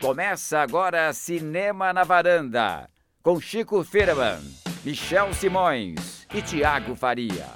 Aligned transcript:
Começa 0.00 0.60
agora 0.60 1.12
Cinema 1.12 1.92
na 1.92 2.04
Varanda, 2.04 2.88
com 3.22 3.38
Chico 3.40 3.84
Firman, 3.84 4.38
Michel 4.84 5.32
Simões 5.34 6.26
e 6.34 6.40
Tiago 6.40 6.94
Faria. 6.94 7.46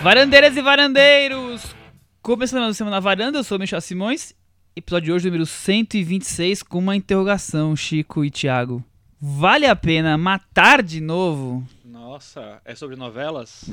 Varandeiras 0.00 0.56
e 0.56 0.60
varandeiros! 0.62 1.74
Começando 2.22 2.64
a 2.64 2.74
Semana 2.74 2.96
na 2.96 3.00
Varanda, 3.00 3.38
eu 3.38 3.44
sou 3.44 3.56
o 3.56 3.60
Michel 3.60 3.80
Simões. 3.80 4.34
Episódio 4.74 5.06
de 5.06 5.12
hoje, 5.12 5.26
número 5.26 5.46
126, 5.46 6.62
com 6.62 6.78
uma 6.78 6.96
interrogação, 6.96 7.74
Chico 7.76 8.24
e 8.24 8.30
Tiago. 8.30 8.84
Vale 9.20 9.66
a 9.66 9.76
pena 9.76 10.16
matar 10.18 10.82
de 10.82 11.00
novo? 11.00 11.64
Nossa, 11.84 12.60
é 12.64 12.74
sobre 12.74 12.96
novelas? 12.96 13.64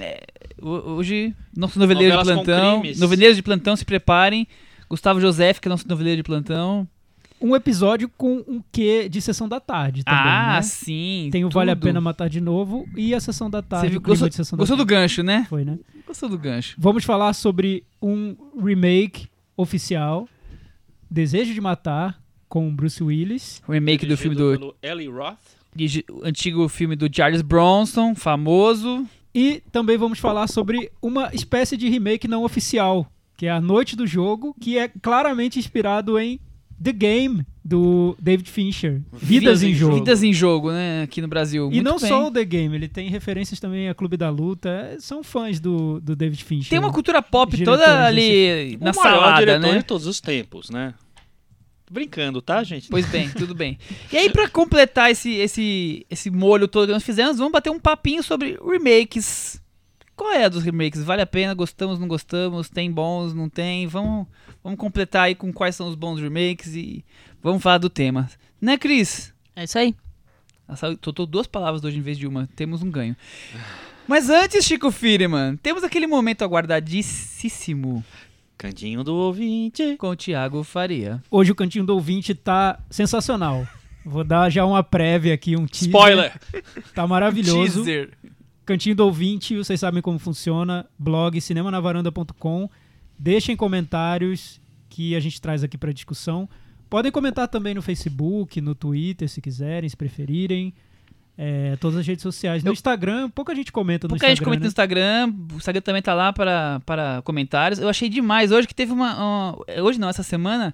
Ho- 0.62 0.96
Hoje, 0.96 1.34
nosso 1.56 1.80
noveleiro 1.80 2.16
Novelas 2.16 2.38
de 2.40 2.46
plantão. 2.46 2.84
Noveleiros 2.98 3.36
de 3.38 3.44
plantão, 3.44 3.76
se 3.76 3.86
preparem. 3.86 4.48
Gustavo 4.90 5.20
José, 5.20 5.54
que 5.54 5.68
é 5.68 5.70
nosso 5.70 5.88
noveleiro 5.88 6.18
de 6.18 6.24
plantão. 6.24 6.88
um 7.42 7.56
episódio 7.56 8.10
com 8.18 8.44
um 8.48 8.62
quê 8.72 9.08
de 9.10 9.22
sessão 9.22 9.48
da 9.48 9.60
tarde 9.60 10.04
também, 10.04 10.20
ah, 10.22 10.54
né? 10.56 10.62
sim. 10.62 11.30
Tem 11.32 11.46
o 11.46 11.50
Vale 11.50 11.72
a 11.72 11.76
tudo. 11.76 11.84
Pena 11.84 12.02
Matar 12.02 12.30
de 12.30 12.42
Novo 12.42 12.88
e 12.96 13.14
a 13.14 13.20
sessão 13.20 13.50
da 13.50 13.60
Você 13.60 13.68
tarde. 13.68 13.90
viu, 13.90 14.00
o 14.00 14.02
clima 14.02 14.14
gostou, 14.14 14.30
de 14.30 14.36
sessão 14.36 14.58
gostou 14.58 14.78
da 14.78 14.84
do 14.84 14.88
gancho, 14.88 15.22
né? 15.24 15.46
Foi, 15.50 15.64
né? 15.64 15.78
Gostou 16.06 16.30
do 16.30 16.38
gancho. 16.38 16.76
Vamos 16.80 17.04
falar 17.04 17.34
sobre 17.34 17.84
um 18.02 18.36
remake 18.64 19.28
oficial, 19.56 20.28
Desejo 21.10 21.54
de 21.54 21.62
Matar, 21.62 22.20
com 22.50 22.74
Bruce 22.74 23.04
Willis. 23.04 23.62
O 23.68 23.72
remake 23.72 24.06
do 24.06 24.18
filme 24.18 24.36
do... 24.36 24.76
Eli 24.82 25.08
Roth. 25.08 25.38
antigo 26.24 26.68
filme 26.70 26.96
do 26.96 27.14
Charles 27.14 27.42
Bronson, 27.42 28.16
famoso. 28.16 29.06
E 29.36 29.62
também 29.72 29.98
vamos 29.98 30.18
falar 30.18 30.48
sobre 30.48 30.92
uma 31.02 31.30
espécie 31.34 31.78
de 31.78 31.88
remake 31.90 32.28
não 32.28 32.44
oficial, 32.44 33.06
que 33.38 33.46
é 33.46 33.52
A 33.52 33.62
Noite 33.62 33.96
do 33.96 34.08
Jogo, 34.08 34.56
que 34.60 34.78
é 34.78 34.88
claramente 34.88 35.60
inspirado 35.60 36.20
em 36.20 36.40
The 36.84 36.92
Game, 36.92 37.46
do 37.64 38.16
David 38.20 38.50
Fincher. 38.50 39.02
Vidas 39.14 39.62
em 39.62 39.74
Jogo. 39.74 39.96
Vidas 39.96 40.24
em 40.24 40.34
jogo, 40.34 40.72
né? 40.72 41.02
Aqui 41.04 41.22
no 41.22 41.28
Brasil. 41.28 41.68
E 41.68 41.76
Muito 41.76 41.84
não 41.84 41.98
bem. 41.98 42.08
só 42.08 42.28
o 42.28 42.32
The 42.32 42.46
Game, 42.46 42.76
ele 42.76 42.88
tem 42.88 43.10
referências 43.10 43.60
também 43.60 43.90
a 43.90 43.94
Clube 43.94 44.16
da 44.16 44.30
Luta. 44.30 44.70
é, 44.70 45.00
São 45.00 45.24
fãs 45.24 45.60
do, 45.60 46.00
do 46.00 46.16
David 46.16 46.44
Fincher. 46.44 46.70
Tem 46.70 46.80
uma 46.80 46.92
cultura 46.92 47.22
pop 47.22 47.52
Diretores 47.52 47.80
toda 47.82 48.06
ali 48.06 48.78
o 48.80 48.84
na 48.86 48.94
maior 48.94 49.20
salada, 49.20 49.40
diretor 49.40 49.72
né? 49.74 49.78
de 49.80 49.84
todos 49.84 50.08
os 50.08 50.22
tempos, 50.22 50.70
né? 50.70 50.94
Tô 51.86 51.94
Brincando, 51.94 52.42
tá, 52.42 52.64
gente? 52.64 52.90
Pois 52.90 53.06
bem, 53.06 53.30
tudo 53.38 53.54
bem. 53.54 53.78
E 54.12 54.18
aí, 54.18 54.30
pra 54.30 54.48
completar 54.50 55.12
esse, 55.12 55.32
esse, 55.36 56.06
esse 56.10 56.30
molho 56.30 56.68
todo 56.68 56.88
que 56.88 56.94
nós 56.94 57.04
fizemos, 57.04 57.38
vamos 57.38 57.52
bater 57.52 57.70
um 57.70 57.80
papinho 57.80 58.24
sobre 58.24 58.58
remakes. 58.66 59.62
Qual 60.18 60.32
é 60.32 60.46
a 60.46 60.50
dos 60.50 60.64
remakes? 60.64 61.04
Vale 61.04 61.22
a 61.22 61.28
pena? 61.28 61.54
Gostamos, 61.54 62.00
não 62.00 62.08
gostamos? 62.08 62.70
Tem 62.70 62.92
bons, 62.92 63.36
não 63.36 63.48
tem? 63.48 63.86
Vamos, 63.86 64.26
vamos 64.64 64.80
completar 64.80 65.26
aí 65.26 65.36
com 65.36 65.54
quais 65.54 65.76
são 65.76 65.88
os 65.88 65.94
bons 65.94 66.20
remakes 66.20 66.74
e 66.76 67.06
vamos 67.42 67.62
falar 67.62 67.78
do 67.78 67.88
tema. 67.90 68.28
Né, 68.60 68.80
Cris? 68.80 69.32
É 69.56 69.64
isso 69.64 69.78
aí. 69.78 69.96
Soltou 71.04 71.28
duas 71.28 71.46
palavras 71.46 71.84
hoje 71.84 72.00
em 72.00 72.02
vez 72.02 72.18
de 72.18 72.26
uma. 72.26 72.50
Temos 72.56 72.82
um 72.82 72.90
ganho. 72.90 73.16
Mas 74.08 74.28
antes, 74.28 74.66
Chico 74.66 74.90
Firman, 74.92 75.56
temos 75.58 75.84
aquele 75.84 76.08
momento 76.08 76.42
aguardadíssimo 76.42 78.04
Cantinho 78.58 79.04
do 79.04 79.14
ouvinte. 79.14 79.98
com 79.98 80.10
o 80.10 80.16
Thiago 80.16 80.64
Faria. 80.64 81.22
Hoje 81.30 81.52
o 81.52 81.56
Cantinho 81.56 81.86
do 81.86 81.94
Ouvinte 81.94 82.34
tá 82.34 82.80
sensacional. 82.90 83.68
Vou 84.04 84.24
dar 84.24 84.50
já 84.50 84.66
uma 84.66 84.82
prévia 84.82 85.34
aqui, 85.36 85.56
um 85.56 85.68
teaser. 85.68 85.90
Spoiler! 85.90 86.42
Tá 86.96 87.06
maravilhoso. 87.06 87.84
Teaser. 87.84 88.10
Cantinho 88.68 88.96
do 88.96 89.06
Ouvinte, 89.06 89.56
vocês 89.56 89.80
sabem 89.80 90.02
como 90.02 90.20
funciona. 90.20 90.86
Blog 91.00 91.40
cinemanavaranda.com. 91.40 92.70
Deixem 93.18 93.56
comentários 93.56 94.60
que 94.90 95.16
a 95.16 95.20
gente 95.20 95.40
traz 95.42 95.64
aqui 95.64 95.78
para 95.78 95.92
discussão. 95.94 96.48
Podem 96.90 97.12
comentar 97.12 97.48
também 97.48 97.74
no 97.74 97.82
Facebook, 97.82 98.60
no 98.62 98.76
Twitter, 98.76 99.28
se 99.30 99.42
quiserem, 99.42 99.90
se 99.90 99.96
preferirem. 99.98 100.74
É, 101.38 101.76
todas 101.78 101.98
as 102.00 102.06
redes 102.08 102.24
sociais. 102.24 102.64
No 102.64 102.70
Eu- 102.70 102.74
Instagram, 102.74 103.30
pouca 103.30 103.54
gente 103.56 103.72
comenta 103.72 104.06
no 104.08 104.10
Pouca 104.10 104.28
gente 104.28 104.38
Instagram. 104.42 104.46
comenta 104.50 104.60
no 104.62 104.66
né? 104.66 104.68
Instagram, 104.70 105.34
o 105.54 105.58
Instagram 105.58 105.82
também 105.82 106.02
tá 106.02 106.14
lá 106.14 106.34
para, 106.34 106.82
para 106.86 107.22
comentários. 107.24 107.80
Eu 107.80 107.88
achei 107.88 108.10
demais 108.10 108.52
hoje 108.52 108.68
que 108.68 108.74
teve 108.76 108.92
uma. 108.92 109.16
uma- 109.16 109.82
hoje 109.84 109.98
não, 110.00 110.10
essa 110.10 110.24
semana. 110.24 110.74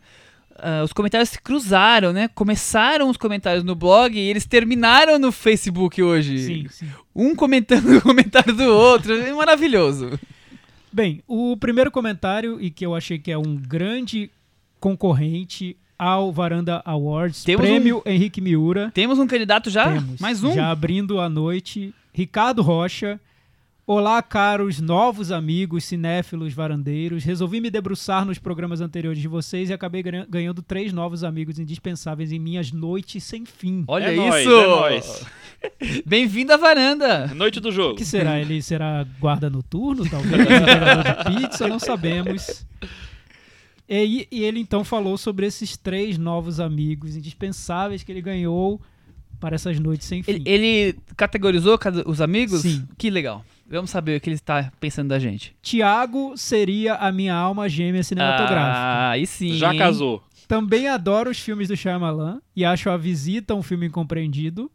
Ah, 0.58 0.84
os 0.84 0.94
comentários 0.94 1.30
se 1.30 1.42
cruzaram, 1.42 2.14
né? 2.14 2.28
Começaram 2.28 3.10
os 3.10 3.18
comentários 3.18 3.64
no 3.64 3.76
blog 3.76 4.18
e 4.18 4.30
eles 4.30 4.46
terminaram 4.46 5.18
no 5.18 5.32
Facebook 5.32 6.02
hoje. 6.02 6.40
Sim, 6.40 6.68
sim. 6.70 6.88
Um 7.16 7.36
comentando 7.36 7.98
o 7.98 8.02
comentário 8.04 8.54
do 8.54 8.64
outro. 8.66 9.14
É 9.14 9.34
maravilhoso. 9.34 10.20
Bem, 10.92 11.24
o 11.28 11.58
primeiro 11.58 11.90
comentário, 11.90 12.62
e 12.62 12.70
que 12.70 12.86
eu 12.86 12.94
achei 12.96 13.18
que 13.18 13.32
é 13.32 13.38
um 13.38 13.56
grande 13.56 14.30
concorrente 14.80 15.76
ao 15.98 16.32
Varanda 16.32 16.82
Awards, 16.86 17.44
Temos 17.44 17.66
prêmio 17.66 18.04
Henrique 18.06 18.42
Miura. 18.42 18.92
Temos 18.94 19.18
um 19.18 19.26
candidato 19.26 19.70
já? 19.70 19.94
Temos. 19.94 20.20
Mais 20.20 20.44
um? 20.44 20.54
Já 20.54 20.70
abrindo 20.70 21.20
a 21.20 21.30
noite. 21.30 21.94
Ricardo 22.14 22.62
Rocha. 22.62 23.20
Olá, 23.86 24.22
caros 24.24 24.80
novos 24.80 25.30
amigos 25.30 25.84
cinéfilos 25.84 26.54
varandeiros. 26.54 27.22
Resolvi 27.26 27.60
me 27.60 27.70
debruçar 27.70 28.24
nos 28.26 28.40
programas 28.40 28.80
anteriores 28.80 29.20
de 29.22 29.28
vocês 29.28 29.70
e 29.70 29.74
acabei 29.74 30.02
ganha- 30.02 30.26
ganhando 30.30 30.62
três 30.62 30.94
novos 30.94 31.22
amigos 31.22 31.60
indispensáveis 31.60 32.32
em 32.32 32.40
minhas 32.40 32.72
noites 32.72 33.22
sem 33.26 33.46
fim. 33.46 33.84
Olha 33.86 34.06
É 34.06 34.16
nóis, 34.16 34.46
isso! 34.46 35.28
é. 35.62 36.00
Bem-vindo 36.08 36.54
à 36.54 36.58
varanda! 36.58 37.28
Noite 37.36 37.60
do 37.60 37.74
jogo. 37.74 37.92
O 37.94 37.96
que 37.98 38.06
será? 38.06 38.40
Ele 38.40 38.62
será 38.62 39.06
guarda 39.20 39.50
noturno, 39.50 40.10
talvez? 40.10 40.32
De 40.48 41.42
pizza? 41.42 41.68
Não 41.68 41.80
sabemos. 41.80 42.66
E, 43.90 44.28
e 44.32 44.44
ele 44.46 44.62
então 44.62 44.86
falou 44.86 45.18
sobre 45.18 45.46
esses 45.46 45.76
três 45.76 46.18
novos 46.18 46.62
amigos 46.62 47.18
indispensáveis 47.18 48.02
que 48.02 48.14
ele 48.14 48.22
ganhou 48.22 48.80
para 49.42 49.56
essas 49.56 49.78
noites 49.78 50.08
sem 50.08 50.24
fim. 50.24 50.32
Ele, 50.32 50.44
ele 50.50 50.96
categorizou 51.18 51.78
os 52.06 52.22
amigos? 52.22 52.62
Sim. 52.62 52.88
Que 52.98 53.10
legal. 53.10 53.44
Vamos 53.74 53.90
saber 53.90 54.18
o 54.18 54.22
que 54.22 54.30
ele 54.30 54.36
está 54.36 54.72
pensando 54.80 55.10
da 55.10 55.20
gente. 55.20 55.56
Tiago 55.62 56.38
seria 56.38 56.96
a 56.96 57.12
minha 57.12 57.34
alma 57.34 57.68
gêmea 57.68 58.04
cinematográfica. 58.04 58.78
Ah, 58.78 59.10
aí 59.12 59.26
sim. 59.26 59.56
Já 59.56 59.76
casou. 59.76 60.24
Também 60.48 60.88
adoro 60.88 61.32
os 61.32 61.40
filmes 61.40 61.68
do 61.68 61.76
Shyamalan 61.76 62.40
e 62.56 62.64
acho 62.64 62.90
A 62.90 62.98
Visita 62.98 63.56
um 63.56 63.64
filme 63.64 63.88
incompreendido. 63.88 64.70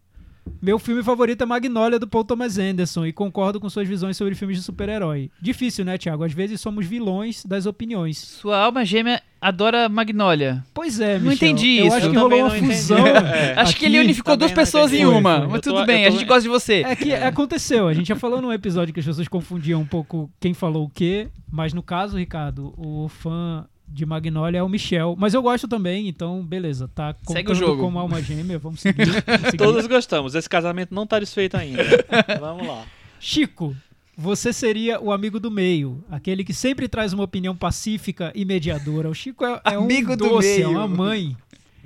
Meu 0.60 0.78
filme 0.78 1.02
favorito 1.02 1.42
é 1.42 1.46
Magnolia, 1.46 1.98
do 1.98 2.08
Paul 2.08 2.24
Thomas 2.24 2.58
Anderson, 2.58 3.06
e 3.06 3.12
concordo 3.12 3.60
com 3.60 3.68
suas 3.68 3.86
visões 3.86 4.16
sobre 4.16 4.34
filmes 4.34 4.56
de 4.56 4.62
super-herói. 4.62 5.30
Difícil, 5.40 5.84
né, 5.84 5.98
Tiago? 5.98 6.24
Às 6.24 6.32
vezes 6.32 6.60
somos 6.60 6.86
vilões 6.86 7.44
das 7.44 7.66
opiniões. 7.66 8.18
Sua 8.18 8.58
alma 8.58 8.84
gêmea 8.84 9.22
adora 9.40 9.88
Magnolia. 9.88 10.64
Pois 10.74 10.98
é, 11.00 11.18
Não 11.18 11.30
Michel. 11.30 11.48
entendi 11.48 11.78
Eu 11.78 11.86
isso. 11.86 11.96
acho 11.96 12.06
Eu 12.06 12.10
que 12.12 12.16
rolou 12.18 12.38
uma 12.40 12.48
não 12.48 12.56
entendi. 12.56 12.74
fusão. 12.74 12.98
É. 13.06 13.54
Acho 13.60 13.76
que 13.76 13.84
ele 13.86 14.00
unificou 14.00 14.36
duas 14.36 14.50
não 14.50 14.56
pessoas 14.56 14.92
em 14.92 15.04
uma. 15.06 15.30
Foi, 15.32 15.40
foi. 15.40 15.48
Mas 15.52 15.60
tô- 15.60 15.72
tudo 15.74 15.86
bem, 15.86 16.02
eu 16.02 16.08
a 16.08 16.12
tô- 16.12 16.18
gente 16.18 16.26
gosta 16.28 16.42
de 16.42 16.48
você. 16.48 16.82
É 16.84 16.96
que 16.96 17.12
aconteceu. 17.14 17.88
A 17.88 17.94
gente 17.94 18.08
já 18.08 18.16
falou 18.16 18.40
num 18.40 18.52
episódio 18.52 18.92
que 18.92 19.00
as 19.00 19.06
pessoas 19.06 19.28
confundiam 19.28 19.80
um 19.80 19.86
pouco 19.86 20.30
quem 20.40 20.54
falou 20.54 20.84
o 20.86 20.90
quê, 20.90 21.28
mas 21.50 21.72
no 21.72 21.82
caso, 21.82 22.16
Ricardo, 22.18 22.74
o 22.76 23.08
fã 23.08 23.66
de 23.90 24.04
Magnolia 24.04 24.58
é 24.60 24.62
o 24.62 24.68
Michel. 24.68 25.16
Mas 25.18 25.32
eu 25.34 25.40
gosto 25.42 25.66
também, 25.66 26.08
então 26.08 26.44
beleza. 26.44 26.88
Tá 26.94 27.14
Segue 27.26 27.52
o 27.52 27.54
jogo. 27.54 27.82
como 27.82 27.98
alma 27.98 28.20
gêmea. 28.22 28.58
Vamos 28.58 28.80
seguir. 28.80 29.06
vamos 29.06 29.24
seguir. 29.50 29.56
Todos 29.56 29.86
gostamos. 29.86 30.34
Esse 30.34 30.48
casamento 30.48 30.94
não 30.94 31.06
tá 31.06 31.18
desfeito 31.18 31.56
ainda. 31.56 31.82
Vamos 32.40 32.66
lá. 32.66 32.82
Chico, 33.20 33.74
você 34.20 34.52
seria 34.52 35.00
o 35.00 35.12
amigo 35.12 35.38
do 35.38 35.48
meio, 35.48 36.04
aquele 36.10 36.42
que 36.42 36.52
sempre 36.52 36.88
traz 36.88 37.12
uma 37.12 37.22
opinião 37.22 37.54
pacífica 37.54 38.32
e 38.34 38.44
mediadora. 38.44 39.08
O 39.08 39.14
Chico 39.14 39.44
é, 39.44 39.60
é 39.64 39.74
Amigo 39.76 40.14
um 40.14 40.16
do 40.16 40.28
doce, 40.28 40.54
é 40.54 40.56
meio. 40.56 40.70
uma 40.70 40.88
mãe. 40.88 41.36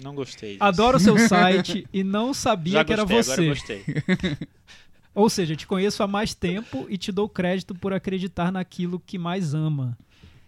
Não 0.03 0.15
gostei 0.15 0.53
disso. 0.53 0.65
Adoro 0.65 0.97
o 0.97 1.00
seu 1.00 1.19
site 1.28 1.87
e 1.93 2.03
não 2.03 2.32
sabia 2.32 2.72
Já 2.72 2.84
que 2.87 2.93
era 2.94 3.04
gostei, 3.04 3.50
agora 3.50 3.54
você. 3.54 3.82
eu 3.82 3.84
gostei. 3.84 4.48
Ou 5.15 5.28
seja, 5.28 5.54
te 5.54 5.66
conheço 5.66 6.03
há 6.03 6.06
mais 6.06 6.32
tempo 6.32 6.87
e 6.88 6.97
te 6.97 7.12
dou 7.12 7.28
crédito 7.28 7.75
por 7.75 7.93
acreditar 7.93 8.50
naquilo 8.50 8.99
que 8.99 9.19
mais 9.19 9.53
ama. 9.53 9.97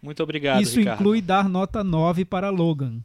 Muito 0.03 0.23
obrigado, 0.23 0.63
Isso 0.63 0.79
Ricardo. 0.79 1.01
inclui 1.01 1.21
dar 1.21 1.51
nota 1.51 1.85
9 1.85 2.25
para 2.25 2.49
Logan. 2.49 3.01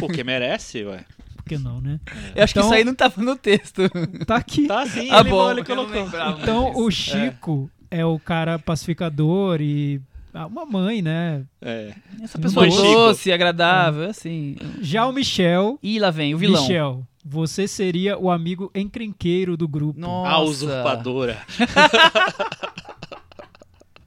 Porque 0.00 0.24
merece, 0.24 0.82
ué. 0.84 1.04
Por 1.42 1.48
que 1.48 1.58
não, 1.58 1.80
né? 1.80 1.98
Eu 2.34 2.44
acho 2.44 2.52
que 2.52 2.58
Então- 2.60 2.70
isso 2.70 2.74
aí 2.78 2.84
não 2.84 2.94
tava 2.94 3.20
no 3.22 3.36
texto. 3.36 3.82
Tá 4.26 4.36
aqui. 4.36 4.66
Tá 4.66 4.86
sim, 4.86 5.08
Ah, 5.10 5.20
ele, 5.20 5.30
bom. 5.30 5.50
ele 5.50 5.64
colocou. 5.64 6.08
Então 6.40 6.70
disso. 6.70 6.80
o 6.86 6.90
Chico 6.90 7.70
é. 7.90 8.04
o 8.04 8.18
cara 8.18 8.58
pacificador 8.58 9.60
e 9.60 10.00
ah, 10.32 10.46
uma 10.46 10.64
mãe, 10.64 11.02
né? 11.02 11.42
É. 11.60 11.92
Essa 12.22 12.38
pessoa 12.38 12.64
Mãe 12.64 12.70
Chico. 12.74 12.82
doce, 12.84 13.32
agradável, 13.32 14.08
assim. 14.08 14.56
Já 14.80 15.06
o 15.06 15.12
Michel, 15.12 15.78
Ih, 15.82 15.98
lá 15.98 16.10
vem, 16.10 16.34
o 16.34 16.38
vilão. 16.38 16.62
Michel, 16.62 17.06
você 17.24 17.68
seria 17.68 18.16
o 18.18 18.30
amigo 18.30 18.70
encrenqueiro 18.74 19.56
do 19.56 19.68
grupo. 19.68 20.00
Nossa. 20.00 20.30
A 20.30 20.38
usurpadora. 20.40 21.38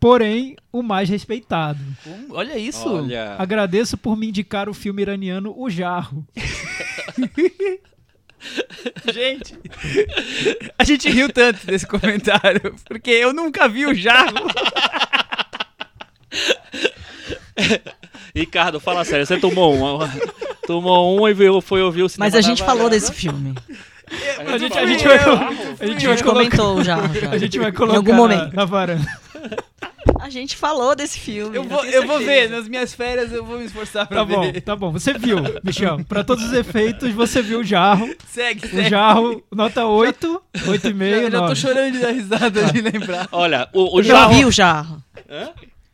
Porém, 0.05 0.55
o 0.71 0.83
mais 0.83 1.09
respeitado. 1.09 1.79
Hum, 2.05 2.27
Olha 2.29 2.59
isso. 2.59 2.87
Olha. 2.87 3.35
Agradeço 3.39 3.97
por 3.97 4.15
me 4.15 4.27
indicar 4.27 4.69
o 4.69 4.73
filme 4.73 5.01
iraniano 5.01 5.51
O 5.57 5.67
Jarro. 5.67 6.23
Gente, 9.11 9.57
a 10.77 10.83
gente 10.83 11.09
riu 11.09 11.27
tanto 11.33 11.65
desse 11.65 11.87
comentário, 11.87 12.75
porque 12.87 13.09
eu 13.09 13.33
nunca 13.33 13.67
vi 13.67 13.87
o 13.87 13.95
Jarro. 13.95 14.35
Ricardo, 18.35 18.79
fala 18.79 19.03
sério, 19.03 19.25
você 19.25 19.39
tomou 19.39 19.73
uma. 19.73 20.07
Tomou 20.67 21.19
um 21.19 21.27
e 21.27 21.33
foi 21.63 21.81
ouvir 21.81 22.03
o 22.03 22.09
cinema. 22.09 22.27
Mas 22.27 22.35
a 22.35 22.41
gente 22.41 22.59
na 22.59 22.65
falou 22.67 22.91
desse 22.91 23.11
filme. 23.11 23.55
A 24.47 24.57
gente, 24.59 24.77
a 24.77 24.85
gente 24.85 25.03
vai, 25.03 25.17
a 25.17 25.87
gente 25.87 26.05
A 26.05 26.09
vai 26.13 26.21
comentou 26.21 26.83
já. 26.83 26.97
já. 27.07 27.31
a 27.31 27.37
gente 27.39 27.57
vai 27.57 27.71
colocar 27.71 27.97
algum 27.97 28.11
na- 28.11 28.17
momento. 28.17 28.55
Na, 28.55 28.65
varanda. 28.65 29.25
A 30.19 30.29
gente 30.29 30.55
falou 30.55 30.95
desse 30.95 31.19
filme. 31.19 31.55
Eu 31.55 31.63
vou, 31.63 31.83
eu 31.85 32.05
vou 32.07 32.19
ver, 32.19 32.49
nas 32.49 32.67
minhas 32.67 32.93
férias 32.93 33.31
eu 33.31 33.43
vou 33.45 33.57
me 33.59 33.65
esforçar 33.65 34.07
pra 34.07 34.17
Tá 34.17 34.25
bom, 34.25 34.41
ver. 34.51 34.61
tá 34.61 34.75
bom. 34.75 34.91
Você 34.91 35.13
viu, 35.13 35.37
Michel. 35.63 36.03
Pra 36.07 36.23
todos 36.23 36.43
os 36.45 36.53
efeitos, 36.53 37.11
você 37.13 37.41
viu 37.41 37.59
o 37.59 37.63
jarro. 37.63 38.09
Segue, 38.27 38.65
O 38.65 38.69
segue. 38.69 38.89
jarro, 38.89 39.43
nota 39.51 39.85
8, 39.85 40.41
8,5, 40.67 41.01
Eu 41.03 41.31
já 41.31 41.37
tô 41.39 41.43
9. 41.47 41.55
chorando 41.55 41.91
de 41.93 41.99
dar 41.99 42.11
risada 42.11 42.63
de 42.71 42.81
lembrar. 42.81 43.27
Olha, 43.31 43.67
o, 43.73 43.95
o 43.97 43.99
Eu 43.99 44.03
jarro. 44.03 44.33
vi 44.33 44.45
o 44.45 44.51
jarro. 44.51 45.03
Hã? 45.29 45.49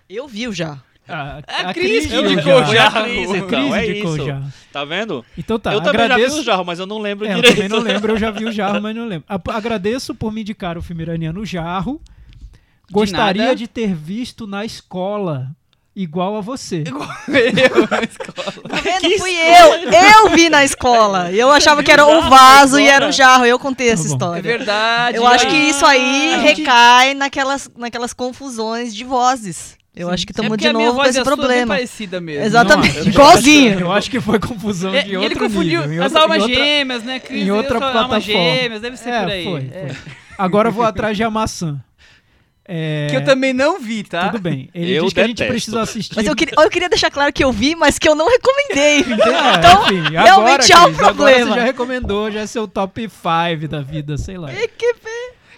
Eu 0.10 0.28
vi 0.28 0.48
o 0.48 0.54
jarro. 0.54 0.82
A, 1.08 1.40
A 1.70 1.74
Cris 1.74 2.06
viu 2.06 2.22
que 2.22 2.28
o 2.30 2.32
indicou 2.32 2.62
o 2.62 2.66
Foi 2.66 2.76
jarro. 2.76 3.00
a 3.00 3.04
Cris, 3.04 3.32
A 3.32 3.38
então, 3.38 3.48
Cris 3.48 3.74
é 3.74 3.86
indicou 3.90 4.12
o 4.12 4.16
isso. 4.18 4.26
jarro. 4.26 4.54
Tá 4.72 4.86
vendo? 4.86 5.26
Então 5.38 5.60
tá, 5.60 5.74
eu 5.74 5.82
também 5.82 6.02
agradeço... 6.02 6.30
já 6.30 6.36
vi 6.36 6.42
o 6.42 6.44
jarro, 6.46 6.64
mas 6.66 6.80
eu 6.80 6.86
não 6.86 7.00
lembro 7.00 7.26
É, 7.28 7.32
eu 7.32 7.36
direito. 7.36 7.56
também 7.56 7.70
não 7.70 7.80
lembro, 7.80 8.14
eu 8.14 8.18
já 8.18 8.32
vi 8.32 8.46
o 8.46 8.52
Jarro, 8.52 8.82
mas 8.82 8.96
não 8.96 9.06
lembro. 9.06 9.26
A- 9.28 9.40
Agradeço 9.58 10.16
por 10.16 10.32
me 10.32 10.42
indicar 10.42 10.78
o 10.78 10.82
filme 10.82 11.02
iraniano 11.04 11.46
Jarro. 11.46 12.00
Gostaria 12.92 13.44
nada. 13.44 13.56
de, 13.56 13.68
ter 13.68 13.94
visto 13.94 14.46
na 14.48 14.64
escola, 14.66 15.50
igual 15.96 16.36
a 16.38 16.42
você. 16.42 16.84
Eu 16.88 17.88
na 17.90 18.02
escola. 18.04 18.70
Tá 18.70 18.76
vendo? 18.78 19.18
Fui 19.20 19.32
eu. 19.34 19.92
Eu 19.92 20.30
vi 20.36 20.50
na 20.50 20.64
escola. 20.64 21.32
Eu 21.32 21.52
achava 21.52 21.84
que 21.84 21.92
era 21.92 22.06
o 22.06 22.22
vaso 22.30 22.80
e 22.80 22.88
era 22.88 23.08
o 23.08 23.12
jarro. 23.12 23.46
Eu 23.46 23.58
contei 23.60 23.90
essa 23.90 24.04
Tá. 24.04 24.10
É 24.10 24.12
história. 24.14 24.42
verdade. 24.42 25.18
Eu 25.18 25.28
acho 25.28 25.48
que 25.48 25.56
isso 25.56 25.86
aí 25.86 26.32
gente- 26.42 26.60
recai 26.62 27.14
naquelas, 27.14 27.70
naquelas 27.78 28.14
confusões 28.14 28.94
de 28.96 29.04
vozes. 29.04 29.80
Eu 29.94 30.10
acho 30.10 30.26
que 30.26 30.32
é 30.32 30.34
estamos 30.34 30.50
porque 30.50 30.68
de 30.68 30.74
novo 30.74 30.96
com 31.00 31.04
esse 31.04 31.20
é 31.20 31.24
bem 31.24 31.34
problema. 31.36 31.76
parecida 31.76 32.22
mesmo. 32.22 32.46
Exatamente. 32.46 32.94
Não, 32.98 33.04
eu 33.04 33.08
Igualzinho. 33.12 33.72
acho- 33.74 33.82
Eu 33.84 33.92
acho 33.92 34.10
que 34.12 34.22
foi 34.22 34.40
confusão 34.40 34.94
É, 34.96 35.04
de 35.04 35.18
outro 35.18 35.32
ele 35.32 35.36
confundiu 35.40 35.82
nível, 35.82 36.04
as 36.04 36.12
outra- 36.12 36.22
almas 36.22 36.42
outra- 36.44 36.56
gêmeas, 36.56 37.04
né, 37.04 37.20
Cris? 37.20 37.46
em 37.46 37.52
outra 37.52 37.80
falo 37.80 37.98
Almas 38.00 38.24
plataforma. 38.26 38.54
gêmeas, 38.56 38.82
deve 38.82 38.96
ser 38.98 39.10
É, 39.10 39.20
por 39.22 39.30
aí. 39.32 39.44
foi, 39.44 39.70
É. 39.74 39.88
foi. 39.94 40.12
Agora 40.38 40.70
eu 40.70 40.72
vou 40.72 40.86
atrás 40.86 41.18
de 41.18 41.24
A 41.24 41.30
Maçã. 41.30 41.78
É, 42.64 43.08
Que 43.10 43.18
eu 43.18 43.26
também 43.26 43.54
não 43.54 43.80
vi, 43.80 44.04
tá? 44.04 44.30
Tudo 44.30 44.42
bem. 44.42 44.70
Ele 44.74 44.94
Eu 44.94 45.04
diz 45.06 45.14
que 45.14 45.20
a 45.20 45.28
gente 45.28 45.38
detesto. 45.38 45.52
precisa 45.54 45.82
assistir. 45.82 46.16
Mas 46.16 46.28
eu 46.28 46.36
queria, 46.36 46.54
eu 46.58 46.70
queria 46.70 46.88
deixar 46.90 47.10
claro 47.10 47.34
que 47.34 47.44
eu 47.44 47.52
vi, 47.52 47.76
mas 47.76 47.98
que 47.98 48.08
eu 48.08 48.16
não 48.16 48.30
recomendei. 48.30 49.00
entendeu? 49.02 49.34
É, 49.34 49.56
então, 49.56 49.84
enfim, 49.84 50.16
agora, 50.16 50.24
realmente 50.24 50.74
há 50.74 50.86
um 50.86 50.94
problema. 50.94 51.50
você 51.54 51.60
já 51.60 51.66
recomendou, 51.66 52.32
já 52.32 52.40
é 52.42 52.46
seu 52.46 52.68
top 52.68 53.02
5 53.10 53.68
da 53.68 53.82
vida, 53.82 54.18
sei 54.18 54.38
lá. 54.38 54.54
e 54.54 54.68
que 54.68 54.94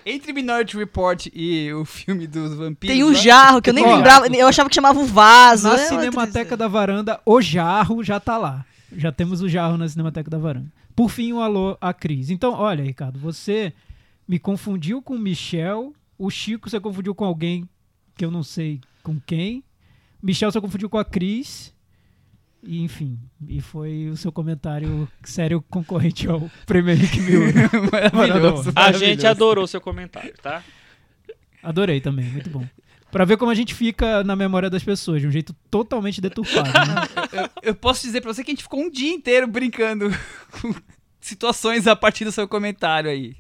Entre 0.05 0.33
Minority 0.33 0.77
Report 0.77 1.27
e 1.33 1.71
o 1.73 1.85
filme 1.85 2.25
dos 2.25 2.55
vampiros. 2.55 2.95
Tem 2.95 3.03
um 3.03 3.09
lá- 3.09 3.13
jarro 3.19 3.61
que 3.61 3.69
eu 3.69 3.73
nem 3.73 3.85
Ó, 3.85 3.95
lembrava. 3.95 4.27
Eu 4.27 4.47
achava 4.47 4.69
que 4.69 4.75
chamava 4.75 4.99
o 4.99 5.05
vaso. 5.05 5.67
Na 5.67 5.75
é 5.75 5.89
uma 5.91 6.01
Cinemateca 6.01 6.57
da 6.57 6.67
Varanda, 6.67 7.19
o 7.25 7.41
Jarro 7.41 8.03
já 8.03 8.19
tá 8.19 8.37
lá. 8.37 8.65
Já 8.95 9.11
temos 9.11 9.41
o 9.41 9.49
Jarro 9.49 9.77
na 9.77 9.87
Cinemateca 9.87 10.29
da 10.29 10.37
Varanda. 10.37 10.67
Por 10.95 11.09
fim, 11.09 11.33
um 11.33 11.41
alô 11.41 11.77
à 11.81 11.93
Cris. 11.93 12.29
Então, 12.29 12.53
olha, 12.53 12.83
Ricardo, 12.83 13.19
você 13.19 13.73
me 14.27 14.37
confundiu 14.39 15.01
com 15.01 15.15
o 15.15 15.19
Michel. 15.19 15.93
O 16.23 16.29
Chico 16.29 16.69
você 16.69 16.79
confundiu 16.79 17.13
com 17.13 17.25
alguém 17.25 17.67
que 18.15 18.23
eu 18.23 18.31
não 18.31 18.43
sei 18.43 18.79
com 19.03 19.19
quem. 19.19 19.61
Michel 20.21 20.49
você 20.49 20.61
confundiu 20.61 20.89
com 20.89 20.97
a 20.97 21.03
Cris. 21.03 21.75
E, 22.63 22.81
enfim, 22.81 23.19
e 23.45 23.59
foi 23.59 24.07
o 24.07 24.15
seu 24.15 24.31
comentário 24.31 25.05
sério 25.21 25.61
concorrente 25.69 26.29
ao 26.29 26.49
Prêmio 26.65 26.93
Henrique. 26.93 27.19
Maravilhoso. 28.15 28.71
A 28.73 28.93
gente 28.93 29.27
adorou 29.27 29.67
seu 29.67 29.81
comentário, 29.81 30.33
tá? 30.41 30.63
Adorei 31.61 31.99
também, 31.99 32.29
muito 32.29 32.49
bom. 32.49 32.65
Pra 33.11 33.25
ver 33.25 33.35
como 33.35 33.51
a 33.51 33.55
gente 33.55 33.75
fica 33.75 34.23
na 34.23 34.37
memória 34.37 34.69
das 34.69 34.81
pessoas, 34.81 35.19
de 35.19 35.27
um 35.27 35.31
jeito 35.31 35.53
totalmente 35.69 36.21
deturpado. 36.21 36.69
Né? 36.69 37.27
Eu, 37.33 37.49
eu 37.63 37.75
posso 37.75 38.01
dizer 38.03 38.21
pra 38.21 38.33
você 38.33 38.45
que 38.45 38.51
a 38.51 38.53
gente 38.53 38.63
ficou 38.63 38.79
um 38.79 38.89
dia 38.89 39.11
inteiro 39.11 39.45
brincando 39.45 40.09
com 40.61 40.73
situações 41.19 41.85
a 41.85 41.97
partir 41.97 42.23
do 42.23 42.31
seu 42.31 42.47
comentário 42.47 43.09
aí. 43.09 43.35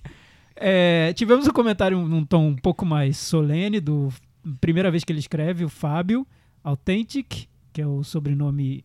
É, 0.55 1.11
tivemos 1.13 1.47
um 1.47 1.51
comentário 1.51 1.97
num 2.07 2.23
tom 2.23 2.47
um 2.49 2.55
pouco 2.55 2.85
mais 2.85 3.17
solene, 3.17 3.79
do 3.79 4.09
primeira 4.61 4.91
vez 4.91 5.03
que 5.03 5.11
ele 5.11 5.19
escreve, 5.19 5.63
o 5.65 5.69
Fábio 5.69 6.25
Authentic, 6.63 7.47
que 7.71 7.81
é 7.81 7.87
o 7.87 8.03
sobrenome, 8.03 8.83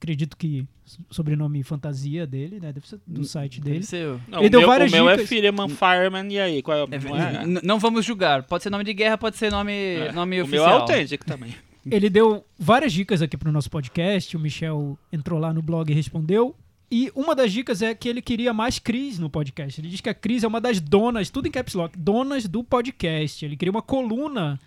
acredito 0.00 0.36
que 0.36 0.66
sobrenome 1.10 1.62
fantasia 1.62 2.26
dele, 2.26 2.60
né? 2.60 2.72
Deve 2.72 2.86
ser 2.88 3.00
do 3.06 3.24
site 3.24 3.60
dele. 3.60 3.76
Deve 3.76 3.86
ser 3.86 4.06
o- 4.08 4.20
Não, 4.28 4.38
Ele 4.38 4.46
o 4.46 4.50
deu 4.50 4.60
meu, 4.60 4.68
várias 4.68 4.92
o 4.92 4.94
meu 4.94 5.08
é. 5.08 5.18
Fireman 5.18 5.68
Fireman, 5.68 6.32
e 6.32 6.38
aí? 6.38 6.62
Qual 6.62 6.76
é, 6.78 6.82
É, 6.82 6.98
não 6.98 7.58
é? 7.58 7.62
Não 7.62 7.78
vamos 7.80 8.04
julgar. 8.04 8.42
Pode 8.44 8.62
ser 8.62 8.70
nome 8.70 8.84
de 8.84 8.94
guerra, 8.94 9.18
pode 9.18 9.36
ser 9.36 9.50
nome, 9.50 9.72
É, 9.72 10.12
nome 10.12 10.36
o 10.36 10.46
meu 10.46 10.62
oficial. 10.62 10.68
é 10.78 10.80
autêntico 10.80 11.24
também. 11.24 11.52
Ele 11.88 12.10
deu 12.10 12.44
várias 12.58 12.92
dicas 12.92 13.22
aqui 13.22 13.36
pro 13.36 13.50
nosso 13.52 13.70
podcast, 13.70 14.36
o 14.36 14.40
Michel 14.40 14.98
entrou 15.12 15.38
lá 15.38 15.52
no 15.52 15.62
blog 15.62 15.90
e 15.90 15.94
respondeu. 15.94 16.54
E 16.90 17.10
uma 17.14 17.34
das 17.34 17.52
dicas 17.52 17.82
é 17.82 17.94
que 17.94 18.08
ele 18.08 18.22
queria 18.22 18.52
mais 18.52 18.78
Cris 18.78 19.18
no 19.18 19.28
podcast. 19.28 19.80
Ele 19.80 19.88
diz 19.88 20.00
que 20.00 20.08
a 20.08 20.14
Cris 20.14 20.44
é 20.44 20.46
uma 20.46 20.60
das 20.60 20.80
donas, 20.80 21.30
tudo 21.30 21.48
em 21.48 21.50
caps 21.50 21.74
lock, 21.74 21.98
donas 21.98 22.46
do 22.46 22.62
podcast. 22.62 23.44
Ele 23.44 23.56
queria 23.56 23.72
uma 23.72 23.82
coluna 23.82 24.60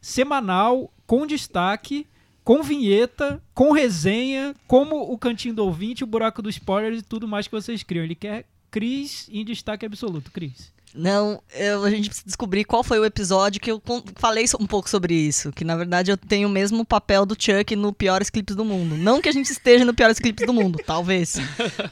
semanal 0.00 0.92
com 1.06 1.26
destaque, 1.26 2.06
com 2.44 2.62
vinheta, 2.62 3.42
com 3.54 3.72
resenha, 3.72 4.54
como 4.66 5.00
o 5.12 5.18
Cantinho 5.18 5.54
do 5.54 5.64
Ouvinte, 5.64 6.04
o 6.04 6.06
Buraco 6.06 6.42
do 6.42 6.50
Spoiler 6.50 6.92
e 6.92 7.02
tudo 7.02 7.26
mais 7.26 7.48
que 7.48 7.54
vocês 7.54 7.82
criam. 7.82 8.04
Ele 8.04 8.14
quer 8.14 8.44
Cris 8.70 9.28
em 9.32 9.44
destaque 9.44 9.86
absoluto. 9.86 10.30
Cris. 10.30 10.73
Não, 10.94 11.42
eu- 11.54 11.82
a 11.84 11.90
gente 11.90 12.08
precisa 12.08 12.26
descobrir 12.26 12.64
qual 12.64 12.84
foi 12.84 12.98
o 13.00 13.04
episódio 13.04 13.60
que 13.60 13.70
eu 13.70 13.82
falei 14.16 14.44
um 14.60 14.66
pouco 14.66 14.88
sobre 14.88 15.12
isso. 15.14 15.50
Que 15.52 15.64
na 15.64 15.76
verdade 15.76 16.10
eu 16.10 16.16
tenho 16.16 16.46
o 16.48 16.50
mesmo 16.50 16.84
papel 16.84 17.26
do 17.26 17.34
Chuck 17.38 17.74
no 17.74 17.92
Piores 17.92 18.30
Clipes 18.30 18.54
do 18.54 18.64
Mundo. 18.64 18.96
Não 18.96 19.20
que 19.20 19.28
a 19.28 19.32
gente 19.32 19.50
esteja 19.50 19.84
no 19.84 19.92
Piores 19.92 20.18
Clipes 20.18 20.46
do 20.46 20.52
Mundo, 20.52 20.78
talvez. 20.86 21.36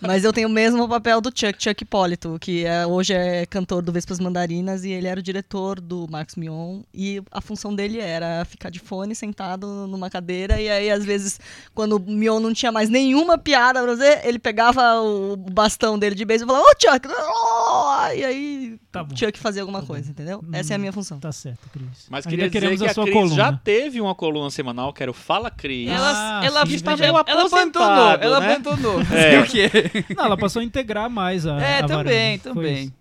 Mas 0.01 0.23
eu 0.25 0.33
tenho 0.33 0.49
o 0.49 0.53
mesmo 0.53 0.89
papel 0.89 1.21
do 1.21 1.31
Chuck, 1.35 1.57
Chuck 1.63 1.83
Hipólito, 1.83 2.39
que 2.41 2.65
é- 2.65 2.87
hoje 2.87 3.13
é 3.13 3.45
cantor 3.47 3.83
do 3.83 3.91
Vespas 3.93 4.21
Mandarinas 4.21 4.85
e 4.85 4.91
ele 4.91 5.09
era 5.09 5.19
o 5.19 5.23
diretor 5.23 5.81
do 5.81 6.07
Marcos 6.09 6.37
Mion. 6.37 6.83
E 6.95 7.21
a 7.33 7.41
função 7.41 7.75
dele 7.75 7.99
era 7.99 8.45
ficar 8.45 8.71
de 8.71 8.79
fone 8.79 9.15
sentado 9.15 9.67
numa 9.89 10.09
cadeira. 10.09 10.61
E 10.61 10.69
aí, 10.69 10.91
às 10.91 11.05
vezes, 11.05 11.41
quando 11.75 11.97
o 11.97 12.01
Mion 12.01 12.39
não 12.39 12.53
tinha 12.55 12.71
mais 12.71 12.89
nenhuma 12.89 13.37
piada 13.37 13.83
pra 13.83 13.91
fazer, 13.93 14.21
ele 14.25 14.39
pegava 14.39 15.01
o 15.01 15.37
bastão 15.37 15.99
dele 15.99 16.15
de 16.15 16.25
beisebol 16.25 16.55
e 16.57 16.61
falava: 16.61 16.77
Ô 16.77 16.81
Chuck! 16.81 17.09
oh!" 17.09 18.13
E 18.15 18.25
aí 18.25 18.79
Tá 18.93 19.03
bom. 19.03 19.15
tinha 19.15 19.33
que 19.33 19.39
fazer 19.39 19.61
alguma 19.61 19.83
coisa, 19.83 20.11
entendeu? 20.11 20.45
Essa 20.53 20.75
é 20.75 20.77
a 20.77 20.79
minha 20.79 20.93
função. 20.93 21.19
Tá 21.19 21.33
certo, 21.33 21.67
Cris. 21.73 22.07
Mas 22.11 22.27
Ainda 22.27 22.31
queria 22.31 22.49
dizer 22.49 22.61
queremos 22.61 22.81
que 22.81 22.87
a 22.87 22.91
a 22.91 22.95
sua 22.95 23.05
Cris 23.05 23.15
coluna. 23.17 23.35
já 23.35 23.53
teve 23.53 24.01
uma 24.03 24.15
coluna 24.15 24.51
semanal, 24.51 24.93
que 24.93 25.03
era 25.03 25.11
o 25.11 25.15
Fala 25.15 25.51
Cris. 25.51 25.89
Ela, 25.89 26.41
Ah, 26.41 26.45
ela, 26.45 26.67
sim, 26.67 26.75
está 26.75 26.95
meio 26.97 27.09
ela 27.09 27.21
abandonou, 27.21 27.47
aposentado, 27.47 28.23
ela 28.23 28.41
né? 28.41 28.55
abandonou. 28.55 29.01
É. 29.01 29.05
Fazer 29.05 29.41
o 29.43 29.47
quê? 29.47 29.71
Não, 30.15 30.25
ela 30.27 30.37
passou 30.37 30.61
a 30.61 30.65
integrar 30.65 31.09
mais 31.09 31.47
a. 31.47 31.59
É, 31.59 31.79
a 31.79 31.87
também, 31.87 32.37
varanda. 32.39 32.55
Foi 32.55 32.65
também. 32.69 32.95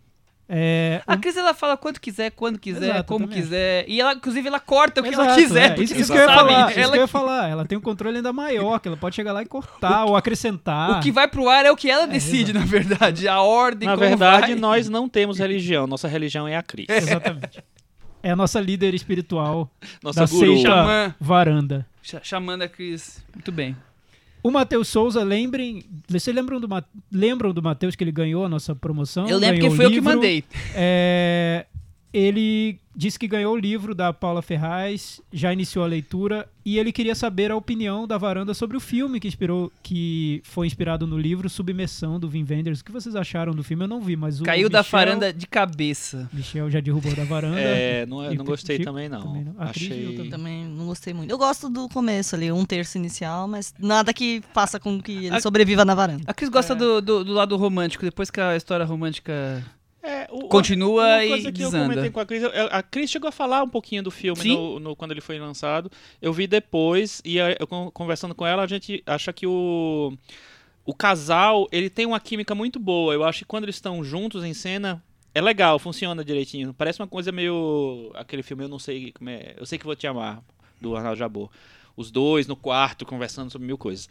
É, 0.53 1.01
A 1.07 1.15
Cris 1.15 1.37
ela 1.37 1.53
fala 1.53 1.77
quanto 1.77 2.01
quiser, 2.01 2.29
quando 2.31 2.59
quiser, 2.59 2.89
Exato, 2.89 3.05
como 3.05 3.25
também. 3.25 3.41
quiser. 3.41 3.85
E 3.87 4.01
ela, 4.01 4.11
inclusive, 4.13 4.45
ela 4.49 4.59
corta 4.59 4.99
o 4.99 5.03
que 5.03 5.13
ela 5.13 5.23
Exato, 5.23 5.39
quiser. 5.41 5.79
é. 5.79 5.81
Isso, 5.81 5.95
isso 5.95 6.11
que 6.11 6.17
eu 6.17 6.23
ia 6.23 6.27
falar. 6.33 6.69
Isso 6.71 6.79
ela- 6.79 6.91
que 6.91 6.97
eu 6.97 7.01
ia 7.03 7.07
falar. 7.07 7.49
Ela 7.49 7.65
tem 7.65 7.77
um 7.77 7.81
controle 7.81 8.17
ainda 8.17 8.33
maior, 8.33 8.77
que 8.79 8.89
ela 8.89 8.97
pode 8.97 9.15
chegar 9.15 9.31
lá 9.31 9.41
e 9.41 9.45
cortar 9.45 10.03
ou 10.03 10.17
acrescentar. 10.17 10.99
O 10.99 10.99
que 11.01 11.09
vai 11.09 11.25
pro 11.29 11.47
ar 11.47 11.65
é 11.65 11.71
o 11.71 11.75
que 11.77 11.89
ela 11.89 12.05
decide, 12.05 12.51
na 12.51 12.65
verdade. 12.65 13.29
A 13.29 13.41
ordem, 13.41 13.87
Na 13.87 13.95
como 13.95 14.05
verdade, 14.09 14.47
vai. 14.47 14.55
nós 14.55 14.89
não 14.89 15.07
temos 15.07 15.39
religião. 15.39 15.87
Nossa 15.87 16.09
religião 16.09 16.45
é 16.45 16.57
a 16.57 16.61
Cris. 16.61 16.87
Exatamente. 16.91 17.63
É 18.21 18.31
a 18.31 18.35
nossa 18.35 18.59
líder 18.59 18.93
espiritual 18.93 19.71
Nossa 20.03 20.19
da 20.19 20.25
guru. 20.29 20.53
seita 20.57 20.69
Xamã. 20.69 21.15
varanda. 21.19 21.87
Ch- 22.03 22.19
Chamando 22.23 22.63
a 22.63 22.67
Cris. 22.67 23.23
Muito 23.33 23.51
bem. 23.53 23.75
O 24.43 24.49
Matheus 24.49 24.87
Souza, 24.87 25.23
lembrem. 25.23 25.83
Vocês 26.07 26.35
lembram 26.35 26.59
do, 26.59 26.67
lembram 27.11 27.53
do 27.53 27.61
Matheus 27.61 27.95
que 27.95 28.03
ele 28.03 28.11
ganhou 28.11 28.45
a 28.45 28.49
nossa 28.49 28.75
promoção? 28.75 29.27
eu 29.27 29.37
lembro 29.37 29.61
que 29.61 29.67
o 29.67 29.75
foi 29.75 29.85
eu 29.85 29.91
que 29.91 30.01
mandei. 30.01 30.43
É, 30.73 31.65
ele 32.13 32.79
disse 32.93 33.17
que 33.17 33.25
ganhou 33.27 33.53
o 33.53 33.57
livro 33.57 33.95
da 33.95 34.11
Paula 34.11 34.41
Ferraz, 34.41 35.21
já 35.31 35.53
iniciou 35.53 35.85
a 35.85 35.87
leitura 35.87 36.47
e 36.65 36.77
ele 36.77 36.91
queria 36.91 37.15
saber 37.15 37.49
a 37.49 37.55
opinião 37.55 38.05
da 38.05 38.17
varanda 38.17 38.53
sobre 38.53 38.75
o 38.75 38.81
filme 38.81 39.17
que 39.19 39.29
inspirou, 39.29 39.71
que 39.81 40.41
foi 40.43 40.67
inspirado 40.67 41.07
no 41.07 41.17
livro 41.17 41.49
Submersão 41.49 42.19
do 42.19 42.27
Vin 42.29 42.45
Wenders. 42.47 42.81
O 42.81 42.83
que 42.85 42.91
vocês 42.91 43.15
acharam 43.15 43.53
do 43.53 43.63
filme? 43.63 43.85
Eu 43.85 43.87
não 43.87 44.01
vi, 44.01 44.17
mas 44.17 44.41
o 44.41 44.43
Caiu 44.43 44.69
da 44.69 44.79
Michel- 44.79 44.99
varanda 44.99 45.31
de 45.31 45.47
cabeça. 45.47 46.29
Michel 46.33 46.69
já 46.69 46.81
derrubou 46.81 47.15
da 47.15 47.23
varanda. 47.23 47.59
É, 47.59 48.05
não, 48.05 48.23
eu 48.23 48.33
E 48.33 48.37
não 48.37 48.43
gostei 48.45 48.75
Chico 48.75 48.89
também, 48.91 49.07
não. 49.07 49.21
também 49.21 49.43
não. 49.45 49.55
Achei... 49.57 50.15
também. 50.15 50.29
Também 50.29 50.65
não 50.65 50.85
gostei 50.87 51.13
muito. 51.13 51.31
Eu 51.31 51.37
gosto 51.37 51.69
do 51.69 51.87
começo 51.87 52.35
ali, 52.35 52.51
um 52.51 52.65
terço 52.65 52.97
inicial, 52.97 53.47
mas 53.47 53.73
nada 53.79 54.13
que 54.13 54.43
faça 54.53 54.79
com 54.79 55.01
que 55.01 55.13
ele 55.27 55.35
A- 55.35 55.39
sobreviva 55.41 55.85
na 55.85 55.95
varanda. 55.95 56.23
A 56.27 56.33
Cris 56.33 56.49
gosta 56.49 56.75
do, 56.75 57.01
do, 57.01 57.23
do 57.23 57.31
lado 57.31 57.55
romântico, 57.55 58.03
depois 58.03 58.29
que 58.29 58.41
a 58.41 58.55
história 58.57 58.85
romântica 58.85 59.63
É, 60.03 60.27
o- 60.31 60.47
continua 60.47 61.03
Uma 61.03 61.25
e 61.25 61.27
coisa 61.29 61.51
que 61.51 61.61
eu 61.61 61.69
desanda. 61.69 61.83
comentei 61.89 62.09
com 62.09 62.19
a 62.19 62.25
Cris, 62.25 62.41
eu- 62.41 62.49
a 62.71 62.81
Cris 62.81 63.09
chegou 63.11 63.27
a 63.29 63.31
falar 63.31 63.61
um 63.61 63.69
pouquinho 63.69 64.01
do 64.01 64.09
filme 64.09 64.43
no, 64.55 64.79
no- 64.79 64.95
quando 64.95 65.11
ele 65.11 65.21
foi 65.21 65.37
lançado. 65.37 65.91
Eu 66.21 66.33
vi 66.33 66.47
depois 66.47 67.21
e 67.23 67.39
a- 67.39 67.55
eu 67.59 67.67
con- 67.67 67.91
conversando 67.91 68.33
com 68.33 68.45
ela, 68.45 68.63
a 68.63 68.67
gente 68.67 69.03
acha 69.05 69.31
que 69.31 69.45
o 69.45 70.13
o 70.83 70.95
casal, 70.95 71.67
ele 71.71 71.91
tem 71.91 72.07
uma 72.07 72.19
química 72.19 72.55
muito 72.55 72.79
boa. 72.79 73.13
Eu 73.13 73.23
acho 73.23 73.39
que 73.39 73.45
quando 73.45 73.65
eles 73.65 73.75
estão 73.75 74.03
juntos 74.03 74.43
em 74.43 74.51
cena, 74.53 75.01
é 75.35 75.39
legal, 75.39 75.77
funciona 75.77 76.25
direitinho. 76.25 76.73
Parece 76.73 76.99
uma 76.99 77.07
coisa 77.07 77.31
meio 77.31 78.11
aquele 78.15 78.41
filme 78.41 78.63
Eu 78.63 78.67
não 78.67 78.79
sei 78.79 79.11
como 79.11 79.29
é, 79.29 79.53
eu 79.57 79.65
sei 79.67 79.77
que 79.77 79.85
vou 79.85 79.95
te 79.95 80.07
amar 80.07 80.41
do 80.81 80.95
Arnaldo 80.95 81.19
Jabor. 81.19 81.49
os 81.95 82.09
dois 82.09 82.47
no 82.47 82.55
quarto 82.55 83.05
conversando 83.05 83.51
sobre 83.51 83.67
mil 83.67 83.77
coisas. 83.77 84.09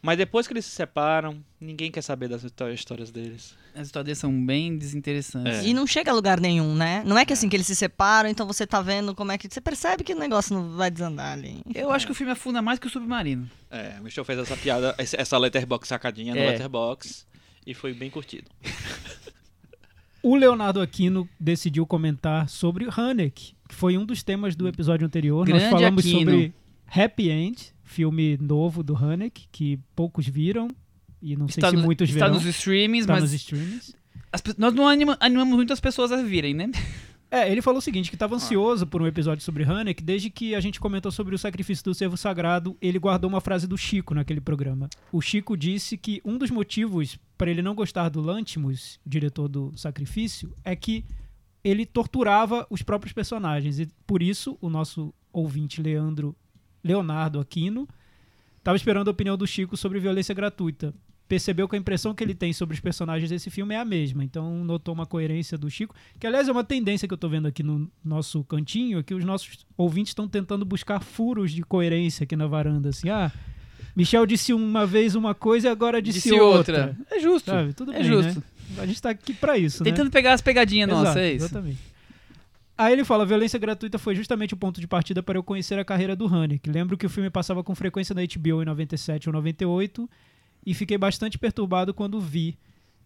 Mas 0.00 0.16
depois 0.16 0.46
que 0.46 0.54
eles 0.54 0.64
se 0.64 0.70
separam, 0.70 1.44
ninguém 1.60 1.90
quer 1.90 2.00
saber 2.02 2.28
das 2.28 2.42
histó- 2.44 2.70
histórias 2.70 3.10
deles. 3.10 3.54
As 3.76 3.88
histórias 3.88 4.06
deles 4.06 4.18
são 4.18 4.44
bem 4.46 4.78
desinteressantes. 4.78 5.58
É. 5.58 5.66
E 5.66 5.74
não 5.74 5.86
chega 5.86 6.10
a 6.10 6.14
lugar 6.14 6.40
nenhum, 6.40 6.74
né? 6.74 7.02
Não 7.04 7.18
é 7.18 7.24
que 7.26 7.32
assim 7.34 7.46
que 7.48 7.54
eles 7.54 7.66
se 7.66 7.76
separam, 7.76 8.28
então 8.28 8.46
você 8.46 8.66
tá 8.66 8.80
vendo 8.80 9.14
como 9.14 9.30
é 9.32 9.36
que. 9.38 9.46
Você 9.52 9.60
percebe 9.60 10.02
que 10.02 10.14
o 10.14 10.18
negócio 10.18 10.54
não 10.54 10.70
vai 10.76 10.90
desandar 10.90 11.32
ali. 11.34 11.60
Eu 11.74 11.90
acho 11.90 12.06
que 12.06 12.12
o 12.12 12.14
filme 12.14 12.32
afunda 12.32 12.62
mais 12.62 12.78
que 12.78 12.86
o 12.86 12.90
Submarino. 12.90 13.48
É, 13.70 13.96
o 14.00 14.04
Michel 14.04 14.24
fez 14.24 14.38
essa 14.38 14.56
piada, 14.56 14.94
essa 14.98 15.36
letterbox 15.36 15.88
sacadinha 15.88 16.34
no 16.34 16.40
É. 16.40 16.50
letterbox 16.52 17.26
e 17.66 17.74
foi 17.74 17.92
bem 17.92 18.08
curtido. 18.10 18.48
O 20.22 20.34
Leonardo 20.34 20.80
Aquino 20.80 21.28
decidiu 21.38 21.86
comentar 21.86 22.48
sobre 22.48 22.88
Haneke, 22.90 23.54
que 23.68 23.74
foi 23.74 23.96
um 23.96 24.04
dos 24.04 24.22
temas 24.22 24.56
do 24.56 24.66
episódio 24.66 25.06
anterior. 25.06 25.46
Nós 25.48 25.58
Grande 25.62 25.70
falamos 25.70 26.04
Aquino. 26.04 26.18
sobre 26.18 26.54
Happy 26.88 27.30
End, 27.30 27.72
filme 27.84 28.36
novo 28.40 28.82
do 28.82 28.96
Haneke, 28.96 29.46
que 29.52 29.78
poucos 29.94 30.26
viram. 30.26 30.68
E 31.22 31.36
não 31.36 31.48
sei 31.48 31.60
Está, 31.60 31.70
se 31.70 31.76
no- 31.76 31.82
muitos 31.82 32.08
está 32.08 32.26
verão. 32.26 32.34
nos 32.34 32.44
streamings, 32.46 33.02
Está 33.04 33.14
mas 33.14 33.22
nos 33.24 33.32
streamings. 33.32 33.96
as 34.32 34.42
nós 34.58 34.72
não 34.74 34.86
anima- 34.88 35.16
animamos 35.20 35.54
muito 35.56 35.72
as 35.72 35.80
pessoas 35.80 36.12
a 36.12 36.22
virem, 36.22 36.54
né? 36.54 36.70
É, 37.28 37.50
ele 37.50 37.60
falou 37.60 37.78
o 37.78 37.82
seguinte, 37.82 38.08
que 38.08 38.14
Ah. 38.14 38.18
estava 38.18 38.36
ansioso 38.36 38.86
por 38.86 39.02
um 39.02 39.06
episódio 39.06 39.42
sobre 39.44 39.64
Haneke, 39.64 40.00
desde 40.00 40.30
que 40.30 40.54
a 40.54 40.60
gente 40.60 40.78
comentou 40.78 41.10
sobre 41.10 41.34
o 41.34 41.38
sacrifício 41.38 41.82
do 41.84 41.92
servo 41.92 42.16
sagrado, 42.16 42.76
ele 42.80 43.00
guardou 43.00 43.28
uma 43.28 43.40
frase 43.40 43.66
do 43.66 43.76
Chico 43.76 44.14
naquele 44.14 44.40
programa. 44.40 44.88
O 45.10 45.20
Chico 45.20 45.56
disse 45.56 45.96
que 45.98 46.22
um 46.24 46.38
dos 46.38 46.52
motivos 46.52 47.18
para 47.36 47.50
ele 47.50 47.62
não 47.62 47.74
gostar 47.74 48.08
do 48.10 48.20
Lantimos, 48.20 49.00
diretor 49.04 49.48
do 49.48 49.72
sacrifício, 49.76 50.54
é 50.62 50.76
que 50.76 51.04
ele 51.64 51.84
torturava 51.84 52.64
os 52.70 52.80
próprios 52.82 53.12
personagens. 53.12 53.80
E 53.80 53.88
por 54.06 54.22
isso, 54.22 54.56
o 54.60 54.70
nosso 54.70 55.12
ouvinte 55.32 55.82
Leandro 55.82 56.34
Leonardo 56.82 57.40
Aquino 57.40 57.88
estava 58.58 58.76
esperando 58.76 59.08
a 59.08 59.10
opinião 59.10 59.36
do 59.36 59.48
Chico 59.48 59.76
sobre 59.76 59.98
violência 59.98 60.32
gratuita. 60.34 60.94
Percebeu 61.28 61.68
que 61.68 61.74
a 61.74 61.78
impressão 61.78 62.14
que 62.14 62.22
ele 62.22 62.34
tem 62.34 62.52
sobre 62.52 62.74
os 62.74 62.80
personagens 62.80 63.30
desse 63.30 63.50
filme 63.50 63.74
é 63.74 63.78
a 63.78 63.84
mesma. 63.84 64.22
Então 64.22 64.64
notou 64.64 64.94
uma 64.94 65.06
coerência 65.06 65.58
do 65.58 65.68
Chico, 65.68 65.94
que 66.20 66.26
aliás 66.26 66.48
é 66.48 66.52
uma 66.52 66.62
tendência 66.62 67.08
que 67.08 67.14
eu 67.14 67.18
tô 67.18 67.28
vendo 67.28 67.48
aqui 67.48 67.62
no 67.62 67.90
nosso 68.04 68.44
cantinho, 68.44 69.00
é 69.00 69.02
que 69.02 69.14
os 69.14 69.24
nossos 69.24 69.66
ouvintes 69.76 70.10
estão 70.10 70.28
tentando 70.28 70.64
buscar 70.64 71.00
furos 71.00 71.50
de 71.50 71.62
coerência 71.62 72.24
aqui 72.24 72.36
na 72.36 72.46
varanda, 72.46 72.90
assim, 72.90 73.08
ah, 73.08 73.32
Michel 73.96 74.26
disse 74.26 74.52
uma 74.52 74.86
vez 74.86 75.14
uma 75.14 75.34
coisa 75.34 75.68
e 75.68 75.70
agora 75.70 76.02
disse, 76.02 76.30
outra. 76.32 76.94
É 77.10 77.18
justo. 77.18 77.50
Sabe? 77.50 77.72
Tudo 77.72 77.92
é 77.92 78.00
bem, 78.00 78.04
justo. 78.04 78.40
né? 78.40 78.82
A 78.82 78.86
gente 78.86 79.00
tá 79.00 79.10
aqui 79.10 79.32
pra 79.32 79.56
isso, 79.56 79.82
né? 79.82 79.90
Tentando 79.90 80.10
pegar 80.10 80.34
as 80.34 80.42
pegadinhas 80.42 80.88
Exato, 80.90 81.04
nossas, 81.04 81.22
é 81.22 81.32
isso. 81.32 81.44
Exatamente. 81.46 81.78
Aí 82.76 82.92
ele 82.92 83.04
fala: 83.04 83.24
violência 83.24 83.58
gratuita 83.58 83.98
foi 83.98 84.14
justamente 84.14 84.52
o 84.52 84.56
ponto 84.56 84.80
de 84.80 84.86
partida 84.86 85.22
para 85.22 85.38
eu 85.38 85.42
conhecer 85.42 85.78
a 85.78 85.84
carreira 85.84 86.14
do 86.14 86.26
Haneke. 86.26 86.70
Lembro 86.70 86.96
que 86.96 87.06
o 87.06 87.08
filme 87.08 87.30
passava 87.30 87.64
com 87.64 87.74
frequência 87.74 88.14
na 88.14 88.20
HBO 88.22 88.62
em 88.62 88.66
97 88.66 89.28
ou 89.28 89.32
98 89.32 90.08
e 90.66 90.74
fiquei 90.74 90.98
bastante 90.98 91.38
perturbado 91.38 91.94
quando 91.94 92.20
vi. 92.20 92.58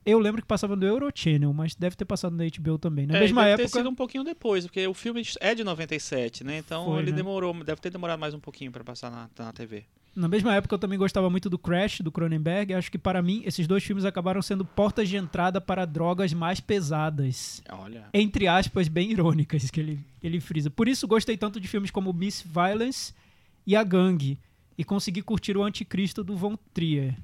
Eu 0.04 0.18
lembro 0.18 0.40
que 0.40 0.48
passava 0.48 0.74
no 0.74 0.86
Eurochannel, 0.86 1.52
mas 1.52 1.74
deve 1.74 1.94
ter 1.94 2.06
passado 2.06 2.34
na 2.34 2.44
HBO 2.44 2.78
também. 2.78 3.06
Na 3.06 3.18
É, 3.18 3.20
mesma 3.20 3.44
deve 3.44 3.56
ter 3.58 3.62
época. 3.64 3.78
sido 3.78 3.90
um 3.90 3.94
pouquinho 3.94 4.24
depois, 4.24 4.64
porque 4.64 4.86
o 4.86 4.94
filme 4.94 5.22
é 5.40 5.54
de 5.54 5.62
97, 5.62 6.42
né? 6.42 6.56
Então 6.56 6.86
Foi, 6.86 7.00
ele 7.02 7.10
né? 7.10 7.18
demorou, 7.18 7.52
deve 7.62 7.82
ter 7.82 7.90
demorado 7.90 8.18
mais 8.18 8.32
um 8.32 8.40
pouquinho 8.40 8.72
pra 8.72 8.82
passar 8.82 9.10
na, 9.10 9.28
na 9.38 9.52
TV. 9.52 9.84
Na 10.16 10.26
mesma 10.26 10.54
época 10.54 10.74
eu 10.74 10.78
também 10.78 10.98
gostava 10.98 11.28
muito 11.30 11.48
do 11.50 11.58
Crash, 11.58 12.00
do 12.00 12.10
Cronenberg. 12.10 12.72
Acho 12.74 12.90
que 12.90 12.98
para 12.98 13.20
mim 13.22 13.42
esses 13.44 13.66
dois 13.66 13.84
filmes 13.84 14.04
acabaram 14.06 14.40
sendo 14.42 14.64
portas 14.64 15.08
de 15.08 15.16
entrada 15.16 15.60
para 15.60 15.84
drogas 15.84 16.32
mais 16.32 16.60
pesadas. 16.60 17.62
Olha. 17.70 18.06
Entre 18.12 18.48
aspas, 18.48 18.88
bem 18.88 19.10
irônicas, 19.12 19.70
que 19.70 19.78
ele, 19.80 20.00
ele 20.22 20.40
frisa. 20.40 20.68
Por 20.70 20.88
isso 20.88 21.06
gostei 21.06 21.36
tanto 21.36 21.60
de 21.60 21.68
filmes 21.68 21.90
como 21.90 22.12
Miss 22.12 22.42
Violence 22.42 23.12
e 23.66 23.76
A 23.76 23.84
Gangue. 23.84 24.38
E 24.76 24.82
consegui 24.82 25.20
curtir 25.22 25.56
o 25.58 25.62
Anticristo 25.62 26.24
do 26.24 26.34
Von 26.36 26.56
Trier. 26.74 27.14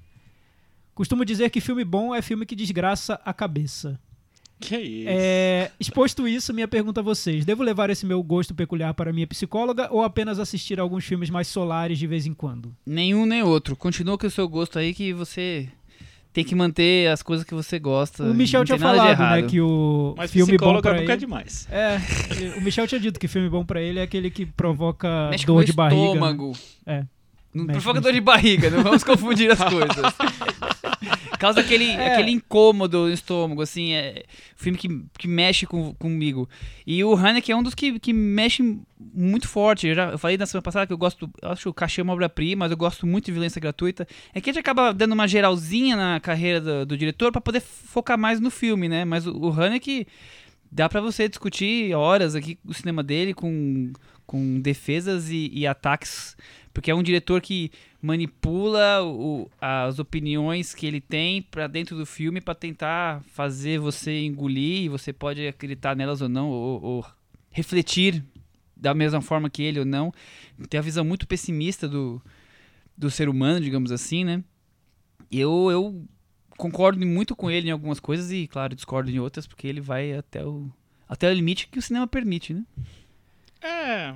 Costumo 0.97 1.27
dizer 1.27 1.51
que 1.51 1.61
filme 1.61 1.85
bom 1.85 2.15
é 2.15 2.23
filme 2.23 2.47
que 2.47 2.57
desgraça 2.57 3.21
a 3.23 3.35
cabeça. 3.35 4.01
Que 4.59 4.79
isso? 4.79 5.09
É, 5.11 5.71
exposto 5.79 6.27
isso, 6.27 6.55
minha 6.55 6.67
pergunta 6.67 7.01
a 7.01 7.03
vocês: 7.03 7.45
devo 7.45 7.63
levar 7.63 7.91
esse 7.91 8.07
meu 8.07 8.23
gosto 8.23 8.55
peculiar 8.55 8.95
para 8.95 9.13
minha 9.13 9.27
psicóloga 9.27 9.89
ou 9.93 10.03
apenas 10.03 10.39
assistir 10.39 10.81
a 10.81 10.83
alguns 10.83 11.05
filmes 11.05 11.29
mais 11.29 11.49
solares 11.49 11.99
de 11.99 12.07
vez 12.07 12.25
em 12.25 12.33
quando? 12.33 12.75
Nenhum 12.87 13.27
nem 13.27 13.43
outro. 13.43 13.77
Continua 13.77 14.17
com 14.17 14.27
o 14.27 14.31
seu 14.31 14.49
gosto 14.49 14.79
aí 14.79 14.95
que 14.95 15.13
você 15.13 15.69
tem 16.33 16.43
que 16.43 16.55
manter 16.55 17.11
as 17.11 17.23
coisas 17.23 17.45
que 17.45 17.53
você 17.53 17.79
gosta. 17.79 18.25
O 18.25 18.33
Michel 18.35 18.65
tinha 18.65 18.79
falado, 18.79 19.19
né, 19.19 19.43
que 19.43 19.61
o 19.61 20.15
Mas 20.17 20.31
filme 20.31 20.57
bom 20.57 20.81
pra 20.81 20.97
é 20.99 21.05
ele... 21.05 21.17
demais. 21.19 21.69
É, 21.71 21.99
o 22.57 22.63
Michel 22.63 22.89
tinha 22.89 23.01
dito 23.01 23.21
que 23.21 23.29
filme 23.29 23.51
bom 23.51 23.67
pra 23.67 23.83
ele 23.83 23.99
é 23.99 24.03
aquele 24.03 24.31
que 24.31 24.47
provoca 24.47 25.29
Mexe 25.29 25.45
dor 25.45 25.63
de 25.63 25.75
barriga. 25.75 26.01
né? 26.03 26.09
estômago. 26.09 26.53
É. 26.87 27.05
Não 27.53 27.65
Mexe 27.65 27.81
provoca 27.81 28.01
dor 28.01 28.13
de 28.15 28.21
barriga, 28.23 28.71
não 28.71 28.83
vamos 28.83 29.05
confundir 29.05 29.51
as 29.51 29.59
coisas. 29.65 30.15
Causa 31.39 31.61
aquele, 31.61 31.91
É. 31.91 32.15
aquele 32.15 32.31
incômodo 32.31 33.07
no 33.07 33.13
estômago, 33.13 33.63
assim, 33.63 33.93
é 33.93 34.25
filme 34.57 34.79
que, 34.79 34.89
que 35.19 35.29
mexe 35.29 35.67
com, 35.67 35.95
comigo. 35.95 36.49
E 36.87 37.03
o 37.05 37.15
Haneke 37.15 37.53
é 37.53 37.57
um 37.57 37.63
dos 37.63 37.75
que, 37.75 37.99
que 37.99 38.13
mexe 38.13 38.79
muito 38.99 39.49
forte. 39.49 39.87
Eu, 39.89 39.95
já, 39.95 40.11
eu 40.11 40.19
falei 40.19 40.37
na 40.37 40.47
semana 40.47 40.63
passada 40.63 40.87
que 40.87 40.93
eu 40.93 40.99
gosto, 40.99 41.31
eu 41.43 41.51
acho 41.51 41.63
que 41.63 41.69
o 41.69 41.75
Cachê 41.75 42.01
é 42.01 42.05
uma 42.05 42.13
obra-prima, 42.13 42.61
mas 42.65 42.71
eu 42.71 42.77
gosto 42.77 43.07
muito 43.07 43.27
de 43.27 43.33
violência 43.33 43.61
gratuita. 43.61 44.07
É 44.35 44.41
que 44.41 44.51
a 44.51 44.53
gente 44.53 44.61
acaba 44.61 44.93
dando 44.93 45.13
uma 45.13 45.29
geralzinha 45.29 45.97
na 45.97 46.21
carreira 46.21 46.61
do, 46.61 46.87
do 46.87 46.97
diretor 46.97 47.31
pra 47.33 47.41
poder 47.41 47.61
focar 47.61 48.19
mais 48.19 48.41
no 48.41 48.51
filme, 48.51 48.89
né? 48.89 49.05
Mas 49.05 49.27
o, 49.27 49.37
o 49.37 49.53
Haneke 49.53 50.07
dá 50.71 50.89
pra 50.89 51.01
você 51.01 51.29
discutir 51.29 51.95
horas 51.95 52.35
aqui 52.35 52.59
o 52.65 52.75
cinema 52.75 53.03
dele 53.03 53.33
com, 53.35 53.93
com 54.27 54.61
defesas 54.61 55.31
e, 55.31 55.51
e 55.53 55.67
ataques, 55.67 56.37
porque 56.77 56.91
é 56.91 56.95
um 56.95 57.03
diretor 57.03 57.41
que 57.41 57.71
manipula 58.03 59.03
o- 59.03 59.51
as 59.59 59.99
opiniões 59.99 60.75
que 60.75 60.85
ele 60.87 61.01
tem 61.01 61.41
pra 61.41 61.67
dentro 61.67 61.97
do 61.97 62.05
filme 62.05 62.39
pra 62.39 62.55
tentar 62.55 63.23
fazer 63.33 63.79
você 63.79 64.27
engolir 64.27 64.83
e 64.83 64.89
você 64.91 65.11
pode 65.11 65.47
acreditar 65.49 65.97
nelas 65.97 66.21
ou 66.21 66.29
não, 66.29 66.51
ou, 66.51 66.83
ou 66.83 67.07
refletir 67.51 68.23
da 68.77 68.93
mesma 68.93 69.23
forma 69.23 69.49
que 69.49 69.63
ele 69.63 69.79
ou 69.79 69.87
não. 69.87 70.13
Tem 70.69 70.79
a 70.79 70.83
visão 70.83 71.03
muito 71.03 71.27
pessimista 71.27 71.89
do, 71.89 72.21
do 72.95 73.11
ser 73.11 73.31
humano, 73.31 73.59
digamos 73.59 73.91
assim, 73.91 74.23
né? 74.23 74.45
Eu, 75.33 75.71
eu 75.71 76.05
concordo 76.59 77.07
muito 77.07 77.35
com 77.35 77.51
ele 77.51 77.69
em 77.69 77.73
algumas 77.73 77.99
coisas 77.99 78.31
e, 78.31 78.47
claro, 78.47 78.75
discordo 78.75 79.11
em 79.11 79.19
outras, 79.19 79.47
porque 79.47 79.67
ele 79.67 79.81
vai 79.81 80.13
até 80.13 80.45
o, 80.45 80.71
até 81.09 81.31
o 81.31 81.33
limite 81.33 81.69
que 81.69 81.79
o 81.79 81.83
cinema 81.83 82.07
permite, 82.07 82.53
né? 82.53 82.65
É. 83.63 84.15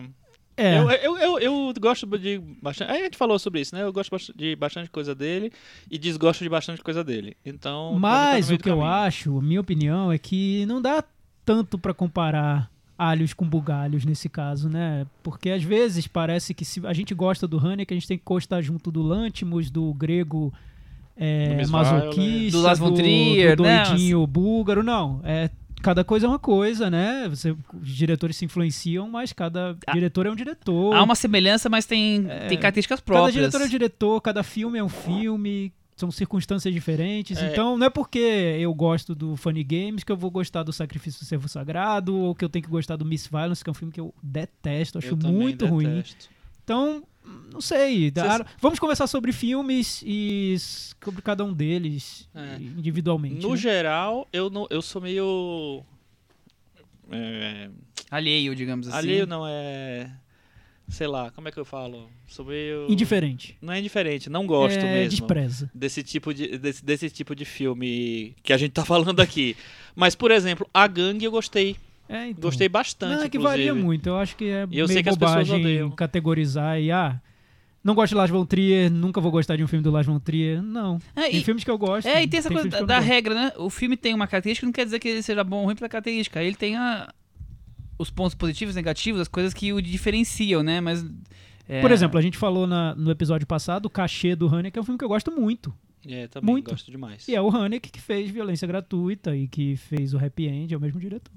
É, 0.60 0.78
Eu, 0.78 0.90
eu, 0.90 1.18
eu, 1.18 1.38
eu 1.38 1.74
gosto 1.80 2.06
de 2.18 2.38
bastante. 2.60 2.90
Aí 2.90 3.00
a 3.00 3.04
gente 3.04 3.16
falou 3.16 3.38
sobre 3.38 3.60
isso, 3.60 3.74
né? 3.74 3.82
Eu 3.82 3.92
gosto 3.92 4.14
de 4.36 4.54
bastante 4.56 4.90
coisa 4.90 5.14
dele 5.14 5.52
e 5.90 5.98
desgosto 5.98 6.42
de 6.42 6.50
bastante 6.50 6.82
coisa 6.82 7.02
dele. 7.02 7.36
Então. 7.44 7.92
tá 7.94 7.98
mas 7.98 8.50
o 8.50 8.58
que 8.58 8.68
eu 8.68 8.84
acho, 8.84 9.38
a 9.38 9.42
minha 9.42 9.60
opinião, 9.60 10.12
é 10.12 10.18
que 10.18 10.66
não 10.66 10.82
dá 10.82 11.02
tanto 11.44 11.78
pra 11.78 11.94
comparar 11.94 12.70
alhos 12.98 13.32
com 13.32 13.48
bugalhos 13.48 14.04
nesse 14.04 14.28
caso, 14.28 14.68
né? 14.68 15.06
Porque 15.22 15.48
às 15.48 15.62
vezes 15.62 16.06
parece 16.06 16.52
que 16.52 16.66
se 16.66 16.86
a 16.86 16.92
gente 16.92 17.14
gosta 17.14 17.48
do 17.48 17.58
Haneke, 17.58 17.94
a 17.94 17.96
gente 17.96 18.06
tem 18.06 18.18
que 18.18 18.24
gostar 18.24 18.60
junto 18.60 18.90
do 18.90 19.00
Lantimos, 19.00 19.70
do 19.70 19.94
grego 19.94 20.52
é, 21.16 21.48
Do 21.48 21.54
Miss 21.54 21.70
masoquista, 21.70 22.58
Violet. 22.58 22.78
Do 22.78 22.84
von 22.84 22.90
do, 22.90 22.96
Trier, 22.96 23.56
do 23.56 23.62
né? 23.62 23.84
doidinho 23.84 24.26
búlgaro, 24.26 24.82
não. 24.82 25.20
É, 25.24 25.50
cada 25.82 26.04
coisa 26.04 26.26
é 26.26 26.28
uma 26.28 26.38
coisa, 26.38 26.90
né? 26.90 27.28
Você, 27.28 27.50
os 27.80 27.88
diretores 27.88 28.36
se 28.36 28.44
influenciam, 28.44 29.08
mas 29.08 29.32
cada 29.32 29.76
Ah, 29.86 29.92
diretor 29.92 30.26
é 30.26 30.30
um 30.30 30.36
diretor. 30.36 30.94
Há 30.94 31.02
uma 31.02 31.14
semelhança, 31.14 31.68
mas 31.68 31.86
tem, 31.86 32.26
É, 32.28 32.46
tem 32.48 32.58
características 32.58 33.00
Cada 33.00 33.06
próprias. 33.06 33.34
diretor 33.34 33.60
é 33.60 33.64
um 33.64 33.68
diretor, 33.68 34.20
cada 34.20 34.42
filme 34.42 34.78
é 34.78 34.84
um 34.84 34.88
filme, 34.88 35.72
são 35.96 36.10
circunstâncias 36.10 36.72
diferentes. 36.72 37.36
É. 37.38 37.50
Então 37.52 37.76
não 37.76 37.86
é 37.86 37.90
porque 37.90 38.18
eu 38.18 38.72
gosto 38.72 39.14
do 39.14 39.36
Funny 39.36 39.62
Games 39.64 40.02
que 40.04 40.10
eu 40.12 40.16
vou 40.16 40.30
gostar 40.30 40.62
do 40.62 40.72
Sacrifício 40.72 41.20
do 41.20 41.26
Servo 41.26 41.48
Sagrado, 41.48 42.16
ou 42.16 42.34
que 42.34 42.44
eu 42.44 42.48
tenho 42.48 42.64
que 42.64 42.70
gostar 42.70 42.96
do 42.96 43.04
Miss 43.04 43.26
Violence, 43.26 43.62
que 43.62 43.68
é 43.68 43.72
um 43.72 43.74
filme 43.74 43.92
que 43.92 44.00
eu 44.00 44.14
detesto, 44.22 44.98
acho 44.98 45.08
Eu 45.08 45.16
muito 45.16 45.66
ruim. 45.66 45.86
detesto. 45.86 46.28
Então, 46.64 47.02
não 47.52 47.60
sei. 47.60 48.10
Vocês- 48.10 48.42
Vamos 48.60 48.78
conversar 48.78 49.06
sobre 49.06 49.32
filmes 49.32 50.02
e 50.06 50.56
sobre 50.58 51.22
cada 51.22 51.44
um 51.44 51.52
deles 51.52 52.28
É. 52.34 52.56
individualmente. 52.56 53.42
No 53.42 53.50
né? 53.50 53.56
geral, 53.56 54.28
eu, 54.32 54.48
não, 54.50 54.66
eu 54.70 54.82
sou 54.82 55.00
meio. 55.00 55.82
É, 57.10 57.68
Alheio, 58.10 58.54
digamos 58.54 58.88
assim. 58.88 58.96
alheio 58.96 59.26
não 59.26 59.44
é. 59.46 60.10
Sei 60.88 61.06
lá, 61.06 61.30
como 61.30 61.46
é 61.46 61.52
que 61.52 61.58
eu 61.58 61.64
falo? 61.64 62.10
Sou 62.26 62.44
meio. 62.44 62.90
Indiferente. 62.90 63.56
Não 63.62 63.72
é 63.72 63.78
indiferente, 63.78 64.28
não 64.28 64.44
gosto 64.46 64.78
é, 64.78 64.82
mesmo. 64.92 65.10
Despreza. 65.10 65.70
desse 65.72 66.02
tipo 66.02 66.34
de 66.34 66.58
desse, 66.58 66.84
desse 66.84 67.08
tipo 67.10 67.34
de 67.34 67.44
filme 67.44 68.34
que 68.42 68.52
a 68.52 68.56
gente 68.56 68.72
tá 68.72 68.84
falando 68.86 69.20
aqui. 69.20 69.56
Mas 69.94 70.14
por 70.16 70.30
exemplo, 70.32 70.68
A 70.74 70.86
Gangue 70.88 71.24
eu 71.24 71.30
gostei, 71.30 71.76
É, 72.10 72.28
então. 72.28 72.42
gostei 72.42 72.68
bastante. 72.68 73.16
Não, 73.16 73.22
é 73.22 73.28
que 73.28 73.36
inclusive. 73.38 73.66
varia 73.68 73.74
muito. 73.74 74.08
Eu 74.08 74.16
acho 74.16 74.34
que 74.36 74.44
é 74.46 74.66
E 74.70 74.78
eu 74.78 74.86
meio 74.86 74.88
sei 74.88 75.02
que 75.02 75.10
bobagem 75.10 75.90
categorizar 75.92 76.80
e 76.80 76.90
ah, 76.90 77.20
não 77.84 77.94
gosto 77.94 78.10
de 78.10 78.16
Lars 78.16 78.30
von 78.30 78.44
Trier, 78.44 78.90
nunca 78.90 79.20
vou 79.20 79.30
gostar 79.30 79.56
de 79.56 79.62
um 79.62 79.68
filme 79.68 79.82
do 79.82 79.90
Lars 79.90 80.06
von 80.06 80.18
Trier. 80.18 80.60
Não. 80.60 80.98
É, 81.14 81.30
tem 81.30 81.40
e- 81.40 81.44
filmes 81.44 81.62
que 81.62 81.70
eu 81.70 81.78
gosto. 81.78 82.06
É, 82.08 82.22
e 82.22 82.26
tem 82.26 82.38
essa 82.38 82.48
coisa 82.50 82.68
filmes 82.68 82.86
da, 82.86 82.98
regra, 82.98 83.34
né? 83.34 83.52
O 83.56 83.70
filme 83.70 83.96
tem 83.96 84.12
uma 84.12 84.26
característica, 84.26 84.66
não 84.66 84.72
quer 84.72 84.84
dizer 84.84 84.98
que 84.98 85.08
ele 85.08 85.22
seja 85.22 85.44
bom 85.44 85.58
ou 85.60 85.64
ruim 85.66 85.76
pela 85.76 85.88
característica. 85.88 86.42
Ele 86.42 86.56
tem 86.56 86.76
a- 86.76 87.12
os 87.96 88.10
pontos 88.10 88.34
positivos, 88.34 88.74
negativos, 88.74 89.20
as 89.20 89.28
coisas 89.28 89.54
que 89.54 89.72
o 89.72 89.80
diferenciam, 89.80 90.62
né? 90.62 90.80
Mas 90.80 91.04
É, 91.72 91.80
Por 91.80 91.92
exemplo, 91.92 92.18
a 92.18 92.20
gente 92.22 92.36
falou 92.36 92.66
na- 92.66 92.96
no 92.96 93.12
episódio 93.12 93.46
passado, 93.46 93.86
o 93.86 93.90
Cachê 93.90 94.34
do 94.34 94.48
Haneke 94.52 94.76
é 94.76 94.82
um 94.82 94.84
filme 94.84 94.98
que 94.98 95.04
eu 95.04 95.08
gosto 95.08 95.30
muito. 95.30 95.72
É, 96.04 96.26
também 96.26 96.50
Muito. 96.54 96.68
gosto 96.70 96.90
demais. 96.90 97.28
E 97.28 97.34
é 97.36 97.40
o 97.40 97.48
Haneke 97.48 97.90
que 97.92 98.00
fez 98.00 98.28
Violência 98.28 98.66
Gratuita 98.66 99.36
e 99.36 99.46
que 99.46 99.76
fez 99.76 100.12
o 100.12 100.18
Happy 100.18 100.46
End, 100.48 100.74
é 100.74 100.76
o 100.76 100.80
mesmo 100.80 100.98
diretor. 100.98 101.30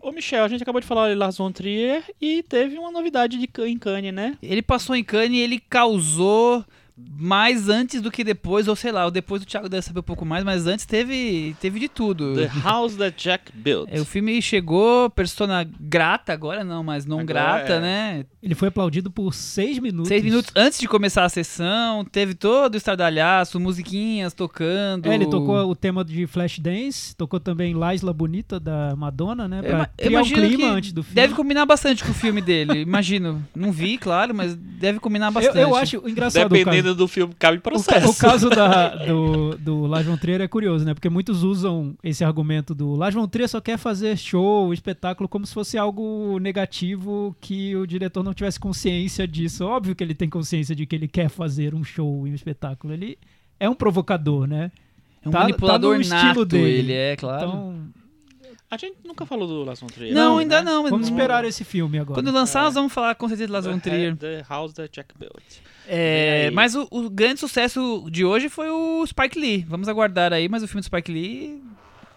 Ô, 0.00 0.12
Michel, 0.12 0.44
a 0.44 0.48
gente 0.48 0.62
acabou 0.62 0.80
de 0.80 0.86
falar 0.86 1.08
de 1.08 1.14
Lars 1.14 1.38
von 1.38 1.50
Trier 1.50 2.04
e 2.20 2.42
teve 2.42 2.78
uma 2.78 2.90
novidade 2.90 3.38
de, 3.38 3.48
em 3.66 3.78
Cannes, 3.78 4.12
né? 4.12 4.36
Ele 4.42 4.60
passou 4.60 4.94
em 4.94 5.02
Cannes 5.02 5.38
e 5.38 5.40
ele 5.40 5.58
causou 5.58 6.64
mais 6.96 7.68
antes 7.68 8.00
do 8.00 8.10
que 8.10 8.22
depois, 8.22 8.68
ou 8.68 8.76
sei 8.76 8.92
lá, 8.92 9.06
o 9.06 9.10
depois 9.10 9.42
o 9.42 9.46
Thiago 9.46 9.68
deve 9.68 9.82
saber 9.82 10.00
um 10.00 10.04
pouco 10.04 10.24
mais, 10.24 10.44
mas 10.44 10.66
antes 10.66 10.86
teve, 10.86 11.56
teve 11.60 11.80
de 11.80 11.88
tudo. 11.88 12.34
The 12.36 12.50
House 12.62 12.94
That 12.94 13.22
Jack 13.22 13.50
Built. 13.52 13.88
É, 13.90 14.00
o 14.00 14.04
filme 14.04 14.40
chegou, 14.40 15.10
persona 15.10 15.68
grata, 15.80 16.32
agora 16.32 16.62
não, 16.62 16.84
mas 16.84 17.04
não 17.04 17.18
Agora 17.18 17.26
grata, 17.26 17.72
é. 17.74 17.80
né? 17.80 18.24
Ele 18.40 18.54
foi 18.54 18.68
aplaudido 18.68 19.10
por 19.10 19.34
seis 19.34 19.78
minutos. 19.78 20.08
Seis 20.08 20.22
minutos 20.22 20.52
antes 20.54 20.78
de 20.78 20.86
começar 20.86 21.24
a 21.24 21.28
sessão, 21.28 22.04
teve 22.04 22.34
todo 22.34 22.74
o 22.74 22.76
estardalhaço, 22.76 23.58
musiquinhas 23.58 24.32
tocando. 24.32 25.10
É, 25.10 25.14
ele 25.14 25.26
tocou 25.26 25.68
o 25.68 25.74
tema 25.74 26.04
de 26.04 26.26
Flashdance, 26.26 27.16
tocou 27.16 27.40
também 27.40 27.74
Laisla 27.74 28.12
Bonita 28.12 28.60
da 28.60 28.94
Madonna, 28.96 29.48
né? 29.48 29.58
Eu 29.58 29.64
Pra 29.64 29.90
eu 29.98 30.06
criar 30.06 30.18
um 30.18 30.22
imagino 30.22 30.48
clima 30.48 30.70
antes 30.72 30.92
do 30.92 31.02
filme. 31.02 31.14
Deve 31.14 31.34
combinar 31.34 31.66
bastante 31.66 32.04
com 32.04 32.10
o 32.10 32.14
filme 32.14 32.40
dele, 32.40 32.82
imagino. 32.82 33.44
Não 33.54 33.72
vi, 33.72 33.98
claro, 33.98 34.34
mas 34.34 34.54
deve 34.54 35.00
combinar 35.00 35.28
eu, 35.28 35.32
bastante. 35.32 35.58
eu 35.58 35.74
acho 35.74 36.08
engraçado 36.08 36.54
o 36.54 36.64
caso, 36.64 36.83
Dependendo 36.84 36.94
do 36.94 37.08
filme, 37.08 37.34
cabe 37.38 37.58
o, 37.58 37.60
ca- 37.60 37.70
processo. 37.70 38.10
o 38.10 38.14
caso 38.16 38.50
da, 38.50 38.88
do, 39.06 39.56
do 39.58 39.86
Lars 39.86 40.06
von 40.06 40.16
Trier 40.16 40.40
é 40.40 40.48
curioso, 40.48 40.84
né? 40.84 40.94
Porque 40.94 41.08
muitos 41.08 41.42
usam 41.42 41.96
esse 42.02 42.22
argumento 42.24 42.74
do 42.74 42.94
Lars 42.94 43.14
von 43.14 43.26
Trier 43.26 43.48
só 43.48 43.60
quer 43.60 43.78
fazer 43.78 44.16
show, 44.16 44.72
espetáculo, 44.72 45.28
como 45.28 45.46
se 45.46 45.54
fosse 45.54 45.76
algo 45.78 46.38
negativo 46.38 47.34
que 47.40 47.74
o 47.76 47.86
diretor 47.86 48.22
não 48.22 48.34
tivesse 48.34 48.58
consciência 48.60 49.26
disso. 49.26 49.64
Óbvio 49.64 49.94
que 49.94 50.04
ele 50.04 50.14
tem 50.14 50.28
consciência 50.28 50.74
de 50.74 50.86
que 50.86 50.94
ele 50.94 51.08
quer 51.08 51.28
fazer 51.28 51.74
um 51.74 51.82
show 51.84 52.26
e 52.26 52.30
um 52.30 52.34
espetáculo. 52.34 52.92
Ele 52.92 53.18
é 53.58 53.68
um 53.68 53.74
provocador, 53.74 54.46
né? 54.46 54.70
É 55.24 55.28
um 55.28 55.32
tá- 55.32 55.38
tá 55.38 55.44
manipulador 55.44 55.94
no 55.94 56.00
estilo 56.00 56.20
nato, 56.22 56.44
dele. 56.44 56.78
ele 56.78 56.92
é, 56.92 57.16
claro. 57.16 57.46
Então, 57.48 57.74
A 58.70 58.76
gente 58.76 58.96
nunca 59.04 59.24
falou 59.24 59.46
do 59.46 59.62
Lars 59.62 59.80
von 59.80 59.86
Trier. 59.86 60.12
não, 60.14 60.36
né? 60.36 60.42
ainda 60.42 60.62
não. 60.62 60.82
vamos 60.82 61.08
não- 61.08 61.16
esperar 61.16 61.44
esse 61.44 61.62
filme 61.64 61.98
agora. 61.98 62.20
Quando 62.20 62.32
lançar, 62.34 62.64
nós 62.64 62.74
vamos 62.74 62.92
falar 62.92 63.14
com 63.14 63.28
certeza 63.28 63.46
de 63.46 63.52
Lars 63.52 63.66
von 63.66 63.78
Trier. 63.78 64.16
The 64.16 64.44
House 64.48 64.72
That 64.74 64.90
Jack 64.92 65.14
Built. 65.18 65.62
É, 65.86 66.50
mas 66.52 66.74
o, 66.74 66.86
o 66.90 67.10
grande 67.10 67.40
sucesso 67.40 68.06
de 68.10 68.24
hoje 68.24 68.48
foi 68.48 68.70
o 68.70 69.06
Spike 69.06 69.38
Lee. 69.38 69.64
Vamos 69.68 69.88
aguardar 69.88 70.32
aí, 70.32 70.48
mas 70.48 70.62
o 70.62 70.68
filme 70.68 70.80
do 70.80 70.84
Spike 70.86 71.12
Lee 71.12 71.62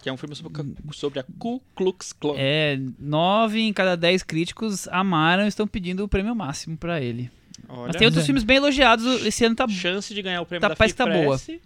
Que 0.02 0.10
é 0.10 0.14
um 0.14 0.18
filme 0.18 0.36
sobre, 0.36 0.64
sobre 0.94 1.20
a 1.20 1.24
Ku 1.38 1.62
Klux 1.76 2.14
Klan. 2.14 2.36
é 2.38 2.80
nove 2.98 3.60
em 3.60 3.74
cada 3.74 3.96
dez 3.98 4.24
críticos 4.24 4.88
amaram 4.88 5.44
e 5.46 5.48
estão 5.50 5.68
pedindo 5.68 6.04
o 6.04 6.08
prêmio 6.08 6.34
máximo 6.36 6.78
pra 6.78 7.02
ele. 7.02 7.30
Olha, 7.68 7.88
Mas 7.88 7.96
tem 7.98 8.06
outros 8.08 8.24
é. 8.24 8.26
filmes 8.26 8.44
bem 8.44 8.58
elogiados. 8.58 9.26
Esse 9.26 9.44
ano 9.44 9.56
tá 9.56 9.68
chance 9.68 10.14
de 10.14 10.22
ganhar 10.22 10.42
o 10.42 10.46
prêmio 10.46 10.62
Tá- 10.62 10.70
da 10.70 10.76
parece 10.76 10.94
que 10.94 10.98
tá 11.04 11.06
FIPRESS 11.06 11.60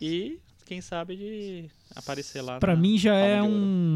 E 0.00 0.38
quem 0.64 0.80
sabe 0.80 1.14
de 1.16 1.64
aparecer 1.96 2.42
lá. 2.42 2.58
Pra 2.60 2.74
na 2.74 2.80
mim 2.80 2.98
já 2.98 3.12
Palma 3.12 3.26
é 3.26 3.42
um 3.42 3.48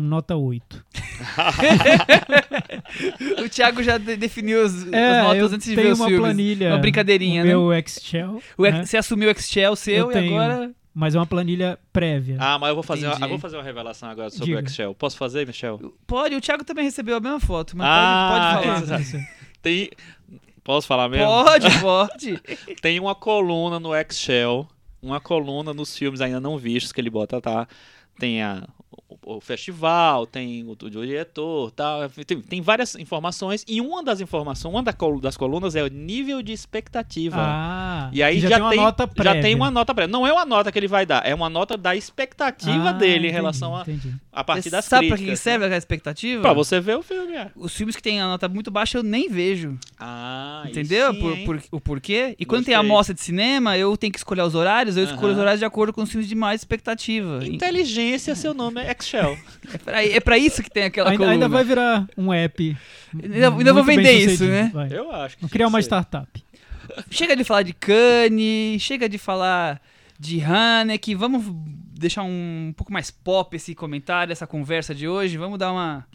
nota 0.02 0.34
8. 0.36 0.84
O 3.44 3.48
Thiago 3.48 3.82
já 3.82 3.98
de- 3.98 4.16
definiu 4.16 4.64
as, 4.64 4.74
as 4.74 4.92
É, 4.92 5.22
notas 5.22 5.52
antes 5.52 5.68
de 5.68 5.76
ver 5.76 5.92
os 5.92 5.98
uma 6.00 6.06
filmes. 6.08 6.24
planilha. 6.24 6.68
Uma 6.70 6.78
brincadeirinha, 6.78 7.42
o 7.42 7.44
né? 7.44 7.50
meu 7.50 7.72
Excel. 7.72 8.42
O 8.56 8.66
ex- 8.66 8.74
né? 8.74 8.84
Você 8.84 8.96
assumiu 8.96 9.28
o 9.28 9.32
Excel 9.32 9.76
seu 9.76 9.94
Eu 9.94 10.10
e 10.10 10.14
tenho. 10.14 10.40
agora. 10.40 10.70
Mas 10.92 11.14
é 11.14 11.18
uma 11.18 11.26
planilha 11.26 11.78
prévia. 11.92 12.36
Ah, 12.40 12.58
mas 12.58 12.68
eu 12.70 12.74
vou 12.74 12.82
fazer, 12.82 13.06
uma, 13.06 13.14
Entendi. 13.14 13.28
vou 13.28 13.38
fazer 13.38 13.56
uma 13.56 13.62
revelação 13.62 14.10
agora 14.10 14.28
sobre 14.28 14.46
Diga. 14.46 14.60
o 14.60 14.64
Excel. 14.64 14.94
Posso 14.94 15.16
fazer, 15.16 15.46
Michel? 15.46 15.78
Pode, 16.06 16.34
o 16.34 16.40
Thiago 16.40 16.64
também 16.64 16.84
recebeu 16.84 17.16
a 17.16 17.20
mesma 17.20 17.38
foto, 17.38 17.76
mas 17.76 17.86
Ah, 17.88 18.58
pode, 18.60 18.86
pode 18.86 19.04
falar. 19.06 19.24
Tem. 19.62 19.90
Posso 20.64 20.86
falar 20.88 21.08
mesmo? 21.08 21.26
Pode, 21.26 21.80
pode. 21.80 22.40
Tem 22.82 22.98
uma 22.98 23.14
coluna 23.14 23.78
no 23.78 23.94
Excel, 23.94 24.66
uma 25.02 25.20
coluna 25.20 25.72
nos 25.74 25.96
filmes 25.96 26.20
ainda 26.20 26.40
não 26.40 26.56
vistos 26.58 26.92
que 26.92 27.00
ele 27.00 27.10
bota, 27.10 27.40
tá? 27.40 27.66
Tem 28.18 28.42
a, 28.42 28.68
o, 29.08 29.36
o 29.36 29.40
festival, 29.40 30.26
tem 30.26 30.62
o, 30.64 30.72
o 30.72 30.90
diretor, 30.90 31.70
tal. 31.70 32.06
Tem, 32.26 32.38
tem 32.42 32.60
várias 32.60 32.94
informações 32.96 33.64
e 33.66 33.80
uma 33.80 34.02
das 34.04 34.20
informações, 34.20 34.74
uma 34.74 34.82
das 34.82 35.36
colunas 35.38 35.74
é 35.74 35.82
o 35.82 35.88
nível 35.88 36.42
de 36.42 36.52
expectativa. 36.52 37.36
Ah, 37.38 38.10
E 38.12 38.22
aí 38.22 38.38
já, 38.40 38.48
já, 38.50 38.56
tem 38.56 38.62
uma 38.62 38.70
tem, 38.70 38.80
nota 38.80 39.02
já 39.06 39.14
prévia. 39.14 39.40
tem 39.42 39.54
uma 39.54 39.70
nota 39.70 39.94
prévia. 39.94 40.12
Não 40.12 40.26
é 40.26 40.32
uma 40.32 40.44
nota 40.44 40.70
que 40.70 40.78
ele 40.78 40.88
vai 40.88 41.06
dar, 41.06 41.24
é 41.26 41.34
uma 41.34 41.48
nota 41.48 41.78
da 41.78 41.96
expectativa 41.96 42.90
Ah, 42.90 42.92
dele 42.92 43.14
em 43.14 43.16
entendi, 43.20 43.32
relação 43.32 43.74
a, 43.74 43.82
entendi. 43.82 44.14
A 44.32 44.44
partir 44.44 44.62
Você 44.64 44.70
das 44.70 44.84
sabe 44.84 45.08
pra 45.08 45.16
críticas. 45.16 45.38
que 45.40 45.42
serve 45.44 45.64
aquela 45.64 45.78
expectativa? 45.78 46.40
Pra 46.42 46.52
você 46.52 46.78
ver 46.80 46.96
o 46.96 47.02
filme, 47.02 47.34
é. 47.34 47.50
Os 47.56 47.74
filmes 47.74 47.96
que 47.96 48.02
têm 48.02 48.20
a 48.20 48.26
nota 48.26 48.48
muito 48.48 48.70
baixa 48.70 48.96
eu 48.98 49.02
nem 49.02 49.28
vejo. 49.28 49.76
Ah, 49.98 50.62
entendeu? 50.68 51.12
sim, 51.12 51.20
Por- 51.20 51.36
por- 51.38 51.62
o 51.72 51.80
porquê? 51.80 52.36
E 52.38 52.44
quando 52.44 52.64
tem 52.64 52.74
Gostei. 52.74 52.90
a 52.90 52.94
mostra 52.94 53.14
de 53.14 53.20
cinema, 53.20 53.76
eu 53.76 53.96
tenho 53.96 54.12
que 54.12 54.18
escolher 54.18 54.42
os 54.42 54.54
horários, 54.54 54.96
eu 54.96 55.04
escolho 55.04 55.24
Aham. 55.28 55.32
os 55.32 55.38
horários 55.38 55.58
de 55.58 55.64
acordo 55.64 55.92
com 55.92 56.02
os 56.02 56.10
filmes 56.10 56.28
de 56.28 56.34
mais 56.36 56.60
expectativa. 56.60 57.40
Inteligência, 57.44 58.34
seu 58.36 58.54
nome 58.54 58.80
é 58.80 58.90
Excel. 58.92 59.36
É 59.74 59.78
pra, 59.78 60.04
é 60.04 60.20
pra 60.20 60.38
isso 60.38 60.62
que 60.62 60.70
tem 60.70 60.84
aquela 60.84 61.10
Ainda, 61.10 61.18
coluna. 61.18 61.32
ainda 61.34 61.48
vai 61.48 61.64
virar 61.64 62.06
um 62.16 62.32
app. 62.32 62.76
Ainda- 63.22 63.48
ainda 63.48 63.72
vou 63.72 63.84
vender 63.84 64.12
isso, 64.12 64.44
né? 64.44 64.70
vai. 64.72 64.88
Eu 64.92 65.10
acho. 65.12 65.36
que 65.36 65.42
Vou 65.42 65.50
criar 65.50 65.66
uma 65.68 65.78
ser. 65.80 65.86
startup. 65.88 66.44
Chega 67.10 67.36
de 67.36 67.44
falar 67.44 67.62
de 67.62 67.72
Cannes, 67.72 68.82
chega 68.82 69.08
de 69.08 69.16
falar 69.18 69.80
de 70.18 70.40
Haneke, 70.42 71.14
vamos 71.14 71.44
deixar 72.00 72.22
um, 72.22 72.72
pouco 72.76 72.92
mais 72.92 73.10
pop 73.10 73.54
esse 73.54 73.74
comentário, 73.74 74.32
essa 74.32 74.46
conversa 74.46 74.94
de 74.94 75.06
hoje, 75.06 75.36
vamos 75.36 75.58
dar 75.58 75.70
uma 75.72 76.06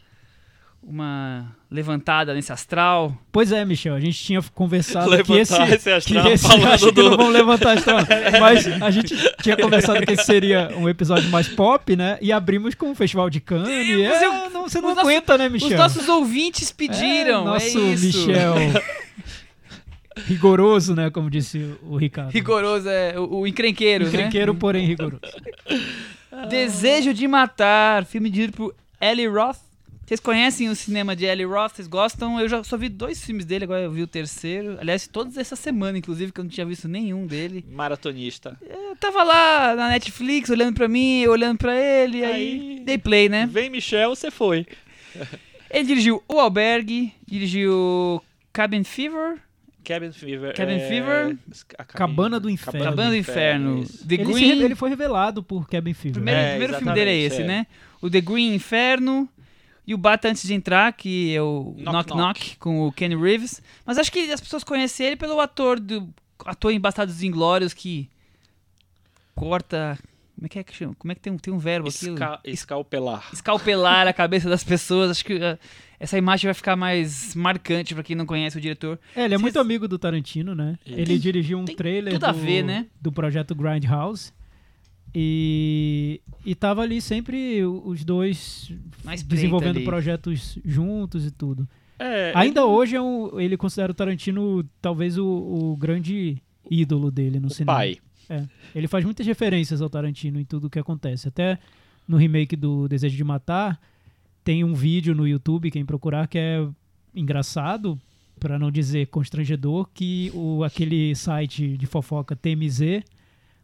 uma 0.88 1.56
levantada 1.72 2.32
nesse 2.36 2.52
astral. 2.54 3.18
Pois 3.32 3.52
é, 3.52 3.66
Michel, 3.66 3.96
a 3.96 4.00
gente 4.00 4.24
tinha 4.24 4.40
conversado 4.54 5.10
que 5.24 5.34
esse, 5.34 5.52
Levantar 5.54 5.76
esse 5.76 5.92
astral 5.92 6.24
que 6.24 6.30
esse 6.30 6.48
falando 6.48 6.68
acho 6.68 6.86
que 6.86 6.92
do- 6.92 7.10
não 7.10 7.18
vamos 7.18 7.34
levantar 7.34 7.78
astral, 7.78 7.98
mas 8.40 8.68
a 8.82 8.92
gente 8.92 9.16
tinha 9.42 9.58
conversado 9.58 10.06
que 10.06 10.14
esse 10.14 10.26
seria 10.26 10.72
um 10.78 10.88
episódio 10.88 11.28
mais 11.32 11.48
pop, 11.48 11.96
né? 11.96 12.20
E 12.22 12.32
abrimos 12.32 12.76
com 12.76 12.92
o 12.92 12.96
Festival 12.96 13.32
de 13.32 13.40
Cannes. 13.40 13.68
é, 13.68 14.50
você 14.50 14.80
não 14.80 14.90
aguenta, 15.00 15.38
né, 15.40 15.50
Michel? 15.50 15.70
Os 15.72 15.76
nossos 15.76 16.08
ouvintes 16.08 16.72
pediram, 16.72 17.42
é, 17.42 17.46
nosso 17.46 17.66
é 17.80 17.82
isso. 17.82 18.06
Michel 18.28 18.56
rigoroso, 20.28 20.96
né, 20.96 21.10
como 21.10 21.30
disse 21.30 21.76
o 21.84 21.98
Ricardo. 21.98 22.32
Rigoroso 22.32 22.88
é 22.90 23.20
o, 23.20 23.40
o 23.40 23.48
encrenqueiro, 23.48 24.08
Encrenqueiro, 24.08 24.56
porém 24.56 24.86
rigoroso. 24.86 25.20
né? 25.22 26.46
Desejo 26.50 27.14
de 27.14 27.28
Matar, 27.28 28.06
filme 28.06 28.30
dirigido 28.30 28.58
por 28.58 28.76
Eli 29.00 29.28
Roth. 29.28 29.58
Vocês 30.06 30.20
conhecem 30.20 30.70
o 30.70 30.76
cinema 30.76 31.16
de 31.16 31.26
Eli 31.26 31.44
Roth? 31.46 31.76
Vocês 31.78 31.88
gostam? 31.88 32.40
Eu 32.40 32.48
já 32.48 32.64
só 32.64 32.78
vi 32.78 32.90
dois 32.90 33.24
filmes 33.26 33.44
dele, 33.44 33.64
agora 33.64 33.82
eu 33.82 33.92
vi 33.92 34.04
o 34.04 34.08
terceiro. 34.08 34.78
Aliás, 34.80 35.08
todos 35.08 35.36
essa 35.36 35.56
semana, 35.56 35.98
inclusive, 35.98 36.32
que 36.32 36.40
eu 36.40 36.44
não 36.44 36.52
tinha 36.52 36.66
visto 36.66 36.88
nenhum 36.88 37.26
dele. 37.26 37.66
Maratonista. 37.72 38.56
Eu 38.70 38.96
tava 38.98 39.24
lá 39.24 39.74
na 39.76 39.90
Netflix, 39.90 40.50
olhando 40.52 40.76
pra 40.76 40.88
mim, 40.88 41.22
eu 41.22 41.32
olhando 41.32 41.58
pra 41.58 41.76
ele, 41.76 42.24
aí, 42.24 42.34
Aí- 42.34 42.80
dei 42.86 42.98
play, 43.00 43.28
né? 43.30 43.48
Vem, 43.52 43.70
Michel, 43.70 44.16
você 44.16 44.30
foi. 44.30 44.68
Ele 45.72 45.88
dirigiu 45.88 46.22
O 46.28 46.40
Albergue, 46.40 47.12
dirigiu 47.26 48.22
Cabin 48.54 48.84
Fever, 48.84 49.38
Cabin 49.86 50.12
Fever. 50.12 50.54
Cabin 50.54 50.74
é... 50.74 50.88
Fever? 50.90 51.38
a 51.78 51.84
Cabana 51.86 52.40
do 52.40 52.50
Inferno. 52.50 52.84
Cabana 52.84 53.10
do 53.12 53.16
Inferno, 53.16 53.80
isso. 53.84 54.06
The 54.08 54.16
Ele, 54.16 54.24
Green... 54.26 54.56
re- 54.58 54.64
ele 54.66 54.76
foi 54.76 54.90
revelado 54.90 55.42
por 55.42 55.68
Cabin 55.70 55.94
Fever. 55.94 56.14
primeiro 56.16 56.40
É, 56.40 56.50
primeiro 56.52 56.74
filme 56.78 56.94
dele 56.94 57.12
é 57.12 57.18
esse, 57.18 57.42
é. 57.42 57.46
né? 57.46 57.68
O 58.02 58.10
The 58.10 58.20
Green 58.22 58.54
Inferno 58.54 59.30
e 59.88 59.94
o 59.94 59.98
Bata 59.98 60.28
Antes 60.28 60.44
de 60.48 60.54
Entrar, 60.54 60.92
que 60.94 61.36
é 61.36 61.42
o 61.42 61.76
Knock 61.78 61.86
Knock 61.94 62.10
Knock, 62.10 62.18
Knock. 62.18 62.58
com 62.58 62.88
o 62.88 62.92
Kenny 62.92 63.16
Reeves. 63.16 63.62
Mas 63.86 63.98
acho 63.98 64.12
que 64.12 64.32
as 64.32 64.42
pessoas 64.42 64.64
conhecem 64.64 65.08
ele 65.08 65.16
pelo 65.16 65.40
ator 65.40 65.80
do 65.80 66.10
ator 66.46 66.72
em 66.74 66.80
Bastardos 66.80 67.24
Inglórios 67.24 67.74
que 67.74 68.10
corta... 69.36 69.98
Como 70.36 70.46
é 70.46 70.50
que 70.50 70.60
é 70.60 70.64
que 70.64 70.76
chama? 70.76 70.94
Como 70.96 71.12
é 71.12 71.16
que 71.16 71.22
tem 71.22 71.32
um, 71.34 71.38
tem 71.38 71.54
um 71.54 71.58
verbo 71.58 71.88
aqui? 71.88 72.10
Esca... 72.10 72.40
Escalpelar. 72.44 73.30
escalpelar 73.34 74.08
a 74.08 74.14
cabeça 74.14 74.50
das 74.50 74.64
pessoas. 74.64 75.12
Acho 75.12 75.24
que 75.26 75.34
uh, 75.36 75.58
essa 76.00 76.18
imagem 76.18 76.48
vai 76.48 76.54
ficar 76.54 76.76
mais 76.76 77.34
marcante 77.36 77.94
pra 77.94 78.04
quem 78.04 78.16
não 78.16 78.26
conhece 78.26 78.58
o 78.58 78.62
diretor. 78.62 79.00
É, 79.16 79.20
ele 79.24 79.26
é 79.34 79.38
Vocês- 79.38 79.42
muito 79.42 79.60
amigo 79.60 79.88
do 79.88 79.98
Tarantino, 79.98 80.54
né? 80.54 80.78
Isso. 80.86 81.00
Ele 81.00 81.18
dirigiu 81.18 81.58
um 81.58 81.64
tem 81.66 81.76
trailer 81.76 82.14
tudo 82.14 82.26
a 82.26 82.32
do, 82.34 82.38
ver, 82.40 82.64
né? 82.64 82.88
do 83.02 83.12
projeto 83.12 83.56
Grindhouse. 83.56 84.34
E, 85.18 86.20
e 86.46 86.54
tava 86.54 86.82
ali 86.82 87.00
sempre 87.00 87.64
os 87.66 88.04
dois 88.04 88.70
Mais 89.04 89.24
desenvolvendo 89.24 89.78
ali. 89.78 89.86
projetos 89.86 90.60
juntos 90.66 91.26
e 91.26 91.32
tudo. 91.32 91.68
É, 91.98 92.34
Ainda 92.36 92.66
hoje 92.66 92.98
é 92.98 93.02
um, 93.02 93.40
ele 93.40 93.56
considera 93.56 93.94
o 93.94 93.96
Tarantino 93.96 94.66
talvez 94.82 95.18
o, 95.18 95.26
o 95.26 95.78
grande 95.78 96.42
ídolo 96.70 97.10
dele 97.10 97.40
no 97.40 97.48
o 97.48 97.50
cinema. 97.50 97.78
pai. 97.78 97.98
Ele 98.74 98.88
faz 98.88 99.04
muitas 99.06 99.26
referências 99.26 99.82
ao 99.82 99.90
Tarantino 99.90 100.40
em 100.40 100.46
tudo 100.46 100.68
o 100.68 100.70
que 100.70 100.80
acontece. 100.80 101.28
Até 101.28 101.60
no 102.08 102.18
remake 102.18 102.56
do 102.56 102.88
Desejo 102.88 103.16
de 103.16 103.24
Matar, 103.24 103.80
tem 104.44 104.64
um 104.64 104.74
vídeo 104.74 105.16
no 105.16 105.28
YouTube, 105.28 105.72
quem 105.72 105.86
procurar, 105.86 106.28
que 106.28 106.38
é 106.38 106.68
engraçado, 107.14 108.00
para 108.40 108.60
não 108.60 108.70
dizer 108.70 109.08
constrangedor, 109.08 109.90
que 109.94 110.32
o, 110.34 110.64
aquele 110.64 111.16
site 111.16 111.78
de 111.78 111.86
fofoca 111.86 112.36
TMZ 112.36 113.04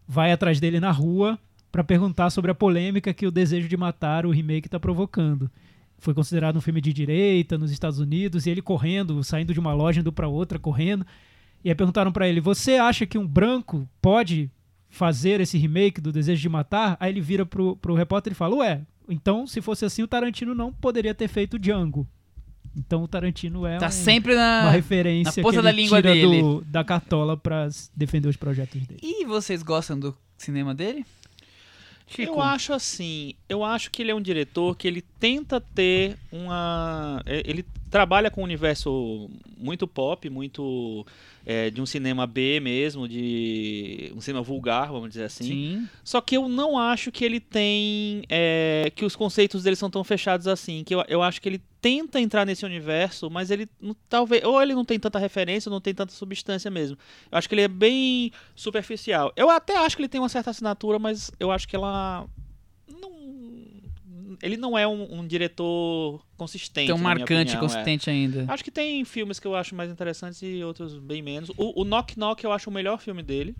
vai 0.08 0.32
atrás 0.32 0.60
dele 0.60 0.80
na 0.80 0.92
rua 0.92 1.38
para 1.72 1.84
perguntar 1.84 2.30
sobre 2.30 2.52
a 2.52 2.56
polêmica 2.56 3.14
que 3.14 3.26
o 3.26 3.32
Desejo 3.32 3.68
de 3.68 3.78
Matar, 3.78 4.26
o 4.26 4.32
remake, 4.32 4.68
está 4.68 4.80
provocando. 4.80 5.50
foi 5.98 6.14
considerado 6.14 6.58
um 6.58 6.62
filme 6.62 6.82
de 6.82 6.92
direita 6.92 7.58
nos 7.58 7.72
Estados 7.72 8.00
Unidos, 8.00 8.46
e 8.46 8.50
ele 8.50 8.62
correndo, 8.62 9.24
saindo 9.24 9.54
de 9.54 9.60
uma 9.60 9.74
loja, 9.74 10.02
indo 10.02 10.12
para 10.12 10.28
outra, 10.28 10.58
correndo. 10.58 11.06
E 11.64 11.70
aí 11.70 11.76
perguntaram 11.76 12.12
para 12.12 12.28
ele: 12.28 12.40
Você 12.42 12.74
acha 12.76 13.06
que 13.06 13.18
um 13.18 13.26
branco 13.28 13.88
pode 14.02 14.50
fazer 14.90 15.40
esse 15.40 15.58
remake 15.58 16.02
do 16.02 16.12
Desejo 16.12 16.42
de 16.42 16.50
Matar? 16.50 16.98
Aí 17.00 17.12
ele 17.12 17.22
vira 17.22 17.46
pro, 17.46 17.76
pro 17.78 17.94
repórter 17.96 18.32
e 18.34 18.36
fala: 18.36 18.56
Ué, 18.58 18.82
então 19.08 19.46
se 19.48 19.62
fosse 19.62 19.86
assim, 19.86 20.04
o 20.04 20.08
Tarantino 20.08 20.54
não 20.56 20.72
poderia 20.74 21.14
ter 21.14 21.28
feito 21.28 21.60
Django. 21.60 22.08
Então 22.76 23.04
o 23.04 23.08
Tarantino 23.08 23.66
é 23.66 23.78
Tá 23.78 23.88
um- 23.88 23.92
sempre 23.92 24.34
na. 24.36 24.62
uma 24.64 24.72
referência 24.72 25.42
na 25.42 25.44
ponta 25.44 25.58
que 25.58 25.64
da 25.64 25.72
língua 25.72 26.02
tira 26.02 26.14
dele. 26.14 26.42
do- 26.42 26.62
da 26.66 26.84
cartola 26.84 27.36
pra 27.36 27.66
s- 27.66 27.90
defender 27.96 28.30
os 28.30 28.38
projetos 28.38 28.82
dele. 28.88 29.00
E 29.04 29.26
vocês 29.26 29.62
gostam 29.62 30.00
do 30.00 30.18
cinema 30.38 30.74
dele? 30.74 31.06
Chico. 32.08 32.34
Eu 32.34 32.42
acho 32.42 32.74
assim, 32.74 33.36
eu 33.48 33.64
acho 33.64 33.90
que 33.92 34.02
ele 34.02 34.12
é 34.12 34.16
um 34.16 34.22
diretor 34.22 34.76
que 34.76 34.88
ele 34.88 35.02
tenta 35.20 35.62
ter 35.62 36.18
uma. 36.32 37.22
é, 37.26 37.42
Ele 37.46 37.66
trabalha 37.92 38.32
com 38.32 38.42
um 38.42 38.46
universo 38.46 39.30
muito 39.58 39.86
pop, 39.86 40.28
muito 40.30 41.06
é, 41.46 41.70
de 41.70 41.82
um 41.82 41.86
cinema 41.86 42.26
B 42.26 42.60
mesmo, 42.62 43.06
de 43.08 44.12
um 44.16 44.22
cinema 44.22 44.42
vulgar, 44.42 44.88
vamos 44.92 45.10
dizer 45.10 45.26
assim. 45.26 45.44
Sim. 45.44 45.90
Só 46.04 46.22
que 46.22 46.38
eu 46.38 46.48
não 46.48 46.80
acho 46.80 47.12
que 47.12 47.26
ele 47.26 47.40
tem. 47.40 48.24
é, 48.30 48.92
que 48.96 49.04
os 49.04 49.16
conceitos 49.16 49.64
dele 49.64 49.76
são 49.76 49.90
tão 49.90 50.04
fechados 50.06 50.48
assim. 50.48 50.84
Que 50.86 50.96
eu, 50.96 51.04
eu 51.08 51.22
acho 51.22 51.42
que 51.42 51.50
ele 51.50 51.62
tenta 51.82 52.20
entrar 52.20 52.46
nesse 52.46 52.66
universo, 52.66 53.30
mas 53.30 53.52
ele 53.52 53.68
talvez. 54.08 54.42
Ou 54.46 54.62
ele 54.62 54.74
não 54.74 54.86
tem 54.86 54.98
tanta 54.98 55.20
referência, 55.20 55.70
ou 55.70 55.74
não 55.74 55.82
tem 55.82 55.94
tanta 55.94 56.14
substância 56.14 56.72
mesmo. 56.72 56.98
Eu 57.30 57.38
acho 57.38 57.50
que 57.50 57.56
ele 57.56 57.64
é 57.64 57.68
bem 57.68 58.32
superficial. 58.56 59.34
Eu 59.36 59.50
até 59.50 59.78
acho 59.78 59.98
que 59.98 60.02
ele 60.02 60.10
tem 60.10 60.22
uma 60.22 60.30
certa 60.30 60.52
assinatura, 60.52 60.98
mas 60.98 61.30
eu 61.40 61.52
acho 61.52 61.68
que 61.68 61.76
ela. 61.76 62.26
Não, 62.88 63.12
ele 64.42 64.58
não 64.58 64.78
é 64.78 64.88
um, 64.88 65.20
um 65.20 65.28
diretor 65.28 66.22
consistente. 66.38 66.88
Tão 66.88 66.98
na 66.98 67.02
minha 67.04 67.16
marcante, 67.20 67.52
opinião, 67.54 67.58
é. 67.58 67.60
consistente 67.60 68.10
ainda. 68.10 68.46
Acho 68.48 68.64
que 68.64 68.72
tem 68.72 69.04
filmes 69.06 69.40
que 69.40 69.48
eu 69.48 69.56
acho 69.56 69.76
mais 69.76 69.92
interessantes 69.92 70.42
e 70.42 70.64
outros 70.64 70.98
bem 70.98 71.22
menos. 71.22 71.50
O, 71.58 71.82
o 71.82 71.84
Knock 71.86 72.18
Knock 72.18 72.44
eu 72.44 72.52
acho 72.52 72.70
o 72.70 72.74
melhor 72.74 73.00
filme 73.00 73.22
dele. 73.24 73.56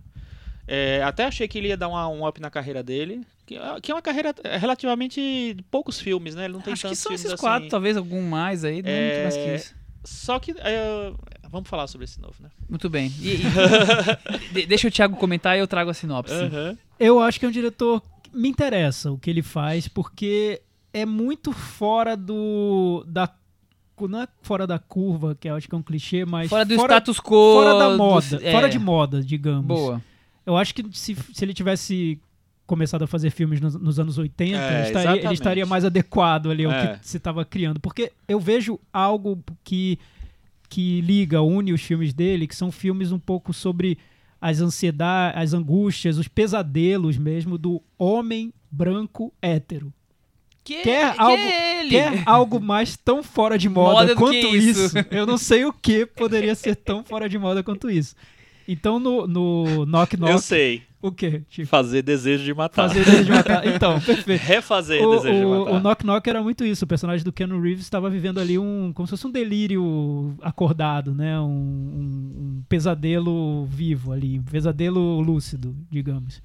É, 0.68 1.02
até 1.04 1.26
achei 1.26 1.48
que 1.48 1.58
ele 1.58 1.68
ia 1.70 1.76
dar 1.78 1.88
uma- 1.90 2.08
um 2.08 2.26
up 2.26 2.40
na 2.40 2.50
carreira 2.50 2.82
dele. 2.82 3.22
Que, 3.46 3.58
que 3.82 3.92
é 3.92 3.96
uma 3.96 4.02
carreira 4.02 4.34
é, 4.44 4.58
relativamente 4.58 5.20
de 5.56 5.64
poucos 5.70 6.00
filmes, 6.00 6.36
né? 6.36 6.46
Ele 6.46 6.54
não 6.54 6.62
tem 6.62 6.74
Acho 6.74 6.84
que 6.84 6.88
tantos 6.88 7.00
são 7.00 7.10
filmes 7.10 7.22
esses 7.22 7.34
assim. 7.34 7.42
quatro, 7.42 7.68
talvez 7.70 7.98
algum 7.98 8.22
mais 8.22 8.64
aí, 8.64 8.80
é 8.80 8.82
muito 8.84 9.24
mais 9.24 9.34
que 9.36 9.40
É, 9.42 9.56
isso. 9.56 9.76
Só 10.06 10.40
que. 10.40 10.52
é, 10.60 11.12
vamos 11.50 11.68
falar 11.70 11.88
sobre 11.88 12.06
esse 12.06 12.22
novo, 12.22 12.36
né? 12.40 12.50
Muito 12.70 12.90
bem. 12.90 13.12
E- 13.20 13.36
e- 13.36 13.40
de- 14.54 14.66
deixa 14.66 14.88
o 14.88 14.92
Thiago 14.92 15.18
comentar 15.18 15.58
e 15.58 15.60
eu 15.60 15.68
trago 15.68 15.90
a 15.90 15.94
sinopse. 15.94 16.34
Eu 17.00 17.20
acho 17.20 17.40
que 17.40 17.46
é 17.46 17.50
um 17.50 17.52
diretor 17.52 18.02
que 18.24 18.36
me 18.36 18.48
interessa 18.48 19.12
o 19.12 19.18
que 19.18 19.30
ele 19.30 19.42
faz, 19.42 19.88
porque 19.90 20.62
é 20.94 21.06
muito 21.06 21.52
fora 21.52 22.16
do. 22.18 23.04
da 23.08 23.30
não 24.10 24.24
é 24.24 24.28
fora 24.42 24.66
da 24.66 24.80
curva, 24.80 25.36
que 25.40 25.48
eu 25.48 25.54
acho 25.56 25.70
que 25.70 25.76
é 25.76 25.78
um 25.78 25.82
clichê, 25.84 26.26
mas 26.26 26.50
Fora 26.50 26.66
do 26.66 26.74
status 26.74 27.20
quo. 27.20 27.54
fora 27.62 27.78
da 27.78 27.90
do- 27.92 27.98
moda, 28.00 28.40
é, 28.42 28.52
fora 28.52 28.68
de 28.68 28.80
moda, 28.80 29.22
digamos. 29.24 29.64
Boa. 29.68 30.02
Eu 30.44 30.58
acho 30.58 30.74
que 30.74 30.84
se, 30.92 31.16
se 31.16 31.46
ele 31.46 31.54
tivesse 31.54 32.20
começado 32.66 33.04
a 33.04 33.08
fazer 33.08 33.30
filmes 33.30 33.62
nos, 33.62 33.76
nos 33.76 34.00
anos 34.00 34.18
80, 34.18 34.58
É, 34.58 34.74
ele, 34.80 34.88
estaria, 34.88 35.24
ele 35.26 35.34
estaria 35.36 35.66
mais 35.68 35.86
adequado 35.86 36.50
ali 36.50 36.66
ao 36.66 36.72
É. 36.72 36.98
que 36.98 37.08
se 37.08 37.18
estava 37.18 37.46
criando. 37.46 37.80
Porque 37.80 38.12
eu 38.28 38.40
vejo 38.40 38.80
algo 38.92 39.38
que, 39.64 40.00
que 40.68 41.00
liga, 41.02 41.44
une 41.44 41.72
os 41.72 41.82
filmes 41.84 42.12
dele, 42.12 42.48
que 42.48 42.56
são 42.56 42.72
filmes 42.72 43.12
um 43.12 43.20
pouco 43.20 43.54
sobre 43.54 44.00
as 44.40 44.62
ansiedades, 44.62 45.40
as 45.40 45.54
angústias, 45.54 46.18
os 46.18 46.28
pesadelos 46.28 47.20
mesmo 47.20 47.56
do 47.56 47.80
homem 48.00 48.52
branco 48.72 49.32
hétero. 49.40 49.94
Que, 50.64 50.82
Quer 50.84 51.14
que 51.16 51.20
algo- 51.22 51.36
é 51.38 51.80
ele? 51.82 51.90
Quer 51.90 52.24
algo 52.26 52.60
mais 52.62 52.96
tão 52.96 53.24
fora 53.24 53.58
de 53.58 53.68
moda, 53.68 54.02
Moda 54.02 54.16
quanto 54.16 54.36
isso? 54.56 54.86
isso. 54.86 54.96
Eu 55.10 55.26
não 55.26 55.38
sei 55.38 55.66
o 55.66 55.74
que 55.74 56.06
poderia 56.06 56.54
ser 56.56 56.76
tão 56.76 57.04
fora 57.04 57.28
de 57.28 57.38
moda 57.38 57.64
quanto 57.64 57.90
isso. 57.90 58.16
Então 58.68 59.00
no, 59.00 59.26
no 59.28 59.86
Knock 59.88 60.16
Knock, 60.18 60.32
Eu 60.32 60.38
sei. 60.38 60.84
o 61.02 61.12
quê? 61.12 61.42
Tipo, 61.50 61.68
Fazer 61.68 62.04
desejo 62.04 62.44
de 62.44 62.54
matar. 62.54 62.88
fazer 62.88 63.04
desejo 63.04 63.26
de 63.26 63.32
matar. 63.32 63.66
Então, 63.68 64.00
perfeito. 64.06 64.40
Refazer 64.44 65.04
O, 65.04 65.16
desejo 65.16 65.40
de 65.40 65.46
o, 65.46 65.60
matar. 65.66 65.72
o 65.72 65.80
Knock 65.80 66.06
Knock 66.06 66.28
era 66.30 66.44
muito 66.44 66.64
isso. 66.64 66.86
O 66.86 66.88
personagem 66.88 67.24
do 67.26 67.34
Keanu 67.34 67.60
Reeves 67.60 67.82
estava 67.84 68.08
vivendo 68.08 68.40
ali 68.40 68.60
um. 68.60 68.94
como 68.94 69.08
se 69.08 69.12
fosse 69.12 69.26
um 69.26 69.32
delírio 69.32 70.36
acordado, 70.44 71.14
né? 71.16 71.40
Um, 71.40 71.44
um- 71.46 72.34
um 72.60 72.64
pesadelo 72.70 73.66
vivo 73.66 74.12
ali. 74.12 74.38
Um 74.40 74.44
pesadelo 74.44 75.20
lúcido, 75.22 75.76
digamos. 75.90 76.40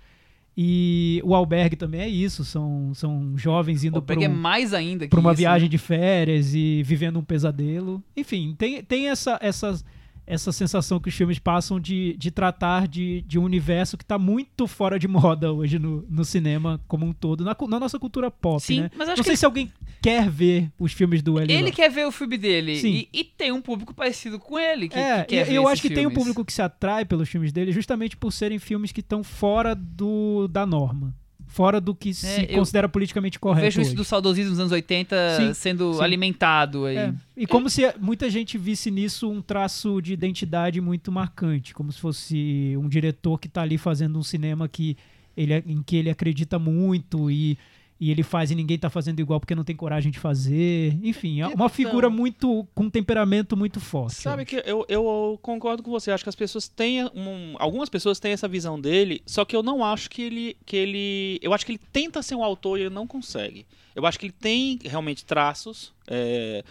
E 0.57 1.21
o 1.23 1.35
albergue 1.35 1.77
também 1.77 2.01
é 2.01 2.09
isso. 2.09 2.45
São, 2.45 2.93
são 2.95 3.37
jovens 3.37 3.85
indo 3.85 4.01
para 4.01 4.23
é 4.25 4.29
um, 4.29 4.35
mais 4.35 4.73
ainda 4.73 5.07
para 5.07 5.21
uma 5.21 5.33
isso, 5.33 5.39
viagem 5.39 5.67
né? 5.67 5.71
de 5.71 5.79
férias 5.79 6.55
e 6.55 6.83
vivendo 6.83 7.19
um 7.19 7.25
pesadelo. 7.25 8.03
Enfim, 8.17 8.55
tem, 8.57 8.83
tem 8.83 9.09
essa, 9.11 9.39
essa, 9.43 9.79
essa 10.27 10.51
sensação 10.51 10.99
que 10.99 11.09
os 11.09 11.15
filmes 11.15 11.39
passam 11.39 11.79
de, 11.79 12.17
de 12.19 12.31
tratar 12.31 12.89
de, 12.89 13.23
de 13.23 13.39
um 13.39 13.45
universo 13.45 13.97
que 13.97 14.03
está 14.05 14.19
muito 14.19 14.67
fora 14.67 14.99
de 14.99 15.07
moda 15.09 15.53
hoje 15.53 15.79
no, 15.79 16.05
no 16.11 16.25
cinema 16.25 16.81
como 16.89 17.07
um 17.07 17.13
todo, 17.13 17.45
na, 17.45 17.57
na 17.69 17.79
nossa 17.81 17.99
cultura 17.99 18.31
pop, 18.31 18.61
Sim, 18.63 18.81
né? 18.83 18.91
mas 18.97 19.09
acho 19.09 19.19
Não 19.19 19.23
que 19.23 19.29
sei 19.31 19.37
se 19.37 19.45
alguém 19.47 19.73
quer 20.03 20.29
ver 20.29 20.71
os 20.79 20.93
filmes 20.93 21.23
do 21.23 21.41
Eli 21.41 21.53
Ele 21.53 21.63
Roth. 21.67 21.75
quer 21.75 21.91
ver 21.91 22.07
o 22.07 22.13
filme 22.13 22.37
dele. 22.37 22.77
Sim. 22.77 23.07
E, 23.13 23.21
e 23.21 23.25
tem 23.25 23.53
um 23.53 23.61
público 23.63 23.95
parecido 23.95 24.39
com 24.39 24.59
ele 24.59 24.89
que, 24.89 24.99
É, 24.99 25.21
que 25.25 25.37
quer 25.37 25.45
ver 25.45 25.55
eu 25.55 25.69
acho 25.69 25.81
que 25.83 25.89
tem 25.89 25.99
um 26.07 26.11
filmes. 26.11 26.19
público 26.19 26.45
que 26.45 26.53
se 26.53 26.63
atrai 26.63 27.05
pelos 27.05 27.29
filmes 27.29 27.53
dele 27.53 27.73
justamente 27.73 28.17
por 28.17 28.33
serem 28.33 28.59
filmes 28.59 28.93
que 28.93 29.01
estão 29.01 29.23
fora 29.23 29.75
do, 29.75 30.49
da 30.49 30.67
norma. 30.67 31.15
Fora 31.57 31.81
do 31.81 31.95
que 31.95 32.13
se 32.13 32.43
eu- 32.51 32.59
considera 32.59 32.87
politicamente 32.87 33.39
Eu 33.39 33.41
correto. 33.41 33.65
vejo 33.65 33.81
isso 33.81 33.91
hoje. 33.91 33.97
do 33.97 34.05
saudosismo 34.05 34.51
dos 34.51 34.61
anos 34.61 34.73
80 34.73 35.17
Sim, 35.39 35.55
sendo 35.55 35.95
sim. 35.95 36.03
alimentado 36.03 36.85
aí. 36.85 36.97
É, 36.99 37.15
E 37.35 37.47
como 37.47 37.71
se 37.71 37.81
muita 37.99 38.29
gente 38.29 38.59
visse 38.59 38.91
nisso 38.91 39.31
um 39.31 39.41
traço 39.41 40.03
de 40.03 40.13
identidade 40.13 40.81
muito 40.83 41.11
marcante, 41.11 41.73
como 41.73 41.91
se 41.91 41.99
fosse 41.99 42.75
um 42.79 42.87
diretor 42.89 43.41
que 43.41 43.47
está 43.47 43.63
ali 43.63 43.79
fazendo 43.79 44.19
um 44.19 44.23
cinema 44.23 44.69
que 44.69 44.99
ele, 45.35 45.55
em 45.67 45.83
que 45.83 45.97
ele 45.97 46.11
acredita 46.11 46.59
muito 46.59 47.31
e, 47.31 47.57
e 47.99 48.11
ele 48.11 48.23
faz 48.23 48.51
e 48.51 48.55
ninguém 48.55 48.75
está 48.77 48.91
fazendo 48.91 49.21
igual 49.21 49.41
porque 49.41 49.55
não 49.55 49.65
tem 49.65 49.75
coragem 49.75 50.13
de 50.13 50.19
fazer. 50.19 50.99
Enfim, 51.03 51.41
é 51.41 51.47
uma 51.47 51.55
Então- 51.55 51.69
figura 51.71 52.11
muito 52.11 52.67
com 52.75 52.85
um 52.85 52.91
temperamento 52.91 53.57
muito 53.57 53.81
forte. 53.81 54.17
Sabe 54.17 54.43
eu 54.43 54.47
que 54.47 54.63
eu, 54.67 54.85
eu 54.89 55.39
concordo 55.41 55.83
com 55.83 55.91
você. 55.91 56.11
Acho 56.11 56.23
que 56.23 56.29
as 56.29 56.35
pessoas 56.37 56.69
têm 56.69 57.05
um, 57.07 57.55
algumas 57.59 57.89
pessoas 57.89 58.21
têm 58.21 58.33
essa 58.33 58.47
visão 58.47 58.79
dele, 58.81 59.23
só 59.25 59.45
que 59.45 59.57
eu 59.57 59.63
não 59.63 59.83
acho 59.85 60.11
que 60.11 60.21
ele 60.23 60.57
que 60.67 60.77
ele, 60.77 61.39
eu 61.43 61.55
acho 61.55 61.65
que 61.65 61.73
ele 61.73 61.81
tenta 61.93 62.23
ser 62.23 62.35
um 62.35 62.45
autor 62.45 62.79
e 62.79 62.83
ele 62.83 62.95
não 62.95 63.07
consegue. 63.07 63.65
Eu 63.95 64.05
acho 64.05 64.19
que 64.19 64.27
ele 64.27 64.35
tem 64.39 64.79
realmente 64.85 65.25
traços 65.25 65.93
é, 66.07 66.63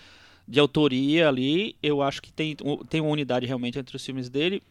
de 0.48 0.60
autoria 0.60 1.28
ali. 1.28 1.76
Eu 1.82 2.04
acho 2.04 2.22
que 2.22 2.32
tem 2.32 2.56
tem 2.88 3.02
uma 3.02 3.10
unidade 3.10 3.48
realmente 3.48 3.80
entre 3.80 3.96
os 3.96 4.06
filmes 4.06 4.30
dele, 4.30 4.62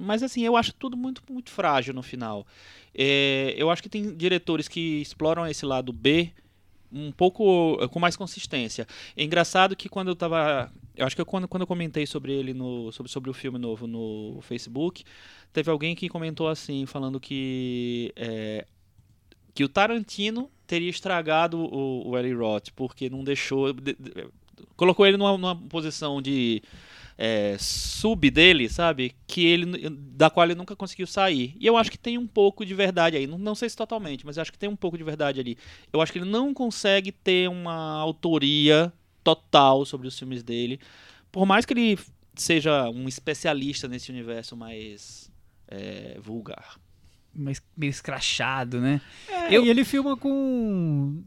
mas 0.00 0.22
assim 0.22 0.42
eu 0.44 0.56
acho 0.56 0.72
tudo 0.74 0.96
muito 0.96 1.22
muito 1.30 1.50
frágil 1.50 1.94
no 1.94 2.02
final. 2.02 2.46
É, 2.94 3.54
eu 3.56 3.70
acho 3.70 3.82
que 3.82 3.88
tem 3.88 4.16
diretores 4.16 4.66
que 4.68 5.00
exploram 5.00 5.46
esse 5.46 5.64
lado 5.64 5.92
B 5.92 6.32
um 6.92 7.12
pouco 7.12 7.78
eh, 7.80 7.86
com 7.88 8.00
mais 8.00 8.16
consistência. 8.16 8.86
É 9.16 9.22
engraçado 9.22 9.76
que 9.76 9.88
quando 9.88 10.08
eu 10.08 10.16
tava. 10.16 10.72
Eu 10.96 11.06
acho 11.06 11.14
que 11.14 11.22
eu, 11.22 11.26
quando, 11.26 11.46
quando 11.46 11.62
eu 11.62 11.66
comentei 11.66 12.04
sobre 12.06 12.32
ele 12.32 12.52
no. 12.52 12.90
Sobre, 12.92 13.10
sobre 13.12 13.30
o 13.30 13.32
filme 13.34 13.58
novo 13.58 13.86
no 13.86 14.40
Facebook, 14.42 15.04
teve 15.52 15.70
alguém 15.70 15.94
que 15.94 16.08
comentou 16.08 16.48
assim, 16.48 16.86
falando 16.86 17.20
que. 17.20 18.12
é, 18.16 18.66
que 19.54 19.62
o 19.64 19.68
Tarantino 19.68 20.50
teria 20.66 20.90
estragado 20.90 21.58
o, 21.58 22.08
o 22.08 22.18
Eli 22.18 22.32
Roth, 22.32 22.70
porque 22.74 23.08
não 23.08 23.22
deixou. 23.22 23.72
de- 23.72 23.94
de- 23.94 24.28
colocou 24.76 25.06
ele 25.06 25.16
numa, 25.16 25.32
numa 25.38 25.56
posição 25.56 26.20
de. 26.20 26.60
É, 27.22 27.54
sub 27.58 28.30
dele, 28.30 28.66
sabe? 28.70 29.14
Que 29.26 29.44
ele, 29.44 29.90
da 29.90 30.30
qual 30.30 30.46
ele 30.46 30.54
nunca 30.54 30.74
conseguiu 30.74 31.06
sair. 31.06 31.54
E 31.60 31.66
eu 31.66 31.76
acho 31.76 31.90
que 31.90 31.98
tem 31.98 32.16
um 32.16 32.26
pouco 32.26 32.64
de 32.64 32.72
verdade 32.74 33.14
aí. 33.18 33.26
Não, 33.26 33.36
não 33.36 33.54
sei 33.54 33.68
se 33.68 33.76
totalmente, 33.76 34.24
mas 34.24 34.38
eu 34.38 34.40
acho 34.40 34.50
que 34.50 34.58
tem 34.58 34.70
um 34.70 34.74
pouco 34.76 34.96
de 34.96 35.04
verdade 35.04 35.38
ali. 35.38 35.58
Eu 35.92 36.00
acho 36.00 36.10
que 36.12 36.18
ele 36.18 36.30
não 36.30 36.54
consegue 36.54 37.12
ter 37.12 37.46
uma 37.50 38.00
autoria 38.00 38.90
total 39.22 39.84
sobre 39.84 40.08
os 40.08 40.18
filmes 40.18 40.42
dele. 40.42 40.80
Por 41.30 41.44
mais 41.44 41.66
que 41.66 41.74
ele 41.74 41.98
seja 42.34 42.88
um 42.88 43.06
especialista 43.06 43.86
nesse 43.86 44.10
universo 44.10 44.56
mais 44.56 45.30
é, 45.68 46.16
vulgar. 46.22 46.80
Mas 47.34 47.62
meio 47.76 47.90
escrachado, 47.90 48.80
né? 48.80 48.98
É, 49.28 49.54
eu- 49.54 49.66
E 49.66 49.68
ele 49.68 49.84
filma 49.84 50.16
com 50.16 51.22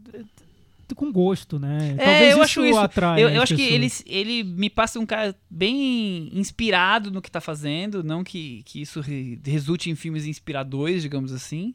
com 0.96 1.12
gosto, 1.12 1.58
né? 1.58 1.96
É, 1.98 2.04
Talvez 2.06 2.32
eu 2.36 2.42
acho 2.42 2.66
isso. 2.66 2.78
atrai 2.80 3.24
Eu, 3.24 3.30
eu 3.30 3.42
acho 3.42 3.56
que 3.56 3.62
ele, 3.62 3.88
ele 4.06 4.44
me 4.44 4.70
passa 4.70 5.00
um 5.00 5.06
cara 5.06 5.36
bem 5.50 6.30
inspirado 6.34 7.10
no 7.12 7.22
que 7.22 7.32
tá 7.32 7.40
fazendo, 7.42 8.04
não 8.04 8.24
que, 8.24 8.64
que 8.64 8.82
isso 8.82 9.00
re- 9.02 9.40
resulte 9.46 9.90
em 9.90 9.96
filmes 9.96 10.26
inspiradores, 10.26 11.02
digamos 11.02 11.32
assim. 11.32 11.74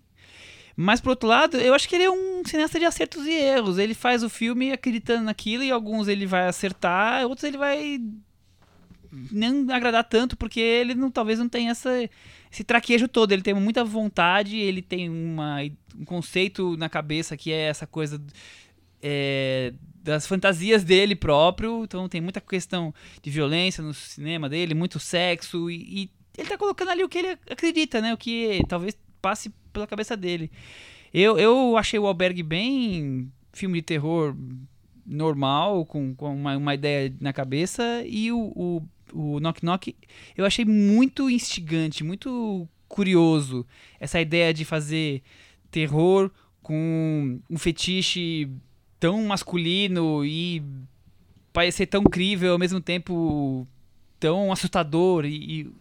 Mas, 0.76 1.00
por 1.00 1.10
outro 1.10 1.28
lado, 1.28 1.56
eu 1.56 1.74
acho 1.74 1.88
que 1.88 1.96
ele 1.96 2.04
é 2.04 2.10
um 2.10 2.42
cineasta 2.44 2.78
de 2.78 2.84
acertos 2.84 3.26
e 3.26 3.32
erros. 3.32 3.78
Ele 3.78 3.94
faz 3.94 4.22
o 4.22 4.28
filme 4.28 4.70
acreditando 4.72 5.24
naquilo 5.24 5.64
e 5.64 5.72
alguns 5.72 6.06
ele 6.06 6.24
vai 6.24 6.46
acertar, 6.46 7.26
outros 7.26 7.42
ele 7.42 7.58
vai 7.58 8.00
não 9.32 9.74
agradar 9.74 10.04
tanto 10.04 10.36
porque 10.36 10.60
ele 10.60 10.94
não, 10.94 11.10
talvez 11.10 11.38
não 11.38 11.48
tenha 11.48 11.70
essa, 11.70 11.90
esse 12.52 12.62
traquejo 12.62 13.08
todo. 13.08 13.32
Ele 13.32 13.42
tem 13.42 13.54
muita 13.54 13.82
vontade, 13.82 14.56
ele 14.56 14.82
tem 14.82 15.08
uma, 15.10 15.58
um 15.98 16.04
conceito 16.04 16.76
na 16.76 16.88
cabeça 16.88 17.36
que 17.36 17.50
é 17.50 17.62
essa 17.62 17.86
coisa 17.86 18.22
é, 19.02 19.72
das 20.02 20.26
fantasias 20.26 20.84
dele 20.84 21.14
próprio. 21.14 21.84
Então 21.84 22.08
tem 22.08 22.20
muita 22.20 22.40
questão 22.40 22.94
de 23.22 23.30
violência 23.30 23.82
no 23.82 23.92
cinema 23.94 24.48
dele, 24.48 24.74
muito 24.74 24.98
sexo. 24.98 25.70
E, 25.70 26.02
e 26.02 26.10
ele 26.36 26.48
tá 26.48 26.56
colocando 26.56 26.90
ali 26.90 27.04
o 27.04 27.08
que 27.08 27.18
ele 27.18 27.38
acredita, 27.50 28.00
né? 28.00 28.14
O 28.14 28.16
que 28.16 28.62
talvez 28.68 28.96
passe 29.20 29.50
pela 29.72 29.86
cabeça 29.86 30.16
dele. 30.16 30.50
Eu, 31.12 31.38
eu 31.38 31.76
achei 31.76 31.98
o 31.98 32.06
Albergue 32.06 32.42
bem 32.42 33.30
filme 33.52 33.78
de 33.78 33.82
terror 33.82 34.36
normal, 35.04 35.86
com, 35.86 36.14
com 36.14 36.34
uma, 36.34 36.56
uma 36.56 36.74
ideia 36.74 37.14
na 37.20 37.32
cabeça. 37.32 38.04
E 38.06 38.30
o, 38.30 38.52
o, 38.54 38.82
o 39.12 39.40
Knock 39.40 39.64
Knock 39.64 39.96
eu 40.36 40.44
achei 40.44 40.64
muito 40.64 41.28
instigante, 41.30 42.04
muito 42.04 42.68
curioso. 42.88 43.66
Essa 43.98 44.20
ideia 44.20 44.52
de 44.52 44.64
fazer 44.64 45.22
terror 45.70 46.30
com 46.62 47.40
um 47.48 47.58
fetiche 47.58 48.50
tão 48.98 49.22
masculino 49.24 50.24
e 50.24 50.62
parecer 51.52 51.86
tão 51.86 52.04
crível 52.04 52.52
ao 52.52 52.58
mesmo 52.58 52.80
tempo 52.80 53.66
tão 54.18 54.52
assustador 54.52 55.24
e, 55.24 55.60
e 55.60 55.72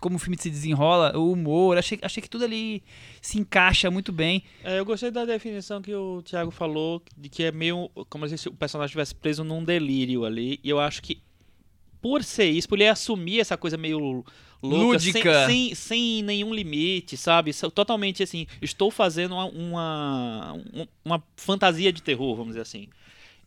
como 0.00 0.16
o 0.16 0.18
filme 0.18 0.36
se 0.38 0.48
desenrola, 0.48 1.16
o 1.16 1.30
humor, 1.30 1.76
achei, 1.76 1.98
achei 2.00 2.22
que 2.22 2.30
tudo 2.30 2.44
ali 2.44 2.82
se 3.20 3.38
encaixa 3.38 3.90
muito 3.90 4.10
bem. 4.10 4.42
É, 4.64 4.78
eu 4.78 4.84
gostei 4.84 5.10
da 5.10 5.26
definição 5.26 5.82
que 5.82 5.94
o 5.94 6.22
Thiago 6.22 6.50
falou, 6.50 7.02
de 7.16 7.28
que 7.28 7.44
é 7.44 7.52
meio 7.52 7.90
como 8.08 8.26
se 8.26 8.48
o 8.48 8.52
personagem 8.52 8.88
estivesse 8.88 9.14
preso 9.14 9.44
num 9.44 9.62
delírio 9.62 10.24
ali, 10.24 10.58
e 10.64 10.70
eu 10.70 10.80
acho 10.80 11.02
que 11.02 11.20
por 12.00 12.24
ser 12.24 12.48
isso, 12.48 12.66
por 12.66 12.78
ele 12.78 12.88
assumir 12.88 13.40
essa 13.40 13.58
coisa 13.58 13.76
meio 13.76 14.24
louca, 14.62 14.84
Lúdica. 14.84 15.46
Sem, 15.46 15.66
sem, 15.68 15.74
sem 15.74 16.22
nenhum 16.22 16.54
limite, 16.54 17.16
sabe? 17.16 17.52
Totalmente 17.74 18.22
assim, 18.22 18.46
estou 18.60 18.90
fazendo 18.90 19.34
uma, 19.34 19.46
uma, 19.46 20.52
um- 20.74 20.86
uma 21.04 21.22
fantasia 21.36 21.92
de 21.92 22.02
terror, 22.02 22.34
vamos 22.34 22.50
dizer 22.52 22.62
assim. 22.62 22.88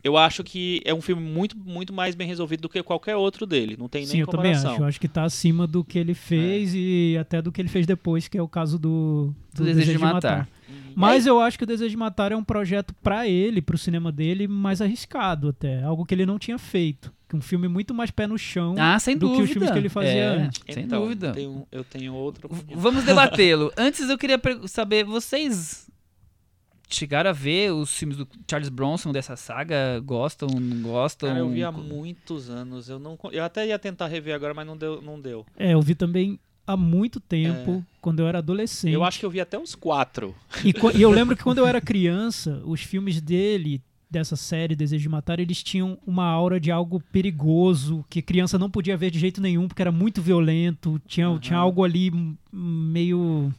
Eu 0.03 0.17
acho 0.17 0.43
que 0.43 0.81
é 0.83 0.93
um 0.93 1.01
filme 1.01 1.21
muito, 1.23 1.57
muito 1.57 1.93
mais 1.93 2.13
bem 2.13 2.27
resolvido 2.27 2.61
do 2.63 2.69
que 2.69 2.83
qualquer 2.83 3.15
outro 3.15 3.45
dele. 3.45 3.77
Não 3.79 3.87
tem 3.87 4.05
Sim, 4.05 4.11
nem 4.13 4.21
eu 4.21 4.27
também 4.27 4.51
acho. 4.51 4.81
Eu 4.81 4.85
acho 4.85 4.99
que 4.99 5.07
tá 5.07 5.23
acima 5.23 5.65
do 5.65 5.81
que 5.81 5.97
ele 5.97 6.13
fez 6.13 6.73
e 6.75 7.15
até 7.17 7.41
do 7.41 7.53
que 7.53 7.61
ele 7.61 7.69
fez 7.69 7.87
depois, 7.87 8.27
que 8.27 8.37
é 8.37 8.41
o 8.41 8.47
caso 8.47 8.77
do, 8.77 9.33
Do 9.53 9.63
Desejo 9.63 9.93
de 9.93 9.97
Matar. 9.99 10.49
Mas 10.93 11.25
eu 11.25 11.39
acho 11.39 11.57
que 11.57 11.63
o 11.63 11.67
Desejo 11.67 11.91
de 11.91 11.95
Matar 11.97 12.33
é 12.33 12.35
um 12.35 12.43
projeto 12.43 12.93
pra 13.01 13.27
ele, 13.29 13.61
pro 13.61 13.77
cinema 13.77 14.11
dele, 14.11 14.45
mais 14.45 14.81
arriscado 14.81 15.47
até. 15.47 15.81
Algo 15.83 16.05
que 16.05 16.13
ele 16.13 16.25
não 16.25 16.37
tinha 16.37 16.57
feito. 16.57 17.11
Um 17.33 17.41
filme 17.41 17.67
muito 17.67 17.93
mais 17.93 18.11
pé 18.11 18.27
no 18.27 18.37
chão 18.37 18.75
Ah, 18.77 18.99
sem 18.99 19.15
do 19.17 19.27
dúvida. 19.27 19.37
que 19.37 19.43
os 19.43 19.49
filmes 19.51 19.71
que 19.71 19.77
ele 19.77 19.89
fazia 19.89 20.11
É, 20.11 20.25
antes. 20.37 20.61
Sem 20.69 20.83
Então, 20.83 21.01
dúvida. 21.01 21.31
tenho- 21.33 21.67
eu 21.71 21.83
tenho 21.83 22.13
outra 22.13 22.47
V- 22.47 22.55
opinião. 22.55 22.79
Vamos 22.79 23.03
debatê-lo. 23.03 23.71
Antes 23.77 24.09
eu 24.09 24.17
queria 24.17 24.39
saber, 24.67 25.03
vocês 25.03 25.89
chegaram 26.89 27.29
a 27.29 27.33
ver 27.33 27.71
os 27.73 27.95
filmes 27.97 28.17
do 28.17 28.27
Charles 28.49 28.69
Bronson 28.69 29.11
dessa 29.11 29.35
saga? 29.35 29.99
Gostam, 29.99 30.47
não 30.49 30.81
gostam? 30.83 31.29
Cara, 31.29 31.39
eu 31.39 31.49
vi 31.49 31.63
há 31.63 31.71
muitos 31.71 32.49
anos. 32.49 32.87
Eu, 32.89 32.99
não, 32.99 33.17
eu 33.31 33.43
até 33.43 33.65
ia 33.67 33.79
tentar 33.79 34.07
rever 34.07 34.35
agora, 34.35 34.53
mas 34.53 34.65
não 34.67 34.77
deu. 34.77 35.01
Não 35.01 35.19
deu. 35.19 35.45
É, 35.57 35.73
eu 35.73 35.81
vi 35.81 35.95
também 35.95 36.39
há 36.67 36.77
muito 36.77 37.19
tempo, 37.19 37.83
quando 37.99 38.19
eu 38.19 38.27
era 38.27 38.37
adolescente. 38.37 38.91
É. 38.91 38.95
Eu 38.95 39.03
acho 39.03 39.19
que 39.19 39.25
eu 39.25 39.29
vi 39.29 39.41
até 39.41 39.57
uns 39.57 39.73
quatro. 39.75 40.35
E, 40.63 40.71
e 40.97 41.01
eu 41.01 41.09
lembro 41.09 41.35
que 41.35 41.43
quando 41.43 41.57
eu 41.57 41.65
era 41.67 41.81
criança, 41.81 42.61
os 42.65 42.81
filmes 42.81 43.19
dele, 43.19 43.81
dessa 44.13 44.35
série 44.35 44.75
Desejo 44.75 45.01
de 45.01 45.09
Matar, 45.09 45.39
eles 45.39 45.61
tinham 45.63 45.97
uma 46.05 46.25
aura 46.25 46.59
de 46.59 46.71
algo 46.71 47.01
perigoso, 47.11 48.05
que 48.09 48.21
criança 48.21 48.59
não 48.59 48.69
podia 48.69 48.95
ver 48.95 49.09
de 49.09 49.19
jeito 49.19 49.41
nenhum, 49.41 49.67
porque 49.67 49.81
era 49.81 49.91
muito 49.91 50.21
violento, 50.21 51.01
tinha, 51.07 51.37
tinha 51.39 51.57
algo 51.57 51.83
ali 51.83 52.11
meio 52.51 53.51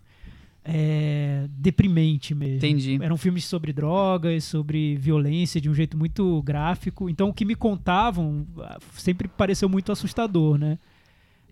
é, 0.65 1.47
deprimente 1.51 2.35
mesmo. 2.35 2.57
Entendi. 2.57 2.99
Eram 3.03 3.17
filmes 3.17 3.45
sobre 3.45 3.73
drogas, 3.73 4.45
sobre 4.45 4.97
violência, 4.97 5.61
de 5.61 5.69
um 5.69 5.75
jeito 5.75 5.99
muito 5.99 6.41
gráfico. 6.43 7.11
Então 7.11 7.29
o 7.29 7.35
que 7.35 7.45
me 7.45 7.57
contavam 7.57 8.47
ah, 8.61 8.79
sempre 8.93 9.27
pareceu 9.27 9.69
muito 9.69 9.91
assustador, 9.91 10.57
né? 10.57 10.79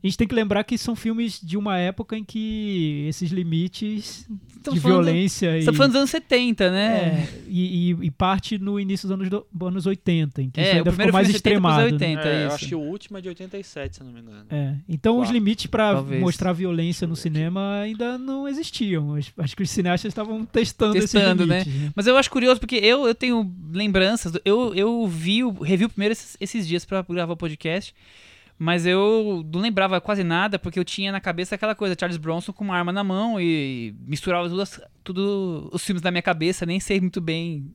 A 0.03 0.07
gente 0.07 0.19
tem 0.19 0.27
que 0.27 0.35
lembrar 0.35 0.65
que 0.65 0.77
são 0.77 0.97
filmes 0.97 1.41
de 1.41 1.57
uma 1.57 1.79
época 1.79 2.17
em 2.17 2.25
que 2.25 3.07
esses 3.09 3.31
limites 3.31 4.27
de 4.73 4.79
violência 4.81 5.53
Você 5.61 5.67
tá 5.67 5.73
e, 5.73 5.75
falando 5.77 5.91
dos 5.93 5.99
anos 5.99 6.11
70, 6.11 6.71
né? 6.73 6.97
é, 7.29 7.29
e, 7.49 7.91
e- 7.93 7.97
e 8.07 8.11
parte 8.11 8.59
no 8.59 8.79
início 8.81 9.07
dos 9.09 9.15
anos, 9.15 9.29
do- 9.31 9.47
anos 9.67 9.87
80, 9.87 10.43
em 10.43 10.51
que 10.51 10.61
isso 10.61 10.71
É, 10.71 10.73
o 10.73 10.77
ainda 10.79 10.91
primeiro 10.91 11.11
ficou 11.11 11.13
mais 11.13 11.27
filme 11.29 11.33
de 11.33 11.39
70 11.39 11.61
pros 11.61 11.73
extremado. 11.73 11.99
né? 11.99 12.07
80, 12.17 12.29
É, 12.29 12.43
eu 12.43 12.47
isso. 12.47 12.55
acho 12.57 12.67
que 12.69 12.75
o 12.75 12.81
último 12.81 13.19
é 13.19 13.21
de 13.21 13.29
87, 13.29 13.95
se 13.97 14.03
eu 14.03 14.07
não 14.07 14.13
me 14.13 14.21
engano. 14.21 14.45
É, 14.51 14.75
Então 14.89 15.21
os 15.21 15.31
limites 15.31 15.67
para 15.67 16.03
mostrar 16.03 16.53
violência 16.53 17.07
no 17.07 17.15
cinema 17.17 17.79
ainda 17.81 18.19
não 18.19 18.49
existiam. 18.49 19.15
Acho- 19.39 19.57
que 19.57 19.63
os 19.63 19.71
cineastas 19.71 20.09
estavam 20.11 20.45
testando, 20.45 20.95
Testando, 20.95 21.45
esses 21.45 21.65
limites. 21.67 21.83
né? 21.83 21.93
Mas 21.95 22.07
eu 22.09 22.17
acho 22.17 22.31
curioso 22.31 22.59
porque 22.59 22.77
eu, 22.77 23.07
eu 23.07 23.15
tenho 23.15 23.49
lembranças. 23.73 24.33
do- 24.33 24.41
Eu, 24.45 24.75
eu 24.75 25.07
vi, 25.07 25.45
o- 25.45 25.63
revi 25.63 25.85
o 25.85 25.89
primeiro 25.89 26.13
esses, 26.13 26.37
esses 26.41 26.67
dias 26.67 26.85
pra 26.85 27.03
gravar 27.09 27.33
o 27.35 27.37
podcast. 27.37 27.95
Mas 28.65 28.87
eu 28.87 29.45
não 29.53 29.61
lembrava 29.61 30.01
quase 30.01 30.23
nada 30.23 30.57
porque 30.57 30.79
eu 30.79 30.85
tinha 30.85 31.11
na 31.11 31.21
cabeça 31.21 31.57
aquela 31.57 31.75
coisa, 31.75 31.97
Charles 31.99 32.17
Bronson 32.17 32.53
com 32.53 32.63
uma 32.63 32.77
arma 32.77 32.93
na 32.93 33.03
mão 33.03 33.41
e 33.41 33.93
misturava 34.07 34.49
tudo, 34.49 34.63
as- 34.63 34.81
tudo 35.03 35.69
os 35.73 35.85
filmes 35.85 36.01
da 36.01 36.13
minha 36.13 36.23
cabeça, 36.23 36.65
nem 36.65 36.79
sei 36.79 37.01
muito 37.01 37.21
bem. 37.21 37.67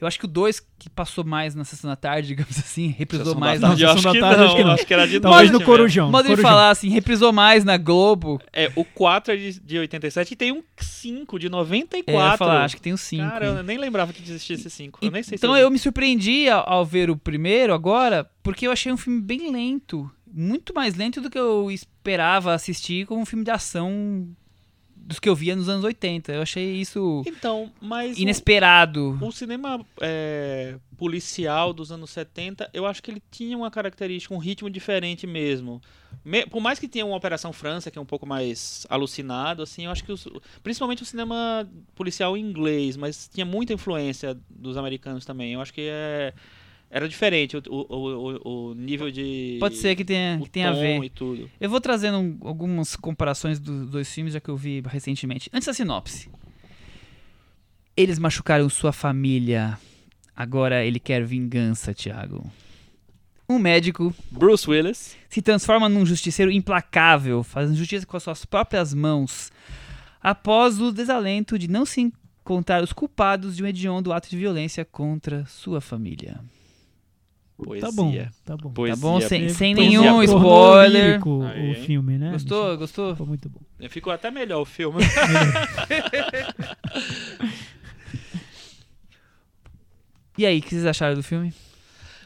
Eu 0.00 0.06
acho 0.06 0.16
que 0.16 0.26
o 0.26 0.28
2 0.28 0.60
que 0.78 0.88
passou 0.88 1.24
mais 1.24 1.56
na 1.56 1.64
sessão 1.64 1.90
da 1.90 1.96
tarde, 1.96 2.28
digamos 2.28 2.56
assim, 2.56 2.94
reprisou 2.96 3.34
mais. 3.34 3.60
eu 3.60 3.66
acho 3.68 3.96
Sessão 3.96 4.12
que 4.12 4.20
da 4.20 4.26
Tarde, 4.28 4.38
não, 4.42 4.46
acho 4.46 4.56
que 4.56 4.62
não. 4.64 4.70
acho 4.74 4.86
que 4.86 4.94
era 4.94 5.08
de 5.08 5.18
Talvez 5.20 5.50
noite 5.50 5.60
no. 5.60 5.66
Corujão. 5.66 6.08
Modo 6.08 6.28
de 6.28 6.36
falar 6.40 6.70
assim, 6.70 6.88
reprisou 6.88 7.32
mais 7.32 7.64
na 7.64 7.76
Globo. 7.76 8.40
É, 8.52 8.70
o 8.76 8.84
4 8.84 9.34
é 9.34 9.36
de, 9.36 9.58
de 9.58 9.76
87 9.80 10.30
e 10.30 10.36
tem 10.36 10.52
um 10.52 10.62
5 10.76 11.36
de 11.40 11.46
É, 11.46 11.48
eu 11.48 11.50
94. 11.50 12.38
falar, 12.38 12.64
acho 12.64 12.76
que 12.76 12.82
tem 12.82 12.92
os 12.92 13.00
5. 13.00 13.28
Cara, 13.28 13.46
eu 13.46 13.62
nem 13.64 13.76
lembrava 13.76 14.12
que 14.12 14.22
existia 14.22 14.54
esse 14.54 14.70
5. 14.70 15.00
Eu 15.02 15.10
nem 15.10 15.24
sei 15.24 15.34
então 15.34 15.52
se 15.52 15.60
eu 15.60 15.68
me 15.68 15.78
surpreendi 15.80 16.48
ao, 16.48 16.74
ao 16.74 16.86
ver 16.86 17.10
o 17.10 17.16
primeiro 17.16 17.74
agora, 17.74 18.30
porque 18.40 18.68
eu 18.68 18.70
achei 18.70 18.92
um 18.92 18.96
filme 18.96 19.20
bem 19.20 19.50
lento. 19.50 20.08
Muito 20.32 20.74
mais 20.74 20.94
lento 20.94 21.20
do 21.20 21.30
que 21.30 21.38
eu 21.38 21.70
esperava 21.70 22.52
assistir 22.54 23.06
com 23.06 23.16
um 23.20 23.26
filme 23.26 23.44
de 23.44 23.50
ação 23.50 24.28
dos 24.96 25.18
que 25.18 25.28
eu 25.28 25.34
via 25.34 25.56
nos 25.56 25.68
anos 25.70 25.84
80. 25.84 26.32
Eu 26.32 26.42
achei 26.42 26.76
isso 26.76 27.22
Então, 27.26 27.72
mas 27.80 28.18
o- 28.18 28.20
inesperado. 28.20 29.18
o, 29.22 29.32
cinema 29.32 29.80
é, 30.02 30.76
policial 30.98 31.72
dos 31.72 31.90
anos 31.90 32.10
70, 32.10 32.68
eu 32.74 32.84
acho 32.84 33.02
que 33.02 33.10
ele 33.10 33.22
tinha 33.30 33.56
uma 33.56 33.70
característica, 33.70 34.34
um 34.34 34.38
ritmo 34.38 34.68
diferente 34.68 35.26
mesmo. 35.26 35.80
Me- 36.22 36.44
por 36.46 36.60
mais 36.60 36.78
que 36.78 36.86
tenha 36.86 37.06
uma 37.06 37.16
Operação 37.16 37.54
França, 37.54 37.90
que 37.90 37.98
é 37.98 38.02
um 38.02 38.04
pouco 38.04 38.26
mais 38.26 38.86
alucinado, 38.90 39.62
assim, 39.62 39.86
eu 39.86 39.90
acho 39.90 40.04
que 40.04 40.12
os- 40.12 40.28
principalmente 40.62 41.02
o 41.02 41.06
cinema 41.06 41.66
policial 41.94 42.36
inglês, 42.36 42.94
mas 42.96 43.30
tinha 43.32 43.46
muita 43.46 43.72
influência 43.72 44.36
dos 44.50 44.76
americanos 44.76 45.24
também. 45.24 45.54
Eu 45.54 45.62
acho 45.62 45.72
que 45.72 45.88
é, 45.90 46.34
era 46.90 47.08
diferente 47.08 47.56
o, 47.56 47.62
o, 47.68 47.84
o, 48.44 48.70
o 48.70 48.74
nível 48.74 49.10
de. 49.10 49.56
Pode 49.60 49.76
ser 49.76 49.94
que 49.94 50.04
tenha, 50.04 50.38
o 50.40 50.44
que 50.44 50.50
tenha 50.50 50.70
a 50.70 50.72
ver. 50.72 51.02
e 51.04 51.10
tudo. 51.10 51.50
Eu 51.60 51.68
vou 51.68 51.80
trazendo 51.80 52.18
um- 52.18 52.38
algumas 52.42 52.96
comparações 52.96 53.58
dos 53.60 53.88
dois 53.90 54.12
filmes, 54.12 54.32
já 54.32 54.40
que 54.40 54.48
eu 54.48 54.56
vi 54.56 54.82
recentemente. 54.86 55.50
Antes 55.52 55.66
da 55.66 55.74
sinopse. 55.74 56.28
Eles 57.96 58.18
machucaram 58.18 58.68
sua 58.68 58.92
família. 58.92 59.78
Agora 60.34 60.84
ele 60.84 61.00
quer 61.00 61.24
vingança, 61.24 61.92
Thiago. 61.92 62.48
Um 63.48 63.58
médico 63.58 64.14
Bruce 64.30 64.68
Willis. 64.70 65.16
se 65.28 65.42
transforma 65.42 65.88
num 65.88 66.06
justiceiro 66.06 66.50
implacável, 66.52 67.42
fazendo 67.42 67.76
justiça 67.76 68.06
com 68.06 68.16
as 68.16 68.22
suas 68.22 68.44
próprias 68.44 68.92
mãos, 68.94 69.50
após 70.22 70.80
o 70.80 70.92
desalento 70.92 71.58
de 71.58 71.66
não 71.66 71.84
se 71.86 72.02
encontrar 72.42 72.82
os 72.84 72.92
culpados 72.92 73.56
de 73.56 73.64
um 73.64 73.66
hediondo 73.66 74.12
ato 74.12 74.28
de 74.30 74.36
violência 74.36 74.84
contra 74.84 75.44
sua 75.46 75.80
família. 75.80 76.38
Poesia. 77.64 77.88
Tá 77.88 77.92
bom, 77.92 78.14
tá 78.44 78.56
bom. 78.56 78.70
Poesia. 78.72 78.96
Tá 78.96 79.00
bom? 79.02 79.20
Sem, 79.20 79.48
sem 79.48 79.74
Poesia. 79.74 80.00
nenhum 80.00 80.22
spoiler. 80.22 81.06
lírico 81.10 81.42
Aí, 81.42 81.72
o 81.72 81.74
filme, 81.84 82.16
né? 82.16 82.30
Gostou? 82.30 82.78
Gostou? 82.78 83.10
Ficou 83.12 83.26
muito 83.26 83.48
bom. 83.48 83.60
Ficou 83.88 84.12
até 84.12 84.30
melhor 84.30 84.60
o 84.60 84.64
filme. 84.64 85.02
E 90.36 90.46
aí, 90.46 90.58
o 90.58 90.62
que 90.62 90.70
vocês 90.70 90.86
acharam 90.86 91.16
do 91.16 91.22
filme? 91.22 91.52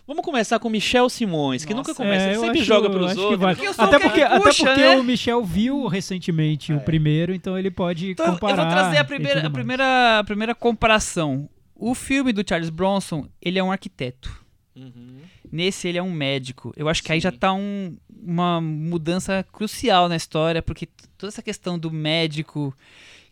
Vamos 0.06 0.24
começar 0.24 0.58
com 0.58 0.68
Michel 0.68 1.08
Simões, 1.08 1.64
que 1.64 1.72
nunca 1.72 1.94
começa, 1.94 2.24
É, 2.26 2.28
ele 2.28 2.36
eu 2.36 2.40
sempre 2.40 2.58
acho- 2.58 2.66
joga 2.66 2.90
pros 2.90 3.06
acho 3.06 3.14
que 3.14 3.20
outros. 3.22 3.40
vai. 3.40 3.54
Porque 3.54 3.68
eu 3.68 3.72
Até 3.78 3.96
o 3.96 4.00
porque, 4.00 4.16
que 4.18 4.22
até 4.22 4.40
puxa, 4.40 4.64
porque 4.66 4.80
né? 4.80 4.96
o 4.96 5.04
Michel 5.04 5.44
viu 5.44 5.86
recentemente 5.86 6.72
o 6.72 6.80
primeiro, 6.80 7.32
então 7.32 7.58
ele 7.58 7.70
pode 7.70 8.10
Então, 8.10 8.26
eu 8.26 8.32
comparar. 8.32 8.64
vou 8.64 8.70
trazer 8.70 8.98
a 8.98 9.00
e 9.00 9.04
primeira, 9.04 9.46
a 9.46 9.50
primeira, 9.50 10.18
a 10.18 10.24
primeira 10.24 10.54
comparação. 10.54 11.48
O 11.74 11.94
filme 11.94 12.32
do 12.32 12.44
Charles 12.46 12.68
Bronson, 12.68 13.26
ele 13.40 13.58
é 13.58 13.62
um 13.64 13.72
arquiteto. 13.72 14.41
Uhum. 14.74 15.20
Nesse, 15.50 15.88
ele 15.88 15.98
é 15.98 16.02
um 16.02 16.10
médico. 16.12 16.72
Eu 16.76 16.88
acho 16.88 17.02
que 17.02 17.12
aí 17.12 17.18
Sim. 17.20 17.24
já 17.24 17.32
tá 17.32 17.52
um- 17.52 17.96
uma 18.10 18.60
mudança 18.60 19.44
crucial 19.52 20.08
na 20.08 20.16
história, 20.16 20.62
porque 20.62 20.88
toda 21.18 21.30
essa 21.30 21.42
questão 21.42 21.78
do 21.78 21.90
médico 21.90 22.74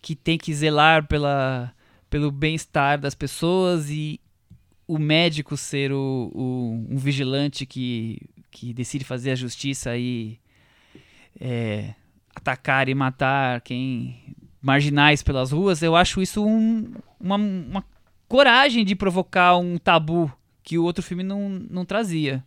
que 0.03 0.15
tem 0.15 0.37
que 0.37 0.53
zelar 0.55 1.07
pela, 1.07 1.73
pelo 2.11 2.31
bem-estar 2.31 2.99
das 3.01 3.15
pessoas 3.15 3.91
e 3.91 4.21
o 4.87 4.99
médico 4.99 5.57
ser 5.57 5.93
o, 5.93 6.31
o- 6.35 6.87
um 6.91 6.97
vigilante 6.99 7.65
que, 7.65 8.19
que 8.51 8.73
decide 8.75 9.05
fazer 9.05 9.31
a 9.31 9.37
justiça 9.37 9.97
e 9.97 10.39
é, 11.41 11.95
atacar 12.35 12.89
e 12.89 12.95
matar 12.95 13.61
quem 13.61 14.35
marginais 14.61 15.23
pelas 15.23 15.53
ruas, 15.53 15.83
eu 15.83 15.97
acho 15.97 16.21
isso 16.21 16.45
um- 16.45 16.93
uma, 17.19 17.37
uma 17.37 17.85
coragem 18.29 18.85
de 18.85 18.95
provocar 18.95 19.57
um 19.57 19.79
tabu 19.79 20.31
que 20.63 20.79
o 20.79 20.85
outro 20.85 21.03
filme 21.03 21.23
não, 21.23 21.49
não 21.49 21.85
trazia. 21.85 22.43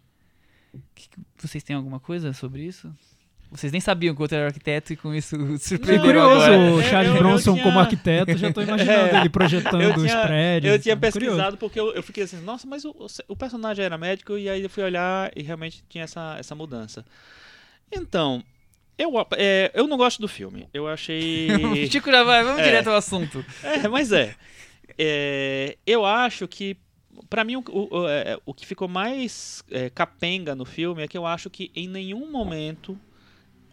Que- 0.95 1.07
vocês 1.37 1.63
têm 1.63 1.75
alguma 1.75 1.99
coisa 1.99 2.33
sobre 2.33 2.63
isso? 2.63 2.93
Vocês 3.51 3.71
nem 3.71 3.79
sabiam 3.79 4.15
que 4.15 4.21
o 4.21 4.23
outro 4.23 4.35
era 4.35 4.47
arquiteto 4.47 4.93
e 4.93 4.95
com 4.95 5.13
isso 5.13 5.35
É 5.35 5.57
surpreenderam 5.59 6.01
curioso 6.05 6.45
agora. 6.45 6.59
o 6.59 6.79
Eu- 6.79 6.83
Charles 6.89 7.09
eu- 7.09 7.15
eu 7.15 7.19
Bronson 7.21 7.51
tinha- 7.53 7.63
como 7.63 7.79
arquiteto, 7.79 8.37
já 8.37 8.51
tô 8.51 8.61
imaginando 8.63 9.07
É. 9.15 9.19
ele 9.19 9.29
projetando 9.29 9.81
Eu 9.83 9.89
os 9.95 10.01
tinha, 10.01 10.21
prédios. 10.23 10.73
eu 10.73 10.79
tinha 10.79 10.95
Curioso. 10.97 11.19
pesquisado 11.19 11.57
porque 11.57 11.79
eu, 11.79 11.93
eu 11.93 12.01
fiquei 12.01 12.23
assim, 12.23 12.37
nossa, 12.41 12.65
mas 12.65 12.83
o, 12.83 12.95
o 13.27 13.35
personagem 13.35 13.85
era 13.85 13.95
médico 13.95 14.35
e 14.39 14.49
aí 14.49 14.63
eu 14.63 14.69
fui 14.71 14.83
olhar 14.83 15.31
e 15.35 15.43
realmente 15.43 15.83
tinha 15.87 16.03
essa, 16.03 16.35
essa 16.39 16.55
mudança. 16.55 17.05
Então, 17.91 18.43
eu, 18.97 19.11
é, 19.37 19.69
eu 19.75 19.85
não 19.87 19.97
gosto 19.97 20.19
do 20.19 20.27
filme. 20.27 20.67
Eu 20.73 20.87
achei. 20.87 21.47
Chico 21.91 22.09
já 22.09 22.23
vai, 22.23 22.43
vamos 22.43 22.59
É. 22.61 22.63
direto 22.63 22.87
ao 22.89 22.95
assunto. 22.95 23.45
É, 23.61 23.87
mas 23.87 24.11
é. 24.11 24.33
É, 24.97 25.77
eu 25.85 26.03
acho 26.05 26.47
que, 26.47 26.75
pra 27.29 27.43
mim, 27.43 27.55
o, 27.57 27.63
o, 27.69 27.99
o, 27.99 28.09
é, 28.09 28.37
o 28.45 28.53
que 28.53 28.65
ficou 28.65 28.87
mais 28.87 29.63
é, 29.69 29.89
capenga 29.89 30.55
no 30.55 30.65
filme 30.65 31.03
é 31.03 31.07
que 31.07 31.17
eu 31.17 31.25
acho 31.25 31.49
que 31.49 31.71
em 31.75 31.87
nenhum 31.87 32.31
momento 32.31 32.97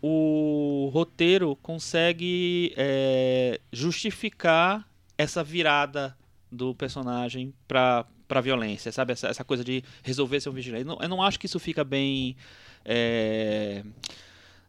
o 0.03 0.91
roteiro 0.93 1.57
consegue 1.57 2.73
é, 2.77 3.61
justificar 3.73 4.89
essa 5.19 5.45
virada 5.45 6.17
do 6.51 6.75
personagem 6.75 7.53
pra, 7.69 8.07
pra 8.27 8.41
violência, 8.41 8.91
sabe? 8.91 9.13
Essa, 9.13 9.29
essa 9.29 9.45
coisa 9.45 9.63
de 9.63 9.85
resolver 10.03 10.41
ser 10.41 10.49
um 10.49 10.53
vigilante. 10.53 10.83
Eu 10.83 10.87
não, 10.87 10.99
eu 11.03 11.09
não 11.09 11.23
acho 11.23 11.39
que 11.39 11.47
isso 11.47 11.59
fica 11.59 11.85
bem. 11.85 12.37
é, 12.85 13.83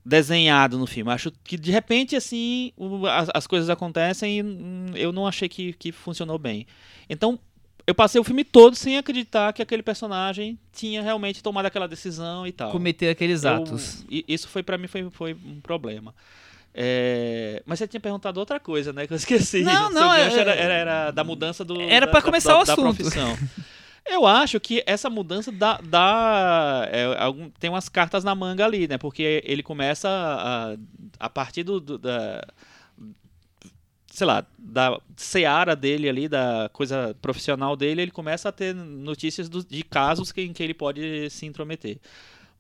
desenhado 0.04 0.78
no 0.78 0.88
filme. 0.88 1.12
Acho 1.12 1.32
que 1.44 1.58
de 1.58 1.72
repente 1.72 2.16
assim 2.16 2.74
as, 3.10 3.30
as 3.34 3.48
coisas 3.48 3.70
acontecem 3.70 4.40
e 4.40 4.44
hum, 4.44 4.86
eu 4.96 5.12
não 5.12 5.28
achei 5.28 5.48
que, 5.48 5.74
que 5.74 5.92
funcionou 5.92 6.38
bem. 6.38 6.66
Então 7.10 7.40
eu 7.92 7.96
passei 7.96 8.20
o 8.20 8.24
filme 8.24 8.44
todo 8.44 8.76
sem 8.76 8.98
acreditar 8.98 9.52
que 9.54 9.62
aquele 9.62 9.84
personagem 9.84 10.58
tinha 10.74 11.02
realmente 11.02 11.44
tomado 11.44 11.66
aquela 11.66 11.88
decisão 11.88 12.48
e 12.48 12.52
tal. 12.52 12.72
Cometer 12.72 13.10
aqueles 13.10 13.44
Eu- 13.44 13.52
atos. 13.56 14.06
e- 14.10 14.24
isso 14.28 14.48
foi 14.48 14.64
para 14.64 14.78
mim 14.78 14.88
foi, 14.88 15.10
foi 15.12 15.34
um 15.34 15.60
problema. 15.62 16.16
É, 16.74 17.62
mas 17.66 17.80
você 17.80 17.88
tinha 17.88 18.00
perguntado 18.00 18.40
outra 18.40 18.60
coisa, 18.60 18.94
né? 18.94 19.06
Que 19.06 19.14
eu 19.14 19.18
esqueci. 19.18 19.62
Não, 19.62 19.90
não, 19.92 20.14
é- 20.14 20.34
era, 20.34 20.52
era, 20.54 20.74
era 20.74 21.12
da 21.12 21.24
mudança 21.24 21.66
do. 21.66 21.80
Era 21.82 22.06
da- 22.06 22.14
da- 22.14 22.22
começar 22.22 22.54
da- 22.54 22.62
o 22.62 22.64
da 22.66 22.74
assunto. 22.74 22.96
profissão. 22.96 23.38
Eu 24.06 24.26
acho 24.26 24.60
que 24.60 24.82
essa 24.88 25.10
mudança 25.10 25.52
dá, 25.52 25.80
dá 25.84 26.88
é, 26.92 27.06
algum- 27.20 27.50
tem 27.60 27.70
umas 27.70 27.88
cartas 27.90 28.24
na 28.24 28.34
manga 28.34 28.66
ali, 28.66 28.88
né? 28.88 28.98
Porque 28.98 29.44
ele 29.46 29.62
começa 29.62 30.08
a, 30.10 30.76
a 31.20 31.30
partir 31.30 31.64
do, 31.64 31.80
do- 31.80 31.98
da 32.00 32.44
sei 34.12 34.28
lá, 34.28 34.46
da 34.60 35.00
seara 35.16 35.76
dele 35.76 36.10
ali, 36.10 36.28
da 36.28 36.70
coisa 36.74 37.16
profissional 37.22 37.76
dele, 37.76 38.02
ele 38.04 38.12
começa 38.12 38.50
a 38.50 38.52
ter 38.52 38.76
notícias 38.76 39.50
do- 39.50 39.64
de 39.64 39.84
casos 39.84 40.32
que, 40.32 40.42
em 40.42 40.54
que 40.54 40.62
ele 40.62 40.74
pode 40.74 41.30
se 41.30 41.46
intrometer. 41.46 41.98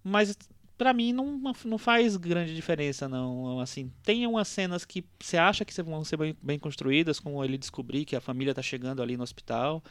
Mas 0.03 0.37
pra 0.77 0.93
mim 0.93 1.13
não, 1.13 1.53
não 1.65 1.77
faz 1.77 2.17
grande 2.17 2.55
diferença, 2.55 3.07
não. 3.07 3.59
Assim, 3.59 3.91
tem 4.03 4.25
umas 4.25 4.47
cenas 4.47 4.85
que 4.85 5.03
você 5.19 5.37
acha 5.37 5.65
que 5.65 5.79
vão 5.83 6.03
ser 6.03 6.17
bem, 6.17 6.35
bem 6.41 6.57
construídas, 6.57 7.19
como 7.19 7.43
ele 7.43 7.57
descobrir 7.57 8.05
que 8.05 8.15
a 8.15 8.21
família 8.21 8.53
tá 8.53 8.61
chegando 8.61 9.01
ali 9.01 9.17
no 9.17 9.23
hospital. 9.23 9.83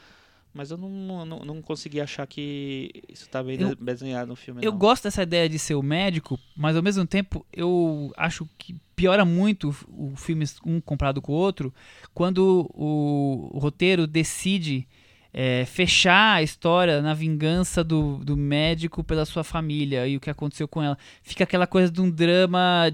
Mas 0.53 0.69
eu 0.69 0.77
não, 0.77 1.25
não, 1.25 1.39
não 1.39 1.61
consegui 1.61 2.01
achar 2.01 2.27
que 2.27 2.91
isso 3.07 3.29
tá 3.29 3.41
bem 3.41 3.59
Eu- 3.59 3.75
de- 3.75 3.83
desenhado 3.83 4.27
no 4.27 4.35
filme. 4.35 4.61
Eu 4.63 4.71
não. 4.71 4.77
gosto 4.77 5.03
dessa 5.03 5.23
ideia 5.23 5.47
de 5.47 5.57
ser 5.57 5.75
o 5.75 5.81
médico, 5.83 6.37
mas 6.55 6.75
ao 6.75 6.83
mesmo 6.83 7.05
tempo 7.05 7.45
eu 7.53 8.11
acho 8.17 8.47
que 8.57 8.75
piora 8.95 9.23
muito 9.23 9.73
o 9.87 10.13
filme 10.17 10.45
um 10.65 10.81
comparado 10.81 11.21
com 11.21 11.31
o 11.31 11.35
outro 11.35 11.73
quando 12.13 12.69
o, 12.73 13.49
o 13.53 13.59
roteiro 13.59 14.05
decide 14.05 14.85
é, 15.33 15.63
fechar 15.65 16.33
a 16.35 16.43
história 16.43 17.01
na 17.01 17.13
vingança 17.13 17.81
do, 17.83 18.17
do 18.17 18.35
médico 18.35 19.01
pela 19.05 19.25
sua 19.25 19.45
família 19.45 20.05
e 20.05 20.17
o 20.17 20.19
que 20.19 20.29
aconteceu 20.29 20.67
com 20.67 20.83
ela. 20.83 20.97
Fica 21.23 21.45
aquela 21.45 21.65
coisa 21.65 21.89
de 21.89 22.01
um 22.01 22.11
drama 22.11 22.91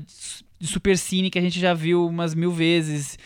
de 0.59 0.67
supercine 0.67 1.31
que 1.31 1.39
a 1.39 1.41
gente 1.41 1.59
já 1.59 1.73
viu 1.73 2.05
umas 2.07 2.35
mil 2.35 2.51
vezes. 2.51 3.17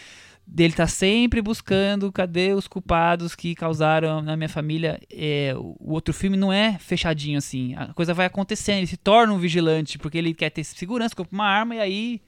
Dele 0.54 0.74
tá 0.74 0.86
sempre 0.86 1.42
buscando 1.42 2.12
cadê 2.12 2.52
os 2.54 2.68
culpados 2.68 3.36
que 3.36 3.56
causaram 3.56 4.22
na 4.22 4.36
minha 4.36 4.50
família. 4.50 5.00
É, 5.10 5.54
o 5.56 5.78
o 5.80 5.94
outro 5.94 6.14
filme 6.14 6.36
não 6.36 6.52
é 6.52 6.78
fechadinho 6.78 7.38
assim. 7.38 7.74
A 7.76 7.94
coisa 7.94 8.14
vai 8.14 8.26
acontecendo, 8.26 8.80
ele 8.80 8.88
se 8.88 8.98
torna 8.98 9.34
um 9.34 9.38
vigilante 9.38 9.98
porque 9.98 10.18
ele 10.18 10.34
quer 10.34 10.50
ter 10.50 10.64
segurança, 10.66 11.16
compra 11.16 11.34
uma 11.34 11.46
arma 11.46 11.76
e 11.76 11.80
aí 11.80 12.22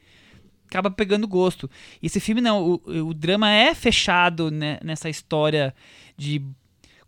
acaba 0.68 0.90
pegando 0.90 1.28
gosto. 1.28 1.70
Esse 2.02 2.20
filme 2.20 2.40
não, 2.42 2.66
o, 2.86 3.08
o 3.10 3.14
drama 3.14 3.50
é 3.52 3.76
fechado 3.76 4.50
né, 4.50 4.80
nessa 4.84 5.10
história 5.10 5.74
de 6.18 6.42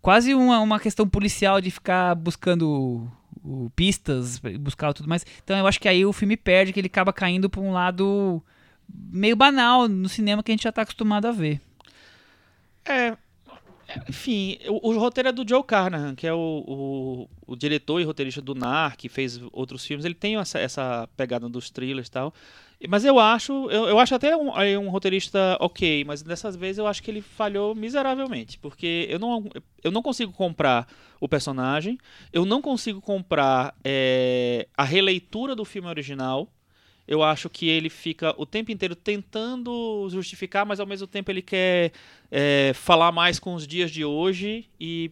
quase 0.01 0.33
uma, 0.35 0.59
uma 0.59 0.79
questão 0.79 1.07
policial 1.07 1.59
de 1.61 1.71
ficar 1.71 2.13
buscando 2.15 3.09
o- 3.43 3.69
pistas, 3.75 4.39
buscar 4.59 4.93
tudo 4.93 5.07
mais. 5.09 5.25
Então 5.43 5.57
eu 5.57 5.65
acho 5.67 5.79
que 5.79 5.87
aí 5.87 6.05
o 6.05 6.13
filme 6.13 6.35
perde, 6.37 6.73
que 6.73 6.79
ele 6.79 6.87
acaba 6.87 7.13
caindo 7.13 7.49
para 7.49 7.61
um 7.61 7.71
lado 7.71 8.43
meio 8.89 9.35
banal 9.35 9.87
no 9.87 10.09
cinema 10.09 10.43
que 10.43 10.51
a 10.51 10.53
gente 10.53 10.63
já 10.63 10.71
tá 10.71 10.81
acostumado 10.81 11.25
a 11.25 11.31
ver. 11.31 11.61
É. 12.85 13.17
Enfim, 14.09 14.57
o, 14.67 14.89
o 14.89 14.97
roteiro 14.97 15.29
é 15.29 15.31
do 15.31 15.47
Joe 15.47 15.63
Carnahan, 15.63 16.15
que 16.15 16.25
é 16.25 16.33
o, 16.33 16.37
o, 16.67 17.29
o 17.45 17.55
diretor 17.55 17.99
e 17.99 18.03
roteirista 18.03 18.41
do 18.41 18.55
Nar, 18.55 18.97
que 18.97 19.07
fez 19.07 19.39
outros 19.51 19.85
filmes. 19.85 20.05
Ele 20.05 20.15
tem 20.15 20.37
essa, 20.37 20.59
essa 20.59 21.07
pegada 21.15 21.47
dos 21.47 21.69
thrillers 21.69 22.07
e 22.07 22.11
tal. 22.11 22.33
Mas 22.89 23.05
eu 23.05 23.17
acho, 23.19 23.69
eu, 23.71 23.85
eu 23.85 23.99
acho 23.99 24.13
até 24.13 24.35
um, 24.35 24.49
um 24.79 24.89
roteirista 24.89 25.57
ok, 25.59 26.03
mas 26.03 26.21
dessas 26.21 26.55
vezes 26.55 26.77
eu 26.77 26.87
acho 26.87 27.01
que 27.01 27.09
ele 27.09 27.21
falhou 27.21 27.73
miseravelmente, 27.73 28.59
porque 28.59 29.07
eu 29.09 29.17
não, 29.17 29.49
eu 29.83 29.91
não 29.91 30.01
consigo 30.01 30.31
comprar 30.33 30.87
o 31.19 31.27
personagem, 31.27 31.97
eu 32.33 32.45
não 32.45 32.61
consigo 32.61 33.01
comprar 33.01 33.73
é, 33.83 34.67
a 34.75 34.83
releitura 34.83 35.55
do 35.55 35.63
filme 35.63 35.87
original. 35.87 36.49
Eu 37.07 37.21
acho 37.21 37.49
que 37.49 37.67
ele 37.69 37.89
fica 37.89 38.33
o 38.37 38.45
tempo 38.45 38.71
inteiro 38.71 38.95
tentando 38.95 40.07
justificar, 40.09 40.65
mas 40.65 40.79
ao 40.79 40.87
mesmo 40.87 41.05
tempo 41.05 41.31
ele 41.31 41.41
quer 41.41 41.91
é, 42.31 42.71
falar 42.73 43.11
mais 43.11 43.39
com 43.39 43.53
os 43.53 43.67
dias 43.67 43.91
de 43.91 44.03
hoje 44.03 44.67
e 44.79 45.11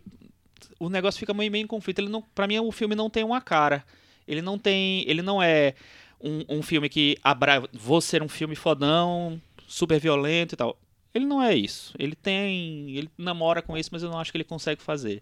o 0.80 0.90
negócio 0.90 1.20
fica 1.20 1.34
meio, 1.34 1.52
meio 1.52 1.64
em 1.64 1.68
conflito. 1.68 2.00
Ele 2.00 2.10
não, 2.10 2.22
para 2.22 2.48
mim 2.48 2.60
o 2.60 2.72
filme 2.72 2.96
não 2.96 3.10
tem 3.10 3.24
uma 3.24 3.40
cara. 3.40 3.86
Ele 4.28 4.42
não 4.42 4.58
tem, 4.58 5.04
ele 5.08 5.22
não 5.22 5.42
é 5.42 5.76
um, 6.20 6.58
um 6.58 6.64
filme 6.64 6.90
que 6.90 7.18
abra, 7.24 7.64
vou 7.72 8.02
ser 8.02 8.24
um 8.24 8.30
filme 8.30 8.56
fodão, 8.56 9.40
super 9.68 10.00
violento 10.00 10.54
e 10.54 10.56
tal. 10.56 10.78
Ele 11.14 11.26
não 11.26 11.44
é 11.44 11.56
isso. 11.56 11.94
Ele 12.00 12.16
tem, 12.16 12.90
ele 12.92 13.10
namora 13.18 13.62
com 13.62 13.78
isso, 13.78 13.90
mas 13.92 14.02
eu 14.02 14.10
não 14.10 14.18
acho 14.18 14.32
que 14.32 14.38
ele 14.38 14.44
consegue 14.44 14.82
fazer. 14.82 15.22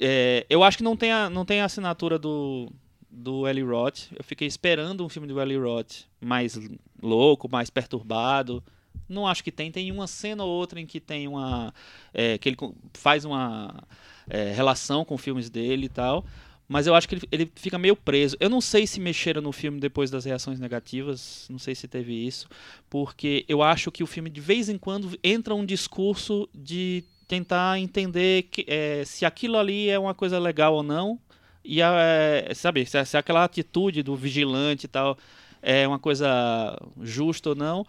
É, 0.00 0.46
eu 0.48 0.62
acho 0.62 0.78
que 0.78 0.84
não 0.84 0.96
tem 0.96 1.12
a, 1.12 1.28
não 1.28 1.44
tem 1.44 1.60
a 1.60 1.66
assinatura 1.66 2.18
do 2.18 2.72
do 3.12 3.46
Eli 3.46 3.62
Roth. 3.62 4.10
Eu 4.16 4.24
fiquei 4.24 4.48
esperando 4.48 5.04
um 5.04 5.08
filme 5.08 5.28
do 5.28 5.40
Eli 5.40 5.56
Roth 5.56 6.06
mais 6.20 6.58
louco, 7.00 7.48
mais 7.50 7.68
perturbado. 7.68 8.62
Não 9.08 9.26
acho 9.26 9.44
que 9.44 9.52
tem. 9.52 9.70
Tem 9.70 9.92
uma 9.92 10.06
cena 10.06 10.42
ou 10.42 10.50
outra 10.50 10.80
em 10.80 10.86
que 10.86 10.98
tem 10.98 11.28
uma. 11.28 11.74
é, 12.14 12.38
que 12.38 12.48
ele 12.48 12.56
faz 12.94 13.24
uma 13.24 13.84
é, 14.28 14.52
relação 14.52 15.04
com 15.04 15.18
filmes 15.18 15.50
dele 15.50 15.86
e 15.86 15.90
tal. 15.90 16.24
Mas 16.66 16.86
eu 16.86 16.94
acho 16.94 17.06
que 17.06 17.16
ele, 17.16 17.28
ele 17.30 17.52
fica 17.54 17.78
meio 17.78 17.94
preso. 17.94 18.34
Eu 18.40 18.48
não 18.48 18.60
sei 18.60 18.86
se 18.86 18.98
mexeram 18.98 19.42
no 19.42 19.52
filme 19.52 19.78
depois 19.78 20.10
das 20.10 20.24
reações 20.24 20.58
negativas. 20.58 21.46
Não 21.50 21.58
sei 21.58 21.74
se 21.74 21.86
teve 21.86 22.14
isso. 22.14 22.48
Porque 22.88 23.44
eu 23.46 23.62
acho 23.62 23.90
que 23.92 24.02
o 24.02 24.06
filme, 24.06 24.30
de 24.30 24.40
vez 24.40 24.70
em 24.70 24.78
quando, 24.78 25.18
entra 25.22 25.54
um 25.54 25.66
discurso 25.66 26.48
de 26.54 27.04
tentar 27.28 27.78
entender 27.78 28.44
que, 28.44 28.64
é, 28.66 29.04
se 29.04 29.24
aquilo 29.24 29.58
ali 29.58 29.88
é 29.90 29.98
uma 29.98 30.14
coisa 30.14 30.38
legal 30.38 30.74
ou 30.74 30.82
não. 30.82 31.18
E 31.64 31.80
é, 31.80 32.52
sabe, 32.54 32.84
se, 32.86 33.04
se 33.04 33.16
aquela 33.16 33.44
atitude 33.44 34.02
do 34.02 34.16
vigilante 34.16 34.84
e 34.84 34.88
tal 34.88 35.16
é 35.62 35.86
uma 35.86 35.98
coisa 35.98 36.76
justa 37.00 37.50
ou 37.50 37.54
não. 37.54 37.86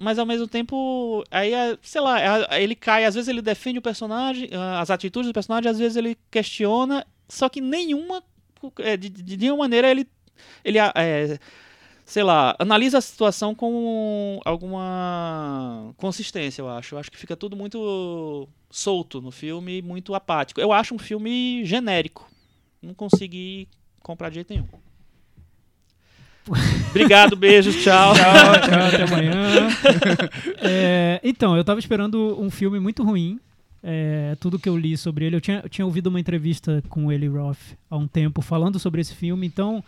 Mas 0.00 0.18
ao 0.18 0.26
mesmo 0.26 0.46
tempo, 0.46 1.24
aí, 1.30 1.52
é, 1.52 1.78
sei 1.82 2.00
lá, 2.00 2.20
é, 2.20 2.62
ele 2.62 2.74
cai, 2.74 3.04
às 3.04 3.14
vezes 3.14 3.28
ele 3.28 3.42
defende 3.42 3.78
o 3.78 3.82
personagem, 3.82 4.48
as 4.78 4.90
atitudes 4.90 5.28
do 5.28 5.34
personagem, 5.34 5.70
às 5.70 5.78
vezes 5.78 5.96
ele 5.96 6.16
questiona, 6.30 7.06
só 7.28 7.48
que 7.48 7.60
nenhuma, 7.60 8.22
é, 8.78 8.96
de, 8.96 9.08
de, 9.10 9.36
nenhuma 9.36 9.64
maneira 9.64 9.90
ele, 9.90 10.06
ele 10.64 10.78
é, 10.78 11.38
sei 12.04 12.22
lá, 12.22 12.56
analisa 12.58 12.98
a 12.98 13.00
situação 13.00 13.54
com 13.54 14.40
alguma 14.44 15.94
consistência, 15.98 16.62
eu 16.62 16.68
acho. 16.68 16.94
Eu 16.94 16.98
acho 16.98 17.10
que 17.10 17.18
fica 17.18 17.36
tudo 17.36 17.56
muito 17.56 18.48
solto 18.70 19.20
no 19.20 19.30
filme, 19.30 19.82
muito 19.82 20.14
apático. 20.14 20.60
Eu 20.60 20.72
acho 20.72 20.94
um 20.94 20.98
filme 20.98 21.64
genérico. 21.64 22.28
Não 22.84 22.94
consegui 22.94 23.68
comprar 24.00 24.28
de 24.28 24.36
jeito 24.36 24.52
nenhum. 24.52 24.66
Obrigado, 26.90 27.34
beijos, 27.36 27.82
tchau. 27.82 28.14
Tchau, 28.14 28.60
tchau, 28.68 28.86
até 28.86 29.02
amanhã. 29.02 29.68
É, 30.66 31.20
então, 31.22 31.56
eu 31.56 31.64
tava 31.64 31.78
esperando 31.78 32.40
um 32.40 32.50
filme 32.50 32.78
muito 32.78 33.02
ruim. 33.02 33.38
É, 33.82 34.34
tudo 34.40 34.58
que 34.58 34.68
eu 34.68 34.76
li 34.78 34.96
sobre 34.96 35.26
ele. 35.26 35.36
Eu 35.36 35.40
tinha, 35.40 35.60
eu 35.62 35.68
tinha 35.68 35.84
ouvido 35.84 36.06
uma 36.06 36.18
entrevista 36.18 36.82
com 36.88 37.06
o 37.06 37.12
Eli 37.12 37.28
Roth 37.28 37.58
há 37.90 37.96
um 37.96 38.06
tempo 38.06 38.40
falando 38.40 38.78
sobre 38.78 39.00
esse 39.00 39.14
filme, 39.14 39.46
então 39.46 39.84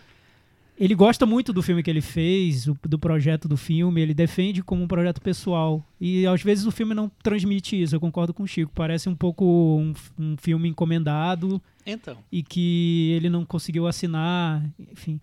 ele 0.79 0.95
gosta 0.95 1.25
muito 1.25 1.53
do 1.53 1.63
filme 1.63 1.83
que 1.83 1.89
ele 1.91 2.01
fez, 2.01 2.67
do 2.67 2.99
projeto 2.99 3.49
do 3.49 3.57
filme, 3.57 4.01
ele 4.01 4.13
defende 4.15 4.63
como 4.63 4.83
um 4.83 4.89
projeto 4.89 5.21
pessoal. 5.21 5.83
E 6.01 6.27
às 6.27 6.43
vezes 6.43 6.67
o 6.67 6.71
filme 6.71 6.95
não 6.95 7.11
transmite 7.23 7.81
isso, 7.81 7.95
eu 7.97 8.01
concordo 8.01 8.35
com 8.35 8.43
o 8.43 8.47
Chico. 8.47 8.73
Parece 8.75 9.09
um 9.09 9.15
pouco 9.15 9.45
um, 9.45 9.95
um 10.19 10.37
filme 10.37 10.69
encomendado 10.69 11.61
Então. 11.87 12.17
e 12.31 12.43
que 12.43 13.13
ele 13.17 13.31
não 13.31 13.45
conseguiu 13.45 13.87
assinar, 13.87 14.63
enfim. 14.93 15.21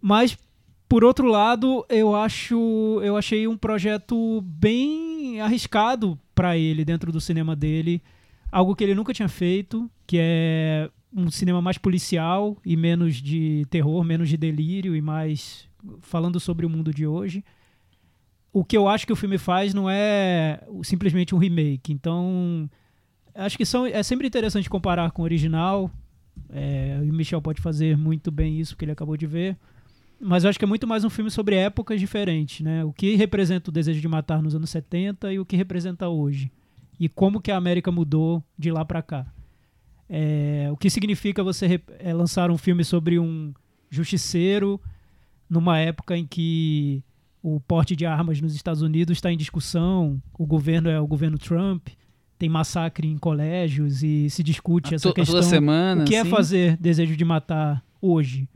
Mas 0.00 0.38
por 0.88 1.02
outro 1.02 1.26
lado, 1.26 1.84
eu 1.88 2.14
acho, 2.14 3.00
eu 3.02 3.16
achei 3.16 3.48
um 3.48 3.56
projeto 3.56 4.40
bem 4.42 5.40
arriscado 5.40 6.16
para 6.32 6.56
ele 6.56 6.84
dentro 6.84 7.10
do 7.10 7.20
cinema 7.20 7.56
dele, 7.56 8.00
algo 8.52 8.76
que 8.76 8.84
ele 8.84 8.94
nunca 8.94 9.12
tinha 9.12 9.28
feito, 9.28 9.90
que 10.06 10.16
é 10.20 10.88
um 11.12 11.30
cinema 11.30 11.62
mais 11.62 11.78
policial 11.78 12.56
e 12.64 12.76
menos 12.76 13.16
de 13.16 13.66
terror, 13.70 14.02
menos 14.04 14.28
de 14.28 14.36
delírio 14.36 14.94
e 14.94 15.00
mais 15.00 15.68
falando 16.00 16.38
sobre 16.40 16.66
o 16.66 16.70
mundo 16.70 16.92
de 16.92 17.06
hoje. 17.06 17.44
O 18.52 18.64
que 18.64 18.76
eu 18.76 18.88
acho 18.88 19.06
que 19.06 19.12
o 19.12 19.16
filme 19.16 19.38
faz 19.38 19.74
não 19.74 19.88
é 19.88 20.62
simplesmente 20.82 21.34
um 21.34 21.38
remake. 21.38 21.92
Então, 21.92 22.68
acho 23.34 23.56
que 23.56 23.64
são, 23.64 23.86
é 23.86 24.02
sempre 24.02 24.26
interessante 24.26 24.68
comparar 24.70 25.10
com 25.10 25.22
o 25.22 25.24
original. 25.24 25.90
É, 26.50 26.98
o 27.02 27.12
Michel 27.12 27.42
pode 27.42 27.60
fazer 27.60 27.96
muito 27.96 28.30
bem 28.30 28.58
isso, 28.58 28.74
porque 28.74 28.84
ele 28.84 28.92
acabou 28.92 29.16
de 29.16 29.26
ver. 29.26 29.58
Mas 30.18 30.44
eu 30.44 30.50
acho 30.50 30.58
que 30.58 30.64
é 30.64 30.68
muito 30.68 30.86
mais 30.86 31.04
um 31.04 31.10
filme 31.10 31.30
sobre 31.30 31.56
épocas 31.56 32.00
diferentes, 32.00 32.60
né? 32.62 32.82
O 32.84 32.92
que 32.92 33.14
representa 33.16 33.68
o 33.68 33.72
desejo 33.72 34.00
de 34.00 34.08
matar 34.08 34.42
nos 34.42 34.54
anos 34.54 34.70
70 34.70 35.32
e 35.32 35.38
o 35.38 35.44
que 35.44 35.56
representa 35.56 36.08
hoje. 36.08 36.50
E 36.98 37.08
como 37.08 37.40
que 37.40 37.50
a 37.50 37.56
América 37.56 37.92
mudou 37.92 38.42
de 38.58 38.70
lá 38.70 38.84
pra 38.84 39.02
cá. 39.02 39.26
É, 40.08 40.68
o 40.70 40.76
que 40.76 40.88
significa 40.88 41.42
você 41.42 41.80
é, 41.98 42.12
lançar 42.12 42.50
um 42.50 42.56
filme 42.56 42.84
sobre 42.84 43.18
um 43.18 43.52
justiceiro 43.90 44.80
numa 45.48 45.78
época 45.78 46.16
em 46.16 46.26
que 46.26 47.02
o 47.42 47.60
porte 47.60 47.94
de 47.94 48.04
armas 48.04 48.40
nos 48.40 48.54
Estados 48.54 48.82
Unidos 48.82 49.16
está 49.16 49.32
em 49.32 49.36
discussão, 49.36 50.20
o 50.36 50.44
governo 50.44 50.88
é 50.88 51.00
o 51.00 51.06
governo 51.06 51.38
Trump, 51.38 51.88
tem 52.38 52.48
massacre 52.48 53.08
em 53.08 53.16
colégios 53.16 54.02
e 54.02 54.28
se 54.28 54.42
discute 54.42 54.94
essa 54.94 55.12
questão. 55.12 55.36
Toda 55.36 55.46
semana. 55.46 56.02
O 56.02 56.06
que 56.06 56.14
é 56.14 56.20
assim. 56.20 56.30
fazer 56.30 56.76
desejo 56.76 57.16
de 57.16 57.24
matar 57.24 57.82
hoje? 58.00 58.48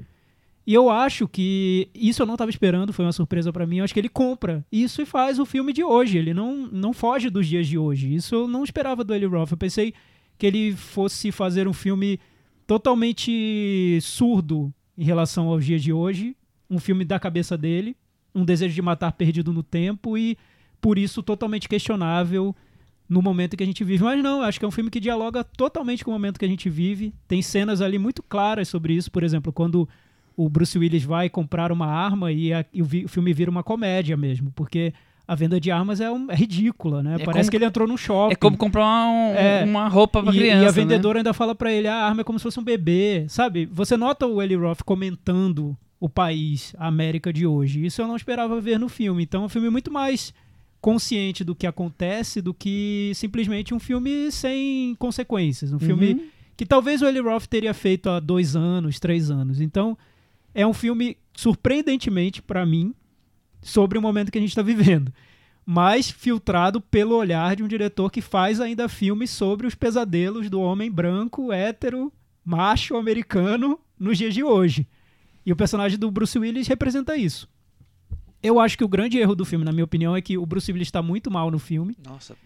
E 0.66 0.74
eu 0.74 0.90
acho 0.90 1.26
que 1.26 1.88
isso 1.94 2.22
eu 2.22 2.26
não 2.26 2.34
estava 2.34 2.50
esperando, 2.50 2.92
foi 2.92 3.04
uma 3.04 3.12
surpresa 3.12 3.52
para 3.52 3.66
mim. 3.66 3.78
Eu 3.78 3.84
acho 3.84 3.94
que 3.94 4.00
ele 4.00 4.08
compra 4.08 4.64
isso 4.70 5.00
e 5.02 5.06
faz 5.06 5.38
o 5.38 5.46
filme 5.46 5.72
de 5.72 5.82
hoje. 5.82 6.18
Ele 6.18 6.34
não, 6.34 6.68
não 6.70 6.92
foge 6.92 7.30
dos 7.30 7.46
dias 7.46 7.66
de 7.66 7.78
hoje. 7.78 8.14
Isso 8.14 8.34
eu 8.34 8.48
não 8.48 8.62
esperava 8.62 9.02
do 9.02 9.14
Eli 9.14 9.26
Roth. 9.26 9.50
Eu 9.50 9.56
pensei 9.56 9.94
que 10.40 10.46
ele 10.46 10.72
fosse 10.74 11.30
fazer 11.30 11.68
um 11.68 11.72
filme 11.72 12.18
totalmente 12.66 13.98
surdo 14.00 14.72
em 14.96 15.04
relação 15.04 15.48
aos 15.48 15.64
dias 15.64 15.82
de 15.82 15.92
hoje, 15.92 16.34
um 16.68 16.78
filme 16.78 17.04
da 17.04 17.18
cabeça 17.20 17.56
dele, 17.58 17.94
um 18.34 18.44
desejo 18.44 18.74
de 18.74 18.80
matar 18.82 19.12
perdido 19.12 19.52
no 19.52 19.62
tempo 19.62 20.16
e 20.16 20.36
por 20.80 20.98
isso 20.98 21.22
totalmente 21.22 21.68
questionável 21.68 22.56
no 23.08 23.20
momento 23.20 23.56
que 23.56 23.62
a 23.62 23.66
gente 23.66 23.84
vive. 23.84 24.02
Mas 24.02 24.22
não, 24.22 24.42
acho 24.42 24.58
que 24.58 24.64
é 24.64 24.68
um 24.68 24.70
filme 24.72 24.88
que 24.90 24.98
dialoga 25.00 25.44
totalmente 25.44 26.04
com 26.04 26.10
o 26.10 26.14
momento 26.14 26.38
que 26.38 26.44
a 26.44 26.48
gente 26.48 26.70
vive. 26.70 27.12
Tem 27.28 27.42
cenas 27.42 27.80
ali 27.80 27.98
muito 27.98 28.22
claras 28.22 28.68
sobre 28.68 28.94
isso, 28.94 29.10
por 29.10 29.22
exemplo, 29.22 29.52
quando 29.52 29.88
o 30.36 30.48
Bruce 30.48 30.78
Willis 30.78 31.04
vai 31.04 31.28
comprar 31.28 31.70
uma 31.70 31.86
arma 31.86 32.32
e, 32.32 32.52
a- 32.52 32.64
e 32.72 32.80
o, 32.80 32.84
vi- 32.84 33.04
o 33.04 33.08
filme 33.08 33.32
vira 33.34 33.50
uma 33.50 33.62
comédia 33.62 34.16
mesmo, 34.16 34.50
porque 34.52 34.94
a 35.30 35.34
venda 35.36 35.60
de 35.60 35.70
armas 35.70 36.00
é, 36.00 36.10
um- 36.10 36.28
é 36.28 36.34
ridícula, 36.34 37.02
né? 37.04 37.14
É 37.20 37.24
Parece 37.24 37.42
como- 37.42 37.50
que 37.52 37.56
ele 37.56 37.64
entrou 37.64 37.86
num 37.86 37.96
shopping. 37.96 38.32
É 38.32 38.36
como 38.36 38.56
comprar 38.56 38.84
um- 39.06 39.34
É. 39.36 39.62
uma 39.64 39.86
roupa 39.86 40.20
pra 40.22 40.32
E, 40.34 40.38
criança. 40.38 40.56
e 40.56 40.64
a 40.64 40.66
né? 40.66 40.72
vendedora 40.72 41.20
ainda 41.20 41.32
fala 41.32 41.54
pra 41.54 41.72
ele, 41.72 41.86
"Ah, 41.86 41.94
a 42.02 42.06
arma 42.08 42.22
é 42.22 42.24
como 42.24 42.38
se 42.38 42.42
fosse 42.42 42.58
um 42.58 42.64
bebê, 42.64 43.26
sabe? 43.28 43.64
Você 43.72 43.96
nota 43.96 44.26
o 44.26 44.42
Eli 44.42 44.56
Roth 44.56 44.82
comentando 44.84 45.76
o 46.00 46.08
país, 46.08 46.74
a 46.78 46.88
América 46.88 47.32
de 47.32 47.46
hoje. 47.46 47.84
Isso 47.86 48.02
eu 48.02 48.08
não 48.08 48.16
esperava 48.16 48.60
ver 48.60 48.78
no 48.78 48.88
filme. 48.88 49.22
Então 49.22 49.42
é 49.42 49.46
um 49.46 49.48
filme 49.48 49.70
muito 49.70 49.92
mais 49.92 50.34
consciente 50.80 51.44
do 51.44 51.54
que 51.54 51.66
acontece 51.66 52.40
do 52.40 52.52
que 52.54 53.12
simplesmente 53.14 53.72
um 53.74 53.78
filme 53.78 54.32
sem 54.32 54.94
consequências. 54.98 55.72
Um 55.72 55.78
filme 55.78 56.14
Uhum. 56.14 56.20
que 56.56 56.64
talvez 56.66 57.02
o 57.02 57.06
Eli 57.06 57.20
Roth 57.20 57.44
teria 57.46 57.72
feito 57.74 58.08
há 58.08 58.18
dois 58.18 58.56
anos, 58.56 58.98
três 58.98 59.30
anos. 59.30 59.60
Então 59.60 59.96
é 60.54 60.66
um 60.66 60.72
filme 60.72 61.16
surpreendentemente 61.34 62.40
pra 62.42 62.64
mim 62.66 62.94
sobre 63.60 63.98
o 63.98 64.02
momento 64.02 64.30
que 64.32 64.38
a 64.38 64.40
gente 64.40 64.50
está 64.50 64.62
vivendo 64.62 65.12
mas 65.72 66.10
filtrado 66.10 66.80
pelo 66.80 67.14
olhar 67.14 67.54
de 67.54 67.62
um 67.62 67.68
diretor 67.68 68.10
que 68.10 68.20
faz 68.20 68.60
ainda 68.60 68.88
filmes 68.88 69.30
sobre 69.30 69.68
os 69.68 69.74
pesadelos 69.76 70.50
do 70.50 70.60
homem 70.60 70.90
branco, 70.90 71.52
hétero, 71.52 72.12
macho 72.44 72.96
americano 72.96 73.78
nos 73.96 74.18
dias 74.18 74.34
de 74.34 74.42
hoje. 74.42 74.84
E 75.46 75.52
o 75.52 75.56
personagem 75.56 75.96
do 75.96 76.10
Bruce 76.10 76.36
Willis 76.36 76.66
representa 76.66 77.16
isso. 77.16 77.48
Eu 78.42 78.58
acho 78.58 78.76
que 78.76 78.82
o 78.82 78.88
grande 78.88 79.18
erro 79.18 79.36
do 79.36 79.44
filme, 79.44 79.64
na 79.64 79.70
minha 79.70 79.84
opinião, 79.84 80.16
é 80.16 80.20
que 80.20 80.36
o 80.36 80.44
Bruce 80.44 80.72
Willis 80.72 80.88
está 80.88 81.02
muito 81.02 81.30
mal 81.30 81.52
no 81.52 81.58
filme. 81.60 81.96
Nossa, 82.04 82.36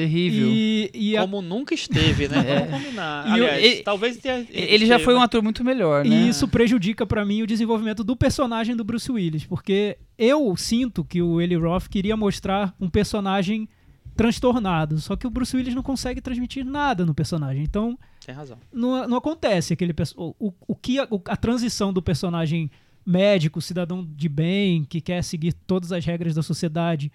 Terrível. 0.00 0.48
E, 0.50 0.90
e 0.94 1.16
a- 1.16 1.20
como 1.22 1.40
nunca 1.42 1.74
esteve, 1.74 2.28
né? 2.28 2.38
É. 2.48 2.60
Vamos 2.66 2.82
combinar. 2.84 3.26
E 3.26 3.30
o- 3.30 3.34
Aliás, 3.34 3.64
ele- 3.64 3.82
talvez 3.82 4.16
tenha. 4.18 4.46
Ele 4.50 4.86
já 4.86 4.98
foi 4.98 5.14
um 5.14 5.20
ator 5.22 5.42
muito 5.42 5.64
melhor, 5.64 6.04
né? 6.04 6.14
E 6.14 6.28
isso 6.28 6.46
prejudica 6.48 7.06
pra 7.06 7.24
mim 7.24 7.42
o 7.42 7.46
desenvolvimento 7.46 8.02
do 8.04 8.16
personagem 8.16 8.74
do 8.76 8.84
Bruce 8.84 9.10
Willis, 9.10 9.44
porque 9.44 9.98
eu 10.16 10.56
sinto 10.56 11.04
que 11.04 11.20
o 11.22 11.40
Eli 11.40 11.56
Roth 11.56 11.88
queria 11.88 12.16
mostrar 12.16 12.74
um 12.80 12.88
personagem 12.88 13.68
transtornado, 14.16 14.98
só 14.98 15.14
que 15.14 15.26
o 15.26 15.30
Bruce 15.30 15.56
Willis 15.56 15.74
não 15.74 15.82
consegue 15.82 16.20
transmitir 16.20 16.64
nada 16.64 17.06
no 17.06 17.14
personagem. 17.14 17.62
Então? 17.62 17.96
Tem 18.24 18.34
razão. 18.34 18.58
não, 18.72 19.06
não 19.08 19.16
acontece 19.16 19.72
aquele 19.72 19.94
o, 20.16 20.34
o, 20.38 20.52
o 20.66 20.74
que 20.74 20.98
a, 20.98 21.06
o- 21.10 21.22
a 21.26 21.36
transição 21.36 21.92
do 21.92 22.02
personagem 22.02 22.70
médico, 23.06 23.60
cidadão 23.60 24.06
de 24.16 24.28
bem, 24.28 24.84
que 24.84 25.00
quer 25.00 25.22
seguir 25.22 25.52
todas 25.52 25.92
as 25.92 26.04
regras 26.04 26.34
da 26.34 26.42
sociedade, 26.42 27.10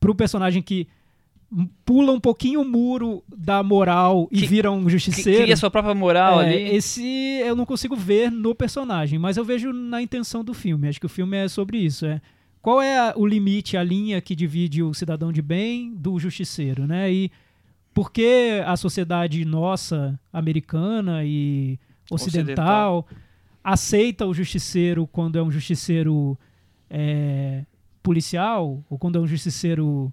pro 0.00 0.14
personagem 0.14 0.62
que 0.62 0.86
pula 1.84 2.12
um 2.12 2.18
pouquinho 2.20 2.60
o 2.62 2.64
muro 2.64 3.22
da 3.28 3.62
moral 3.62 4.28
e 4.32 4.40
Que- 4.40 4.46
vira 4.46 4.70
um 4.70 4.88
justiceiro. 4.88 5.42
Cria 5.44 5.56
sua 5.56 5.70
própria 5.70 5.94
moral 5.94 6.40
É, 6.40 6.46
ali. 6.48 6.76
Esse 6.76 7.02
eu 7.44 7.54
não 7.54 7.64
consigo 7.64 7.94
ver 7.94 8.30
no 8.30 8.54
personagem, 8.54 9.18
mas 9.18 9.36
eu 9.36 9.44
vejo 9.44 9.72
na 9.72 10.02
intenção 10.02 10.42
do 10.44 10.52
filme. 10.52 10.88
Acho 10.88 10.98
que 11.00 11.06
o 11.06 11.10
filme 11.10 11.36
é 11.36 11.48
sobre 11.48 11.78
isso. 11.78 12.04
É 12.04 12.20
qual 12.60 12.82
é 12.82 12.98
a- 12.98 13.14
o 13.16 13.24
limite, 13.26 13.76
a 13.76 13.82
linha 13.84 14.20
que 14.20 14.34
divide 14.34 14.82
o 14.82 14.92
cidadão 14.92 15.32
de 15.32 15.40
bem 15.40 15.94
do 15.94 16.18
justiceiro, 16.18 16.84
né? 16.86 17.12
E 17.12 17.30
por 17.94 18.10
que 18.10 18.60
a 18.66 18.76
sociedade 18.76 19.44
nossa, 19.44 20.18
americana 20.32 21.24
e 21.24 21.78
ocidental, 22.10 23.06
aceita 23.62 24.26
o 24.26 24.34
justiceiro 24.34 25.06
quando 25.06 25.38
é 25.38 25.42
um 25.42 25.50
justiceiro 25.50 26.36
é, 26.90 27.64
policial 28.02 28.84
ou 28.90 28.98
quando 28.98 29.16
é 29.18 29.20
um 29.20 29.26
justiceiro 29.26 30.12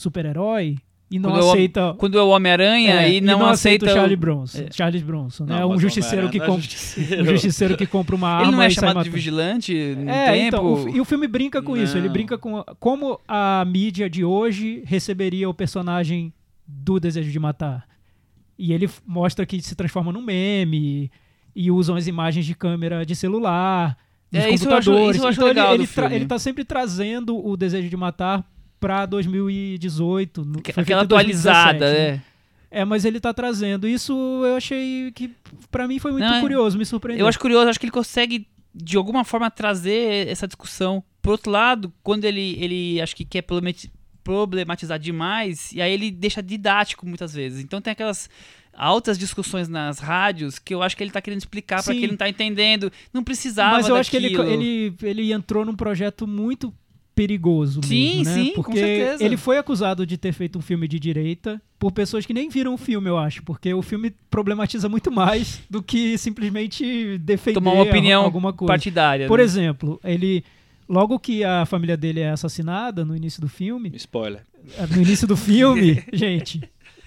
super-herói 0.00 0.76
e 1.10 1.18
não 1.18 1.30
Quando 1.30 1.42
é 1.46 1.48
aceita 1.50 1.94
Quando 1.98 2.18
é 2.18 2.22
o 2.22 2.28
Homem-Aranha 2.28 3.00
é, 3.02 3.14
e 3.14 3.20
não, 3.22 3.46
aceita 3.46 3.86
o 3.86 3.88
o- 3.88 3.92
Charlie 3.92 4.16
Bronson, 4.16 4.58
É. 4.58 4.68
Charles 4.70 5.02
Bronson, 5.02 5.44
né? 5.46 5.60
Não, 5.60 5.70
um 5.70 5.78
justiceiro 5.78 6.28
que 6.28 6.38
não 6.38 6.44
é 6.44 6.48
compra 6.48 6.62
justiceiro. 6.62 7.22
um 7.22 7.26
justiceiro 7.26 7.76
que 7.78 7.86
compra 7.86 8.14
uma 8.14 8.28
arma 8.28 8.42
Ele 8.44 8.52
não 8.52 8.62
é 8.62 8.68
e 8.68 8.74
sai 8.74 8.88
chamado 8.90 9.04
de 9.04 9.10
vigilante 9.10 9.72
no 9.96 10.10
É, 10.10 10.32
tempo. 10.32 10.46
então, 10.46 10.74
o 10.74 10.88
e 10.96 11.00
o 11.00 11.04
filme 11.06 11.26
brinca 11.26 11.62
com 11.62 11.76
isso. 11.76 11.96
Ele 11.96 12.06
Não. 12.08 12.12
brinca 12.12 12.36
com 12.36 12.62
como 12.78 13.18
a 13.26 13.64
mídia 13.66 14.08
de 14.10 14.22
hoje 14.24 14.82
receberia 14.86 15.48
o 15.48 15.54
personagem 15.54 16.32
do 16.66 17.00
Desejo 17.00 17.30
de 17.30 17.38
Matar. 17.38 17.86
E 18.58 18.72
ele 18.74 18.90
mostra 19.06 19.46
que 19.46 19.62
se 19.62 19.74
transforma 19.74 20.12
num 20.12 20.20
meme 20.20 21.10
e 21.56 21.70
usam 21.70 21.96
as 21.96 22.06
imagens 22.06 22.44
de 22.44 22.54
câmera 22.54 23.06
de 23.06 23.14
celular, 23.16 23.96
dos 24.30 24.42
É, 24.42 24.50
isso 24.50 24.68
eu 24.68 24.74
acho- 24.76 24.90
computadores. 24.90 25.16
isso 25.16 25.24
eu 25.24 25.28
acho 25.30 25.38
então 25.38 25.48
legal 25.48 25.74
ele, 25.74 25.86
do 25.86 26.00
ele, 26.04 26.14
ele 26.16 26.26
tá 26.26 26.38
sempre 26.38 26.64
trazendo 26.64 27.34
o 27.42 27.56
Desejo 27.56 27.88
de 27.88 27.96
Matar 27.96 28.44
pra 28.80 29.06
2018. 29.06 30.44
no- 30.44 30.58
Aquela 30.76 31.04
em 31.04 31.06
2017, 31.06 31.48
atualizada, 31.58 31.92
né? 31.92 32.10
né? 32.12 32.22
É, 32.70 32.84
mas 32.84 33.04
ele 33.04 33.18
tá 33.20 33.32
trazendo. 33.32 33.88
Isso 33.88 34.12
eu 34.44 34.56
achei 34.56 35.10
que, 35.12 35.30
pra 35.70 35.88
mim, 35.88 35.98
foi 35.98 36.12
muito 36.12 36.24
Não, 36.24 36.34
é- 36.34 36.40
curioso, 36.40 36.76
me 36.76 36.84
surpreendeu. 36.84 37.24
Eu 37.24 37.28
acho 37.28 37.38
curioso, 37.38 37.68
acho 37.68 37.80
que 37.80 37.86
ele 37.86 37.90
consegue, 37.92 38.46
de 38.74 38.96
alguma 38.96 39.24
forma, 39.24 39.50
trazer 39.50 40.28
essa 40.28 40.46
discussão. 40.46 41.02
Por 41.22 41.30
outro 41.32 41.50
lado, 41.50 41.92
quando 42.02 42.24
ele, 42.24 42.56
ele 42.60 43.00
acho 43.00 43.16
que 43.16 43.24
quer 43.24 43.42
problemati- 43.42 43.90
problematizar 44.22 44.98
demais, 44.98 45.72
e 45.72 45.80
aí 45.80 45.90
ele 45.92 46.10
deixa 46.10 46.42
didático 46.42 47.06
muitas 47.06 47.32
vezes. 47.32 47.64
Então 47.64 47.80
tem 47.80 47.92
aquelas 47.92 48.28
altas 48.74 49.18
discussões 49.18 49.66
nas 49.68 49.98
rádios 49.98 50.58
que 50.58 50.72
eu 50.74 50.82
acho 50.82 50.94
que 50.96 51.02
ele 51.02 51.10
tá 51.10 51.20
querendo 51.22 51.40
explicar 51.40 51.82
Sim. 51.82 51.98
quem 51.98 52.08
não 52.08 52.16
tá 52.16 52.28
entendendo. 52.28 52.92
Não 53.12 53.24
precisava 53.24 53.76
Mas 53.76 53.88
eu 53.88 53.96
acho 53.96 54.10
que 54.10 54.16
ele, 54.18 54.28
daquilo. 54.36 54.52
ele, 54.62 54.94
ele 55.02 55.32
entrou 55.32 55.64
num 55.64 55.74
projeto 55.74 56.26
muito 56.26 56.72
perigoso 57.18 57.80
Sim, 57.82 58.18
mesmo, 58.18 58.24
né? 58.24 58.44
sim, 58.44 58.52
com 58.52 58.62
porque 58.62 58.78
certeza. 58.78 59.24
ele 59.24 59.36
foi 59.36 59.58
acusado 59.58 60.06
de 60.06 60.16
ter 60.16 60.32
feito 60.32 60.56
um 60.56 60.62
filme 60.62 60.86
de 60.86 61.00
direita 61.00 61.60
por 61.76 61.90
pessoas 61.90 62.24
que 62.24 62.32
nem 62.32 62.48
viram 62.48 62.74
o 62.74 62.76
filme, 62.76 63.08
eu 63.08 63.18
acho, 63.18 63.42
porque 63.42 63.74
o 63.74 63.82
filme 63.82 64.14
problematiza 64.30 64.88
muito 64.88 65.10
mais 65.10 65.60
do 65.68 65.82
que 65.82 66.16
simplesmente 66.16 67.18
defender 67.18 67.54
Tomar 67.54 67.72
uma 67.72 67.82
opinião 67.82 68.22
alguma 68.22 68.52
coisa. 68.52 68.68
partidária. 68.72 69.26
Por 69.26 69.38
né? 69.40 69.44
exemplo, 69.44 69.98
ele 70.04 70.44
logo 70.88 71.18
que 71.18 71.42
a 71.42 71.66
família 71.66 71.96
dele 71.96 72.20
é 72.20 72.30
assassinada 72.30 73.04
no 73.04 73.16
início 73.16 73.40
do 73.40 73.48
filme, 73.48 73.90
Spoiler. 73.96 74.42
no 74.88 75.02
início 75.02 75.26
do 75.26 75.36
filme, 75.36 76.00
gente, 76.14 76.60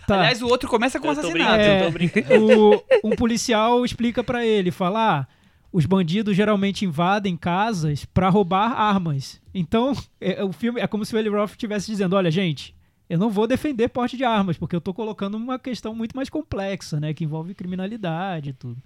tá. 0.05 0.19
Aliás, 0.19 0.41
o 0.41 0.47
outro 0.47 0.67
começa 0.67 0.99
com 0.99 1.07
um 1.07 1.11
Eu 1.11 1.15
tô 1.15 1.21
assassinato. 1.21 1.61
É, 1.61 1.79
eu 1.79 1.85
tô 1.85 1.91
brincando. 1.91 2.45
o, 2.45 2.83
um 3.05 3.11
policial 3.11 3.85
explica 3.85 4.21
pra 4.21 4.45
ele, 4.45 4.71
fala, 4.71 5.19
ah, 5.19 5.27
os 5.71 5.85
bandidos 5.85 6.35
geralmente 6.35 6.85
invadem 6.85 7.37
casas 7.37 8.05
para 8.05 8.29
roubar 8.29 8.71
armas. 8.71 9.41
Então, 9.53 9.93
é, 10.19 10.43
o 10.43 10.51
filme 10.51 10.81
é 10.81 10.87
como 10.87 11.05
se 11.05 11.15
o 11.15 11.17
Eli 11.17 11.29
Roth 11.29 11.51
estivesse 11.51 11.89
dizendo: 11.89 12.15
olha, 12.15 12.29
gente, 12.29 12.75
eu 13.09 13.17
não 13.17 13.29
vou 13.29 13.47
defender 13.47 13.89
porte 13.89 14.17
de 14.17 14.23
armas, 14.23 14.57
porque 14.57 14.75
eu 14.75 14.79
estou 14.79 14.93
colocando 14.93 15.35
uma 15.35 15.57
questão 15.59 15.95
muito 15.95 16.15
mais 16.15 16.29
complexa, 16.29 16.99
né? 16.99 17.13
Que 17.13 17.23
envolve 17.23 17.53
criminalidade 17.53 18.51
e 18.51 18.53
tudo. 18.53 18.81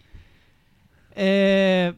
É, 1.15 1.93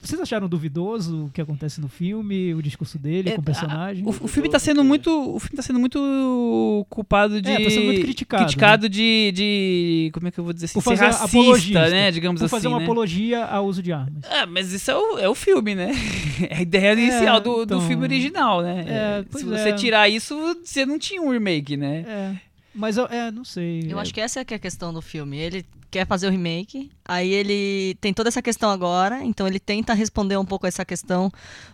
vocês 0.00 0.20
acharam 0.20 0.48
duvidoso 0.48 1.26
o 1.26 1.30
que 1.30 1.40
acontece 1.40 1.80
no 1.80 1.88
filme, 1.88 2.54
o 2.54 2.62
discurso 2.62 2.98
dele 2.98 3.30
É, 3.30 3.34
com 3.34 3.40
o 3.40 3.44
personagem? 3.44 4.04
O, 4.04 4.08
o 4.08 4.28
filme 4.28 4.48
tá 4.48 4.58
sendo 4.58 4.82
muito. 4.82 5.10
O 5.10 5.38
filme 5.38 5.56
tá 5.56 5.62
sendo 5.62 5.78
muito 5.78 6.86
culpado 6.88 7.40
de. 7.42 7.50
É, 7.50 7.62
tá 7.62 7.70
sendo 7.70 7.84
muito 7.84 8.00
criticado, 8.00 8.44
criticado 8.44 8.88
de, 8.88 9.32
de. 9.34 10.10
Como 10.14 10.28
é 10.28 10.30
que 10.30 10.40
eu 10.40 10.44
vou 10.44 10.52
dizer 10.52 10.66
assim? 10.66 10.74
Por 10.74 10.82
ser 10.82 10.90
fazer 10.90 11.04
racista, 11.06 11.24
apologista. 11.26 11.90
né? 11.90 12.10
Digamos 12.10 12.40
Por 12.40 12.46
assim. 12.46 12.56
fazer 12.56 12.68
uma 12.68 12.78
né? 12.78 12.84
apologia 12.84 13.44
ao 13.44 13.66
uso 13.66 13.82
de 13.82 13.92
armas. 13.92 14.24
Ah, 14.30 14.46
mas 14.46 14.72
isso 14.72 14.90
é 14.90 14.96
o, 14.96 15.18
é 15.18 15.28
o 15.28 15.34
filme, 15.34 15.74
né? 15.74 15.90
É 16.48 16.56
a 16.56 16.62
ideia 16.62 16.92
inicial 16.94 17.38
do, 17.38 17.56
do 17.56 17.62
então- 17.64 17.86
filme 17.86 18.02
original, 18.04 18.62
né? 18.62 18.84
É, 18.88 19.24
pois 19.30 19.44
Se 19.44 19.50
você 19.50 19.68
é. 19.68 19.72
tirar 19.74 20.08
isso, 20.08 20.34
você 20.64 20.86
não 20.86 20.98
tinha 20.98 21.20
um 21.20 21.30
remake, 21.30 21.76
né? 21.76 22.04
É. 22.08 22.36
Mas 22.74 22.96
eu 22.96 23.04
é, 23.06 23.30
não 23.30 23.44
sei. 23.44 23.84
Eu 23.86 23.98
É, 23.98 24.00
acho 24.02 24.14
que 24.14 24.20
essa 24.20 24.40
é 24.40 24.44
é 24.48 24.54
a 24.54 24.58
questão 24.58 24.90
do 24.92 25.02
filme. 25.02 25.36
Ele 25.36 25.66
quer 25.90 26.06
fazer 26.06 26.28
o 26.28 26.30
remake, 26.30 26.90
aí 27.04 27.30
ele 27.30 27.96
tem 28.00 28.14
toda 28.14 28.28
essa 28.28 28.40
questão 28.40 28.70
agora, 28.70 29.24
então 29.24 29.46
ele 29.46 29.58
tenta 29.58 29.92
responder 29.92 30.36
um 30.36 30.44
pouco 30.44 30.66
essa 30.66 30.84
questão 30.84 31.30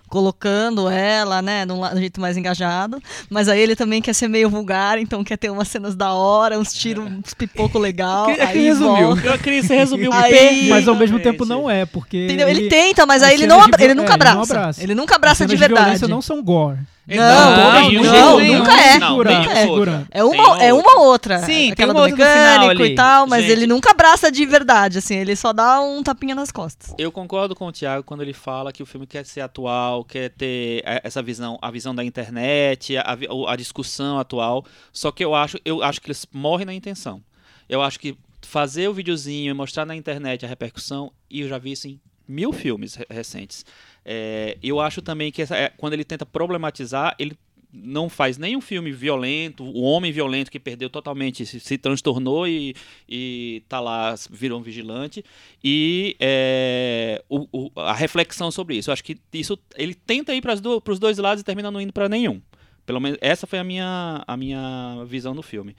colocando 0.08 0.88
ela, 0.88 1.42
né, 1.42 1.66
de 1.66 1.72
um 1.72 1.80
la- 1.80 1.90
de 1.90 1.96
um 1.96 2.00
jeito 2.00 2.20
mais 2.20 2.36
engajado, 2.36 3.02
mas 3.30 3.48
aí 3.48 3.60
ele 3.60 3.74
também 3.76 4.00
quer 4.00 4.14
ser 4.14 4.28
meio 4.28 4.48
vulgar, 4.48 4.98
então 4.98 5.22
quer 5.24 5.36
ter 5.36 5.50
umas 5.50 5.68
cenas 5.68 5.94
da 5.94 6.12
hora, 6.12 6.58
uns 6.58 6.72
tiros, 6.72 7.04
uns 7.10 7.34
pipoco 7.34 7.78
legal, 7.78 8.30
É 8.30 8.46
que 8.46 8.58
resumiu. 8.58 9.08
volta. 9.08 9.26
Eu 9.26 9.38
queria 9.38 9.60
que 9.60 9.66
você 9.66 9.76
resumiu 9.76 10.12
Aí-. 10.12 10.68
Mas 10.68 10.88
ao 10.88 10.94
mesmo 10.94 11.18
tempo 11.18 11.44
não 11.44 11.68
é, 11.70 11.84
porque. 11.86 12.24
Entendeu? 12.24 12.48
Ele, 12.48 12.68
tenta, 12.68 13.04
mas 13.06 13.22
aí 13.22 13.34
ele, 13.34 13.46
não 13.46 13.58
de 13.68 13.82
ele 13.82 13.94
nunca 13.94 14.12
é, 14.12 14.14
ele 14.14 14.24
não 14.24 14.34
abraça. 14.34 14.52
abraça. 14.52 14.82
Ele 14.82 14.94
nunca 14.94 15.16
abraça 15.16 15.46
de 15.46 15.56
verdade. 15.56 16.06
não 16.08 16.22
são 16.22 16.42
gore. 16.42 16.78
Não, 17.08 17.16
Não, 17.16 17.56
não, 17.56 18.02
não, 18.02 18.40
nunca 18.58 18.72
é. 18.80 18.98
Não, 18.98 19.16
Nunca 19.18 19.30
é. 19.30 19.66
É 20.10 20.24
uma, 20.24 20.62
é 20.64 20.74
uma 20.74 21.00
outra. 21.02 21.38
Sim, 21.38 21.46
tem 21.46 21.72
aquela 21.72 21.92
uma 21.92 22.00
do 22.00 22.10
outra 22.10 22.24
no 22.26 22.32
final 22.32 22.58
mecânico 22.68 22.84
e 22.84 22.94
tal, 22.96 23.26
mas 23.28 23.42
Gente. 23.42 23.52
ele 23.52 23.66
nunca 23.68 23.90
abraça 23.92 24.32
de 24.32 24.44
verdade, 24.44 24.98
assim, 24.98 25.14
ele 25.14 25.36
só 25.36 25.52
dá 25.52 25.80
um 25.80 26.02
tapinha 26.02 26.34
nas 26.34 26.50
costas. 26.50 26.92
Eu 26.98 27.12
concordo 27.12 27.54
com 27.54 27.68
o 27.68 27.70
Thiago 27.72 28.02
quando 28.02 28.22
ele 28.22 28.32
fala 28.32 28.72
que 28.72 28.82
o 28.82 28.86
filme 28.86 29.06
quer 29.06 29.24
ser 29.24 29.40
atual, 29.40 29.95
quer 30.04 30.30
ter 30.30 30.82
eh, 30.84 31.00
essa 31.04 31.22
visão, 31.22 31.58
a 31.62 31.70
visão 31.70 31.94
da 31.94 32.04
internet, 32.04 32.96
a, 32.96 33.16
a 33.48 33.56
discussão 33.56 34.18
atual. 34.18 34.64
Só 34.92 35.10
que 35.10 35.24
eu 35.24 35.34
acho, 35.34 35.58
eu 35.64 35.82
acho 35.82 36.00
que 36.00 36.08
eles 36.08 36.26
morrem 36.32 36.66
na 36.66 36.74
intenção. 36.74 37.22
Eu 37.68 37.82
acho 37.82 37.98
que 38.00 38.16
fazer 38.42 38.88
o 38.88 38.94
videozinho 38.94 39.50
e 39.50 39.54
mostrar 39.54 39.84
na 39.84 39.96
internet 39.96 40.44
a 40.44 40.48
repercussão, 40.48 41.12
e 41.28 41.40
eu 41.40 41.48
já 41.48 41.58
vi 41.58 41.72
isso 41.72 41.88
em 41.88 42.00
mil 42.28 42.52
filmes 42.52 42.94
re- 42.94 43.06
recentes. 43.10 43.64
É, 44.04 44.56
eu 44.62 44.80
acho 44.80 45.02
também 45.02 45.32
que 45.32 45.42
essa- 45.42 45.56
é, 45.56 45.68
quando 45.70 45.92
ele 45.94 46.04
tenta 46.04 46.24
problematizar, 46.24 47.14
ele 47.18 47.36
não 47.72 48.08
faz 48.08 48.38
nenhum 48.38 48.60
filme 48.60 48.90
violento, 48.92 49.64
o 49.64 49.82
homem 49.82 50.10
violento 50.12 50.50
que 50.50 50.58
perdeu 50.58 50.88
totalmente, 50.88 51.44
se, 51.44 51.60
se 51.60 51.76
transtornou 51.78 52.46
e, 52.48 52.74
e 53.08 53.62
tá 53.68 53.80
lá, 53.80 54.14
virou 54.30 54.58
um 54.60 54.62
vigilante, 54.62 55.24
e 55.62 56.16
é, 56.18 57.22
o- 57.28 57.46
o- 57.52 57.80
a 57.80 57.92
reflexão 57.92 58.50
sobre 58.50 58.76
isso. 58.76 58.90
Eu 58.90 58.92
acho 58.92 59.04
que 59.04 59.16
isso 59.32 59.58
ele 59.76 59.94
tenta 59.94 60.34
ir 60.34 60.40
para 60.40 60.54
os 60.54 60.98
dois 60.98 61.18
lados 61.18 61.42
e 61.42 61.44
termina 61.44 61.70
não 61.70 61.80
indo 61.80 61.92
para 61.92 62.08
nenhum. 62.08 62.40
Pelo 62.86 63.00
menos 63.00 63.18
essa 63.20 63.46
foi 63.46 63.58
a 63.58 63.64
minha, 63.64 64.22
a 64.26 64.36
minha 64.36 65.04
visão 65.06 65.34
do 65.34 65.42
filme. 65.42 65.74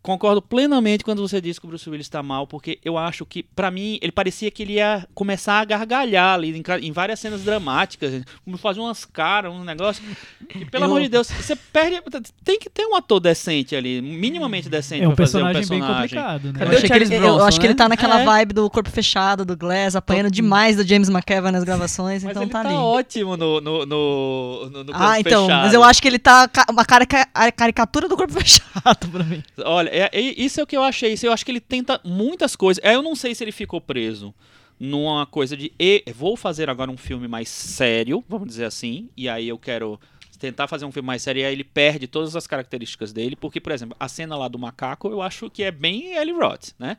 Concordo 0.00 0.40
plenamente 0.40 1.04
quando 1.04 1.20
você 1.26 1.40
disse 1.40 1.60
que 1.60 1.66
o 1.66 1.68
Bruce 1.68 1.88
Willis 1.90 2.06
está 2.06 2.22
mal, 2.22 2.46
porque 2.46 2.78
eu 2.84 2.96
acho 2.96 3.26
que, 3.26 3.42
pra 3.42 3.70
mim, 3.70 3.98
ele 4.00 4.12
parecia 4.12 4.50
que 4.50 4.62
ele 4.62 4.74
ia 4.74 5.06
começar 5.12 5.58
a 5.60 5.64
gargalhar 5.64 6.34
ali 6.34 6.56
em, 6.56 6.62
em 6.86 6.92
várias 6.92 7.18
cenas 7.20 7.42
dramáticas, 7.42 8.22
como 8.44 8.56
fazer 8.56 8.80
umas 8.80 9.04
caras, 9.04 9.52
um 9.52 9.64
negócio. 9.64 10.02
E 10.54 10.64
pelo 10.64 10.84
Eu- 10.84 10.88
amor 10.88 11.00
de 11.02 11.08
Deus, 11.08 11.28
você 11.28 11.54
perde. 11.56 12.00
Tem 12.44 12.58
que 12.58 12.70
ter 12.70 12.86
um 12.86 12.94
ator 12.96 13.18
decente 13.20 13.74
ali, 13.76 14.00
minimamente 14.00 14.68
decente 14.68 15.04
É 15.04 15.08
um 15.08 15.14
pra 15.14 15.26
fazer 15.26 15.38
um 15.42 15.52
personagem 15.52 15.68
bem 15.68 15.80
personagem. 15.80 16.18
complicado, 16.18 16.52
né? 16.52 16.60
Eu, 16.64 16.96
ele, 16.96 17.14
eu 17.16 17.20
Bronson, 17.20 17.44
acho 17.46 17.60
que 17.60 17.66
ele 17.66 17.74
né? 17.74 17.78
tá 17.78 17.88
naquela 17.88 18.20
É. 18.20 18.24
vibe 18.24 18.54
do 18.54 18.70
corpo 18.70 18.90
fechado, 18.90 19.44
do 19.44 19.56
Glass, 19.56 19.96
apanhando 19.96 20.30
demais 20.30 20.76
do 20.76 20.86
James 20.86 21.08
McAvoy 21.10 21.50
nas 21.50 21.64
gravações, 21.64 22.22
Mas 22.22 22.30
então 22.30 22.44
ele 22.44 22.52
tá, 22.52 22.62
tá, 22.62 22.68
ali. 22.68 22.78
ótimo 22.78 23.36
no, 23.36 23.60
no, 23.60 23.84
no, 23.84 24.70
no, 24.70 24.84
no 24.84 24.92
Ah, 24.94 24.98
corpo 25.16 25.20
então, 25.20 25.46
fechado. 25.46 25.64
mas 25.64 25.74
eu 25.74 25.82
acho 25.82 26.00
que 26.00 26.08
ele 26.08 26.18
tá 26.20 26.48
uma 26.70 26.84
caricatura 27.52 28.08
do 28.08 28.16
corpo 28.16 28.32
fechado 28.40 29.08
pra 29.10 29.24
mim. 29.24 29.42
Olha, 29.64 29.87
é, 29.92 30.10
é- 30.12 30.20
isso 30.40 30.60
é 30.60 30.62
o 30.62 30.66
que 30.66 30.76
eu 30.76 30.82
achei. 30.82 31.12
Isso 31.12 31.26
Eu 31.26 31.32
acho 31.32 31.44
que 31.44 31.50
ele 31.50 31.60
tenta 31.60 32.00
muitas 32.04 32.54
coisas. 32.56 32.82
É, 32.84 32.94
Eu 32.94 33.02
não 33.02 33.14
sei 33.16 33.34
se 33.34 33.42
ele 33.44 33.52
ficou 33.52 33.80
preso 33.80 34.34
numa 34.78 35.26
coisa 35.26 35.56
de 35.56 35.72
"E, 35.78 36.04
vou 36.14 36.36
fazer 36.36 36.70
agora 36.70 36.90
um 36.90 36.96
filme 36.96 37.26
mais 37.26 37.48
sério, 37.48 38.24
vamos 38.28 38.46
dizer 38.48 38.64
assim, 38.64 39.08
e 39.16 39.28
aí 39.28 39.48
eu 39.48 39.58
quero 39.58 39.98
tentar 40.38 40.68
fazer 40.68 40.84
um 40.84 40.92
filme 40.92 41.06
mais 41.08 41.20
sério 41.22 41.40
e 41.40 41.44
aí 41.44 41.52
ele 41.52 41.64
perde 41.64 42.06
todas 42.06 42.36
as 42.36 42.46
características 42.46 43.12
dele, 43.12 43.34
porque, 43.34 43.60
por 43.60 43.72
exemplo, 43.72 43.96
a 43.98 44.06
cena 44.06 44.36
lá 44.36 44.46
do 44.46 44.56
macaco 44.56 45.08
eu 45.08 45.20
acho 45.20 45.50
que 45.50 45.64
é 45.64 45.70
bem 45.72 46.14
Eli 46.16 46.30
Roth, 46.30 46.68
né? 46.78 46.96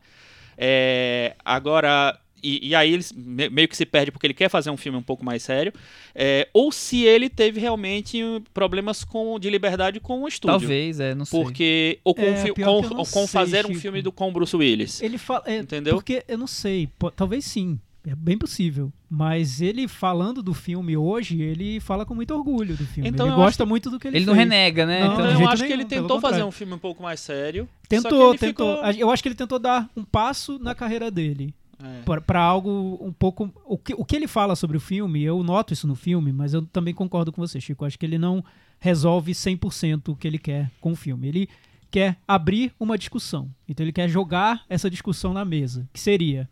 É, 0.57 1.37
agora, 1.45 2.19
e, 2.43 2.69
e 2.69 2.75
aí 2.75 2.93
ele 2.93 3.05
me- 3.15 3.49
meio 3.49 3.67
que 3.67 3.75
se 3.77 3.85
perde 3.85 4.11
porque 4.11 4.27
ele 4.27 4.33
quer 4.33 4.49
fazer 4.49 4.69
um 4.69 4.77
filme 4.77 4.97
um 4.97 5.01
pouco 5.03 5.23
mais 5.25 5.43
sério, 5.43 5.73
é, 6.15 6.47
ou 6.53 6.71
se 6.71 7.03
ele 7.03 7.29
teve 7.29 7.59
realmente 7.59 8.19
problemas 8.53 9.03
com, 9.03 9.39
de 9.39 9.49
liberdade 9.49 9.99
com 9.99 10.23
o 10.23 10.27
estúdio. 10.27 10.59
Talvez, 10.59 10.99
é, 10.99 11.15
não 11.15 11.25
sei. 11.25 11.41
Porque. 11.41 11.99
Ou 12.03 12.15
com, 12.15 12.21
É, 12.21 12.35
fi- 12.37 12.49
com- 12.49 12.53
que 12.55 12.61
não 12.61 12.73
ou 12.99 13.05
com 13.05 13.05
sei, 13.05 13.27
fazer 13.27 13.65
um 13.65 13.69
Chico. 13.69 13.81
filme 13.81 14.01
do, 14.01 14.11
com 14.11 14.29
o 14.29 14.31
Bruce 14.31 14.55
Willis. 14.55 15.01
Ele 15.01 15.17
fala. 15.17 15.43
é, 15.45 15.57
Entendeu? 15.57 15.95
Porque 15.95 16.23
eu 16.27 16.37
não 16.37 16.47
sei, 16.47 16.89
talvez 17.15 17.45
sim. 17.45 17.79
É 18.07 18.15
bem 18.15 18.37
possível. 18.37 18.91
Mas 19.09 19.59
ele 19.61 19.85
falando 19.85 20.41
do 20.41 20.53
filme 20.53 20.95
hoje, 20.95 21.41
ele 21.41 21.81
fala 21.81 22.05
com 22.05 22.15
muito 22.15 22.33
orgulho 22.33 22.75
do 22.77 22.85
filme. 22.85 23.09
Então 23.09 23.25
ele 23.25 23.33
eu 23.33 23.37
gosta 23.37 23.63
acho 23.63 23.69
muito 23.69 23.89
do 23.89 23.99
que 23.99 24.07
ele 24.07 24.17
Ele 24.19 24.25
não 24.25 24.33
fez. 24.33 24.47
renega, 24.47 24.85
né? 24.85 25.03
Não, 25.03 25.13
Então 25.13 25.27
de 25.35 25.41
eu 25.43 25.49
acho 25.49 25.63
que 25.63 25.69
nenhum, 25.69 25.81
ele 25.81 25.85
pelo 25.89 26.01
tentou 26.03 26.21
fazer 26.21 26.43
um 26.43 26.49
filme 26.51 26.73
um 26.73 26.77
pouco 26.77 27.03
mais 27.03 27.19
sério. 27.19 27.67
que 27.83 27.89
Tentou, 27.89 28.29
ele 28.29 28.37
tentou. 28.39 28.77
ficou- 28.77 28.91
Eu 28.93 29.11
acho 29.11 29.21
que 29.21 29.27
ele 29.27 29.35
tentou 29.35 29.59
dar 29.59 29.89
um 29.97 30.03
passo 30.05 30.57
na 30.59 30.73
carreira 30.73 31.11
dele. 31.11 31.53
É. 31.81 32.19
Pra 32.21 32.41
algo 32.41 32.99
um 33.01 33.11
pouco. 33.11 33.51
O 33.65 33.77
que, 33.77 33.93
o 33.93 34.03
que 34.03 34.15
ele 34.15 34.27
fala 34.27 34.55
sobre 34.55 34.75
o 34.77 34.81
filme, 34.81 35.23
eu 35.23 35.41
noto 35.43 35.73
isso 35.73 35.87
no 35.87 35.95
filme, 35.95 36.31
mas 36.31 36.53
eu 36.53 36.61
também 36.65 36.93
concordo 36.93 37.31
com 37.31 37.41
você, 37.41 37.59
Chico. 37.61 37.85
Acho 37.85 37.97
que 37.97 38.05
ele 38.05 38.17
não 38.17 38.43
resolve 38.79 39.31
100% 39.31 40.09
o 40.09 40.15
que 40.15 40.27
ele 40.27 40.37
quer 40.37 40.69
com 40.81 40.91
o 40.91 40.95
filme. 40.95 41.27
Ele 41.27 41.49
quer 41.89 42.17
abrir 42.27 42.73
uma 42.79 42.97
discussão. 42.97 43.49
Então 43.67 43.85
ele 43.85 43.93
quer 43.93 44.09
jogar 44.09 44.63
essa 44.69 44.89
discussão 44.89 45.33
na 45.33 45.45
mesa. 45.45 45.87
Que 45.93 45.99
seria 45.99 46.49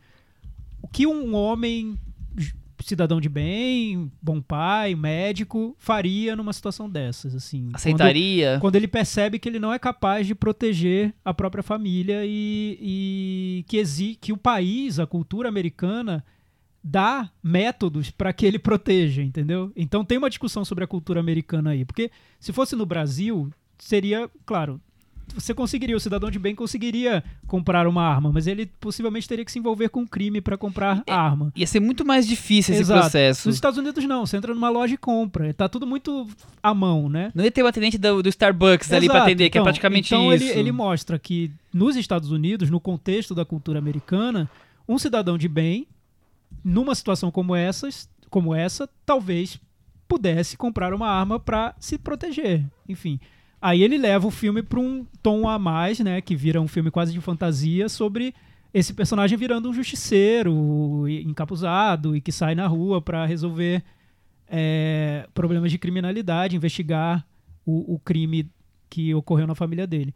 o 0.82 0.88
que 0.88 1.06
um 1.06 1.36
homem 1.36 1.98
cidadão 2.88 3.20
de 3.22 3.28
bem, 3.30 4.12
bom 4.22 4.42
pai, 4.42 4.96
médico, 4.96 5.76
faria 5.78 6.36
numa 6.36 6.54
situação 6.54 6.90
dessas, 6.90 7.36
assim. 7.36 7.64
Quando- 7.66 7.76
Aceitaria? 7.76 8.58
quando 8.62 8.76
ele 8.76 8.88
percebe 8.88 9.40
que 9.40 9.48
ele 9.50 9.60
não 9.60 9.74
é 9.74 9.80
capaz 9.80 10.26
de 10.26 10.34
proteger 10.36 11.14
a 11.24 11.34
própria 11.34 11.62
família 11.64 12.22
e, 12.26 12.78
e 12.82 13.66
que, 13.68 13.78
exi 13.78 14.18
que 14.20 14.32
o 14.34 14.38
país, 14.38 15.00
a 15.00 15.06
cultura 15.08 15.50
americana, 15.50 16.24
dá 16.84 17.30
métodos 17.44 18.10
para 18.10 18.32
que 18.32 18.46
ele 18.46 18.60
proteja, 18.60 19.22
entendeu? 19.22 19.72
Então 19.76 20.06
tem 20.06 20.18
uma 20.18 20.30
discussão 20.30 20.64
sobre 20.64 20.84
a 20.84 20.88
cultura 20.88 21.20
americana 21.20 21.72
aí, 21.72 21.84
porque 21.84 22.10
se 22.40 22.54
fosse 22.54 22.76
no 22.76 22.86
Brasil, 22.86 23.50
seria, 23.78 24.30
claro, 24.46 24.80
você 25.36 25.54
conseguiria, 25.54 25.96
o 25.96 26.00
cidadão 26.00 26.32
de 26.32 26.40
bem 26.40 26.56
conseguiria 26.56 27.24
comprar 27.46 27.88
uma 27.88 28.02
arma, 28.04 28.32
mas 28.32 28.48
ele 28.48 28.66
possivelmente 28.66 29.28
teria 29.28 29.44
que 29.46 29.52
se 29.52 29.60
envolver 29.60 29.90
com 29.90 30.08
crime 30.08 30.40
para 30.42 30.58
comprar 30.58 31.04
É, 31.06 31.12
arma. 31.12 31.52
Ia 31.56 31.68
ser 31.68 31.80
muito 31.80 32.06
mais 32.06 32.28
difícil 32.28 32.74
esse 32.74 32.84
Exato. 32.84 33.02
processo. 33.02 33.48
Nos 33.48 33.56
Estados 33.56 33.78
Unidos 33.78 34.04
não, 34.06 34.26
você 34.26 34.38
entra 34.38 34.54
numa 34.54 34.70
loja 34.70 34.94
e 34.94 34.98
compra, 34.98 35.54
tá 35.54 35.68
tudo 35.70 35.86
muito 35.86 36.28
à 36.64 36.74
mão, 36.74 37.10
né? 37.10 37.32
Não 37.36 37.44
ia 37.44 37.52
ter 37.52 37.62
o 37.64 37.68
atendente 37.68 37.98
do, 37.98 38.24
do 38.24 38.30
Starbucks 38.30 38.92
ali 38.92 39.08
pra 39.08 39.16
Exato, 39.18 39.28
atender, 39.30 39.50
que 39.50 39.58
é 39.58 39.60
então- 39.60 39.64
praticamente 39.66 40.14
então 40.14 40.34
isso. 40.34 40.46
Ele, 40.46 40.60
ele 40.60 40.72
mostra 40.72 41.20
que 41.20 41.52
nos 41.74 41.96
Estados 41.96 42.32
Unidos, 42.32 42.70
no 42.70 42.80
contexto 42.80 43.36
da 43.36 43.44
cultura 43.46 43.80
americana, 43.80 44.50
um 44.88 44.98
cidadão 44.98 45.38
de 45.38 45.48
bem, 45.48 45.88
numa 46.64 46.96
situação 46.96 47.30
como 47.30 47.56
essas, 47.56 48.10
como 48.30 48.56
essa, 48.56 48.90
talvez 49.06 49.60
pudesse 50.08 50.56
comprar 50.56 50.94
uma 50.94 51.10
arma 51.10 51.38
para 51.40 51.76
se 51.80 51.98
proteger. 51.98 52.64
Enfim, 52.88 53.20
aí 53.62 53.84
ele 53.84 53.98
leva 53.98 54.28
o 54.28 54.32
filme 54.32 54.62
para 54.62 54.80
um 54.80 55.06
tom 55.22 55.48
a 55.48 55.58
mais, 55.58 56.00
né, 56.00 56.22
que 56.22 56.36
vira 56.36 56.62
um 56.62 56.68
filme 56.68 56.92
quase 56.92 57.12
de 57.14 57.22
fantasia 57.22 57.90
sobre 57.90 58.34
esse 58.74 58.94
personagem 58.94 59.38
virando 59.38 59.70
um 59.70 59.74
justiceiro 59.74 61.08
encapuzado 61.08 62.16
e 62.16 62.22
que 62.22 62.32
sai 62.32 62.54
na 62.54 62.68
rua 62.68 63.02
para 63.02 63.26
resolver 63.26 63.84
é, 64.48 65.28
problemas 65.34 65.72
de 65.72 65.78
criminalidade, 65.78 66.56
investigar 66.56 67.26
o, 67.66 67.96
o 67.96 68.00
crime 68.00 68.50
que 68.90 69.14
ocorreu 69.14 69.48
na 69.48 69.56
família 69.56 69.88
dele. 69.88 70.14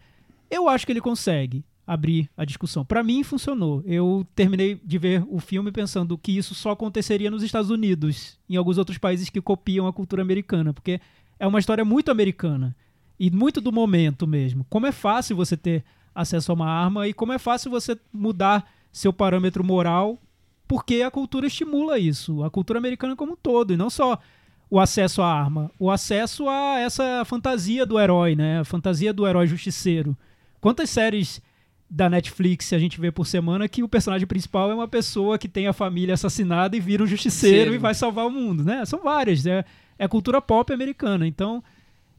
Eu 0.49 0.69
acho 0.69 0.85
que 0.85 0.91
ele 0.91 1.01
consegue 1.01 1.63
abrir 1.85 2.29
a 2.37 2.45
discussão. 2.45 2.85
Para 2.85 3.03
mim 3.03 3.23
funcionou. 3.23 3.81
Eu 3.85 4.25
terminei 4.35 4.79
de 4.83 4.97
ver 4.97 5.25
o 5.27 5.39
filme 5.39 5.71
pensando 5.71 6.17
que 6.17 6.37
isso 6.37 6.53
só 6.53 6.71
aconteceria 6.71 7.31
nos 7.31 7.43
Estados 7.43 7.69
Unidos, 7.69 8.39
em 8.49 8.55
alguns 8.55 8.77
outros 8.77 8.97
países 8.97 9.29
que 9.29 9.41
copiam 9.41 9.87
a 9.87 9.93
cultura 9.93 10.21
americana, 10.21 10.73
porque 10.73 11.01
é 11.39 11.47
uma 11.47 11.59
história 11.59 11.83
muito 11.83 12.11
americana 12.11 12.75
e 13.21 13.29
muito 13.29 13.61
do 13.61 13.71
momento 13.71 14.25
mesmo. 14.25 14.65
Como 14.67 14.87
é 14.87 14.91
fácil 14.91 15.35
você 15.35 15.55
ter 15.55 15.83
acesso 16.13 16.51
a 16.51 16.55
uma 16.55 16.67
arma 16.67 17.07
e 17.07 17.13
como 17.13 17.31
é 17.31 17.37
fácil 17.37 17.69
você 17.69 17.95
mudar 18.11 18.67
seu 18.91 19.13
parâmetro 19.13 19.63
moral 19.63 20.17
porque 20.67 21.03
a 21.03 21.11
cultura 21.11 21.45
estimula 21.45 21.99
isso, 21.99 22.43
a 22.43 22.49
cultura 22.49 22.79
americana 22.79 23.15
como 23.15 23.33
um 23.33 23.35
todo, 23.35 23.73
e 23.73 23.77
não 23.77 23.91
só 23.91 24.17
o 24.71 24.79
acesso 24.79 25.21
à 25.21 25.31
arma, 25.31 25.69
o 25.77 25.91
acesso 25.91 26.49
a 26.49 26.79
essa 26.79 27.23
fantasia 27.23 27.85
do 27.85 27.99
herói, 27.99 28.35
né? 28.35 28.61
A 28.61 28.63
fantasia 28.63 29.13
do 29.13 29.27
herói 29.27 29.45
justiceiro. 29.45 30.17
Quantas 30.59 30.89
séries 30.89 31.41
da 31.87 32.09
Netflix 32.09 32.73
a 32.73 32.79
gente 32.79 32.99
vê 32.99 33.11
por 33.11 33.27
semana 33.27 33.69
que 33.69 33.83
o 33.83 33.87
personagem 33.87 34.25
principal 34.25 34.71
é 34.71 34.73
uma 34.73 34.87
pessoa 34.87 35.37
que 35.37 35.47
tem 35.47 35.67
a 35.67 35.73
família 35.73 36.15
assassinada 36.15 36.75
e 36.75 36.79
vira 36.79 37.03
um 37.03 37.07
justiceiro 37.07 37.75
e 37.75 37.77
vai 37.77 37.93
salvar 37.93 38.25
o 38.25 38.31
mundo, 38.31 38.63
né? 38.63 38.83
São 38.85 39.03
várias, 39.03 39.45
é, 39.45 39.63
é 39.99 40.05
a 40.05 40.09
cultura 40.09 40.41
pop 40.41 40.73
americana. 40.73 41.27
Então, 41.27 41.61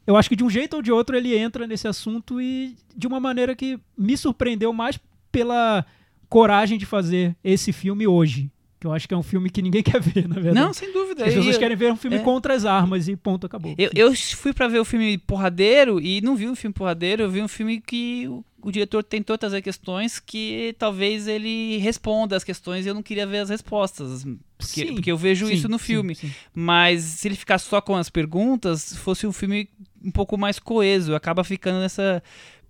eu 0.05 0.15
acho 0.17 0.29
que 0.29 0.35
de 0.35 0.43
um 0.43 0.49
jeito 0.49 0.75
ou 0.75 0.81
de 0.81 0.91
outro 0.91 1.15
ele 1.15 1.35
entra 1.37 1.65
nesse 1.67 1.87
assunto 1.87 2.41
e 2.41 2.75
de 2.95 3.07
uma 3.07 3.19
maneira 3.19 3.55
que 3.55 3.79
me 3.97 4.15
surpreendeu 4.17 4.71
mais 4.73 4.99
pela 5.31 5.85
coragem 6.29 6.77
de 6.77 6.85
fazer 6.85 7.35
esse 7.43 7.71
filme 7.71 8.05
hoje. 8.07 8.49
Que 8.79 8.87
eu 8.87 8.91
acho 8.93 9.07
que 9.07 9.13
é 9.13 9.17
um 9.17 9.23
filme 9.23 9.49
que 9.49 9.61
ninguém 9.61 9.81
quer 9.83 10.01
ver, 10.01 10.27
na 10.27 10.35
verdade. 10.35 10.55
Não, 10.55 10.73
sem 10.73 10.91
dúvida. 10.91 11.25
As 11.25 11.33
pessoas 11.33 11.55
E- 11.55 11.59
querem 11.59 11.77
ver 11.77 11.91
um 11.91 11.95
filme 11.95 12.17
é. 12.17 12.19
contra 12.19 12.53
as 12.53 12.65
armas 12.65 13.07
e 13.07 13.15
ponto, 13.15 13.45
acabou. 13.47 13.73
Eu, 13.77 13.89
eu 13.95 14.13
fui 14.15 14.51
pra 14.53 14.67
ver 14.67 14.79
o 14.79 14.85
filme 14.85 15.17
Porradeiro 15.17 16.01
e 16.01 16.19
não 16.21 16.35
vi 16.35 16.47
um 16.49 16.55
filme 16.55 16.73
Porradeiro, 16.73 17.23
eu 17.23 17.29
vi 17.29 17.41
um 17.41 17.47
filme 17.47 17.79
que 17.79 18.27
o, 18.63 18.71
diretor 18.71 19.03
tentou 19.03 19.37
trazer 19.37 19.61
questões 19.61 20.19
que 20.19 20.75
talvez 20.79 21.27
ele 21.27 21.77
responda 21.77 22.35
as 22.35 22.43
questões 22.43 22.85
e 22.85 22.89
eu 22.89 22.93
não 22.93 23.03
queria 23.03 23.27
ver 23.27 23.39
as 23.39 23.49
respostas. 23.49 24.23
Porque, 24.57 24.87
Sim, 24.87 24.93
porque 24.93 25.11
eu 25.11 25.17
vejo 25.17 25.47
Sim, 25.47 25.53
isso 25.53 25.67
no 25.67 25.77
filme. 25.77 26.15
sim. 26.15 26.31
Mas 26.53 27.03
se 27.03 27.27
ele 27.27 27.35
ficar 27.35 27.57
só 27.59 27.81
com 27.81 27.95
as 27.95 28.09
perguntas, 28.09 28.95
fosse 28.97 29.27
um 29.27 29.31
filme 29.31 29.69
um 30.03 30.11
pouco 30.11 30.37
mais 30.37 30.59
coeso. 30.59 31.15
Acaba 31.15 31.43
ficando 31.43 31.79
nessa. 31.79 32.21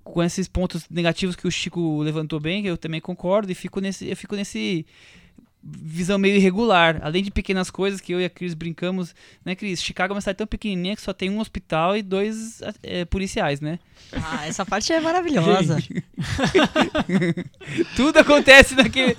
Com 0.04 0.22
esses 0.22 0.50
pontos 0.50 0.86
negativos 0.90 1.34
que 1.34 1.48
o 1.48 1.52
Chico 1.52 2.02
levantou 2.02 2.38
bem, 2.38 2.62
que 2.62 2.68
eu 2.68 2.78
também 2.78 3.00
concordo, 3.00 3.50
e 3.50 3.56
fico 3.56 3.80
nesse, 3.80 4.10
eu 4.10 4.18
fico 4.18 4.36
nesse 4.36 4.86
visão 5.64 6.18
meio 6.18 6.36
irregular. 6.36 7.00
Além 7.02 7.24
de 7.24 7.32
pequenas 7.32 7.70
coisas 7.72 8.02
que 8.02 8.14
eu 8.14 8.20
e 8.20 8.26
a 8.26 8.30
Cris 8.30 8.54
brincamos, 8.54 9.16
né, 9.46 9.56
Cris? 9.56 9.82
Chicago 9.82 10.14
é 10.14 10.16
uma 10.16 10.22
cidade 10.22 10.40
tão 10.40 10.48
pequenininha 10.48 10.96
que 10.96 11.02
só 11.02 11.14
tem 11.14 11.30
um 11.30 11.40
hospital 11.40 11.96
e 11.96 12.02
dois 12.02 12.62
eh, 12.84 13.06
policiais, 13.06 13.62
né? 13.62 13.80
Ah, 14.12 14.46
essa 14.46 14.66
parte 14.66 14.92
é 14.92 15.00
maravilhosa. 15.00 15.78
Tudo 17.96 18.20
acontece 18.20 18.76
naquele, 18.76 19.16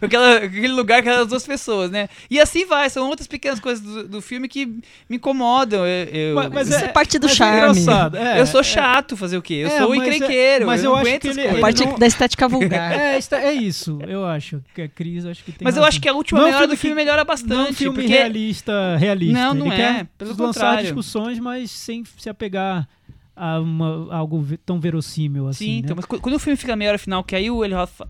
naquela- 0.00 0.40
naquele 0.40 0.68
lugar, 0.68 1.00
aquelas 1.00 1.28
duas 1.28 1.46
pessoas, 1.46 1.90
né? 1.90 2.08
E 2.30 2.40
assim 2.40 2.66
vai, 2.66 2.88
são 2.90 3.08
outras 3.08 3.26
pequenas 3.26 3.60
coisas 3.60 3.84
do, 3.84 4.08
do 4.08 4.22
filme 4.22 4.48
que 4.48 4.66
me 4.66 4.82
incomodam. 5.16 5.86
Eu, 5.86 6.04
eu- 6.06 6.34
Mas- 6.34 6.50
mas 6.52 6.68
Isso 6.68 6.84
é 6.84 6.88
parte 6.88 7.18
do 7.18 7.26
mas 7.26 7.36
charme. 7.36 7.80
engraçado, 7.80 8.16
é, 8.16 8.40
eu 8.40 8.46
sou 8.46 8.60
é. 8.60 8.64
chato 8.64 9.16
fazer 9.16 9.36
o 9.36 9.42
quê? 9.42 9.54
Eu 9.54 9.68
É, 9.68 9.78
sou 9.78 9.90
mas 9.90 10.00
é- 10.00 10.06
encrenqueiro. 10.16 10.66
mas 10.66 10.82
eu, 10.82 10.90
eu 10.90 10.96
acho 10.96 11.06
aguento 11.06 11.22
que 11.22 11.28
ele- 11.28 11.42
coisas. 11.42 11.58
A 11.58 11.60
parte 11.60 11.84
não- 11.84 11.98
da 11.98 12.06
estética 12.06 12.48
vulgar. 12.54 12.92
É, 12.92 13.18
é 13.18 13.52
isso, 13.52 13.98
eu 14.06 14.24
acho. 14.24 14.62
Que 14.74 14.82
a 14.82 14.88
Cris 14.88 15.24
acho 15.26 15.44
que 15.44 15.52
tem 15.52 15.64
Mas 15.64 15.73
eu 15.76 15.82
razão. 15.82 15.88
acho 15.88 16.00
que 16.00 16.08
a 16.08 16.12
última 16.12 16.40
Não 16.40 16.46
é 16.46 16.48
um 16.48 16.52
meia 16.52 16.58
hora 16.58 16.68
do 16.68 16.76
filme 16.76 16.94
que- 16.96 17.02
melhora 17.04 17.16
Não 17.16 17.22
é 17.22 17.24
bastante. 17.24 17.70
um 17.70 17.74
filme 17.74 17.96
porque 18.02 18.12
realista, 18.12 18.96
realista. 18.96 19.38
Não, 19.38 19.54
não 19.54 19.72
Ele 19.72 19.82
é, 19.82 20.04
pelo 20.18 20.30
lançar 20.30 20.46
contrário. 20.46 20.82
discussões, 20.82 21.38
mas 21.38 21.70
sem 21.70 22.04
se 22.18 22.28
apegar 22.28 22.88
a 23.36 23.58
uma- 23.60 24.14
algo 24.14 24.40
ve- 24.40 24.56
tão 24.56 24.78
verossímil 24.80 25.48
assim. 25.48 25.64
Sim, 25.64 25.72
né? 25.72 25.78
então, 25.84 25.96
mas 25.96 26.04
quando 26.06 26.34
o 26.34 26.38
filme 26.38 26.56
fica 26.56 26.74
meia 26.76 26.90
hora 26.90 26.98
final, 26.98 27.22
que 27.24 27.34
aí 27.34 27.50
o 27.50 27.64
Eli 27.64 27.74
Roth 27.74 28.00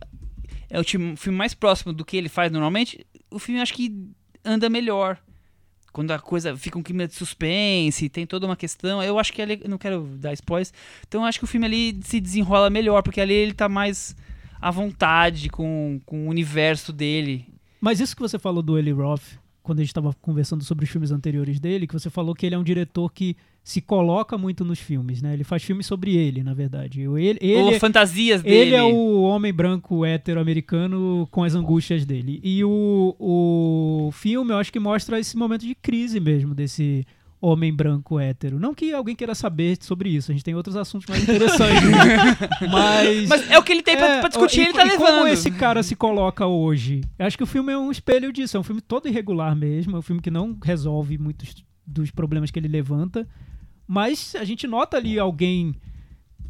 é 0.71 0.79
o 0.81 0.85
filme 0.85 1.37
mais 1.39 1.55
próximo 1.55 1.93
do 1.93 2.05
que 2.05 2.17
ele 2.17 2.29
faz 2.29 2.51
normalmente, 2.53 3.07
o 3.31 3.39
filme 3.39 3.61
acho 3.61 3.73
que 3.75 3.93
anda 4.45 4.69
melhor. 4.69 5.19
Quando 5.93 6.11
a 6.11 6.19
coisa 6.19 6.57
fica 6.57 6.77
um 6.77 6.83
clima 6.83 7.07
de 7.07 7.15
suspense, 7.15 8.09
tem 8.09 8.27
toda 8.27 8.47
uma 8.47 8.57
questão, 8.57 9.01
eu 9.01 9.17
acho 9.17 9.33
que 9.33 9.41
ali, 9.41 9.61
eu 9.63 9.71
não 9.71 9.79
quero 9.79 10.03
dar 10.19 10.33
spoilers, 10.33 10.73
então 11.07 11.21
eu 11.21 11.27
acho 11.27 11.39
que 11.39 11.45
o 11.45 11.47
filme 11.47 11.65
ali 11.67 12.01
se 12.03 12.21
desenrola 12.21 12.69
melhor, 12.69 13.01
porque 13.01 13.21
ali 13.21 13.33
ele 13.33 13.53
tá 13.55 13.69
mais 13.69 14.17
à 14.61 14.73
vontade 14.73 15.49
com, 15.49 16.01
com 16.05 16.27
o 16.27 16.29
universo 16.31 16.93
dele. 16.93 17.47
Mas 17.85 18.01
isso 18.01 18.17
que 18.17 18.23
você 18.23 18.39
falou 18.39 18.63
do 18.63 18.79
Eli 18.79 18.93
Roth, 18.93 19.39
quando 19.63 19.81
a 19.81 19.83
gente 19.83 19.91
estava 19.91 20.15
conversando 20.23 20.65
sobre 20.65 20.87
os 20.87 20.91
filmes 20.91 21.11
anteriores 21.11 21.61
dele, 21.61 21.87
que 21.87 21.93
você 21.93 22.09
falou 22.09 22.35
que 22.35 22.47
ele 22.47 22.55
é 22.55 22.59
um 22.59 22.65
diretor 22.65 23.13
que 23.13 23.37
se 23.63 23.83
coloca 23.83 24.39
muito 24.39 24.65
nos 24.65 24.79
filmes, 24.79 25.21
né? 25.21 25.35
Ele 25.35 25.45
faz 25.45 25.63
filmes 25.63 25.85
sobre 25.85 26.17
ele, 26.17 26.43
na 26.43 26.55
verdade. 26.55 27.03
Ele, 27.03 27.09
Ou 27.09 27.19
ele, 27.19 27.79
fantasias 27.79 28.43
dele. 28.43 28.57
ele 28.57 28.75
é 28.75 28.83
o 28.83 29.21
homem 29.25 29.53
branco 29.53 30.03
hétero 30.03 30.41
americano 30.41 31.29
com 31.31 31.45
as 31.45 31.55
angústias 31.55 32.07
dele. 32.07 32.41
E 32.43 32.65
o, 32.65 33.15
o 33.19 34.11
filme, 34.13 34.53
eu 34.53 34.57
acho 34.57 34.73
que 34.73 34.81
mostra 34.81 35.21
esse 35.21 35.37
momento 35.37 35.67
de 35.67 35.75
crise 35.75 36.19
mesmo 36.19 36.55
desse 36.55 37.07
homem 37.47 37.73
branco 37.75 38.19
hétero. 38.19 38.59
Não 38.59 38.75
que 38.75 38.93
alguém 38.93 39.15
queira 39.15 39.35
saber 39.35 39.77
sobre 39.81 40.09
isso, 40.09 40.31
a 40.31 40.35
gente 40.35 40.45
tem 40.45 40.55
outros 40.55 40.77
assuntos 40.77 41.07
mais 41.09 41.23
interessantes. 41.23 41.83
mas 42.71 43.29
Mas 43.29 43.51
é 43.51 43.59
o 43.59 43.63
que 43.63 43.73
ele 43.73 43.83
tem 43.83 43.97
pra, 43.97 44.07
é, 44.17 44.21
pra 44.21 44.29
discutir, 44.29 44.61
e- 44.61 44.65
ele 44.65 44.73
tá 44.73 44.85
e 44.85 44.89
levando. 44.89 45.07
como 45.07 45.27
esse 45.29 45.51
cara 45.51 45.83
se 45.83 45.95
coloca 45.95 46.47
hoje? 46.47 47.03
Eu 47.19 47.27
acho 47.27 47.37
que 47.37 47.43
o 47.43 47.47
filme 47.47 47.73
é 47.73 47.79
um 47.79 47.91
espelho 47.91 48.33
disso. 48.33 48.57
É 48.57 48.61
um 48.61 48.65
filme 48.65 48.81
todo 48.81 49.09
irregular 49.09 49.55
mesmo. 49.55 49.97
É 49.97 49.99
um 49.99 50.03
filme 50.03 50.23
que 50.23 50.31
não 50.31 50.57
resolve 50.63 51.19
muitos 51.19 51.55
dos 51.87 52.11
problemas 52.11 52.51
que 52.51 52.59
ele 52.59 52.69
levanta. 52.69 53.29
Mas 53.87 54.35
a 54.35 54.45
gente 54.45 54.67
nota 54.67 54.97
ali 54.97 55.19
alguém 55.19 55.75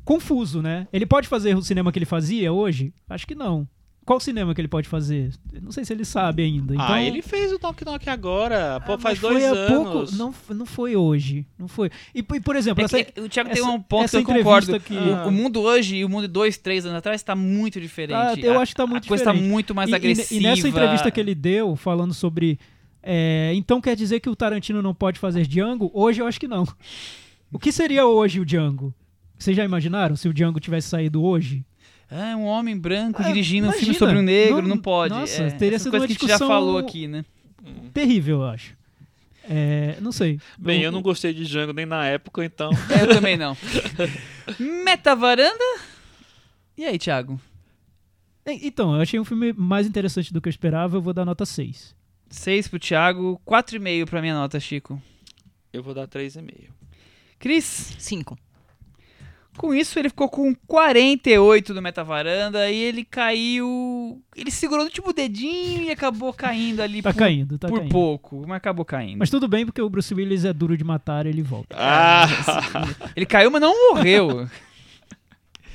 confuso, 0.05 0.61
né? 0.63 0.87
Ele 0.93 1.07
pode 1.07 1.27
fazer 1.29 1.57
o 1.57 1.63
cinema 1.63 1.91
que 1.91 1.99
ele 1.99 2.07
fazia 2.07 2.53
hoje? 2.53 2.93
Acho 3.09 3.27
que 3.27 3.35
não. 3.35 3.67
Qual 4.05 4.21
cinema 4.21 4.55
que 4.55 4.61
ele 4.61 4.69
pode 4.69 4.87
fazer? 4.89 5.33
Não 5.63 5.73
sei 5.73 5.85
se 5.85 5.93
ele 5.93 6.05
sabe 6.05 6.43
ainda. 6.43 6.75
Então, 6.75 6.87
ah, 6.87 7.03
ele 7.03 7.23
fez 7.23 7.51
o 7.53 7.59
Knock 7.59 7.85
Knock 7.85 8.09
agora. 8.11 8.79
Pô, 8.85 8.93
Ah, 8.95 8.99
faz 8.99 9.19
dois 9.19 9.35
foi 9.43 9.47
há 9.47 9.51
anos. 9.53 10.11
Pouco, 10.11 10.17
não, 10.17 10.35
não 10.59 10.67
foi 10.67 10.95
hoje. 10.95 11.47
Não 11.59 11.67
foi. 11.67 11.91
E, 12.15 12.19
e, 12.19 12.41
por 12.41 12.55
exemplo, 12.55 12.83
É 12.83 12.85
essa, 12.85 13.03
que- 13.03 13.21
o 13.21 13.29
Thiago 13.29 13.49
tem 13.51 13.63
essa- 13.63 13.71
um 13.71 13.81
ponto 13.81 14.11
que 14.11 14.17
eu 14.17 14.25
concordo. 14.25 14.79
que- 14.81 14.95
O, 14.95 15.29
o 15.29 15.33
mundo 15.33 15.61
hoje 15.63 15.97
e 15.97 16.05
o 16.05 16.09
mundo 16.09 16.29
dois, 16.29 16.59
três 16.59 16.85
anos 16.85 16.99
atrás 16.99 17.23
tá 17.23 17.35
muito 17.35 17.81
diferente. 17.81 18.15
Ah, 18.15 18.35
eu 18.37 18.59
A- 18.59 18.63
acho 18.63 18.73
que 18.73 18.77
tá 18.77 18.87
muito 18.87 19.07
A 19.07 19.09
coisa 19.09 19.25
tá 19.25 19.31
diferente. 19.33 19.51
muito 19.51 19.75
mais 19.75 19.89
e- 19.89 19.95
agressiva. 19.95 20.41
E, 20.41 20.43
nessa 20.45 20.69
entrevista 20.69 21.11
que 21.11 21.19
ele 21.21 21.35
deu, 21.35 21.75
falando 21.75 22.13
sobre. 22.13 22.59
é, 23.03 23.53
então 23.55 23.81
quer 23.81 23.97
dizer 23.97 24.21
que 24.21 24.29
o 24.29 24.37
Tarantino 24.37 24.81
não 24.83 24.95
pode 24.95 25.19
fazer 25.19 25.47
Django? 25.47 25.91
Hoje 25.95 26.21
eu 26.21 26.27
acho 26.27 26.39
que 26.41 26.49
não. 26.49 26.67
O 27.53 27.59
que 27.59 27.71
seria 27.73 28.07
hoje 28.07 28.41
o 28.41 28.45
Django? 28.45 28.93
Vocês 29.39 29.57
já 29.57 29.65
imaginaram 29.65 30.15
se 30.17 30.29
o 30.29 30.33
Django 30.35 30.61
tivesse 30.61 30.89
saído 30.89 31.23
hoje? 31.23 31.65
Ah, 32.11 32.37
um 32.37 32.45
homem 32.45 32.77
branco 32.77 33.21
Ah, 33.23 33.27
dirigindo 33.27 33.69
um 33.69 33.73
filme 33.73 33.87
imagina. 33.87 33.99
sobre 33.99 34.19
um 34.19 34.23
negro, 34.23 34.63
Não- 34.63 34.69
não, 34.71 34.79
pode. 34.79 35.15
nossa, 35.15 35.43
é, 35.43 35.51
teria 35.51 35.79
sido 35.79 35.91
coisas 35.91 36.03
uma 36.03 36.07
que 36.07 36.13
a 36.13 36.15
gente 36.15 36.21
já 36.29 36.35
discussão- 36.35 36.49
falou 36.49 36.79
aqui, 36.79 37.09
né? 37.09 37.25
Terrível, 37.93 38.43
eu 38.43 38.47
acho. 38.49 38.77
É, 39.49 39.97
não 40.01 40.13
sei. 40.13 40.39
Bem, 40.59 40.83
eu 40.83 40.91
não 40.93 41.03
gostei 41.03 41.33
de 41.35 41.45
Django 41.45 41.73
nem 41.73 41.85
na 41.87 42.07
época, 42.07 42.45
então. 42.45 42.71
É, 42.91 43.03
eu 43.05 43.09
também 43.09 43.37
não. 43.37 43.57
Meta 44.85 45.15
varanda? 45.15 45.65
E 46.77 46.85
aí, 46.85 46.99
Thiago? 46.99 47.41
Então, 48.47 48.95
eu 48.95 49.01
achei 49.01 49.19
um 49.19 49.25
filme 49.25 49.53
mais 49.55 49.87
interessante 49.87 50.33
do 50.33 50.41
que 50.41 50.49
eu 50.49 50.51
esperava. 50.51 50.97
Eu 50.97 51.03
vou 51.03 51.13
dar 51.15 51.25
nota 51.25 51.47
6. 51.47 51.95
6 52.29 52.69
pro 52.69 52.79
Thiago, 52.79 53.41
4,5 53.47 54.07
pra 54.07 54.21
minha 54.21 54.35
nota, 54.35 54.59
Chico. 54.61 55.01
Eu 55.73 55.83
vou 55.83 55.95
dar 55.95 56.07
3,5. 56.07 56.71
Cris? 57.39 57.95
Cinco. 57.99 58.39
Com 59.57 59.73
isso, 59.75 59.99
ele 59.99 60.09
ficou 60.09 60.29
com 60.29 60.55
48 60.67 61.73
do 61.73 61.81
Metavaranda 61.81 62.69
e 62.71 62.77
ele 62.77 63.05
caiu. 63.05 64.21
Ele 64.35 64.51
segurou 64.51 64.81
no 64.85 64.91
último 64.91 65.13
dedinho 65.13 65.85
e 65.85 65.91
acabou 65.91 66.33
caindo 66.33 66.81
ali 66.81 67.01
Tá 67.01 67.13
por, 67.13 67.19
caindo, 67.19 67.59
tá 67.59 67.69
por 67.69 67.79
caindo. 67.79 67.91
pouco, 67.93 68.45
mas 68.47 68.57
acabou 68.57 68.85
caindo. 68.85 69.19
Mas 69.19 69.31
tudo 69.31 69.47
bem, 69.47 69.65
porque 69.65 69.81
o 69.81 69.89
Bruce 69.89 70.13
Willis 70.13 70.45
é 70.45 70.53
duro 70.53 70.77
de 70.77 70.83
matar, 70.85 71.25
ele 71.27 71.41
volta. 71.43 71.77
Ah! 71.79 72.27
Ele 73.15 73.27
caiu, 73.27 73.51
mas 73.51 73.61
não 73.61 73.95
morreu. 73.95 74.49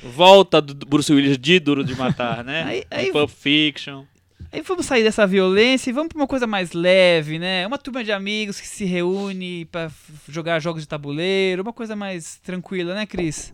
Volta 0.02 0.60
do 0.62 0.74
Bruce 0.86 1.12
Willis 1.12 1.36
de 1.38 1.58
Duro 1.60 1.84
de 1.84 1.94
Matar, 1.94 2.42
né? 2.42 2.62
Aí- 2.64 2.84
aí- 2.90 3.12
Pulp 3.12 3.28
Fiction. 3.30 4.04
Aí 4.52 4.62
vamos 4.62 4.86
sair 4.86 5.02
dessa 5.04 5.26
violência 5.26 5.90
e 5.90 5.92
vamos 5.92 6.08
pra 6.08 6.18
uma 6.18 6.26
coisa 6.26 6.46
mais 6.46 6.72
leve, 6.72 7.38
né? 7.38 7.66
Uma 7.66 7.78
turma 7.78 8.02
de 8.02 8.10
amigos 8.10 8.58
que 8.60 8.66
se 8.66 8.84
reúne 8.84 9.66
pra 9.66 9.84
f- 9.84 10.12
jogar 10.28 10.58
jogos 10.58 10.82
de 10.82 10.88
tabuleiro, 10.88 11.62
uma 11.62 11.72
coisa 11.72 11.94
mais 11.94 12.36
tranquila, 12.42 12.94
né, 12.94 13.06
Cris? 13.06 13.52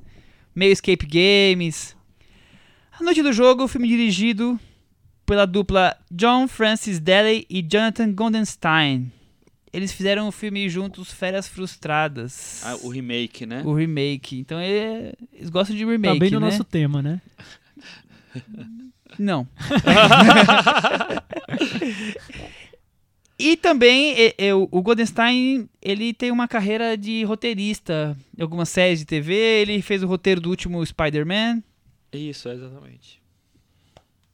Meio 0.56 0.72
escape 0.72 1.06
games. 1.06 1.94
A 2.98 3.04
noite 3.04 3.22
do 3.22 3.30
jogo, 3.30 3.64
o 3.64 3.68
filme 3.68 3.86
dirigido 3.86 4.58
pela 5.26 5.46
dupla 5.46 5.94
John 6.10 6.48
Francis 6.48 6.98
Daly 6.98 7.44
e 7.50 7.60
Jonathan 7.60 8.10
Goldenstein. 8.10 9.12
Eles 9.70 9.92
fizeram 9.92 10.28
o 10.28 10.32
filme 10.32 10.66
juntos 10.70 11.12
Férias 11.12 11.46
Frustradas. 11.46 12.62
Ah, 12.64 12.78
o 12.82 12.88
remake, 12.88 13.44
né? 13.44 13.62
o 13.66 13.74
remake. 13.74 14.38
Então 14.38 14.58
é- 14.58 15.12
eles 15.34 15.50
gostam 15.50 15.76
de 15.76 15.84
remake, 15.84 16.14
tá 16.14 16.20
bem 16.20 16.30
no 16.30 16.40
né? 16.40 16.46
nosso 16.46 16.64
tema, 16.64 17.02
né? 17.02 17.20
Não. 19.18 19.46
e 23.38 23.56
também 23.56 24.14
e- 24.18 24.34
e- 24.38 24.52
o 24.52 24.82
Goldenstein, 24.82 25.68
ele 25.82 26.12
tem 26.14 26.30
uma 26.30 26.48
carreira 26.48 26.96
de 26.96 27.22
roteirista 27.24 28.16
em 28.36 28.42
algumas 28.42 28.68
séries 28.68 29.00
de 29.00 29.04
TV. 29.04 29.34
Ele 29.34 29.82
fez 29.82 30.02
o 30.02 30.06
roteiro 30.06 30.40
do 30.40 30.48
último 30.50 30.84
Spider-Man. 30.84 31.62
Isso, 32.12 32.48
exatamente. 32.48 33.20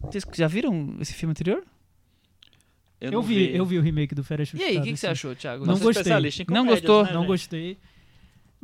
Vocês 0.00 0.24
já 0.34 0.46
viram 0.48 0.96
esse 1.00 1.14
filme 1.14 1.30
anterior? 1.32 1.62
Eu, 3.00 3.06
Eu, 3.08 3.12
não 3.12 3.22
vi, 3.22 3.54
eu 3.56 3.64
vi 3.66 3.78
o 3.78 3.82
remake 3.82 4.14
do 4.14 4.22
Férias 4.22 4.52
E 4.54 4.62
aí, 4.62 4.78
o 4.78 4.82
que, 4.82 4.92
que 4.92 4.96
você 4.96 5.08
achou, 5.08 5.34
Thiago? 5.34 5.64
Não 5.64 5.72
Nosso 5.72 5.82
gostei. 5.82 6.02
especialista 6.02 6.42
em 6.42 6.46
Não 6.48 6.64
gostou? 6.66 7.04
né, 7.04 7.12
Não 7.12 7.20
gente? 7.22 7.28
gostei. 7.28 7.78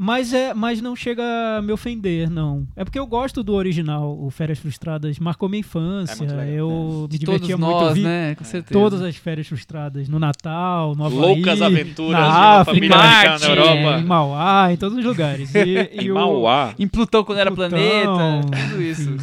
Mas, 0.00 0.32
é, 0.32 0.54
mas 0.54 0.80
não 0.80 0.94
chega 0.94 1.24
a 1.58 1.60
me 1.60 1.72
ofender, 1.72 2.30
não. 2.30 2.64
É 2.76 2.84
porque 2.84 3.00
eu 3.00 3.04
gosto 3.04 3.42
do 3.42 3.52
original, 3.54 4.16
o 4.16 4.30
Férias 4.30 4.60
Frustradas. 4.60 5.18
Marcou 5.18 5.48
minha 5.48 5.58
infância. 5.58 6.24
É 6.24 6.52
eu 6.60 7.08
me 7.10 7.18
De 7.18 7.24
todos 7.26 7.40
divertia 7.40 7.56
muito. 7.56 7.80
nós, 7.80 7.94
vi 7.94 8.02
né? 8.04 8.36
Com 8.36 8.44
certeza. 8.44 8.78
todas 8.80 9.02
as 9.02 9.16
férias 9.16 9.48
frustradas. 9.48 10.08
No 10.08 10.20
Natal, 10.20 10.94
no 10.94 11.04
Havaí, 11.04 11.18
Loucas 11.18 11.60
aventuras 11.60 12.12
na 12.12 12.20
de 12.20 12.26
uma 12.28 12.60
África, 12.60 12.74
família 12.76 12.96
americana 12.96 13.24
na 13.24 13.28
Marte, 13.30 13.44
Europa. 13.50 13.98
em 14.00 14.04
Mauá, 14.04 14.72
em 14.72 14.76
todos 14.76 14.98
os 14.98 15.04
lugares. 15.04 15.52
E, 15.52 15.78
Em 16.00 16.04
e 16.04 16.12
o- 16.12 16.14
Mauá. 16.14 16.74
Em 16.78 16.86
Plutão 16.86 17.24
quando 17.24 17.38
era 17.38 17.50
Plutão, 17.50 17.68
planeta, 17.70 18.68
tudo 18.70 18.80
isso. 18.82 19.16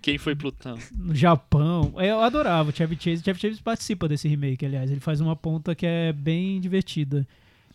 Quem 0.00 0.16
foi 0.16 0.36
Plutão? 0.36 0.78
no 0.96 1.12
Japão. 1.12 1.92
É, 1.96 2.12
Eu 2.12 2.20
adorava 2.20 2.70
o 2.70 2.72
Chevy 2.72 2.96
Chase. 3.00 3.20
O 3.20 3.24
Chevy 3.24 3.40
Chase 3.40 3.60
participa 3.60 4.06
desse 4.06 4.28
remake, 4.28 4.64
aliás. 4.64 4.88
Ele 4.92 5.00
faz 5.00 5.20
uma 5.20 5.34
ponta 5.34 5.74
que 5.74 5.84
é 5.84 6.12
bem 6.12 6.60
divertida. 6.60 7.26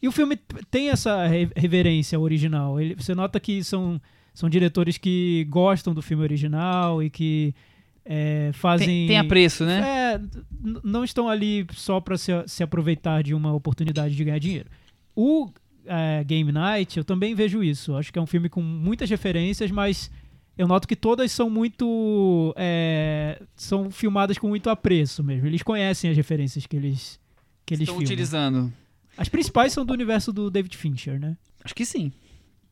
E 0.01 0.07
o 0.07 0.11
filme 0.11 0.37
tem 0.71 0.89
essa 0.89 1.27
re- 1.27 1.49
reverência 1.55 2.17
ao 2.17 2.23
original. 2.23 2.79
Ele- 2.79 2.95
você 2.95 3.13
nota 3.13 3.39
que 3.39 3.63
são, 3.63 3.99
são 4.33 4.49
diretores 4.49 4.97
que 4.97 5.45
gostam 5.49 5.93
do 5.93 6.01
filme 6.01 6.23
original 6.23 7.03
e 7.03 7.09
que 7.09 7.53
é, 8.05 8.51
fazem. 8.53 8.87
Tem, 8.87 9.07
tem 9.07 9.17
apreço, 9.17 9.65
né? 9.65 9.81
É, 10.15 10.21
não 10.83 11.03
estão 11.03 11.27
ali 11.29 11.67
só 11.73 11.99
para 11.99 12.17
se, 12.17 12.31
se 12.47 12.63
aproveitar 12.63 13.21
de 13.23 13.33
uma 13.33 13.53
oportunidade 13.53 14.15
de 14.15 14.23
ganhar 14.23 14.39
dinheiro. 14.39 14.69
O 15.15 15.49
é, 15.85 16.23
Game 16.23 16.51
Night, 16.51 16.97
eu 16.97 17.03
também 17.03 17.35
vejo 17.35 17.61
isso. 17.63 17.95
Acho 17.95 18.11
que 18.11 18.17
é 18.17 18.21
um 18.21 18.25
filme 18.27 18.47
com 18.49 18.61
muitas 18.61 19.09
referências, 19.09 19.69
mas 19.69 20.09
eu 20.57 20.67
noto 20.67 20.87
que 20.87 20.95
todas 20.95 21.31
são 21.31 21.49
muito. 21.49 22.53
é, 22.57 23.41
são 23.55 23.91
filmadas 23.91 24.37
com 24.37 24.47
muito 24.47 24.69
apreço 24.69 25.23
mesmo. 25.23 25.45
Eles 25.45 25.61
conhecem 25.61 26.09
as 26.09 26.15
referências 26.17 26.65
que 26.65 26.75
eles, 26.77 27.19
que 27.65 27.73
eles 27.73 27.81
Estão 27.83 27.95
filmam. 27.95 28.05
utilizando. 28.11 28.73
As 29.19 29.27
principais 29.27 29.73
são 29.73 29.85
do 29.85 29.91
universo 29.93 30.31
do 30.31 30.49
David 30.49 30.77
Fincher, 30.77 31.19
né? 31.19 31.35
Acho 31.63 31.75
que 31.75 31.85
sim. 31.85 32.11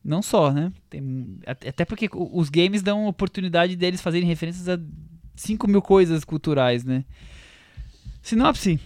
Não 0.02 0.22
só, 0.22 0.50
né? 0.50 0.72
Tem- 0.88 1.38
até 1.46 1.84
porque 1.84 2.08
os 2.10 2.48
games 2.48 2.80
dão 2.80 3.06
oportunidade 3.06 3.76
deles 3.76 4.00
fazerem 4.00 4.26
referências 4.26 4.66
a 4.66 4.78
5 5.36 5.68
mil 5.68 5.82
coisas 5.82 6.24
culturais, 6.24 6.84
né? 6.84 7.04
Sinopse. 8.22 8.80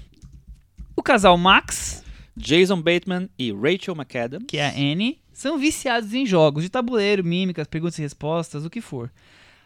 O 0.97 1.03
casal 1.03 1.39
Max, 1.39 2.03
Jason 2.37 2.81
Bateman 2.83 3.29
e 3.39 3.53
Rachel 3.53 3.95
McAdams. 3.95 4.47
que 4.47 4.59
é 4.59 4.67
a 4.69 4.73
Annie, 4.73 5.21
são 5.33 5.57
viciados 5.57 6.13
em 6.15 6.27
jogos 6.27 6.65
de 6.65 6.69
tabuleiro, 6.69 7.25
mímicas, 7.25 7.67
perguntas 7.69 7.99
e 7.99 8.03
respostas, 8.03 8.65
o 8.65 8.71
que 8.71 8.81
for. 8.81 9.11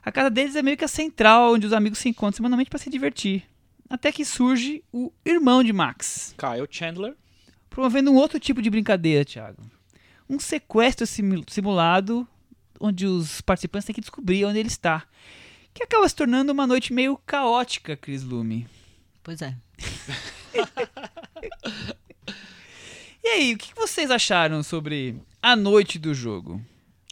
A 0.03 0.13
casa 0.13 0.31
deles 0.31 0.55
é 0.55 0.63
meio 0.63 0.77
que 0.77 0.85
a 0.85 0.89
central 0.89 1.55
onde 1.55 1.67
os 1.67 1.73
amigos 1.73 1.99
se 1.99 2.09
encontram 2.09 2.37
semanalmente 2.37 2.69
para 2.71 2.79
se 2.79 2.91
divertir. 2.91 3.43
Até 3.89 4.13
que 4.13 4.25
surge 4.25 4.83
o 4.93 5.13
irmão 5.25 5.65
de 5.65 5.73
Max, 5.73 6.35
Kyle 6.39 6.67
Chandler. 6.71 7.15
Promovendo 7.77 8.11
um 8.11 8.15
outro 8.15 8.41
tipo 8.41 8.63
de 8.63 8.71
brincadeira, 8.71 9.23
Thiago. 9.23 9.63
Um 10.29 10.41
sequestro 10.41 11.07
simu- 11.07 11.45
simulado 11.47 12.27
onde 12.81 13.07
os 13.07 13.43
participantes 13.43 13.85
têm 13.87 13.95
que 13.95 14.01
descobrir 14.01 14.47
onde 14.47 14.59
ele 14.59 14.69
está. 14.69 15.05
Que 15.75 15.83
acaba 15.83 16.09
se 16.09 16.17
tornando 16.17 16.53
uma 16.53 16.67
noite 16.67 16.91
meio 16.93 17.21
caótica, 17.27 17.95
Chris 17.95 18.23
Lume. 18.23 18.67
Pois 19.23 19.43
é. 19.43 19.55
E 23.23 23.29
aí, 23.29 23.55
o 23.55 23.59
que 23.59 23.75
vocês 23.75 24.09
acharam 24.11 24.63
sobre 24.63 25.17
a 25.43 25.57
noite 25.57 25.99
do 25.99 26.15
jogo? 26.15 26.63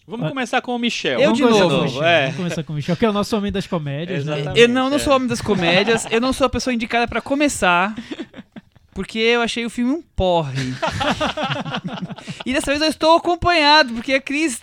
Vamos 0.07 0.27
Ah. 0.27 0.29
começar 0.29 0.62
com 0.62 0.77
o 0.77 0.79
Michel. 0.79 1.19
Eu 1.19 1.35
Vamos 1.35 1.39
de 1.39 1.43
começar 1.43 1.62
novo. 1.65 1.71
com 1.71 1.75
o 1.75 1.79
Vamos 1.81 1.93
Michel. 1.95 2.09
É. 2.09 2.33
começar 2.33 2.62
com 2.62 2.73
o 2.73 2.77
Michel, 2.77 2.97
que 2.97 3.05
é 3.05 3.11
o 3.11 3.12
nosso 3.12 3.37
homem 3.37 3.51
das 3.51 3.67
comédias. 3.67 4.25
né? 4.25 4.53
Eu 4.55 4.69
não, 4.69 4.89
não 4.89 4.97
é. 4.97 5.01
sou 5.01 5.12
homem 5.17 5.27
das 5.27 5.41
comédias, 5.41 6.07
eu 6.12 6.21
não 6.21 6.33
sou 6.33 6.47
a 6.47 6.51
pessoa 6.51 6.73
indicada 6.73 7.09
pra 7.09 7.21
começar, 7.21 7.97
porque 8.95 9.18
eu 9.18 9.42
achei 9.42 9.66
o 9.66 9.70
filme 9.70 9.92
um 9.92 10.03
porre. 10.14 10.72
e 12.47 12.53
dessa 12.53 12.70
vez 12.70 12.80
eu 12.80 12.88
estou 12.88 13.16
acompanhado, 13.16 13.92
porque 13.95 14.12
a 14.14 14.20
Cris, 14.20 14.61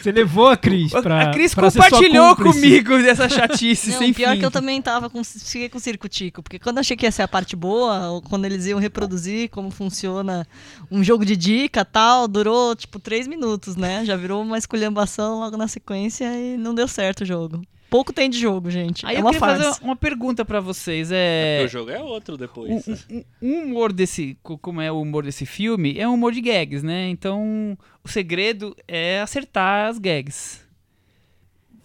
Você 0.00 0.12
levou 0.12 0.48
a 0.48 0.56
Cris 0.56 0.92
pra. 0.92 1.22
a 1.22 1.30
Cris 1.32 1.54
pra 1.54 1.70
ser 1.70 1.78
sua 1.80 1.90
compartilhou 1.90 2.36
comigo 2.36 2.96
dessa 2.98 3.28
chatice 3.28 3.90
Não, 3.92 3.98
sem 3.98 4.12
pior 4.12 4.32
fim. 4.34 4.40
que 4.40 4.46
eu 4.46 4.50
também 4.50 4.80
tava 4.80 5.10
com, 5.10 5.22
fiquei 5.24 5.68
com 5.68 5.78
circo-tico, 5.78 6.42
porque 6.42 6.58
quando 6.58 6.76
eu 6.76 6.80
achei 6.80 6.96
que 6.96 7.04
ia 7.04 7.12
ser 7.12 7.22
a 7.22 7.28
parte 7.28 7.56
boa, 7.56 8.10
ou 8.10 8.22
quando 8.22 8.44
eles 8.44 8.66
iam 8.66 8.78
reproduzir 8.78 9.50
como 9.50 9.70
funciona 9.70 10.46
um 10.90 11.02
jogo 11.02 11.24
de 11.24 11.36
dica 11.36 11.84
tal, 11.84 12.28
durou 12.28 12.76
tipo 12.76 12.98
três 12.98 13.26
minutos, 13.26 13.76
né? 13.76 14.04
Já 14.04 14.16
virou 14.16 14.42
uma 14.42 14.58
esculhambação 14.58 15.40
logo 15.40 15.56
na 15.56 15.68
sequência 15.68 16.24
e 16.24 16.56
não 16.56 16.74
deu 16.74 16.86
certo 16.86 17.22
o 17.22 17.26
jogo. 17.26 17.62
Pouco 17.88 18.12
tem 18.12 18.28
de 18.28 18.38
jogo, 18.38 18.68
gente. 18.70 19.06
Aí 19.06 19.16
é 19.16 19.20
eu 19.20 19.24
queria 19.24 19.38
farsa. 19.40 19.64
fazer 19.72 19.84
uma 19.84 19.94
pergunta 19.96 20.44
pra 20.44 20.58
vocês, 20.60 21.08
Porque 21.08 21.14
é... 21.16 21.62
o 21.64 21.68
jogo 21.68 21.90
é 21.90 22.02
outro 22.02 22.36
depois. 22.36 22.86
O, 22.86 22.92
o- 22.92 23.24
o 23.40 23.46
humor 23.62 23.92
desse, 23.92 24.36
co- 24.42 24.58
como 24.58 24.80
é 24.80 24.90
o 24.90 25.00
humor 25.00 25.24
desse 25.24 25.46
filme, 25.46 25.98
é 25.98 26.06
um 26.08 26.14
humor 26.14 26.32
de 26.32 26.40
gags, 26.40 26.82
né? 26.82 27.08
Então, 27.08 27.78
o 28.02 28.08
segredo 28.08 28.74
é 28.88 29.20
acertar 29.20 29.88
as 29.88 29.98
gags. 29.98 30.64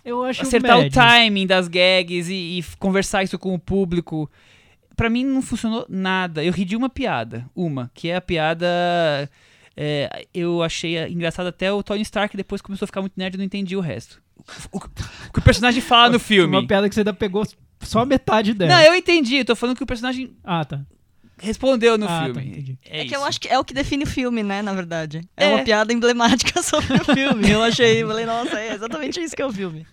Eu 0.04 0.24
acho 0.24 0.42
acertar 0.42 0.78
médio. 0.78 0.90
o 0.90 0.94
timing 1.04 1.46
das 1.46 1.68
gags 1.68 2.28
e, 2.30 2.60
e 2.60 2.64
conversar 2.80 3.24
isso 3.24 3.38
com 3.38 3.54
o 3.54 3.60
público. 3.60 4.30
Pra 4.96 5.10
mim 5.10 5.24
não 5.24 5.42
funcionou 5.44 5.86
nada. 5.88 6.44
Eu 6.44 6.52
ri 6.52 6.66
de 6.66 6.76
uma 6.76 6.90
piada, 6.90 7.48
uma, 7.56 7.92
que 7.94 8.10
é 8.10 8.16
a 8.16 8.22
piada. 8.22 8.68
é, 9.78 10.26
eu 10.34 10.64
achei 10.64 10.98
engraçado 11.08 11.48
até 11.48 11.72
o 11.72 11.84
Tony 11.84 12.02
Stark 12.02 12.36
depois 12.36 12.62
começou 12.62 12.86
a 12.86 12.88
ficar 12.88 13.02
muito 13.02 13.14
nerd 13.16 13.36
e 13.36 13.38
não 13.38 13.46
entendi 13.46 13.76
o 13.76 13.80
resto. 13.80 14.22
O, 14.72 14.80
que 14.80 15.40
o 15.40 15.42
personagem 15.42 15.82
fala 15.82 16.10
no 16.10 16.20
filme. 16.20 16.56
Uma 16.58 16.66
piada 16.68 16.88
que 16.90 16.96
você 16.96 17.02
ainda 17.02 17.14
pegou 17.14 17.46
só 17.82 18.06
metade 18.06 18.54
dela. 18.54 18.72
Não, 18.74 18.82
eu 18.82 18.96
entendi, 18.96 19.38
eu 19.38 19.46
tô 19.46 19.56
falando 19.56 19.76
que 19.78 19.84
o 19.84 19.88
personagem 19.88 20.36
Ah, 20.44 20.64
tá. 20.66 20.82
respondeu 21.40 21.98
no 21.98 22.06
Ah, 22.06 22.08
tá, 22.20 22.24
filme. 22.26 22.48
entendi. 22.48 22.80
é 22.86 22.98
É 22.98 23.02
que 23.02 23.08
isso. 23.08 23.16
eu 23.16 23.24
acho 23.26 23.40
que 23.42 23.48
é 23.48 23.58
o 23.58 23.64
que 23.66 23.74
define 23.74 24.04
o 24.04 24.08
filme, 24.08 24.44
né, 24.44 24.62
na 24.62 24.74
verdade. 24.74 25.22
É, 25.36 25.46
É. 25.46 25.56
uma 25.56 25.64
piada 25.64 25.92
emblemática 25.94 26.62
sobre 26.64 26.94
o 26.96 27.04
filme. 27.06 27.50
Eu 27.50 27.64
achei, 27.64 28.04
falei, 28.06 28.26
nossa, 28.26 28.60
é 28.60 28.74
exatamente 28.74 29.20
isso 29.20 29.36
que 29.36 29.42
é 29.42 29.46
o 29.46 29.52
filme. 29.54 29.86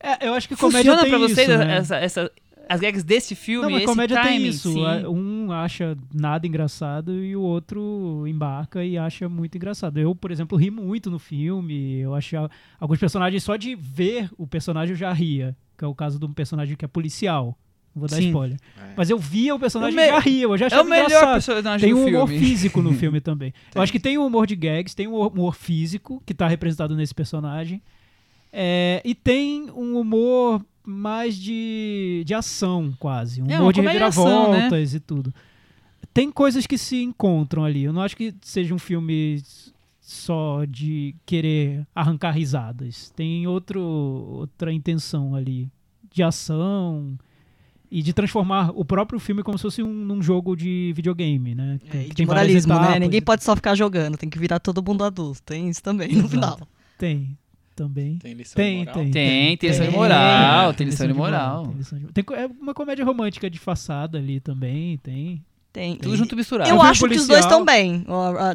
É, 0.00 0.28
eu 0.28 0.34
acho 0.34 0.46
que 0.48 0.54
comédia 0.56 0.92
Funciona 0.92 1.02
tem 1.02 1.10
pra 1.10 1.18
vocês 1.18 1.48
isso, 1.48 1.58
né? 1.58 1.76
essa, 1.78 1.96
essa- 1.96 2.30
as 2.68 2.80
gags 2.80 3.02
desse 3.04 3.34
filme? 3.34 3.62
Não, 3.66 3.70
mas 3.70 3.82
esse 3.82 3.86
comédia 3.86 4.22
tem 4.22 4.32
timing, 4.38 4.48
isso. 4.48 4.72
sim. 4.72 4.84
Um 5.06 5.52
acha 5.52 5.96
nada 6.12 6.46
engraçado 6.46 7.12
e 7.24 7.36
o 7.36 7.40
outro 7.42 8.24
embarca 8.26 8.84
e 8.84 8.96
acha 8.98 9.28
muito 9.28 9.56
engraçado. 9.56 9.98
Eu, 9.98 10.14
por 10.14 10.30
exemplo, 10.30 10.56
ri 10.58 10.70
muito 10.70 11.10
no 11.10 11.18
filme. 11.18 11.98
Eu 12.00 12.14
acho 12.14 12.36
alguns 12.80 12.98
personagens 12.98 13.42
só 13.42 13.56
de 13.56 13.74
ver 13.74 14.30
o 14.38 14.46
personagem 14.46 14.92
eu 14.92 14.96
já 14.98 15.12
ria. 15.12 15.56
Que 15.76 15.84
é 15.84 15.88
o 15.88 15.94
caso 15.94 16.18
de 16.18 16.24
um 16.24 16.32
personagem 16.32 16.76
que 16.76 16.84
é 16.84 16.88
policial. 16.88 17.58
Não 17.94 18.00
vou 18.00 18.08
dar 18.08 18.16
Sim. 18.16 18.26
spoiler. 18.28 18.58
É. 18.76 18.92
Mas 18.96 19.08
eu 19.10 19.18
via 19.18 19.54
o 19.54 19.58
personagem 19.58 19.98
É 20.00 20.06
e 20.06 20.08
já 20.10 20.18
ria. 20.18 20.42
Eu 20.44 20.56
já 20.58 20.64
É 20.64 20.68
achava 20.68 20.82
o 20.82 20.90
melhor 20.90 21.06
engraçado. 21.06 21.32
personagem 21.32 21.88
Tem 21.88 21.94
um 21.94 22.06
humor 22.08 22.28
filme. 22.28 22.44
físico 22.44 22.82
no 22.82 22.92
filme 22.94 23.20
também. 23.20 23.52
Eu 23.74 23.82
acho 23.82 23.92
que 23.92 24.00
tem 24.00 24.18
um 24.18 24.26
humor 24.26 24.46
de 24.46 24.56
gags, 24.56 24.94
tem 24.94 25.06
um 25.06 25.14
humor 25.14 25.54
físico 25.54 26.22
que 26.26 26.32
tá 26.34 26.48
representado 26.48 26.96
nesse 26.96 27.14
personagem. 27.14 27.80
É, 28.56 29.02
e 29.04 29.16
tem 29.16 29.68
um 29.70 29.98
humor 29.98 30.64
mais 30.86 31.34
de, 31.36 32.22
de 32.24 32.32
ação, 32.34 32.94
quase. 33.00 33.42
Um 33.42 33.50
É, 33.50 33.58
humor 33.58 33.72
de 33.72 33.80
né? 33.82 33.88
reviravoltas 33.88 34.94
e 34.94 35.00
tudo. 35.00 35.34
Tem 36.12 36.30
coisas 36.30 36.64
que 36.66 36.78
se 36.78 37.02
encontram 37.02 37.64
ali. 37.64 37.82
Eu 37.82 37.92
não 37.92 38.00
acho 38.00 38.16
que 38.16 38.32
seja 38.42 38.72
um 38.72 38.78
filme 38.78 39.42
só 40.00 40.64
de 40.64 41.16
querer 41.26 41.84
arrancar 41.92 42.30
risadas. 42.30 43.10
Tem 43.16 43.44
outro, 43.48 43.80
outra 43.80 44.72
intenção 44.72 45.34
ali 45.34 45.68
de 46.12 46.22
ação 46.22 47.18
e 47.90 48.02
de 48.02 48.12
transformar 48.12 48.70
o 48.74 48.84
próprio 48.84 49.18
filme 49.18 49.42
como 49.42 49.58
se 49.58 49.62
fosse 49.62 49.82
um, 49.82 49.92
num 49.92 50.22
jogo 50.22 50.54
de 50.54 50.92
videogame, 50.94 51.54
né? 51.56 51.80
É, 51.86 51.90
tem 52.14 52.24
várias 52.26 52.66
moralismo, 52.66 52.74
né? 52.74 52.98
Ninguém 53.00 53.20
pode 53.22 53.42
só 53.42 53.56
ficar 53.56 53.74
jogando, 53.74 54.16
tem 54.16 54.30
que 54.30 54.38
virar 54.38 54.60
todo 54.60 54.80
mundo 54.82 55.02
adulto. 55.02 55.42
Tem 55.42 55.68
isso 55.68 55.82
também 55.82 56.08
no 56.12 56.18
Exato. 56.18 56.28
final. 56.30 56.58
Tem, 56.96 57.36
também. 57.74 58.18
Tem 58.18 58.32
lição 58.34 58.54
Tem, 58.56 58.80
de 58.80 58.86
moral. 58.86 58.94
tem. 59.02 59.10
Tem, 59.10 59.56
tem 59.56 59.70
lição 59.70 59.84
de 59.84 59.90
Tem. 59.90 59.98
moral, 60.00 60.74
tem 60.74 60.86
lição 60.86 61.06
de 61.06 61.12
moral. 61.14 61.66
tem 61.66 61.76
lição 61.76 61.98
de- 61.98 62.06
tem 62.06 62.24
co- 62.24 62.34
é 62.34 62.46
uma 62.46 62.72
comédia 62.74 63.04
romântica 63.04 63.50
disfarçada 63.50 64.18
ali 64.18 64.40
também, 64.40 64.96
tem. 64.98 65.44
Tem. 65.74 65.96
Tudo 65.96 66.16
junto 66.16 66.36
misturado. 66.36 66.70
Eu 66.70 66.80
acho 66.80 67.00
que 67.00 67.16
os 67.16 67.26
dois 67.26 67.44
policial. 67.44 67.50
estão 67.50 67.64
bem. 67.64 68.06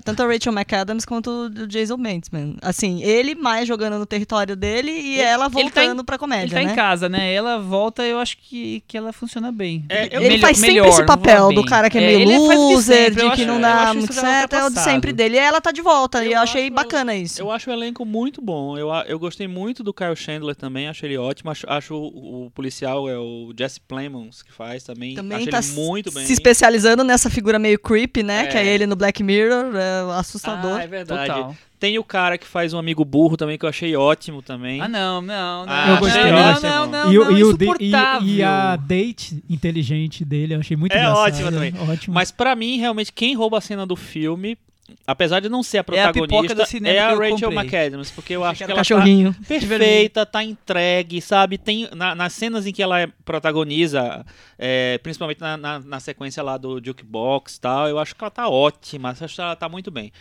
Tanto 0.05 0.24
a 0.24 0.26
Rachel 0.26 0.53
McAdams 0.53 1.03
quanto 1.05 1.30
o 1.30 1.67
Jason 1.67 1.97
Bateman. 1.97 2.55
Assim, 2.61 3.03
ele 3.03 3.36
mais 3.36 3.67
jogando 3.67 3.99
no 3.99 4.05
território 4.05 4.55
dele 4.55 4.89
e 4.89 5.15
Ele- 5.15 5.22
ela 5.22 5.45
ele 5.53 5.70
tá 5.70 5.84
em- 5.84 5.88
voltando 5.88 6.03
pra 6.05 6.13
Ele 6.15 6.20
comédia, 6.20 6.57
tá 6.57 6.63
né? 6.65 6.72
em 6.72 6.76
casa, 6.76 7.09
né? 7.09 7.34
Ela 7.34 7.59
volta, 7.59 8.03
eu 8.05 8.20
acho 8.20 8.38
que, 8.38 8.82
que 8.88 8.97
ela 8.97 9.11
funciona 9.11 9.51
bem. 9.51 9.84
É, 9.89 10.05
eu- 10.15 10.22
Ele 10.22 10.30
Melhor- 10.30 10.39
faz 10.39 10.57
sempre 10.59 10.76
melhor, 10.76 10.88
esse 10.88 11.05
papel 11.05 11.51
do 11.51 11.65
cara 11.65 11.89
que 11.89 11.97
é 11.97 12.01
É, 12.03 12.07
meio 12.07 12.22
ele 12.22 12.32
de 12.32 12.38
loser, 12.55 12.95
sempre, 12.95 13.15
de 13.15 13.20
eu 13.20 13.32
que 13.32 13.41
acho- 13.41 13.45
não 13.47 13.55
eu 13.55 13.61
dá 13.63 13.93
muito 13.93 14.13
certo, 14.13 14.53
é 14.55 14.65
o 14.65 14.70
de 14.70 14.80
sempre 14.80 15.11
dele. 15.11 15.36
E 15.36 15.39
ela 15.39 15.59
tá 15.59 15.72
de 15.74 15.82
volta, 15.82 16.24
e 16.24 16.28
Eu 16.28 16.34
eu 16.36 16.39
achei 16.39 16.63
acho- 16.67 16.74
bacana 16.74 17.13
isso. 17.17 17.41
Eu 17.41 17.51
acho 17.51 17.70
o 17.70 17.74
elenco 17.74 18.05
muito 18.05 18.41
bom. 18.41 18.78
Eu, 18.78 18.88
eu 19.05 19.20
gostei 19.20 19.45
muito 19.45 19.84
do 19.84 19.93
Kyle 19.93 20.15
Chandler 20.15 20.55
também, 20.55 20.88
acho 20.88 21.05
ele 21.05 21.17
ótimo. 21.17 21.51
Acho, 21.51 21.70
acho 21.70 21.95
o, 21.95 22.45
o 22.45 22.51
policial 22.51 23.09
é 23.09 23.17
o 23.17 23.51
Jesse 23.59 23.82
Plemons 23.82 24.41
que 24.41 24.53
faz 24.53 24.84
também. 24.86 25.15
Também 25.15 25.39
acho 25.39 25.47
tá 25.49 25.59
ele 25.59 25.67
muito 25.74 26.11
bem. 26.13 26.26
se 26.26 26.32
especializando 26.32 27.09
nessa 27.10 27.30
figura 27.30 27.60
meio 27.60 27.78
creepy, 27.80 28.24
né? 28.24 28.43
É. 28.43 28.47
Que 28.47 28.57
é 28.57 28.66
ele 28.66 28.86
no 28.88 28.95
Black 28.95 29.22
Mirror, 29.24 29.76
é 29.76 30.18
assustador. 30.20 30.78
Ah, 30.78 30.84
é 30.84 30.88
verdade. 30.88 31.28
Total. 31.28 31.55
Tem 31.80 31.97
o 31.97 32.03
cara 32.03 32.38
que 32.38 32.45
faz 32.45 32.74
um 32.74 32.78
amigo 32.78 33.05
burro 33.05 33.38
também, 33.38 33.57
que 33.57 33.64
eu 33.66 33.70
achei 33.70 33.95
ótimo 33.95 34.41
também. 34.41 34.82
Ah, 34.82 34.88
não, 34.89 35.22
não, 35.22 35.66
não. 35.66 35.74
Ah, 35.74 35.89
eu 35.91 35.97
gostei, 35.97 36.22
não, 36.24 36.30
eu 36.30 36.36
não, 36.36 36.51
gostei. 36.51 36.70
não, 36.70 36.88
não, 36.88 37.14
e, 37.14 37.18
o- 37.20 37.24
não, 37.26 37.38
e 37.38 37.43
o 37.45 37.57
de- 37.57 37.66
e- 37.80 38.36
e 38.36 38.43
a 38.43 38.76
date 38.76 39.41
inteligente 39.49 40.26
dele, 40.26 40.55
eu 40.55 40.60
achei 40.60 40.76
muito 40.76 40.91
É 40.93 40.99
engraçado. 40.99 41.26
ótima 41.28 41.51
também. 41.51 41.74
Ótimo. 41.89 42.14
Mas 42.14 42.32
pra 42.32 42.53
mim, 42.55 42.78
realmente, 42.78 43.14
quem 43.14 43.34
rouba 43.34 43.60
a 43.60 43.62
cena 43.62 43.86
do 43.86 43.95
filme 43.95 44.57
apesar 45.05 45.39
de 45.39 45.49
não 45.49 45.61
ser 45.63 45.77
a 45.77 45.79
É 45.79 45.81
a 45.81 45.83
protagonista, 46.11 46.53
é 46.85 46.99
a 46.99 47.07
que 47.09 47.13
eu 47.13 47.19
Rachel. 47.31 47.51
McAdams, 47.51 48.11
porque 48.11 48.33
eu 48.35 48.43
acho 48.43 48.57
que 48.57 48.63
ela 48.63 48.73
tá 48.73 48.79
cachorrinho. 48.79 49.35
perfeita, 49.47 50.25
tá 50.25 50.43
entregue, 50.43 51.21
sabe? 51.21 51.57
Tem 51.57 51.87
na- 51.95 52.15
nas 52.15 52.33
cenas 52.33 52.65
em 52.67 52.71
que 52.73 52.81
ela 52.81 52.99
é- 53.01 53.07
protagoniza, 53.25 54.25
é, 54.57 54.97
principalmente 54.99 55.41
na, 55.41 55.57
na, 55.57 55.79
na 55.79 55.99
sequência 55.99 56.41
lá 56.43 56.57
do 56.57 56.81
Jukebox 56.83 57.55
e 57.55 57.61
tal, 57.61 57.87
eu 57.87 57.99
acho 57.99 58.15
que 58.15 58.23
ela 58.23 58.31
tá 58.31 58.47
ótima, 58.49 59.09
acho 59.09 59.35
que 59.35 59.41
ela 59.41 59.55
tá 59.55 59.67
muito 59.69 59.89
bem. 59.91 60.11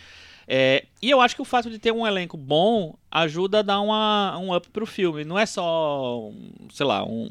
É, 0.47 0.85
e 1.01 1.09
eu 1.11 1.21
acho 1.21 1.35
que 1.35 1.41
o 1.43 1.45
fato 1.45 1.69
de 1.69 1.77
ter 1.77 1.91
um 1.91 2.07
elenco 2.07 2.35
bom 2.35 2.95
ajuda 3.11 3.59
a 3.59 3.61
dar 3.61 3.81
uma, 3.81 4.35
um 4.39 4.55
up 4.55 4.67
pro 4.69 4.85
filme. 4.87 5.23
Não 5.23 5.37
é 5.37 5.45
só, 5.45 6.31
sei 6.73 6.87
lá, 6.87 7.05
um, 7.05 7.29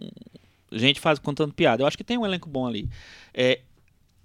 gente 0.71 1.01
faz 1.01 1.19
contando 1.19 1.53
piada. 1.53 1.83
Eu 1.83 1.87
acho 1.89 1.97
que 1.99 2.05
tem 2.05 2.17
um 2.17 2.25
elenco 2.25 2.49
bom 2.49 2.65
ali. 2.67 2.89
É, 3.35 3.59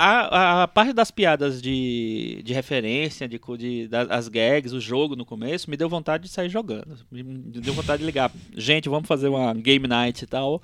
a, 0.05 0.63
a 0.63 0.67
parte 0.67 0.93
das 0.93 1.11
piadas 1.11 1.61
de, 1.61 2.41
de 2.43 2.53
referência, 2.53 3.27
de, 3.27 3.39
de, 3.57 3.87
das 3.87 4.09
as 4.09 4.27
gags, 4.27 4.73
o 4.73 4.81
jogo 4.81 5.15
no 5.15 5.25
começo, 5.25 5.69
me 5.69 5.77
deu 5.77 5.87
vontade 5.87 6.23
de 6.23 6.29
sair 6.29 6.49
jogando. 6.49 6.97
Me, 7.11 7.23
deu 7.23 7.73
vontade 7.73 7.99
de 8.01 8.05
ligar. 8.05 8.31
Gente, 8.55 8.89
vamos 8.89 9.07
fazer 9.07 9.27
uma 9.27 9.53
game 9.53 9.87
night 9.87 10.23
e 10.23 10.27
tal. 10.27 10.61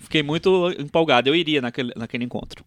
Fiquei 0.00 0.22
muito 0.22 0.70
empolgado. 0.78 1.28
Eu 1.28 1.34
iria 1.34 1.60
naquele, 1.60 1.92
naquele 1.94 2.24
encontro. 2.24 2.64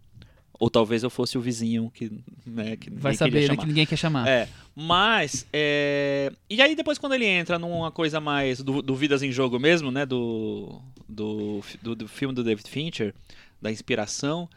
Ou 0.58 0.70
talvez 0.70 1.04
eu 1.04 1.10
fosse 1.10 1.38
o 1.38 1.42
vizinho 1.42 1.92
que, 1.94 2.10
né, 2.46 2.78
que 2.78 2.90
Vai 2.90 3.14
saber 3.14 3.50
né, 3.50 3.58
que 3.58 3.66
ninguém 3.66 3.86
quer 3.86 3.98
chamar. 3.98 4.28
É, 4.28 4.48
mas. 4.74 5.46
é, 5.52 6.32
E 6.50 6.62
aí, 6.62 6.76
depois, 6.76 6.98
quando 6.98 7.14
ele 7.14 7.26
entra 7.26 7.60
numa 7.60 7.92
coisa 7.92 8.22
mais 8.22 8.62
do, 8.62 8.82
do 8.82 8.96
Vidas 8.96 9.22
em 9.22 9.32
Jogo 9.32 9.60
mesmo, 9.60 9.92
né? 9.92 10.06
Do, 10.06 10.82
do, 11.10 11.62
do, 11.82 11.96
do 11.96 12.08
filme 12.08 12.34
do 12.34 12.44
David 12.44 12.70
Fincher, 12.70 13.14
da 13.62 13.70
inspiração. 13.70 14.48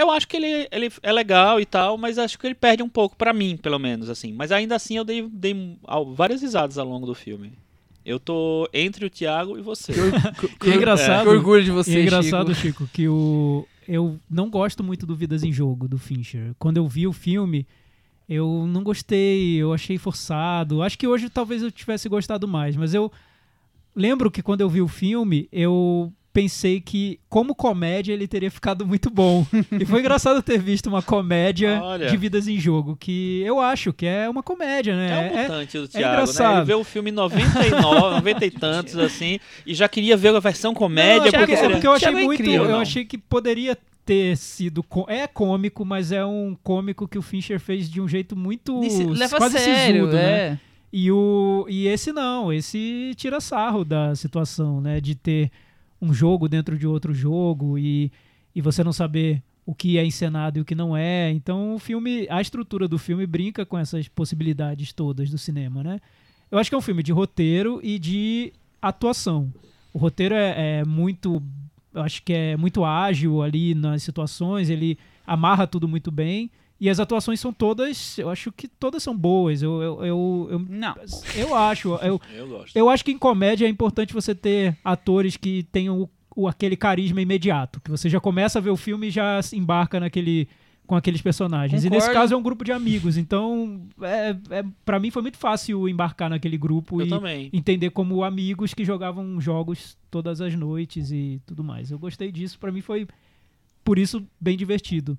Eu 0.00 0.10
acho 0.10 0.26
que 0.26 0.36
ele, 0.36 0.68
ele 0.70 0.92
é 1.02 1.12
legal 1.12 1.60
e 1.60 1.66
tal, 1.66 1.98
mas 1.98 2.18
acho 2.18 2.38
que 2.38 2.46
ele 2.46 2.54
perde 2.54 2.82
um 2.82 2.88
pouco, 2.88 3.16
pra 3.16 3.32
mim, 3.32 3.56
pelo 3.56 3.78
menos, 3.78 4.08
assim. 4.08 4.32
Mas 4.32 4.50
ainda 4.50 4.76
assim, 4.76 4.96
eu 4.96 5.04
dei, 5.04 5.28
dei 5.30 5.76
várias 6.14 6.42
risadas 6.42 6.78
ao 6.78 6.86
longo 6.86 7.06
do 7.06 7.14
filme. 7.14 7.52
Eu 8.04 8.18
tô 8.18 8.68
entre 8.72 9.04
o 9.04 9.10
Thiago 9.10 9.58
e 9.58 9.62
você. 9.62 9.92
E 10.64 10.70
é 10.70 10.74
engraçado, 10.74 11.24
Que 11.24 11.28
orgulho 11.28 11.62
de 11.62 11.70
e 11.70 11.72
você, 11.72 11.98
é 11.98 12.02
engraçado, 12.02 12.54
Chico. 12.54 12.84
Chico, 12.84 12.90
que 12.92 13.08
o 13.08 13.66
eu 13.92 14.20
não 14.30 14.48
gosto 14.48 14.84
muito 14.84 15.04
do 15.04 15.16
Vidas 15.16 15.42
em 15.42 15.52
Jogo 15.52 15.88
do 15.88 15.98
Fincher. 15.98 16.54
Quando 16.60 16.76
eu 16.76 16.86
vi 16.86 17.08
o 17.08 17.12
filme, 17.12 17.66
eu 18.28 18.64
não 18.68 18.84
gostei, 18.84 19.56
eu 19.56 19.72
achei 19.72 19.98
forçado. 19.98 20.80
Acho 20.80 20.96
que 20.96 21.08
hoje 21.08 21.28
talvez 21.28 21.60
eu 21.60 21.72
tivesse 21.72 22.08
gostado 22.08 22.46
mais, 22.46 22.76
mas 22.76 22.94
eu 22.94 23.10
lembro 23.94 24.30
que 24.30 24.42
quando 24.42 24.60
eu 24.60 24.68
vi 24.68 24.80
o 24.80 24.86
filme, 24.86 25.48
eu 25.50 26.12
pensei 26.32 26.80
que 26.80 27.18
como 27.28 27.54
comédia 27.54 28.12
ele 28.12 28.28
teria 28.28 28.50
ficado 28.50 28.86
muito 28.86 29.10
bom. 29.10 29.44
e 29.78 29.84
foi 29.84 30.00
engraçado 30.00 30.42
ter 30.42 30.58
visto 30.58 30.86
uma 30.86 31.02
comédia 31.02 31.80
Olha. 31.82 32.08
de 32.08 32.16
Vidas 32.16 32.46
em 32.46 32.58
Jogo, 32.58 32.96
que 32.96 33.42
eu 33.44 33.58
acho 33.60 33.92
que 33.92 34.06
é 34.06 34.28
uma 34.28 34.42
comédia, 34.42 34.92
É 34.92 34.94
né? 34.96 35.32
um 35.32 35.42
mutante 35.42 35.78
do 35.78 35.84
é 35.84 35.88
Thiago, 35.88 36.06
né? 36.06 36.12
engraçado. 36.22 36.56
Ele 36.58 36.64
vê 36.66 36.74
o 36.74 36.84
filme 36.84 37.10
em 37.10 37.14
99, 37.14 37.80
90 37.82 38.46
e 38.46 38.50
tantos, 38.52 38.96
assim, 38.96 39.40
e 39.66 39.74
já 39.74 39.88
queria 39.88 40.16
ver 40.16 40.34
a 40.34 40.40
versão 40.40 40.72
comédia, 40.72 41.18
Não, 41.18 41.26
é 41.26 41.30
porque 41.30 41.38
porque, 41.56 41.66
é 41.66 41.68
porque 41.70 41.86
eu 41.86 41.92
achei 41.92 42.08
Thiago 42.08 42.18
é 42.18 42.24
muito. 42.24 42.42
incrível, 42.42 42.64
eu 42.64 42.70
não. 42.72 42.80
achei 42.80 43.04
que 43.04 43.18
poderia 43.18 43.76
ter 44.04 44.36
sido. 44.36 44.84
É 45.08 45.26
cômico, 45.26 45.84
mas 45.84 46.12
é 46.12 46.24
um 46.24 46.56
cômico 46.62 47.06
que 47.08 47.18
o 47.18 47.22
Fincher 47.22 47.58
fez 47.60 47.88
de 47.90 48.00
um 48.00 48.08
jeito 48.08 48.36
muito. 48.36 48.80
Disse- 48.80 49.04
Leva 49.04 49.36
quase 49.36 49.58
sério, 49.58 49.94
sisudo, 50.06 50.12
né? 50.16 50.22
é. 50.22 50.58
E, 50.92 51.10
o, 51.12 51.66
e 51.68 51.86
esse 51.86 52.12
não, 52.12 52.52
esse 52.52 53.12
tira 53.16 53.40
sarro 53.40 53.84
da 53.84 54.14
situação, 54.16 54.80
né? 54.80 55.00
De 55.00 55.14
ter 55.14 55.50
um 56.00 56.12
jogo 56.12 56.48
dentro 56.48 56.78
de 56.78 56.86
outro 56.86 57.12
jogo 57.12 57.78
e, 57.78 58.10
e 58.54 58.60
você 58.60 58.82
não 58.82 58.92
saber 58.92 59.42
o 59.66 59.74
que 59.74 59.98
é 59.98 60.04
encenado 60.04 60.58
e 60.58 60.62
o 60.62 60.64
que 60.64 60.74
não 60.74 60.96
é. 60.96 61.30
Então 61.30 61.74
o 61.74 61.78
filme, 61.78 62.26
a 62.30 62.40
estrutura 62.40 62.88
do 62.88 62.98
filme 62.98 63.26
brinca 63.26 63.64
com 63.66 63.78
essas 63.78 64.08
possibilidades 64.08 64.92
todas 64.92 65.30
do 65.30 65.38
cinema, 65.38 65.82
né? 65.82 66.00
Eu 66.50 66.58
acho 66.58 66.68
que 66.68 66.74
é 66.74 66.78
um 66.78 66.82
filme 66.82 67.02
de 67.02 67.12
roteiro 67.12 67.80
e 67.82 67.98
de 67.98 68.52
atuação. 68.82 69.52
O 69.92 69.98
roteiro 69.98 70.34
é, 70.34 70.80
é 70.80 70.84
muito, 70.84 71.42
eu 71.94 72.02
acho 72.02 72.22
que 72.22 72.32
é 72.32 72.56
muito 72.56 72.84
ágil 72.84 73.42
ali 73.42 73.74
nas 73.74 74.02
situações, 74.02 74.68
ele 74.68 74.98
amarra 75.26 75.66
tudo 75.66 75.86
muito 75.86 76.10
bem. 76.10 76.50
E 76.80 76.88
as 76.88 76.98
atuações 76.98 77.38
são 77.38 77.52
todas, 77.52 78.16
eu 78.18 78.30
acho 78.30 78.50
que 78.50 78.66
todas 78.66 79.02
são 79.02 79.14
boas. 79.14 79.60
Eu, 79.62 79.82
eu, 79.82 80.04
eu, 80.04 80.48
eu, 80.52 80.58
Não. 80.66 80.94
eu 81.36 81.54
acho. 81.54 81.94
Eu, 81.96 82.18
Eu 82.34 82.48
gosto. 82.48 82.74
eu 82.76 82.88
acho 82.88 83.04
que 83.04 83.10
em 83.12 83.18
comédia 83.18 83.66
é 83.66 83.68
importante 83.68 84.14
você 84.14 84.34
ter 84.34 84.74
atores 84.82 85.36
que 85.36 85.64
tenham 85.70 86.00
o, 86.00 86.10
o- 86.34 86.48
aquele 86.48 86.76
carisma 86.76 87.20
imediato. 87.20 87.80
Que 87.82 87.90
você 87.90 88.08
já 88.08 88.18
começa 88.18 88.58
a 88.58 88.62
ver 88.62 88.70
o 88.70 88.76
filme 88.78 89.08
e 89.08 89.10
já 89.10 89.42
se 89.42 89.58
embarca 89.58 90.00
naquele 90.00 90.48
com 90.86 90.96
aqueles 90.96 91.20
personagens. 91.22 91.84
E 91.84 91.90
nesse 91.90 92.06
Concordo. 92.08 92.20
caso 92.20 92.34
é 92.34 92.36
um 92.36 92.42
grupo 92.42 92.64
de 92.64 92.72
amigos. 92.72 93.16
Então, 93.16 93.82
é, 94.02 94.34
é, 94.50 94.64
para 94.84 94.98
mim 94.98 95.08
foi 95.12 95.22
muito 95.22 95.36
fácil 95.38 95.88
embarcar 95.88 96.28
naquele 96.30 96.56
grupo 96.58 97.00
Eu 97.00 97.06
e 97.06 97.08
também. 97.10 97.50
entender 97.52 97.90
como 97.90 98.24
amigos 98.24 98.74
que 98.74 98.84
jogavam 98.84 99.40
jogos 99.40 99.96
todas 100.10 100.40
as 100.40 100.52
noites 100.56 101.12
e 101.12 101.40
tudo 101.46 101.62
mais. 101.62 101.92
Eu 101.92 101.98
gostei 101.98 102.32
disso. 102.32 102.58
Pra 102.58 102.72
mim 102.72 102.80
foi, 102.80 103.06
por 103.84 103.98
isso, 104.00 104.26
bem 104.40 104.56
divertido. 104.56 105.16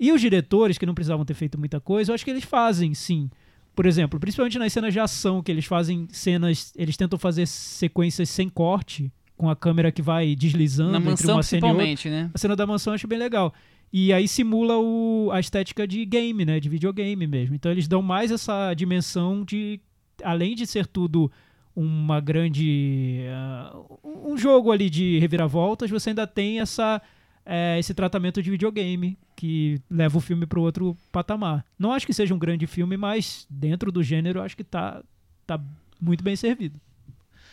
E 0.00 0.10
os 0.10 0.20
diretores, 0.20 0.78
que 0.78 0.86
não 0.86 0.94
precisavam 0.94 1.26
ter 1.26 1.34
feito 1.34 1.58
muita 1.58 1.78
coisa, 1.78 2.10
eu 2.10 2.14
acho 2.14 2.24
que 2.24 2.30
eles 2.30 2.44
fazem, 2.44 2.94
sim. 2.94 3.30
Por 3.76 3.84
exemplo, 3.84 4.18
principalmente 4.18 4.58
nas 4.58 4.72
cenas 4.72 4.94
de 4.94 4.98
ação, 4.98 5.42
que 5.42 5.52
eles 5.52 5.66
fazem 5.66 6.08
cenas. 6.10 6.72
Eles 6.74 6.96
tentam 6.96 7.18
fazer 7.18 7.46
sequências 7.46 8.30
sem 8.30 8.48
corte, 8.48 9.12
com 9.36 9.48
a 9.50 9.54
câmera 9.54 9.92
que 9.92 10.02
vai 10.02 10.34
deslizando 10.34 10.92
Na 10.92 10.98
entre 10.98 11.10
mansão, 11.10 11.36
uma 11.36 11.42
cena 11.42 11.66
e 11.66 11.70
outra. 11.70 11.84
principalmente, 11.84 12.08
né? 12.08 12.30
A 12.32 12.38
cena 12.38 12.56
da 12.56 12.66
mansão 12.66 12.92
eu 12.92 12.94
acho 12.94 13.06
bem 13.06 13.18
legal. 13.18 13.52
E 13.92 14.12
aí 14.12 14.26
simula 14.26 14.78
o, 14.78 15.30
a 15.32 15.40
estética 15.40 15.86
de 15.86 16.04
game, 16.04 16.44
né? 16.44 16.60
De 16.60 16.68
videogame 16.68 17.26
mesmo. 17.26 17.54
Então 17.54 17.70
eles 17.70 17.86
dão 17.86 18.00
mais 18.00 18.30
essa 18.30 18.72
dimensão 18.74 19.44
de. 19.44 19.80
Além 20.22 20.54
de 20.54 20.66
ser 20.66 20.86
tudo 20.86 21.30
uma 21.74 22.20
grande. 22.20 23.20
ah, 23.30 23.76
um 24.04 24.36
jogo 24.36 24.72
ali 24.72 24.88
de 24.90 25.18
reviravoltas, 25.18 25.90
você 25.90 26.10
ainda 26.10 26.26
tem 26.26 26.60
essa. 26.60 27.00
Eh, 27.44 27.78
esse 27.78 27.94
tratamento 27.94 28.42
de 28.42 28.50
videogame 28.50 29.18
que 29.36 29.80
leva 29.90 30.18
o 30.18 30.20
filme 30.20 30.46
para 30.46 30.60
outro 30.60 30.96
patamar. 31.10 31.64
Não 31.78 31.92
acho 31.92 32.06
que 32.06 32.12
seja 32.12 32.34
um 32.34 32.38
grande 32.38 32.66
filme, 32.66 32.96
mas 32.96 33.46
dentro 33.48 33.90
do 33.90 34.02
gênero 34.02 34.42
acho 34.42 34.56
que 34.56 34.64
tá, 34.64 35.02
tá 35.46 35.60
muito 36.00 36.22
bem 36.22 36.36
servido. 36.36 36.78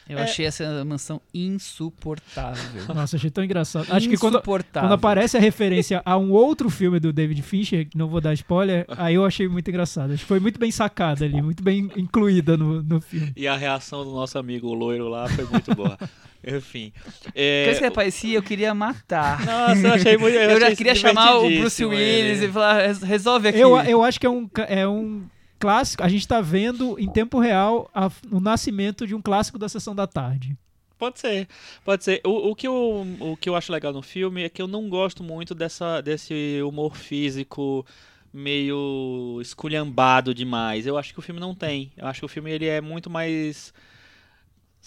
Eu 0.10 0.18
É. 0.20 0.24
achei 0.24 0.46
essa 0.46 0.84
mansão 0.86 1.22
insuportável. 1.34 2.82
Nossa, 2.94 3.16
achei 3.18 3.30
tão 3.30 3.44
engraçado. 3.44 3.88
Acho 3.90 4.08
que 4.10 4.18
quando. 4.18 4.42
Quando 4.42 4.94
aparece 4.94 5.38
a 5.38 5.40
referência 5.40 6.02
a 6.06 6.18
um 6.18 6.32
outro 6.32 6.70
filme 6.70 7.00
do 7.00 7.12
David 7.12 7.42
Fincher, 7.42 7.88
que 7.88 7.98
não 7.98 8.08
vou 8.08 8.22
dar 8.22 8.34
spoiler, 8.34 8.86
aí 8.90 9.16
eu 9.16 9.26
achei 9.26 9.48
muito 9.48 9.70
engraçado. 9.70 10.14
Acho 10.14 10.22
que 10.24 10.28
foi 10.28 10.40
muito 10.40 10.60
bem 10.60 10.72
sacada 10.72 11.26
ali, 11.26 11.42
muito 11.42 11.62
bem 11.64 11.90
incluída 11.96 12.56
no, 12.58 12.82
no 12.82 13.02
filme. 13.02 13.34
E 13.36 13.48
a 13.48 13.56
reação 13.58 14.04
do 14.04 14.12
nosso 14.12 14.38
amigo 14.38 14.74
loiro 14.74 15.08
lá 15.10 15.28
foi 15.28 15.46
muito 15.46 15.76
boa. 15.76 15.98
Enfim. 16.48 16.94
É... 17.36 17.74
que 17.78 17.84
aparecia, 17.84 18.38
eu 18.38 18.44
queria 18.44 18.74
matar. 18.74 19.44
Nossa, 19.46 19.88
eu 19.88 19.94
achei 19.94 20.18
muito. 20.18 20.36
Eu, 20.38 20.60
já 20.60 20.68
achei 20.68 20.76
queria 20.78 20.96
chamar 20.96 21.38
o 21.40 21.50
Bruce 21.50 21.84
Willis 21.84 22.38
ele. 22.38 22.46
e 22.46 22.52
falar, 22.52 22.88
"Res- 22.88 23.02
resolve 23.02 23.50
aqui. 23.50 23.60
Eu, 23.60 23.76
eu 23.80 24.02
acho 24.04 24.20
que 24.20 24.26
é 24.26 24.30
um, 24.30 24.48
é 24.68 24.88
um 24.88 25.24
clássico. 25.60 26.04
A 26.04 26.08
gente 26.10 26.28
tá 26.28 26.42
vendo 26.42 26.98
em 27.00 27.10
tempo 27.10 27.40
real 27.40 27.90
a- 27.94 28.10
o 28.32 28.40
nascimento 28.40 29.06
de 29.08 29.14
um 29.16 29.22
clássico 29.22 29.58
da 29.58 29.68
sessão 29.70 29.96
da 29.96 30.08
tarde. 30.08 30.56
Pode 30.98 31.20
ser, 31.20 31.48
pode 31.86 32.04
ser. 32.04 32.22
O, 32.26 32.50
o, 32.52 32.56
que 32.56 32.68
eu, 32.68 33.06
o 33.20 33.38
que 33.38 33.48
eu 33.48 33.56
acho 33.56 33.72
legal 33.72 33.94
no 33.94 34.02
filme 34.02 34.44
é 34.44 34.50
que 34.50 34.60
eu 34.62 34.68
não 34.68 34.90
gosto 34.90 35.24
muito 35.24 35.54
dessa, 35.54 36.02
desse 36.02 36.60
humor 36.64 36.96
físico 36.98 37.86
meio 38.34 39.40
esculhambado 39.42 40.34
demais. 40.34 40.86
Eu 40.88 40.98
acho 40.98 41.14
que 41.14 41.20
o 41.20 41.22
filme 41.22 41.40
não 41.40 41.54
tem. 41.54 41.92
Eu 41.98 42.08
acho 42.08 42.20
que 42.22 42.26
o 42.26 42.30
filme 42.30 42.52
ele 42.52 42.66
é 42.66 42.82
muito 42.82 43.10
mais, 43.10 43.74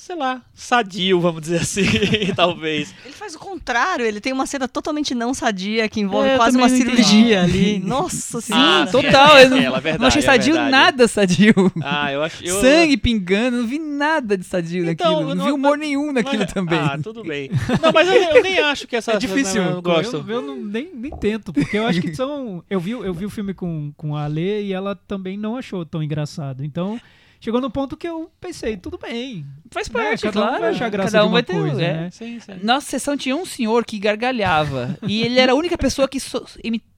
sei 0.00 0.16
lá, 0.16 0.40
sadio, 0.54 1.20
vamos 1.20 1.42
dizer 1.42 1.60
assim, 1.60 1.82
talvez. 2.34 2.94
Ele 3.04 3.12
faz 3.14 3.34
o 3.34 3.38
contrário, 3.38 4.04
ele 4.04 4.18
tem 4.18 4.32
uma 4.32 4.46
cena 4.46 4.66
totalmente 4.66 5.14
não 5.14 5.34
sadia 5.34 5.88
que 5.90 6.00
envolve 6.00 6.30
É, 6.30 6.36
quase 6.36 6.56
uma 6.56 6.66
não 6.66 6.74
entendi. 6.74 6.90
cirurgia 7.04 7.42
ali. 7.44 7.78
Nossa 7.80 8.40
Sim, 8.40 8.54
senhora. 8.54 8.82
Ah, 8.82 8.86
total. 8.86 9.36
é, 9.38 9.44
eu 9.44 9.50
não, 9.50 9.56
é 9.58 9.70
verdade, 9.80 9.98
não 9.98 10.06
achei 10.06 10.22
é 10.22 10.24
sadio 10.24 10.54
verdade. 10.54 10.70
nada 10.70 11.06
sadio. 11.06 11.54
Ah, 11.82 12.10
eu 12.12 12.22
acho. 12.22 12.42
Eu, 12.42 12.60
Sangue 12.62 12.96
pingando, 12.96 13.58
não 13.58 13.66
vi 13.66 13.78
nada 13.78 14.38
de 14.38 14.44
sadio 14.44 14.88
Então, 14.90 15.10
naquilo. 15.12 15.28
Não, 15.28 15.34
não- 15.34 15.44
vi 15.44 15.52
humor 15.52 15.76
nenhum 15.76 16.12
naquilo 16.12 16.44
mas- 16.44 16.52
também. 16.52 16.78
Ah, 16.78 16.98
tudo 17.02 17.22
bem. 17.22 17.50
Não, 17.82 17.92
mas 17.92 18.08
eu, 18.08 18.14
eu 18.14 18.42
nem 18.42 18.58
acho 18.58 18.86
que 18.88 18.96
essa 18.96 19.12
É 19.12 19.18
difícil. 19.18 19.62
Eu 19.62 19.70
não 19.74 19.82
gosto. 19.82 20.16
Eu, 20.26 20.34
eu 20.36 20.42
não, 20.42 20.56
nem, 20.56 20.90
nem 20.94 21.10
tento, 21.18 21.52
porque 21.52 21.76
eu 21.76 21.86
acho 21.86 22.00
que 22.00 22.14
são. 22.14 22.64
Eu 22.70 22.80
vi, 22.80 22.92
eu 22.92 23.12
vi 23.12 23.26
o 23.26 23.30
filme 23.30 23.52
com, 23.52 23.92
com 23.98 24.16
a 24.16 24.24
Ale 24.24 24.62
e 24.62 24.72
ela 24.72 24.96
também 24.96 25.36
não 25.36 25.56
achou 25.58 25.84
tão 25.84 26.02
engraçado. 26.02 26.64
Então. 26.64 26.98
Chegou 27.40 27.58
no 27.60 27.70
ponto 27.70 27.96
que 27.96 28.06
eu 28.06 28.30
pensei, 28.38 28.76
tudo 28.76 28.98
bem. 28.98 29.46
Faz 29.70 29.88
né, 29.88 29.92
parte, 29.94 30.22
cada 30.24 30.40
um 30.40 30.42
claro. 30.42 30.60
vai 30.60 30.70
achar 30.72 30.90
graça 30.90 31.10
Cada 31.12 31.18
de 31.22 31.24
um 31.24 31.28
uma 31.28 31.32
vai 31.36 31.42
ter. 31.42 31.54
coisa, 31.54 31.82
é. 31.82 31.92
né? 31.94 32.10
Sim, 32.10 32.38
sim. 32.38 32.52
Nossa 32.62 32.86
sessão 32.86 33.16
tinha 33.16 33.34
um 33.34 33.46
senhor 33.46 33.84
que 33.86 33.98
gargalhava. 33.98 34.98
e 35.08 35.22
ele 35.22 35.40
era 35.40 35.52
a 35.52 35.54
única 35.54 35.78
pessoa 35.78 36.06
que 36.06 36.20
so- 36.20 36.44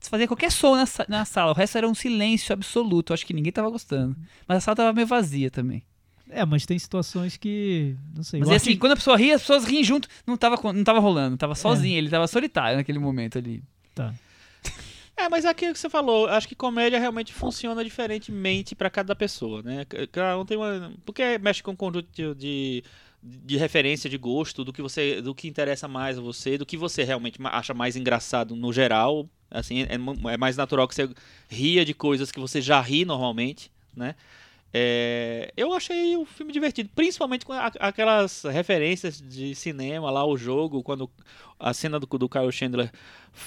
fazia 0.01 0.27
qualquer 0.27 0.51
som 0.51 0.75
na, 0.75 0.85
sa- 0.85 1.07
na 1.09 1.25
sala. 1.25 1.53
O 1.53 1.55
resto 1.55 1.79
era 1.79 1.89
um 1.89 1.95
silêncio 1.95 2.53
absoluto. 2.53 3.15
Acho 3.15 3.25
que 3.25 3.33
ninguém 3.33 3.53
tava 3.53 3.71
gostando. 3.71 4.17
Mas 4.49 4.59
a 4.59 4.61
sala 4.61 4.77
tava 4.77 4.93
meio 4.93 5.07
vazia 5.07 5.49
também. 5.49 5.83
É, 6.29 6.45
mas 6.45 6.67
tem 6.67 6.79
situações 6.79 7.37
que. 7.37 7.95
Não 8.17 8.25
sei. 8.25 8.41
Mas 8.41 8.49
é 8.51 8.57
assim, 8.57 8.77
quando 8.77 8.93
a 8.93 8.97
pessoa 8.97 9.17
ria, 9.17 9.37
as 9.37 9.43
pessoas 9.43 9.65
riem 9.65 9.85
junto. 9.85 10.09
Não 10.27 10.37
tava, 10.37 10.59
não 10.73 10.83
tava 10.83 10.99
rolando, 10.99 11.37
tava 11.37 11.55
sozinho. 11.55 11.97
Ele 11.99 12.09
tava 12.11 12.27
solitário 12.27 12.79
naquele 12.79 12.99
momento 12.99 13.39
ali. 13.39 13.63
Tá. 13.95 14.13
É, 15.17 15.29
mas 15.29 15.45
é 15.45 15.49
aquilo 15.49 15.73
que 15.73 15.79
você 15.79 15.91
falou, 15.91 16.27
acho 16.27 16.49
que 16.49 16.55
comédia 16.55 16.99
realmente 16.99 17.33
funciona 17.33 17.85
diferentemente 17.85 18.75
pra 18.75 18.91
cada 18.91 19.15
pessoa, 19.15 19.63
né? 19.63 19.85
Cada 20.11 20.39
um 20.39 20.45
tem 20.45 20.57
uma. 20.57 20.93
Porque 21.05 21.39
mexe 21.39 21.63
com 21.63 21.73
um 21.73 21.77
conjunto 21.77 22.09
de, 22.13 22.35
de, 22.35 22.85
de 23.23 23.57
referência, 23.57 24.09
de 24.11 24.17
gosto, 24.17 24.65
do 24.65 24.73
que 24.73 24.83
você. 24.83 25.21
do 25.21 25.35
que 25.35 25.47
interessa 25.47 25.87
mais 25.87 26.19
a 26.19 26.21
você, 26.21 26.57
do 26.59 26.67
que 26.67 26.77
você 26.77 27.05
realmente 27.05 27.39
acha 27.45 27.75
mais 27.75 27.95
engraçado 27.95 28.57
no 28.57 28.73
geral. 28.73 29.29
Assim, 29.51 29.83
é, 29.89 29.99
mu- 29.99 30.29
é 30.31 30.37
mais 30.39 30.57
natural 30.57 30.89
que 30.89 30.95
você 30.95 31.09
ria 31.49 31.85
de 31.85 31.93
coisas 31.93 32.33
que 32.33 32.41
você 32.41 32.61
já 32.61 32.81
ri 32.81 33.05
normalmente, 33.05 33.71
né? 33.95 34.15
É, 34.75 35.53
eu 35.57 35.73
achei 35.75 36.17
o 36.17 36.25
filme 36.25 36.51
divertido, 36.53 36.89
principalmente 36.95 37.45
com 37.45 37.53
a- 37.53 37.71
aquelas 37.79 38.43
referências 38.45 39.21
de 39.21 39.55
cinema 39.55 40.11
lá, 40.11 40.25
o 40.25 40.37
jogo, 40.37 40.83
quando 40.83 41.11
a 41.61 41.75
cena 41.75 42.01
do, 42.01 42.07
do 42.07 42.29
Kyle 42.29 42.51
Chandler 42.51 42.91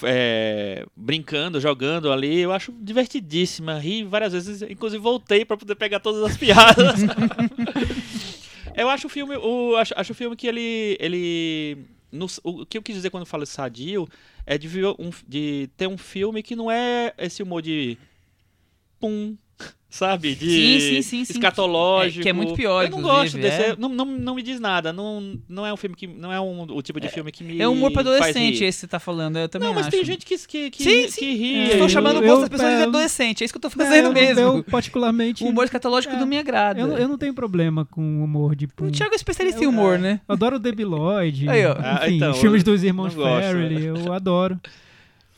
é, 0.04 0.86
brincando, 0.96 1.60
jogando 1.60 2.12
ali, 2.12 2.38
eu 2.40 2.52
acho 2.52 2.70
divertidíssima. 2.72 3.78
Ri 3.78 4.04
várias 4.04 4.32
vezes, 4.32 4.62
inclusive 4.62 5.02
voltei 5.02 5.44
pra 5.44 5.56
poder 5.56 5.74
pegar 5.74 5.98
todas 6.00 6.22
as 6.22 6.36
piadas. 6.38 7.00
eu 8.76 8.88
acho 8.88 9.06
o 9.06 9.10
filme, 9.10 9.36
o, 9.36 9.76
acho, 9.76 9.94
acho 9.96 10.12
o 10.12 10.14
filme 10.14 10.36
que 10.36 10.46
ele, 10.46 10.96
ele 11.00 11.78
no- 12.12 12.26
o 12.44 12.64
que 12.64 12.78
eu 12.78 12.82
quis 12.82 12.94
dizer 12.94 13.10
quando 13.10 13.26
falo 13.26 13.44
sadio 13.46 14.08
é 14.46 14.56
de, 14.56 14.68
um- 14.98 15.10
de 15.26 15.68
ter 15.76 15.88
um 15.88 15.98
filme 15.98 16.42
que 16.42 16.54
não 16.56 16.70
é 16.70 17.12
esse 17.18 17.42
humor 17.42 17.62
de 17.62 17.98
pum, 19.00 19.36
sabe? 19.88 20.34
De 20.34 20.50
Sim, 20.50 21.02
sim, 21.02 21.24
sim, 21.24 21.32
escatológico. 21.32 22.20
É, 22.20 22.22
que 22.24 22.28
é 22.28 22.32
muito 22.32 22.52
pior, 22.54 22.84
Eu 22.84 22.90
não 22.90 23.00
gosto 23.00 23.38
desse, 23.38 23.62
é. 23.62 23.76
não, 23.78 23.88
não, 23.88 24.04
não 24.04 24.34
me 24.34 24.42
diz 24.42 24.60
nada, 24.60 24.92
não, 24.92 25.38
não 25.48 25.64
é 25.64 25.72
um 25.72 25.76
filme 25.76 25.96
que 25.96 26.06
não 26.06 26.30
é 26.30 26.38
um, 26.40 26.62
o 26.62 26.82
tipo 26.82 27.00
de 27.00 27.08
filme 27.08 27.32
que 27.32 27.42
me 27.42 27.58
É 27.60 27.66
um 27.66 27.72
humor 27.72 27.90
pra 27.92 28.02
adolescente 28.02 28.62
esse 28.62 28.76
que 28.78 28.80
você 28.80 28.86
tá 28.86 28.98
falando, 28.98 29.38
eu 29.38 29.48
também 29.48 29.68
Não, 29.68 29.74
mas 29.74 29.86
acho. 29.86 29.96
tem 29.96 30.04
gente 30.04 30.26
que, 30.26 30.36
que, 30.46 30.70
que, 30.70 30.82
Sim, 30.82 30.90
que 31.06 31.10
sim. 31.12 31.32
ri. 31.34 31.70
É, 31.72 31.80
eu- 31.80 31.88
chamando 31.88 32.16
o 32.18 32.22
eu- 32.22 32.26
gosto 32.28 32.40
das 32.40 32.48
pessoas 32.50 32.76
de 32.76 32.82
adolescente, 32.82 33.42
é 33.42 33.44
isso 33.46 33.54
que 33.54 33.56
eu 33.56 33.62
tô 33.62 33.68
É, 33.68 33.70
fazendo 33.70 34.12
mesmo. 34.12 34.40
Eu, 34.40 34.64
particularmente. 34.64 35.42
O 35.42 35.48
humor 35.48 35.64
escatológico 35.64 36.14
É. 36.14 36.18
não 36.18 36.26
me 36.26 36.36
agrada. 36.36 36.78
eu, 36.78 36.86
não- 36.88 36.98
eu 36.98 37.08
não 37.08 37.16
tenho 37.16 37.32
problema 37.32 37.86
com 37.86 38.02
humor 38.22 38.54
de. 38.54 38.66
O 38.78 38.90
Thiago 38.90 39.14
é 39.14 39.16
especialista 39.16 39.64
em 39.64 39.66
humor, 39.66 39.98
né? 39.98 40.20
Eu 40.28 40.34
adoro 40.34 40.56
o 40.56 40.58
Debi 40.58 40.84
Lloyd. 40.84 41.48
Aí, 41.48 41.64
ó. 41.64 41.74
Ah, 41.78 42.00
Enfim, 42.04 42.16
então, 42.16 42.30
os 42.32 42.38
filmes 42.38 42.62
dos 42.62 42.82
irmãos 42.84 43.14
Farrelly, 43.14 43.90
né? 43.92 44.00
eu 44.06 44.12
adoro. 44.12 44.60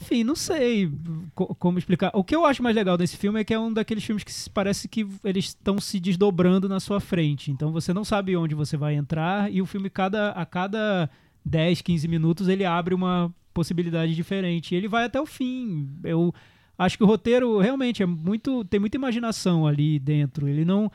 Enfim, 0.01 0.22
não 0.22 0.36
sei 0.36 0.90
co- 1.34 1.55
como 1.57 1.78
explicar. 1.78 2.11
O 2.14 2.22
que 2.22 2.34
eu 2.34 2.44
acho 2.44 2.62
mais 2.62 2.74
legal 2.76 2.96
desse 2.96 3.16
filme 3.16 3.40
é 3.40 3.44
que 3.44 3.53
é 3.53 3.59
um 3.59 3.72
daqueles 3.72 4.05
filmes 4.05 4.22
que 4.22 4.32
parece 4.51 4.88
que 4.88 5.07
eles 5.24 5.46
estão 5.46 5.80
se 5.80 5.99
desdobrando 5.99 6.68
na 6.68 6.78
sua 6.78 7.01
frente. 7.01 7.51
Então 7.51 7.72
você 7.72 7.92
não 7.92 8.05
sabe 8.05 8.36
onde 8.36 8.55
você 8.55 8.76
vai 8.76 8.94
entrar 8.94 9.53
e 9.53 9.61
o 9.61 9.66
filme, 9.66 9.90
cada, 9.90 10.30
a 10.30 10.46
cada 10.46 11.11
10, 11.44 11.82
15 11.82 12.07
minutos, 12.07 12.46
ele 12.49 12.64
abre 12.64 12.94
uma 12.94 13.34
possibilidade 13.53 14.14
diferente. 14.14 14.72
E 14.72 14.78
ele 14.78 14.86
vai 14.88 15.05
até 15.05 15.20
o 15.20 15.26
fim. 15.26 15.88
Eu 16.05 16.32
acho 16.78 16.96
que 16.96 17.03
o 17.03 17.07
roteiro 17.07 17.59
realmente 17.59 18.03
é 18.03 18.07
muito. 18.07 18.64
tem 18.64 18.78
muita 18.78 18.96
imaginação 18.96 19.66
ali 19.66 19.99
dentro. 19.99 20.46
Ele 20.46 20.64
não 20.64 20.90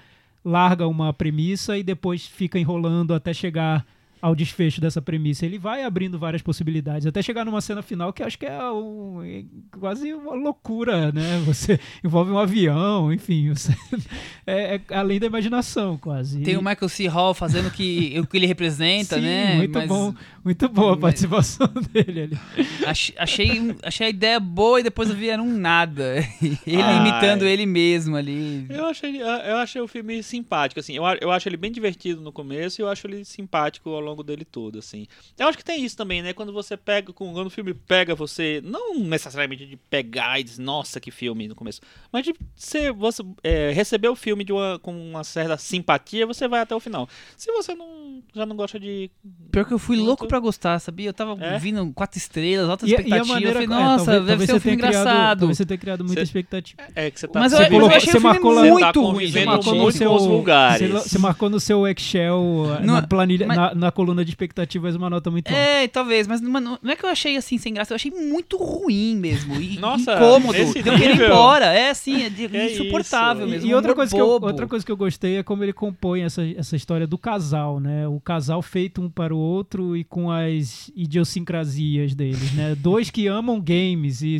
larga 0.46 0.88
uma 0.88 1.14
premissa 1.14 1.78
e 1.78 1.84
depois 1.84 2.26
fica 2.26 2.58
enrolando 2.58 3.14
até 3.14 3.34
chegar 3.34 3.86
ao 4.24 4.34
desfecho 4.34 4.80
dessa 4.80 5.02
premissa. 5.02 5.46
Ele 5.46 5.60
vai 5.60 5.84
abrindo 5.84 6.18
várias 6.18 6.42
possibilidades, 6.42 7.06
até 7.06 7.22
chegar 7.22 7.44
numa 7.44 7.60
cena 7.60 7.82
final 7.82 8.14
que 8.14 8.24
acho 8.24 8.40
que 8.40 8.46
é, 8.46 8.72
um- 8.72 9.22
é 9.22 9.44
quase 9.78 10.14
uma 10.14 10.34
loucura, 10.34 11.12
né? 11.12 11.44
Você 11.46 11.78
envolve 12.02 12.32
um 12.32 12.38
avião, 12.38 13.12
enfim, 13.12 13.52
é, 14.48 14.76
é 14.76 14.82
além 14.96 15.20
da 15.20 15.26
imaginação, 15.28 15.98
quase. 15.98 16.40
Tem 16.42 16.56
o 16.56 16.64
Michael 16.64 16.88
C. 16.88 17.06
Hall 17.08 17.34
fazendo 17.34 17.68
o 17.68 17.72
que, 17.72 18.18
o 18.18 18.26
que 18.26 18.38
ele 18.38 18.46
representa, 18.48 19.16
Sim, 19.18 19.22
né? 19.24 19.56
muito 19.56 19.78
Mas 19.78 19.90
bom, 19.90 20.14
muito 20.44 20.68
boa 20.70 20.90
a 20.90 20.96
mas- 20.96 21.02
participação 21.02 21.68
dele 21.92 22.22
ali. 22.24 22.40
ach- 22.86 23.14
achei, 23.18 23.76
achei 23.84 24.08
a 24.08 24.10
ideia 24.10 24.40
boa 24.40 24.80
e 24.80 24.84
depois 24.84 25.10
vieram 25.12 25.46
um 25.46 25.58
nada. 25.58 26.16
Ele 26.66 26.82
Ai. 26.82 26.98
imitando 27.00 27.46
ele 27.46 27.66
mesmo 27.66 28.16
ali. 28.16 28.66
Eu 28.70 28.86
achei, 28.86 29.22
eu 29.22 29.58
achei 29.58 29.82
o 29.82 29.88
filme 29.88 30.22
simpático, 30.24 30.80
assim. 30.80 30.96
Eu, 30.96 31.04
eu 31.22 31.32
acho 31.32 31.48
ele 31.48 31.58
bem 31.58 31.72
divertido 31.72 32.22
no 32.22 32.32
começo 32.32 32.80
e 32.80 32.84
eu 32.84 32.90
acho 32.90 33.08
ele 33.08 33.24
simpático 33.26 33.90
ao 33.90 34.00
longo 34.00 34.24
dele 34.24 34.44
todo, 34.46 34.80
assim. 34.80 35.08
Eu 35.38 35.48
acho 35.48 35.58
que 35.58 35.64
tem 35.64 35.84
isso 35.84 35.96
também, 35.98 36.22
né? 36.22 36.34
Quando 36.34 36.52
você 36.54 36.76
pega, 36.76 37.12
quando 37.14 37.46
o 37.48 37.50
filme 37.50 37.74
pega 37.74 38.16
você, 38.16 38.62
não 38.64 39.00
necessariamente 39.00 39.66
de 39.66 39.76
pegar 39.78 40.40
e 40.40 40.44
dizer, 40.44 40.62
nossa, 40.62 41.00
que 41.00 41.12
filme 41.12 41.48
no 41.48 41.56
começo, 41.56 41.82
mas 42.12 42.24
de 42.26 42.34
ser, 42.56 42.92
você 42.92 43.24
é, 43.44 43.72
receber 43.72 44.08
o 44.10 44.16
filme 44.16 44.44
de 44.44 44.52
uma, 44.52 44.80
com 44.80 44.92
uma 44.94 45.24
certa 45.24 45.58
simpatia, 45.58 46.26
você 46.26 46.48
vai 46.48 46.62
até 46.62 46.76
o 46.76 46.80
final. 46.80 47.08
Se 47.38 47.52
você 47.52 47.74
não, 47.76 48.22
já 48.34 48.46
não 48.46 48.56
gosta 48.56 48.80
de. 48.80 49.10
Pior 49.52 49.66
que 49.66 49.74
eu 49.74 49.80
fui 49.80 49.98
louco 49.98 50.28
pra 50.34 50.40
gostar, 50.40 50.80
sabia? 50.80 51.10
Eu 51.10 51.14
tava 51.14 51.38
É? 51.44 51.60
vindo 51.60 51.92
quatro 51.94 52.18
estrelas, 52.18 52.68
altas 52.70 52.90
E, 52.90 52.92
e 52.92 52.96
a 52.96 52.98
expectativas. 52.98 53.28
maneira 53.28 53.50
eu 53.62 53.68
falei, 53.68 53.78
é, 53.78 53.84
nossa, 53.84 54.06
talvez, 54.06 54.26
deve 54.26 54.28
talvez 54.28 54.48
ser 54.50 54.54
um 54.54 54.56
você 54.56 54.60
filme 54.62 54.78
criado, 54.78 54.92
engraçado. 55.02 55.40
talvez 55.40 55.58
você 55.58 55.66
tenha 55.66 55.78
criado 55.78 56.00
muita 56.04 56.20
Você- 56.20 56.24
expectativa. 56.24 56.82
É 56.96 57.12
que 57.12 57.20
você 57.20 57.28
tá. 57.28 57.40
Mas 57.40 57.52
eu, 57.52 57.58
Você 57.60 57.64
eu 57.66 57.70
colocou- 57.70 57.98
achei 57.98 58.12
você 58.14 58.20
marcou 58.20 58.52
lá- 58.52 58.62
muito 58.64 58.74
Você 58.74 58.80
tá 58.94 59.00
ruim. 59.00 59.12
convivendo 59.12 59.46
marcou 59.46 59.76
no 59.76 59.82
muito 59.84 59.98
seu- 59.98 60.18
vulgares. 60.18 60.90
Você, 60.92 61.10
você 61.10 61.20
marcou 61.20 61.50
no 61.50 61.60
seu 61.60 61.88
Excel, 61.88 62.44
Não, 62.84 62.94
na, 62.96 63.02
planilha, 63.08 63.46
mas- 63.46 63.58
na, 63.58 63.76
na 63.76 63.92
coluna 63.92 64.26
de 64.26 64.32
expectativas, 64.32 64.96
uma 64.96 65.10
nota 65.10 65.30
muito 65.30 65.48
alta. 65.50 65.60
É, 65.60 65.88
talvez, 65.88 66.28
mas 66.28 66.42
não, 66.42 66.50
não 66.82 66.92
é 66.92 66.96
que 66.96 67.06
eu 67.06 67.10
achei 67.10 67.38
assim 67.38 67.58
sem 67.60 67.74
graça, 67.74 67.94
eu 67.94 67.96
achei 67.96 68.10
muito 68.12 68.58
ruim 68.58 69.16
mesmo. 69.16 69.62
E, 69.62 69.78
Nossa, 69.80 70.16
incômodo. 70.16 70.54
nesse 70.54 70.82
de 70.82 70.90
eu 70.90 70.98
querer 70.98 71.16
ir 71.16 71.22
embora. 71.26 71.66
É 71.66 71.90
assim, 71.92 72.24
é 72.24 72.28
insuportável 72.74 73.48
mesmo. 73.48 73.70
E, 73.70 73.74
outra, 73.76 73.94
coisa 73.94 74.14
que 74.14 74.20
eu, 74.20 74.28
outra 74.28 74.68
coisa 74.68 74.86
que 74.86 74.92
eu 74.92 74.98
gostei 74.98 75.38
é 75.38 75.44
como 75.44 75.64
ele 75.64 75.74
compõe 75.74 76.22
essa, 76.24 76.42
essa 76.58 76.76
história 76.76 77.06
do 77.06 77.18
casal, 77.18 77.80
né? 77.80 78.08
O 78.08 78.20
casal 78.20 78.62
feito 78.62 79.02
um 79.02 79.10
para 79.10 79.34
o 79.34 79.38
outro 79.38 79.96
e 79.96 80.04
com 80.04 80.23
as 80.30 80.92
idiosincrasias 80.96 82.14
deles, 82.16 82.52
né? 82.54 82.76
Dois 82.76 83.10
que 83.10 83.28
amam 83.28 83.60
games 83.60 84.22
e 84.22 84.38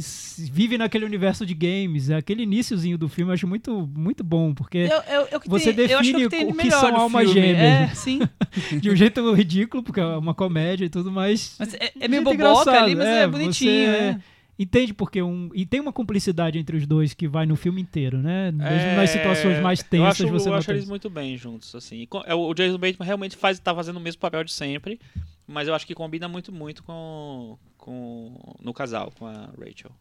vivem 0.52 0.78
naquele 0.78 1.06
universo 1.06 1.46
de 1.46 1.54
games. 1.54 2.10
Aquele 2.10 2.44
iníciozinho 2.44 2.98
do 2.98 3.08
filme 3.10 3.32
eu 3.32 3.34
acho 3.34 3.48
muito, 3.48 3.90
muito 3.96 4.24
bom, 4.24 4.54
porque 4.54 4.78
Eu, 4.90 5.02
eu, 5.22 5.28
eu 5.32 5.42
Você 5.48 5.74
tem- 5.74 5.88
define 5.88 6.28
que 6.30 6.44
o 6.46 6.54
que 6.56 6.72
são 6.72 6.96
almas 6.96 7.26
filme. 7.32 7.42
gêmeas, 7.48 7.92
É, 7.92 7.96
sim. 7.96 8.20
de 8.80 8.90
um 8.90 8.96
jeito 8.96 9.34
ridículo, 9.34 9.84
porque 9.84 10.00
é 10.00 10.06
uma 10.06 10.34
comédia 10.34 10.86
e 10.86 10.90
tudo, 10.90 11.12
mas... 11.12 11.56
Mas 11.60 11.74
é, 11.76 11.92
é 12.00 12.08
meio 12.08 12.24
boboca 12.24 12.72
ali, 12.72 12.96
mas 12.96 13.08
é, 13.08 13.28
bonitinho. 13.28 13.72
é. 13.90 14.20
Entende 14.58 14.94
porque 14.94 15.22
um. 15.22 15.50
E 15.54 15.66
tem 15.66 15.80
uma 15.80 15.92
cumplicidade 15.92 16.60
entre 16.60 16.78
os 16.78 16.86
dois 16.86 17.14
que 17.14 17.28
vai 17.28 17.46
no 17.46 17.56
filme 17.56 17.82
inteiro, 17.82 18.18
né? 18.20 18.52
Mesmo 18.52 18.68
É, 18.68 18.96
nas 18.96 19.10
situações 19.10 19.60
mais 19.60 19.80
eu 19.80 19.86
tensas, 19.86 20.22
acho, 20.22 20.28
você 20.28 20.50
eu 20.50 20.54
acho 20.54 20.72
eles 20.72 20.84
isso. 20.84 20.90
muito 20.92 21.10
bem 21.10 21.36
juntos, 21.36 21.74
assim. 21.74 21.98
E 22.04 22.10
é, 22.26 22.36
O 22.36 22.54
Jason 22.54 22.78
Bateman 22.78 23.06
realmente 23.06 23.36
faz, 23.36 23.60
tá 23.60 23.74
fazendo 23.74 23.98
o 23.98 24.00
mesmo 24.00 24.20
papel 24.22 24.44
de 24.44 24.52
sempre, 24.52 25.00
mas 25.48 25.68
eu 25.68 25.74
acho 25.74 25.88
que 25.88 25.96
combina 25.96 26.28
muito, 26.28 26.52
muito 26.52 26.84
com, 26.84 27.58
com 27.78 28.56
no 28.62 28.74
casal, 28.74 29.12
com 29.18 29.26
a 29.26 29.50
Rachel. 29.60 29.92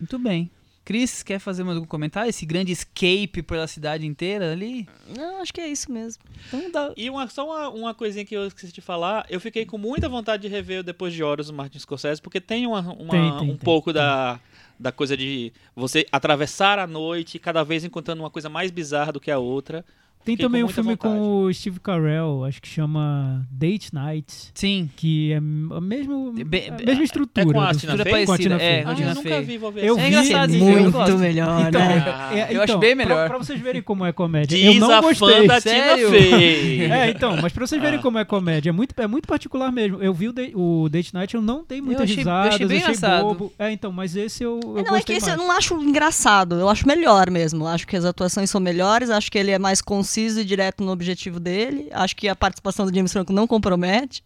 Muito 0.00 0.18
bem. 0.18 0.50
Cris, 0.88 1.22
quer 1.22 1.38
fazer 1.38 1.64
mais 1.64 1.76
algum 1.76 1.86
comentário? 1.86 2.30
Esse 2.30 2.46
grande 2.46 2.72
escape 2.72 3.42
pela 3.42 3.66
cidade 3.66 4.06
inteira 4.06 4.52
ali? 4.52 4.88
Não, 5.14 5.42
acho 5.42 5.52
que 5.52 5.60
é 5.60 5.68
isso 5.68 5.92
mesmo. 5.92 6.22
Então 6.46 6.70
dá. 6.72 6.94
E 6.96 7.10
uma, 7.10 7.28
só 7.28 7.44
uma, 7.44 7.68
uma 7.68 7.94
coisinha 7.94 8.24
que 8.24 8.34
eu 8.34 8.46
esqueci 8.46 8.72
de 8.72 8.80
falar, 8.80 9.26
eu 9.28 9.38
fiquei 9.38 9.66
com 9.66 9.76
muita 9.76 10.08
vontade 10.08 10.44
de 10.44 10.48
rever 10.48 10.80
o 10.80 10.82
Depois 10.82 11.12
de 11.12 11.22
Horas 11.22 11.48
do 11.48 11.52
Martin 11.52 11.78
Scorsese, 11.78 12.22
porque 12.22 12.40
tem, 12.40 12.66
uma, 12.66 12.80
uma- 12.80 13.10
Tem, 13.10 13.20
tem, 13.32 13.42
um 13.42 13.46
tem, 13.48 13.56
pouco 13.58 13.92
tem. 13.92 14.00
da, 14.00 14.40
da 14.80 14.90
coisa 14.90 15.14
de 15.14 15.52
você 15.76 16.06
atravessar 16.10 16.78
a 16.78 16.86
noite, 16.86 17.38
cada 17.38 17.62
vez 17.62 17.84
encontrando 17.84 18.22
uma 18.22 18.30
coisa 18.30 18.48
mais 18.48 18.70
bizarra 18.70 19.12
do 19.12 19.20
que 19.20 19.30
a 19.30 19.38
outra. 19.38 19.84
Tem 20.24 20.34
Fiquei 20.36 20.46
também 20.46 20.62
um 20.62 20.66
muita 20.66 20.74
filme 20.82 20.90
vontade. 20.96 21.14
com 21.14 21.42
o 21.44 21.54
Steve 21.54 21.80
Carell, 21.80 22.44
acho 22.44 22.60
que 22.60 22.68
chama 22.68 23.46
Date 23.50 23.94
Night, 23.94 24.50
Sim. 24.52 24.90
que 24.94 25.32
é 25.32 25.36
a, 25.36 25.40
mesmo, 25.40 26.32
Be- 26.32 26.68
a 26.70 26.84
mesma 26.84 27.00
é 27.00 27.04
estrutura. 27.04 27.46
com 27.46 27.60
a 27.60 27.72
do 27.72 27.78
Tina 27.78 27.96
filme. 27.96 28.10
Fey? 28.10 28.26
Com 28.26 28.32
a 28.32 28.38
Tina 28.38 28.54
é, 28.56 28.58
Fey. 28.58 28.84
Ah, 28.84 29.08
eu 29.08 29.14
nunca 29.14 29.40
vi, 29.42 29.56
vou 29.58 29.72
ver. 29.72 29.84
Eu. 29.86 29.98
É 29.98 30.02
vi, 30.02 30.08
engraçadinho, 30.08 30.68
eu. 30.78 30.90
Muito 30.90 31.18
melhor, 31.18 31.68
Então, 31.68 31.80
né? 31.80 32.04
é, 32.32 32.54
Eu 32.54 32.62
acho 32.62 32.64
então, 32.72 32.78
bem 32.78 32.94
pra- 32.96 33.06
melhor. 33.06 33.28
Pra, 33.28 33.38
vocês 33.38 33.58
verem 33.60 33.80
como 33.80 34.04
é 34.04 34.12
comédia. 34.12 34.58
Diz 34.58 34.74
eu 34.74 34.80
não 34.80 34.90
a 34.92 35.00
gostei. 35.00 35.28
fã 35.40 35.46
da 35.46 35.60
Sério? 35.62 36.06
Tina 36.10 36.18
Fey. 36.18 36.78
É, 36.98 37.10
então, 37.10 37.36
mas 37.40 37.52
pra 37.52 37.66
vocês 37.66 37.80
verem 37.80 37.98
Ah. 37.98 38.02
como 38.02 38.18
é 38.18 38.24
comédia, 38.24 38.68
é 38.70 38.72
muito, 38.72 38.94
é 39.00 39.06
muito 39.06 39.26
particular 39.26 39.72
mesmo. 39.72 40.02
Eu 40.02 40.12
vi 40.12 40.28
o, 40.28 40.32
Date- 40.32 40.52
o 40.54 40.88
Date 40.90 41.14
Night, 41.14 41.34
eu 41.34 41.40
não 41.40 41.64
dei 41.66 41.80
muitas 41.80 42.10
achei- 42.10 42.22
eu 42.24 42.30
achei 42.30 42.66
bem 42.66 42.78
engraçado. 42.80 43.22
bobo. 43.24 43.52
É, 43.58 43.70
então, 43.72 43.90
mas 43.92 44.14
esse 44.14 44.42
eu, 44.44 44.60
eu 44.62 44.84
não, 44.84 44.96
é 44.96 45.00
que 45.00 45.12
esse 45.12 45.30
eu 45.30 45.36
não 45.38 45.50
acho 45.50 45.74
engraçado, 45.82 46.56
eu 46.56 46.68
acho 46.68 46.86
melhor 46.86 47.30
mesmo. 47.30 47.66
Acho 47.66 47.86
que 47.86 47.96
as 47.96 48.04
atuações 48.04 48.50
são 48.50 48.60
melhores, 48.60 49.08
acho 49.10 49.30
que 49.30 49.38
ele 49.38 49.50
é 49.50 49.58
mais 49.58 49.80
conciso 50.08 50.40
e 50.40 50.44
direto 50.44 50.82
no 50.82 50.90
objetivo 50.90 51.38
dele. 51.38 51.88
Acho 51.92 52.16
que 52.16 52.28
a 52.28 52.34
participação 52.34 52.86
do 52.86 52.94
James 52.94 53.12
Franco 53.12 53.30
não 53.32 53.46
compromete. 53.46 54.22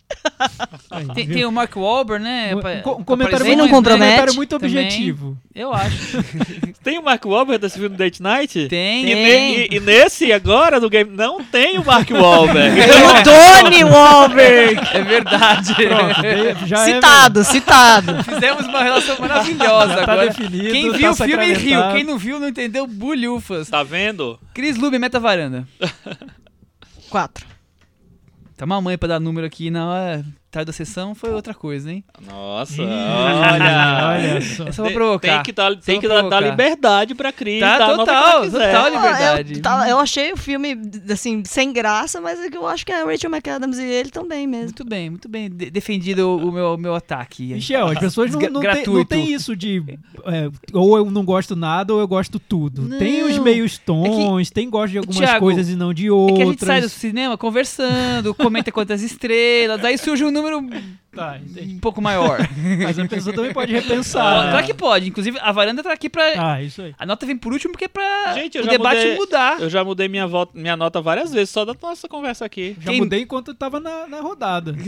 Aí, 0.91 1.07
Tem, 1.15 1.27
tem 1.27 1.45
o 1.45 1.51
Mark 1.51 1.75
Wahlberg, 1.77 2.23
né? 2.23 2.55
Um- 2.55 2.59
um, 2.59 2.79
um 2.79 2.83
com 2.83 3.05
comentário, 3.05 3.39
não 3.47 3.57
muito, 3.57 3.65
um 3.65 3.69
compromete 3.69 4.05
comentário 4.11 4.35
muito 4.35 4.59
também. 4.59 4.71
objetivo. 4.71 5.37
Eu 5.55 5.73
acho. 5.73 6.19
Tem 6.83 6.99
o 6.99 7.03
Mark 7.05 7.25
Wahlberg 7.25 7.61
desse 7.61 7.79
filme 7.79 7.97
Date 7.97 8.21
Night? 8.21 8.67
Tem. 8.69 9.05
E, 9.05 9.15
tem. 9.15 9.23
ne- 9.23 9.67
e- 9.67 9.77
e 9.77 9.81
nesse 9.81 10.33
agora 10.33 10.81
do 10.81 10.91
game 10.91 11.15
não 11.17 11.45
tem 11.45 11.79
o 11.79 11.85
Mark 11.85 12.11
Wahlberg. 12.11 12.81
o 12.81 13.63
Tony 13.63 13.85
Wahlberg! 13.85 14.81
É 14.93 15.01
verdade. 15.03 15.75
Pronto, 15.75 16.67
já 16.67 16.83
é 16.83 16.85
citado, 16.95 17.45
citado. 17.45 18.25
Fizemos 18.25 18.67
uma 18.67 18.83
relação 18.83 19.17
maravilhosa 19.21 19.95
Tá 19.95 20.03
agora. 20.13 20.29
definido, 20.29 20.71
Quem 20.73 20.91
tá 20.91 20.97
viu 20.97 21.11
o 21.13 21.15
filme 21.15 21.53
riu, 21.55 21.81
quem 21.93 22.03
não 22.05 22.19
viu 22.19 22.41
não 22.41 22.49
entendeu 22.49 22.85
bulhufas. 22.87 23.69
tá 23.69 23.85
vendo? 23.85 24.37
Cris 24.53 24.77
Lube, 24.77 24.99
meta 24.99 25.21
varanda. 25.21 25.67
Quatro. 27.11 27.47
Tá 28.57 28.67
mamãe 28.67 28.97
pra 28.97 29.09
dar 29.09 29.21
número 29.21 29.47
aqui 29.47 29.71
na 29.71 29.87
hora. 29.89 30.27
Tarde 30.53 30.67
da 30.67 30.73
Sessão 30.75 31.15
foi 31.15 31.31
outra 31.33 31.55
coisa, 31.55 31.91
hein? 31.91 32.05
Nossa, 32.29 32.83
olha. 32.83 34.09
olha 34.11 34.41
só. 34.43 34.65
Eu 34.67 34.73
vou 34.75 34.85
Tem- 34.87 34.95
provocar. 34.95 35.33
Tem 35.37 35.43
que, 35.43 35.53
dar, 35.53 35.75
tem 35.77 35.95
Só 35.95 36.01
que 36.03 36.29
dar, 36.29 36.41
liberdade 36.43 37.15
pra 37.15 37.33
Cris. 37.33 37.61
Tá, 37.61 37.77
que 37.79 37.83
ela 37.85 37.97
total, 37.97 38.51
total. 38.51 38.85
Ah, 38.85 38.89
liberdade. 38.91 39.55
Eu, 39.55 39.63
tá- 39.63 39.89
eu 39.89 39.99
achei 39.99 40.31
o 40.31 40.37
filme, 40.37 40.77
assim, 41.11 41.43
sem 41.47 41.73
graça, 41.73 42.21
mas 42.21 42.39
é 42.39 42.51
que 42.51 42.57
eu 42.59 42.67
acho 42.67 42.85
que 42.85 42.93
a 42.93 43.03
Rachel 43.03 43.31
McAdams 43.31 43.79
e 43.79 43.83
ele 43.83 44.11
também 44.11 44.47
mesmo. 44.47 44.65
Muito 44.67 44.85
bem, 44.85 45.09
muito 45.09 45.27
bem. 45.27 45.49
De- 45.49 45.71
defendido 45.71 46.37
o, 46.37 46.53
meu, 46.53 46.75
o 46.75 46.77
meu 46.77 46.95
ataque. 46.95 47.55
Michel, 47.55 47.87
as 47.87 47.99
pessoas 47.99 48.31
não, 48.31 48.41
não, 48.41 48.61
tem, 48.61 48.87
não 48.87 49.05
tem 49.07 49.33
isso 49.33 49.57
de 49.57 49.83
é, 50.27 50.51
ou 50.75 50.99
eu 50.99 51.11
não 51.11 51.25
gosto 51.25 51.57
nada 51.57 51.95
ou 51.95 52.01
eu 52.01 52.07
gosto 52.07 52.39
tudo. 52.39 52.83
Não. 52.83 52.99
Tem 52.99 53.23
os 53.23 53.39
meios 53.39 53.79
tons, 53.79 54.51
tem 54.51 54.69
gosto 54.69 54.93
de 54.93 54.99
algumas 54.99 55.17
Thiago, 55.19 55.41
coisas 55.47 55.71
e 55.71 55.77
não 55.77 55.95
de 55.95 56.09
É 56.09 56.13
outras. 56.13 56.37
que 56.37 56.43
a 56.43 56.47
gente 56.47 56.65
sai 56.67 56.81
do 56.83 56.91
cinema 56.91 57.39
conversando, 57.39 58.35
comenta 58.35 58.71
quantas 58.71 59.03
estrelas, 59.03 59.83
aí 59.83 59.97
surge 59.97 60.23
um 60.27 60.42
número 60.51 60.83
Tá, 61.15 61.39
um 61.61 61.79
pouco 61.79 62.01
maior. 62.01 62.39
Mas 62.83 62.99
a 62.99 63.05
pessoa 63.07 63.35
também 63.37 63.53
pode 63.53 63.71
Ah, 63.77 63.81
repensar. 63.81 64.49
Claro 64.51 64.67
que 64.67 64.73
pode. 64.73 65.09
Inclusive, 65.11 65.39
a 65.43 65.53
varanda 65.53 65.83
tá 65.83 65.93
aqui 65.93 66.09
pra. 66.09 66.23
Ah, 66.39 66.63
isso 66.63 66.81
aí. 66.81 66.95
A 66.99 67.05
nota 67.05 67.27
vem 67.27 67.37
por 67.37 67.53
último 67.53 67.73
porque 67.73 67.85
é 67.85 67.89
pra 67.89 68.33
Gente, 68.33 68.57
eu 68.57 68.63
o 68.63 68.65
já 68.65 68.71
debate 68.73 68.97
mudei- 69.01 69.17
mudar. 69.17 69.61
Eu 69.61 69.69
já 69.69 69.85
mudei 69.85 70.09
minha, 70.09 70.27
volta, 70.27 70.59
minha 70.59 70.75
nota 70.75 71.03
várias 71.03 71.31
vezes, 71.31 71.51
só 71.51 71.67
da 71.67 71.75
nossa 71.83 72.09
conversa 72.09 72.47
aqui. 72.47 72.75
Já 72.81 72.91
Quem- 72.93 73.01
mudei 73.01 73.21
enquanto 73.23 73.49
eu 73.49 73.55
tava 73.55 73.79
na, 73.79 74.09
na 74.09 74.21
rodada. 74.23 74.73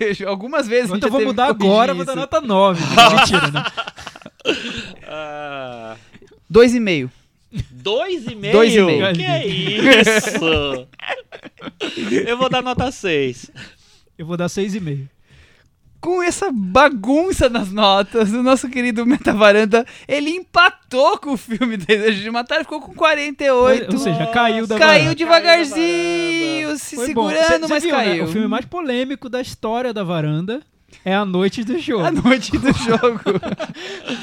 Vejo, 0.00 0.26
algumas 0.26 0.66
vezes. 0.66 0.90
a 0.90 0.94
gente 0.94 1.04
eu 1.04 1.10
vou 1.10 1.20
teve 1.20 1.30
mudar 1.30 1.46
agora, 1.46 1.92
eu 1.92 1.96
vou 1.96 2.04
dar 2.04 2.16
nota 2.16 2.40
9. 2.40 2.82
Mentira, 3.16 3.50
né? 3.52 3.64
Ah, 5.06 5.96
Dois 6.50 6.74
e 6.74 6.80
meio. 6.80 7.10
dois 7.70 8.26
e 8.26 8.34
meio? 8.34 8.52
Dois 8.52 8.74
e 8.74 8.82
meio. 8.82 9.12
Que 9.14 9.22
é 9.22 9.46
isso? 9.46 10.86
eu 12.26 12.36
vou 12.36 12.48
dar 12.48 12.62
nota 12.62 12.90
6. 12.90 13.50
Eu 14.18 14.26
vou 14.26 14.36
dar 14.36 14.46
6,5. 14.46 15.06
Com 16.00 16.22
essa 16.22 16.50
bagunça 16.52 17.48
nas 17.48 17.72
notas, 17.72 18.32
o 18.32 18.40
nosso 18.42 18.68
querido 18.68 19.04
Metavaranda, 19.04 19.84
ele 20.06 20.30
empatou 20.30 21.18
com 21.18 21.32
o 21.32 21.36
filme 21.36 21.76
Desejo 21.76 22.22
de 22.22 22.30
Matar, 22.30 22.60
ficou 22.60 22.80
com 22.80 22.94
48. 22.94 23.92
Ou 23.92 23.98
seja, 23.98 24.26
caiu 24.28 24.64
da 24.66 24.78
caiu 24.78 24.98
varanda. 25.06 25.14
devagarzinho, 25.16 26.78
se 26.78 26.94
Foi 26.96 27.06
segurando, 27.06 27.66
Cê- 27.66 27.68
mas 27.68 27.82
viu, 27.82 27.96
né? 27.96 28.04
caiu. 28.04 28.24
O 28.24 28.28
filme 28.28 28.46
mais 28.46 28.64
polêmico 28.64 29.28
da 29.28 29.40
história 29.40 29.92
da 29.92 30.04
varanda 30.04 30.60
é 31.04 31.12
A 31.16 31.24
Noite 31.24 31.64
do 31.64 31.76
Jogo. 31.80 32.04
A 32.04 32.12
noite 32.12 32.52
do 32.56 32.72
jogo. 32.78 33.20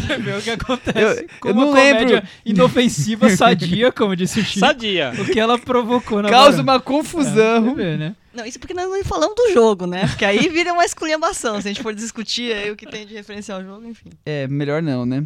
Você 0.08 0.18
vê 0.18 0.32
o 0.38 0.42
que 0.42 0.50
acontece 0.52 0.98
Eu- 0.98 1.50
eu 1.50 1.54
uma 1.54 1.66
não 1.66 1.68
comédia 1.72 2.16
lembro. 2.16 2.30
inofensiva, 2.46 3.30
sadia, 3.32 3.92
como 3.92 4.16
disse 4.16 4.40
o 4.40 4.44
Chico. 4.46 4.60
Sadia. 4.66 5.12
O 5.20 5.26
que 5.26 5.40
ela 5.40 5.58
provocou 5.60 6.22
na 6.22 6.30
Causa 6.30 6.52
varanda. 6.52 6.72
uma 6.72 6.80
confusão. 6.80 7.70
É, 7.72 7.74
vê, 7.74 7.98
né? 7.98 8.16
Não, 8.36 8.46
isso 8.46 8.60
porque 8.60 8.74
nós 8.74 8.90
não 8.90 9.04
falamos 9.04 9.36
do 9.36 9.54
jogo, 9.54 9.88
né? 9.88 10.08
Porque 10.08 10.26
aí 10.26 10.50
vira 10.50 10.74
uma 10.74 10.84
esculhambação. 10.84 11.62
Se 11.62 11.68
a 11.70 11.74
gente 11.74 11.82
for 11.82 11.94
discutir 11.96 12.54
aí 12.54 12.70
o 12.70 12.76
que 12.76 12.86
tem 12.86 13.06
de 13.06 13.14
referencial 13.14 13.60
ao 13.60 13.66
jogo, 13.66 13.88
enfim. 13.88 14.10
É, 14.26 14.48
melhor 14.48 14.82
não, 14.82 15.06
né? 15.06 15.26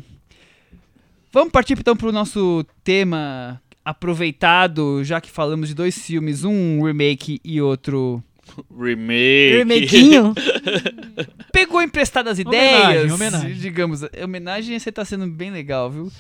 Vamos 1.32 1.52
partir 1.52 1.78
então 1.78 1.96
pro 1.96 2.12
nosso 2.12 2.66
tema 2.84 3.62
aproveitado, 3.84 5.04
já 5.04 5.20
que 5.20 5.30
falamos 5.30 5.70
de 5.70 5.76
dois 5.76 5.98
filmes, 5.98 6.44
um 6.44 6.84
remake 6.84 7.40
e 7.44 7.62
outro 7.62 8.24
Remake. 8.76 9.58
Remequinho. 9.58 10.34
pegou 11.54 11.82
emprestadas 11.82 12.40
Homenagem, 12.40 12.90
ideias, 12.90 13.12
homenagem. 13.12 13.54
digamos. 13.54 14.02
Homenagem 14.24 14.80
você 14.80 14.92
tá 14.92 15.06
sendo 15.06 15.28
bem 15.28 15.52
legal, 15.52 15.90
viu? 15.90 16.12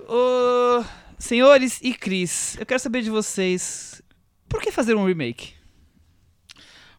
Ô, 0.00 0.84
senhores 1.18 1.80
e 1.82 1.94
Cris, 1.94 2.56
eu 2.58 2.66
quero 2.66 2.80
saber 2.80 3.02
de 3.02 3.10
vocês, 3.10 4.02
por 4.48 4.60
que 4.60 4.70
fazer 4.70 4.94
um 4.94 5.06
remake? 5.06 5.53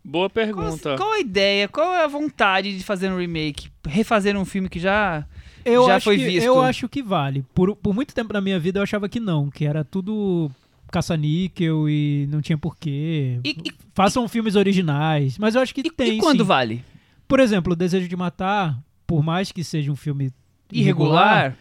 Boa 0.08 0.30
Qual, 0.30 0.46
pergunta. 0.46 0.96
qual 0.98 1.14
a 1.14 1.20
ideia, 1.20 1.68
qual 1.68 1.94
é 1.96 2.04
a 2.04 2.08
vontade 2.08 2.78
de 2.78 2.84
fazer 2.84 3.10
um 3.12 3.18
remake? 3.18 3.70
Refazer 3.88 4.38
um 4.38 4.46
filme 4.46 4.70
que 4.70 4.80
já... 4.80 5.26
Eu 5.66 5.88
Já 5.88 5.96
acho 5.96 6.04
foi 6.04 6.18
que, 6.18 6.26
visto. 6.26 6.46
Eu 6.46 6.62
acho 6.62 6.88
que 6.88 7.02
vale. 7.02 7.44
Por, 7.56 7.76
por 7.76 7.92
muito 7.94 8.14
tempo 8.14 8.32
na 8.32 8.40
minha 8.40 8.60
vida 8.60 8.78
eu 8.78 8.84
achava 8.84 9.10
que 9.10 9.20
não, 9.20 9.50
que 9.50 9.66
era 9.66 9.84
tudo 9.84 10.52
caça-níquel 10.92 11.90
e 11.90 12.28
não 12.30 12.40
tinha 12.42 12.58
porquê. 12.58 13.40
E, 13.44 13.50
e- 13.50 13.72
Façam 13.96 14.28
filmes 14.28 14.56
originais. 14.56 15.38
Mas 15.40 15.56
eu 15.56 15.62
acho 15.62 15.74
que 15.74 15.82
e- 15.82 15.90
tem. 15.92 16.14
e 16.14 16.20
quando 16.20 16.42
sim. 16.42 16.48
vale? 16.48 16.84
Por 17.28 17.40
exemplo, 17.40 17.74
O 17.74 17.76
Desejo 17.76 18.08
de 18.08 18.16
Matar, 18.16 18.78
por 19.08 19.24
mais 19.24 19.52
que 19.52 19.64
seja 19.64 19.92
um 19.92 19.96
filme 19.96 20.32
Irregular? 20.72 21.58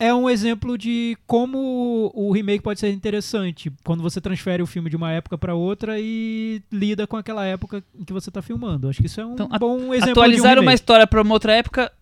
É 0.00 0.12
um 0.14 0.28
exemplo 0.28 0.76
de 0.78 1.16
como 1.26 2.10
o 2.14 2.32
remake 2.32 2.62
pode 2.64 2.80
ser 2.80 2.90
interessante 2.90 3.70
quando 3.84 4.02
você 4.02 4.20
transfere 4.20 4.62
o 4.62 4.66
filme 4.66 4.90
de 4.90 4.96
uma 4.96 5.12
época 5.12 5.36
para 5.38 5.54
outra 5.54 5.96
e 6.00 6.60
lida 6.72 7.06
com 7.06 7.16
aquela 7.16 7.44
época 7.46 7.84
em 7.96 8.04
que 8.04 8.12
você 8.12 8.30
está 8.30 8.40
filmando. 8.42 8.88
Acho 8.88 9.00
que 9.00 9.06
isso 9.06 9.20
é 9.20 9.26
um 9.26 9.34
Então, 9.34 9.48
bom 9.60 9.92
exemplo 9.94 10.12
Atualizar 10.12 10.54
de 10.54 10.60
um 10.60 10.62
uma 10.62 10.74
história 10.74 11.06
pra 11.06 11.22
uma 11.22 11.32
outra 11.34 11.52
época 11.52 11.92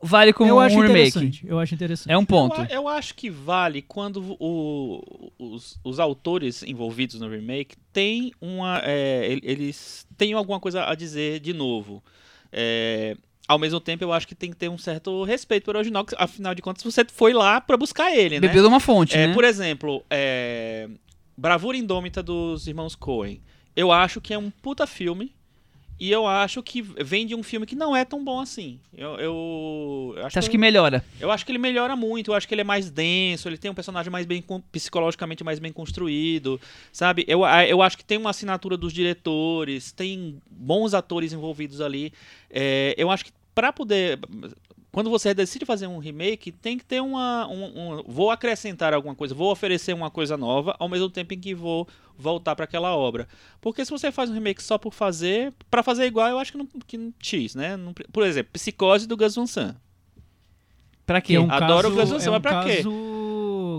vale 0.00 0.32
como 0.32 0.48
eu 0.48 0.56
um 0.56 0.60
acho 0.60 0.80
remake. 0.80 1.40
Eu 1.44 1.58
acho 1.58 1.74
interessante. 1.74 2.12
É 2.12 2.16
um 2.16 2.24
ponto. 2.24 2.60
Eu, 2.60 2.66
eu 2.68 2.88
acho 2.88 3.12
que 3.16 3.28
vale 3.28 3.82
quando 3.82 4.36
o- 4.38 5.32
os, 5.36 5.76
os 5.82 5.98
autores 5.98 6.62
envolvidos 6.62 7.20
no 7.20 7.28
remake 7.28 7.74
têm 7.92 8.32
uma. 8.40 8.80
é, 8.84 9.32
el- 9.32 9.40
eles 9.42 10.06
têm 10.16 10.32
alguma 10.32 10.60
coisa 10.60 10.84
a 10.88 10.94
dizer 10.94 11.40
de 11.40 11.52
novo. 11.52 12.00
É, 12.52 13.16
ao 13.46 13.58
mesmo 13.58 13.78
tempo, 13.80 14.02
eu 14.02 14.12
acho 14.12 14.26
que 14.26 14.34
tem 14.34 14.50
que 14.50 14.56
ter 14.56 14.68
um 14.68 14.78
certo 14.78 15.22
respeito 15.24 15.64
pelo 15.64 15.78
original, 15.78 16.04
que, 16.04 16.14
afinal 16.18 16.54
de 16.54 16.62
contas, 16.62 16.82
você 16.82 17.04
foi 17.04 17.32
lá 17.32 17.60
pra 17.60 17.76
buscar 17.76 18.14
ele, 18.14 18.40
né? 18.40 18.48
Bebeu 18.48 18.62
de 18.62 18.68
uma 18.68 18.80
fonte, 18.80 19.16
É, 19.16 19.26
né? 19.26 19.34
Por 19.34 19.44
exemplo, 19.44 20.04
é, 20.10 20.88
Bravura 21.36 21.76
Indômita 21.76 22.22
dos 22.22 22.66
Irmãos 22.66 22.94
Coen. 22.94 23.40
Eu 23.76 23.92
acho 23.92 24.20
que 24.20 24.32
é 24.32 24.38
um 24.38 24.50
puta 24.50 24.86
filme. 24.86 25.34
E 25.98 26.10
eu 26.10 26.26
acho 26.26 26.62
que 26.62 26.82
vem 26.82 27.26
de 27.26 27.34
um 27.34 27.42
filme 27.42 27.66
que 27.66 27.76
não 27.76 27.94
é 27.94 28.04
tão 28.04 28.24
bom 28.24 28.40
assim. 28.40 28.80
Eu, 28.96 29.10
eu, 29.16 30.14
eu 30.16 30.26
acho 30.26 30.32
Você 30.32 30.38
acha 30.40 30.50
que 30.50 30.58
melhora? 30.58 31.04
eu 31.20 31.30
acho 31.30 31.46
que 31.46 31.52
ele 31.52 31.58
melhora 31.58 31.94
muito, 31.94 32.30
eu 32.30 32.34
acho 32.34 32.48
que 32.48 32.54
ele 32.54 32.62
é 32.62 32.64
mais 32.64 32.90
denso, 32.90 33.48
ele 33.48 33.56
tem 33.56 33.70
um 33.70 33.74
personagem 33.74 34.10
mais 34.10 34.26
bem 34.26 34.44
psicologicamente 34.72 35.44
mais 35.44 35.58
bem 35.58 35.72
construído, 35.72 36.60
sabe? 36.92 37.24
Eu, 37.28 37.42
eu 37.68 37.80
acho 37.80 37.96
que 37.96 38.04
tem 38.04 38.18
uma 38.18 38.30
assinatura 38.30 38.76
dos 38.76 38.92
diretores, 38.92 39.92
tem 39.92 40.40
bons 40.50 40.94
atores 40.94 41.32
envolvidos 41.32 41.80
ali. 41.80 42.12
É, 42.50 42.94
eu 42.98 43.10
acho 43.10 43.24
que 43.24 43.32
pra 43.54 43.72
poder 43.72 44.18
quando 44.94 45.10
você 45.10 45.34
decide 45.34 45.66
fazer 45.66 45.86
um 45.88 45.98
remake, 45.98 46.50
tem 46.52 46.78
que 46.78 46.84
ter 46.84 47.02
uma 47.02 47.46
um, 47.48 47.64
um- 47.98 48.02
vou 48.06 48.30
acrescentar 48.30 48.94
alguma 48.94 49.14
coisa, 49.14 49.34
vou 49.34 49.50
oferecer 49.50 49.92
uma 49.92 50.10
coisa 50.10 50.36
nova, 50.36 50.74
ao 50.78 50.88
mesmo 50.88 51.10
tempo 51.10 51.34
em 51.34 51.38
que 51.40 51.54
vou 51.54 51.86
voltar 52.16 52.54
para 52.56 52.64
aquela 52.64 52.96
obra. 52.96 53.28
Porque 53.60 53.84
se 53.84 53.90
você 53.90 54.10
faz 54.12 54.30
um 54.30 54.34
remake 54.34 54.62
só 54.62 54.78
por 54.78 54.94
fazer, 54.94 55.52
pra 55.68 55.82
fazer 55.82 56.06
igual, 56.06 56.28
eu 56.28 56.38
acho 56.38 56.52
que 56.52 56.58
não 56.58 56.66
que 56.86 56.96
não- 56.96 57.12
X, 57.20 57.54
né? 57.54 57.76
Não 57.76 57.92
por 57.92 58.24
exemplo, 58.24 58.52
Psicose 58.52 59.06
do 59.06 59.16
Gus 59.16 59.34
Van 59.34 59.46
Sant. 59.46 59.76
Pra 61.04 61.20
Que 61.20 61.28
quê? 61.28 61.36
é 61.36 61.40
um 61.40 61.50
Adoro 61.50 61.88
o 61.88 61.96
caso, 61.96 62.00
Gus 62.00 62.10
Van 62.10 62.18
Sant, 62.20 62.26
é 62.26 62.30
um 62.30 62.32
mas 62.34 62.42
pra 62.42 62.64
quê? 62.64 62.82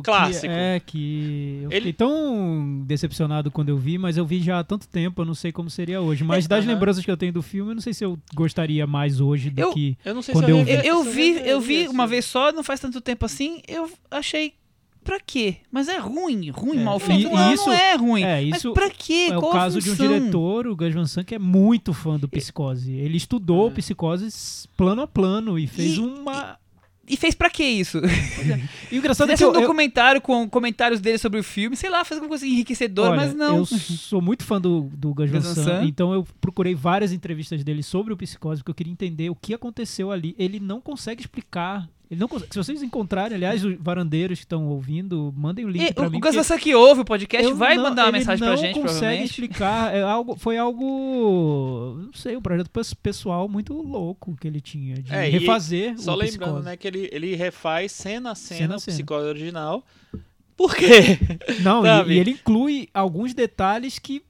Caso 0.05 0.41
que- 0.41 0.47
Clássico. 0.47 0.53
é, 0.53 0.79
que 0.79 1.59
eu 1.63 1.69
Ele- 1.71 1.75
fiquei 1.77 1.93
tão 1.93 2.83
decepcionado 2.85 3.49
quando 3.51 3.69
eu 3.69 3.77
vi, 3.77 3.97
mas 3.97 4.17
eu 4.17 4.25
vi 4.25 4.41
já 4.41 4.59
há 4.59 4.63
tanto 4.63 4.87
tempo, 4.87 5.21
eu 5.21 5.25
não 5.25 5.35
sei 5.35 5.51
como 5.51 5.69
seria 5.69 6.01
hoje. 6.01 6.23
Mas 6.23 6.47
das 6.47 6.63
Aham. 6.63 6.73
lembranças 6.73 7.03
que 7.03 7.11
eu 7.11 7.17
tenho 7.17 7.33
do 7.33 7.41
filme, 7.41 7.71
eu 7.71 7.75
não 7.75 7.81
sei 7.81 7.93
se 7.93 8.03
eu 8.05 8.17
gostaria 8.33 8.85
mais 8.87 9.19
hoje 9.19 9.49
do 9.49 9.59
Eu- 9.59 9.73
que... 9.73 9.97
Eu 10.05 10.13
não 10.15 10.21
sei 10.21 10.33
Quando 10.33 10.45
se 10.45 10.51
eu 10.51 10.57
revi- 10.57 10.71
vi. 10.81 10.87
Eu, 10.87 10.95
eu 10.95 11.03
vi, 11.03 11.49
eu 11.49 11.61
vi 11.61 11.87
uma 11.87 12.07
vez 12.07 12.25
só, 12.25 12.51
não 12.51 12.63
faz 12.63 12.79
tanto 12.79 13.01
tempo 13.01 13.25
assim, 13.25 13.61
eu 13.67 13.89
achei. 14.11 14.53
Pra 15.03 15.19
quê? 15.19 15.57
Mas 15.71 15.87
é 15.87 15.99
ruim, 15.99 16.49
ruim, 16.49 16.79
É, 16.79 16.83
mal 16.83 16.97
e- 16.97 16.99
feito. 16.99 17.27
e 17.27 17.31
não, 17.31 17.53
isso- 17.53 17.67
não 17.67 17.73
é 17.73 17.95
ruim. 17.95 18.23
é, 18.23 18.41
Mas 18.45 18.57
isso 18.57 18.73
pra 18.73 18.89
quê? 18.89 19.27
É 19.29 19.37
o 19.37 19.39
Qual 19.39 19.51
caso 19.51 19.79
de 19.79 19.91
um 19.91 19.95
diretor, 19.95 20.65
o 20.65 20.75
Gus 20.75 20.91
Van 20.95 21.05
Sant, 21.05 21.27
que 21.27 21.35
é 21.35 21.37
muito 21.39 21.93
fã 21.93 22.17
do 22.17 22.27
Psicose. 22.27 22.91
Ele 22.91 23.15
estudou 23.15 23.67
Ah. 23.67 23.71
Psicose 23.71 24.27
plano 24.75 25.03
a 25.03 25.07
plano 25.07 25.59
e 25.59 25.67
fez 25.67 25.97
E- 25.97 25.99
uma... 25.99 26.57
E 27.07 27.15
fez 27.15 27.35
pra 27.35 27.49
quê 27.49 27.63
isso? 27.63 27.99
E 28.91 28.97
o 28.97 28.99
engraçado 28.99 29.31
é 29.31 29.35
que 29.35 29.43
um 29.43 29.47
eu, 29.47 29.53
eu, 29.55 29.61
documentário 29.61 30.21
com 30.21 30.47
comentários 30.47 31.01
dele 31.01 31.17
sobre 31.17 31.39
o 31.39 31.43
filme, 31.43 31.75
sei 31.75 31.89
lá, 31.89 32.05
fez 32.05 32.17
alguma 32.17 32.29
coisa 32.29 32.45
enriquecedora, 32.45 33.11
Olha, 33.11 33.17
mas 33.17 33.33
não. 33.33 33.57
Eu 33.57 33.65
sou 33.65 34.21
muito 34.21 34.43
fã 34.43 34.61
do, 34.61 34.89
do 34.93 35.13
Sant, 35.41 35.55
Sant. 35.55 35.87
então 35.87 36.13
eu 36.13 36.25
procurei 36.39 36.75
várias 36.75 37.11
entrevistas 37.11 37.63
dele 37.63 37.81
sobre 37.81 38.13
o 38.13 38.17
psicose, 38.17 38.61
porque 38.61 38.71
eu 38.71 38.75
queria 38.75 38.93
entender 38.93 39.29
o 39.29 39.35
que 39.35 39.53
aconteceu 39.53 40.11
ali. 40.11 40.35
Ele 40.37 40.59
não 40.59 40.79
consegue 40.79 41.21
explicar. 41.21 41.89
Ele 42.15 42.19
não 42.21 42.27
consegue- 42.29 42.53
se 42.53 42.57
vocês 42.57 42.81
encontrarem, 42.81 43.35
aliás, 43.35 43.63
os 43.63 43.75
varandeiros 43.77 44.39
que 44.39 44.45
estão 44.45 44.65
ouvindo, 44.67 45.33
mandem 45.35 45.65
o 45.65 45.69
link 45.69 45.83
E 45.89 45.93
pra 45.93 46.07
o 46.07 46.09
mim. 46.11 46.17
o 46.17 46.21
que 46.57 46.73
ouve 46.73 47.01
o 47.01 47.05
podcast 47.05 47.51
vai 47.53 47.75
não- 47.75 47.83
mandar 47.83 48.03
uma 48.03 48.09
ele 48.09 48.17
mensagem 48.19 48.39
pra 48.39 48.49
não 48.49 48.57
gente, 48.57 48.73
consegue 48.73 48.89
provavelmente. 48.93 49.29
explicar. 49.29 49.93
É 49.93 50.01
algo, 50.01 50.35
foi 50.37 50.57
algo, 50.57 51.99
não 52.05 52.13
sei, 52.13 52.37
um 52.37 52.41
projeto 52.41 52.69
pes- 52.69 52.93
pessoal 52.93 53.49
muito 53.49 53.73
louco 53.73 54.35
que 54.39 54.47
ele 54.47 54.61
tinha 54.61 54.95
de 54.95 55.13
É, 55.13 55.27
e 55.27 55.31
refazer 55.31 55.97
Só 55.99 56.13
o 56.13 56.15
lembrando, 56.15 56.39
psicose. 56.39 56.65
né, 56.65 56.77
que 56.77 56.87
ele, 56.87 57.09
ele 57.11 57.35
refaz 57.35 57.91
cena 57.91 58.31
a 58.31 58.35
cena, 58.35 58.59
Cena 58.59 58.73
a 58.75 58.77
o 58.77 58.81
psicose 58.81 59.27
original. 59.27 59.85
Por 60.55 60.73
quê? 60.73 61.19
Não, 61.61 61.85
e- 62.07 62.13
e, 62.13 62.17
ele 62.19 62.31
inclui 62.31 62.87
alguns 62.93 63.33
detalhes 63.33 63.99
que 63.99 64.23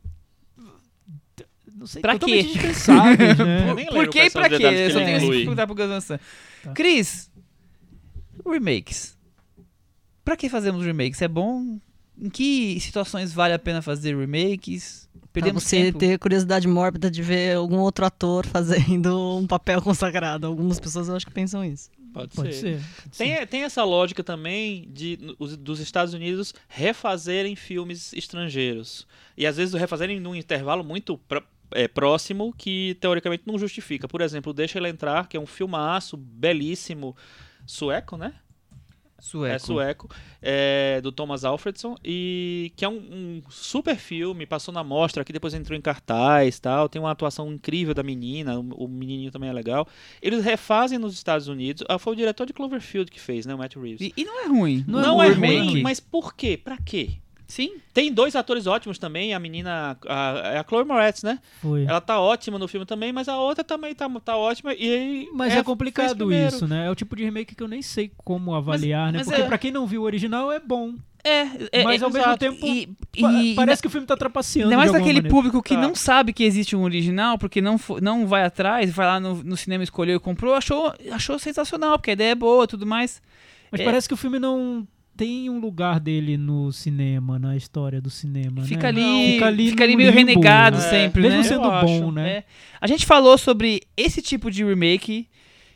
não 1.78 1.86
sei, 1.86 2.02
Pra 2.02 2.14
totalmente 2.14 2.48
quê? 2.48 2.54
dispensáveis, 2.54 3.38
né? 3.38 3.86
Por 3.92 4.08
que 4.08 4.24
e 4.24 4.30
pra 4.30 4.50
quê? 4.50 4.56
Eu 4.56 4.92
só 4.92 5.00
ele 5.00 5.06
tenho 5.06 5.20
que 5.20 5.38
perguntar 5.40 5.68
pro 5.68 5.76
Gus 5.76 5.88
Van 5.88 6.00
Sant. 6.02 6.22
Tá. 6.64 6.72
Cris, 6.72 7.30
remakes. 8.46 9.18
Pra 10.24 10.36
que 10.36 10.50
fazemos 10.50 10.86
remakes? 10.86 11.22
É 11.22 11.28
bom? 11.28 11.80
Em 12.18 12.30
que 12.30 12.80
situações 12.80 13.34
vale 13.34 13.54
a 13.54 13.60
pena 13.60 13.82
fazer 13.82 14.18
remakes? 14.18 15.08
Pra 15.14 15.30
Perdemos 15.42 15.64
você 15.64 15.84
tempo. 15.88 16.00
ter 16.00 16.18
curiosidade 16.18 16.66
mórbida 16.68 17.12
de 17.12 17.22
ver 17.22 17.58
algum 17.58 17.80
outro 17.80 18.06
ator 18.06 18.46
fazendo 18.48 19.38
um 19.38 19.46
papel 19.46 19.82
consagrado. 19.82 20.48
Algumas 20.48 20.80
pessoas 20.80 21.10
eu 21.10 21.16
acho 21.16 21.26
que 21.26 21.32
pensam 21.34 21.64
isso. 21.64 21.90
Pode, 22.14 22.34
Pode 22.34 22.56
ser. 22.56 22.80
ser. 22.80 23.10
Tem, 23.18 23.46
tem 23.46 23.64
essa 23.64 23.84
lógica 23.84 24.24
também 24.24 24.88
de 24.94 25.18
dos 25.60 25.82
Estados 25.82 26.14
Unidos 26.14 26.54
refazerem 26.70 27.58
filmes 27.58 28.14
estrangeiros. 28.14 29.06
E 29.36 29.46
às 29.46 29.58
vezes 29.58 29.74
refazerem 29.74 30.18
num 30.22 30.34
intervalo 30.34 30.82
muito 30.82 31.18
pró- 31.18 31.44
é, 31.72 31.90
próximo 31.90 32.54
que 32.58 32.96
teoricamente 33.02 33.44
não 33.46 33.58
justifica. 33.60 34.08
Por 34.08 34.22
exemplo, 34.22 34.54
Deixa 34.54 34.80
Ele 34.80 34.88
Entrar, 34.88 35.28
que 35.28 35.36
é 35.36 35.40
um 35.40 35.46
filmaço 35.46 36.16
belíssimo, 36.16 37.14
sueco, 37.66 38.18
né? 38.18 38.34
Sueco. 39.18 39.56
É 39.56 39.58
sueco, 39.58 40.10
é, 40.42 41.00
do 41.02 41.12
Thomas 41.12 41.44
Alfredson, 41.46 41.96
e 42.04 42.72
que 42.76 42.86
é 42.86 42.90
um, 42.90 42.96
um 42.96 43.42
super 43.50 43.96
filme, 43.96 44.46
passou 44.46 44.74
na 44.74 44.84
mostra, 44.84 45.24
que 45.24 45.34
depois 45.34 45.54
entrou 45.54 45.76
em 45.76 45.82
cartaz 45.82 46.60
tal, 46.60 46.88
tem 46.90 47.02
uma 47.02 47.10
atuação 47.12 47.52
incrível 47.52 47.94
da 47.94 48.04
menina, 48.04 48.60
o, 48.60 48.86
o 48.86 48.88
menininho 48.88 49.32
também 49.32 49.50
é 49.50 49.54
legal. 49.54 49.88
Eles 50.22 50.44
refazem 50.44 51.00
nos 51.00 51.14
Estados 51.14 51.48
Unidos, 51.48 51.84
ah, 51.90 51.98
foi 51.98 52.14
o 52.14 52.16
diretor 52.16 52.46
de 52.46 52.54
Cloverfield 52.54 53.10
que 53.10 53.20
fez, 53.20 53.46
né, 53.46 53.56
o 53.56 53.58
Matt 53.58 53.76
Reeves. 53.78 54.02
E, 54.02 54.14
e 54.16 54.26
não 54.26 54.44
é 54.44 54.48
ruim. 54.48 54.84
Não 54.88 55.02
Não, 55.02 55.18
um 55.18 55.24
é 55.24 55.30
remake. 55.30 55.70
ruim, 55.72 55.82
mas 55.82 56.00
por 56.00 56.36
quê? 56.36 56.56
Pra 56.62 56.78
quê? 56.78 57.14
Sim. 57.48 57.74
Tem 57.94 58.12
dois 58.12 58.36
atores 58.36 58.66
ótimos 58.68 58.98
também, 58.98 59.34
a 59.34 59.40
menina, 59.40 59.98
a, 60.08 60.42
é 60.54 60.58
a 60.60 60.64
Chloe 60.68 60.84
Moretz, 60.84 61.22
né? 61.24 61.40
Foi. 61.62 61.84
Ela 61.86 62.02
tá 62.02 62.20
ótima 62.20 62.58
no 62.58 62.68
filme 62.68 62.86
também, 62.86 63.14
mas 63.14 63.28
a 63.30 63.38
outra 63.38 63.64
também 63.64 63.94
tá, 63.94 64.10
tá 64.24 64.36
ótima, 64.36 64.74
e 64.74 64.92
aí... 64.94 65.30
Mas 65.34 65.52
é, 65.52 65.56
fez 65.56 65.66
complicado 65.66 66.34
isso, 66.34 66.68
né? 66.68 66.88
É 66.88 66.90
o 66.90 66.96
tipo 66.96 67.16
de 67.16 67.24
remake 67.24 67.54
que 67.56 67.62
eu 67.64 67.68
nem 67.68 67.82
sei 67.82 68.12
como 68.24 68.54
avaliar, 68.56 69.12
né? 69.12 69.20
mas 69.20 69.28
Porque 69.28 69.42
é- 69.42 69.46
pra 69.46 69.58
quem 69.58 69.72
não 69.72 69.86
viu 69.86 70.02
o 70.02 70.06
original 70.06 70.52
é 70.52 70.60
bom. 70.60 70.96
É, 71.24 71.80
é 71.80 71.84
Mas 71.84 72.04
é, 72.04 72.06
ao 72.06 72.12
mesmo 72.12 72.24
exato. 72.24 72.38
tempo, 72.38 72.66
E, 72.68 72.88
Pa- 73.20 73.32
e- 73.34 73.56
Parece 73.56 73.82
que 73.82 73.88
o 73.88 73.92
filme 73.92 74.06
tá 74.06 74.16
trapaceando. 74.16 74.68
Ainda 74.70 74.78
mais 74.78 74.92
aquele 74.92 75.06
maneira. 75.16 75.30
público 75.30 75.60
que 75.64 75.74
Tá. 75.74 75.82
não 75.82 75.96
sabe 75.96 76.32
que 76.32 76.44
existe 76.44 76.76
um 76.76 76.84
original, 76.84 77.36
porque 77.40 77.62
não, 77.62 77.80
não 78.00 78.28
vai 78.28 78.44
atrás, 78.44 78.92
vai 78.92 79.08
lá 79.08 79.20
no, 79.20 79.44
no 79.44 79.58
cinema, 79.58 79.84
escolheu 79.84 80.18
e 80.18 80.20
comprou, 80.20 80.54
achou, 80.54 80.94
achou 81.12 81.40
sensacional, 81.40 81.98
porque 81.98 82.12
a 82.12 82.14
ideia 82.14 82.32
é 82.34 82.36
boa 82.36 82.66
e 82.66 82.68
tudo 82.68 82.86
mais. 82.86 83.24
Mas 83.72 83.82
é- 83.82 83.86
parece 83.86 84.08
que 84.08 84.14
o 84.14 84.18
filme 84.18 84.38
não 84.38 84.88
tem 85.16 85.50
um 85.50 85.60
lugar 85.60 86.00
dele 86.00 86.38
no 86.38 86.72
cinema, 86.72 87.40
na 87.40 87.56
história 87.56 88.02
do 88.02 88.10
cinema. 88.10 88.64
Fica 88.64 88.92
né? 88.92 89.02
ali, 89.02 89.34
Fica 89.34 89.46
ali 89.48 89.70
fica 89.70 89.84
ali 89.84 89.96
meio 89.96 90.12
limbo. 90.12 90.20
renegado 90.20 90.78
É, 90.78 90.82
sempre, 90.82 91.22
Mesmo 91.22 91.38
né? 91.38 91.44
sendo 91.44 91.64
Eu 91.64 91.72
bom, 91.72 91.78
acho, 91.78 92.12
né? 92.12 92.30
É. 92.30 92.44
A 92.80 92.88
gente 92.88 93.06
falou 93.06 93.38
sobre 93.38 93.82
esse 93.96 94.22
tipo 94.22 94.52
de 94.52 94.64
remake, 94.64 95.28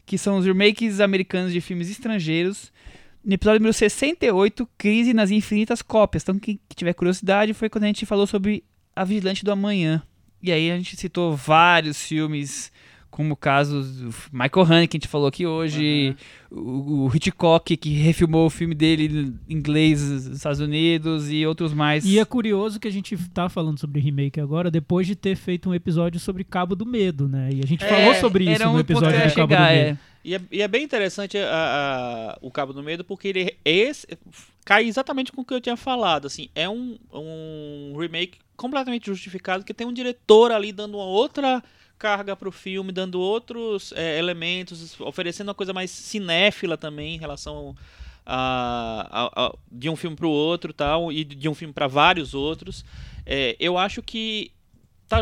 que 0.05 0.17
são 0.17 0.37
os 0.37 0.45
remakes 0.45 0.99
americanos 0.99 1.53
de 1.53 1.61
filmes 1.61 1.89
estrangeiros, 1.89 2.71
no 3.23 3.33
episódio 3.33 3.59
número 3.59 3.73
68, 3.73 4.67
Crise 4.77 5.13
nas 5.13 5.31
Infinitas 5.31 5.81
Cópias. 5.81 6.23
Então, 6.23 6.39
quem 6.39 6.59
que 6.67 6.75
tiver 6.75 6.93
curiosidade, 6.93 7.53
foi 7.53 7.69
quando 7.69 7.83
a 7.83 7.87
gente 7.87 8.05
falou 8.05 8.25
sobre 8.25 8.63
A 8.95 9.03
Vigilante 9.03 9.43
do 9.43 9.51
Amanhã. 9.51 10.01
E 10.41 10.51
aí 10.51 10.71
a 10.71 10.77
gente 10.77 10.95
citou 10.95 11.35
vários 11.35 12.01
filmes, 12.01 12.71
como 13.11 13.33
o 13.33 13.37
caso 13.37 13.81
do 13.81 14.13
Michael 14.31 14.65
Haneke, 14.65 14.87
que 14.91 14.97
a 14.97 14.99
gente 14.99 15.07
falou 15.07 15.27
aqui 15.27 15.45
hoje, 15.45 16.15
o, 16.51 17.05
o 17.07 17.11
Hitchcock, 17.15 17.75
que 17.75 17.89
refilmou 17.93 18.45
o 18.45 18.49
filme 18.49 18.73
dele 18.75 19.33
em 19.49 19.53
inglês 19.55 20.01
nos 20.09 20.25
Estados 20.27 20.59
Unidos, 20.59 21.29
e 21.31 21.45
outros 21.45 21.73
mais. 21.73 22.05
E 22.05 22.19
é 22.19 22.25
curioso 22.25 22.79
que 22.79 22.87
a 22.87 22.91
gente 22.91 23.17
tá 23.29 23.49
falando 23.49 23.79
sobre 23.79 23.99
remake 23.99 24.39
agora, 24.39 24.69
depois 24.71 25.05
de 25.07 25.15
ter 25.15 25.35
feito 25.35 25.69
um 25.69 25.73
episódio 25.75 26.19
sobre 26.19 26.43
Cabo 26.43 26.75
do 26.75 26.85
Medo, 26.85 27.27
né? 27.27 27.49
E 27.51 27.61
a 27.63 27.65
gente 27.67 27.83
É, 27.83 27.87
falou 27.87 28.13
sobre 28.15 28.43
isso 28.51 28.67
um 28.67 28.73
no 28.73 28.79
episódio 28.79 29.17
do 29.17 29.33
Cabo 29.33 29.49
chegar, 29.53 29.67
do 29.67 29.73
é. 29.73 29.85
Medo. 29.85 29.99
E 30.23 30.35
é, 30.35 30.41
e 30.51 30.61
é 30.61 30.67
bem 30.67 30.83
interessante 30.83 31.37
a- 31.37 31.45
a- 31.45 32.37
o 32.41 32.51
Cabo 32.51 32.73
do 32.73 32.83
Medo, 32.83 33.03
porque 33.05 33.29
ele 33.29 33.55
esse, 33.63 34.05
cai 34.65 34.85
exatamente 34.85 35.31
com 35.31 35.41
o 35.41 35.45
que 35.45 35.53
eu 35.53 35.61
tinha 35.61 35.77
falado. 35.77 36.27
Assim, 36.27 36.49
é 36.53 36.67
um, 36.69 36.97
um 37.13 37.95
remake 37.97 38.37
completamente 38.55 39.05
justificado, 39.07 39.63
que 39.63 39.73
tem 39.73 39.87
um 39.87 39.93
diretor 39.93 40.51
ali 40.51 40.71
dando 40.73 40.95
uma 40.97 41.05
outra 41.05 41.63
carga 41.99 42.35
pro 42.35 42.51
filme, 42.51 42.91
dando 42.91 43.19
outros 43.19 43.91
é, 43.95 44.17
elementos, 44.17 44.99
oferecendo 45.01 45.49
uma 45.49 45.53
coisa 45.55 45.73
mais 45.73 45.91
cinéfila 45.91 46.77
também 46.77 47.15
em 47.15 47.19
relação 47.19 47.75
a, 48.25 49.07
a- 49.35 49.45
a- 49.47 49.55
de 49.71 49.89
um 49.89 49.95
filme 49.95 50.15
pro 50.15 50.29
outro 50.29 50.73
tal, 50.73 51.11
e 51.11 51.23
de 51.23 51.49
um 51.49 51.53
filme 51.53 51.73
para 51.73 51.87
vários 51.87 52.33
outros. 52.33 52.85
É, 53.25 53.55
eu 53.59 53.77
acho 53.77 54.01
que 54.01 54.51
tá 55.07 55.21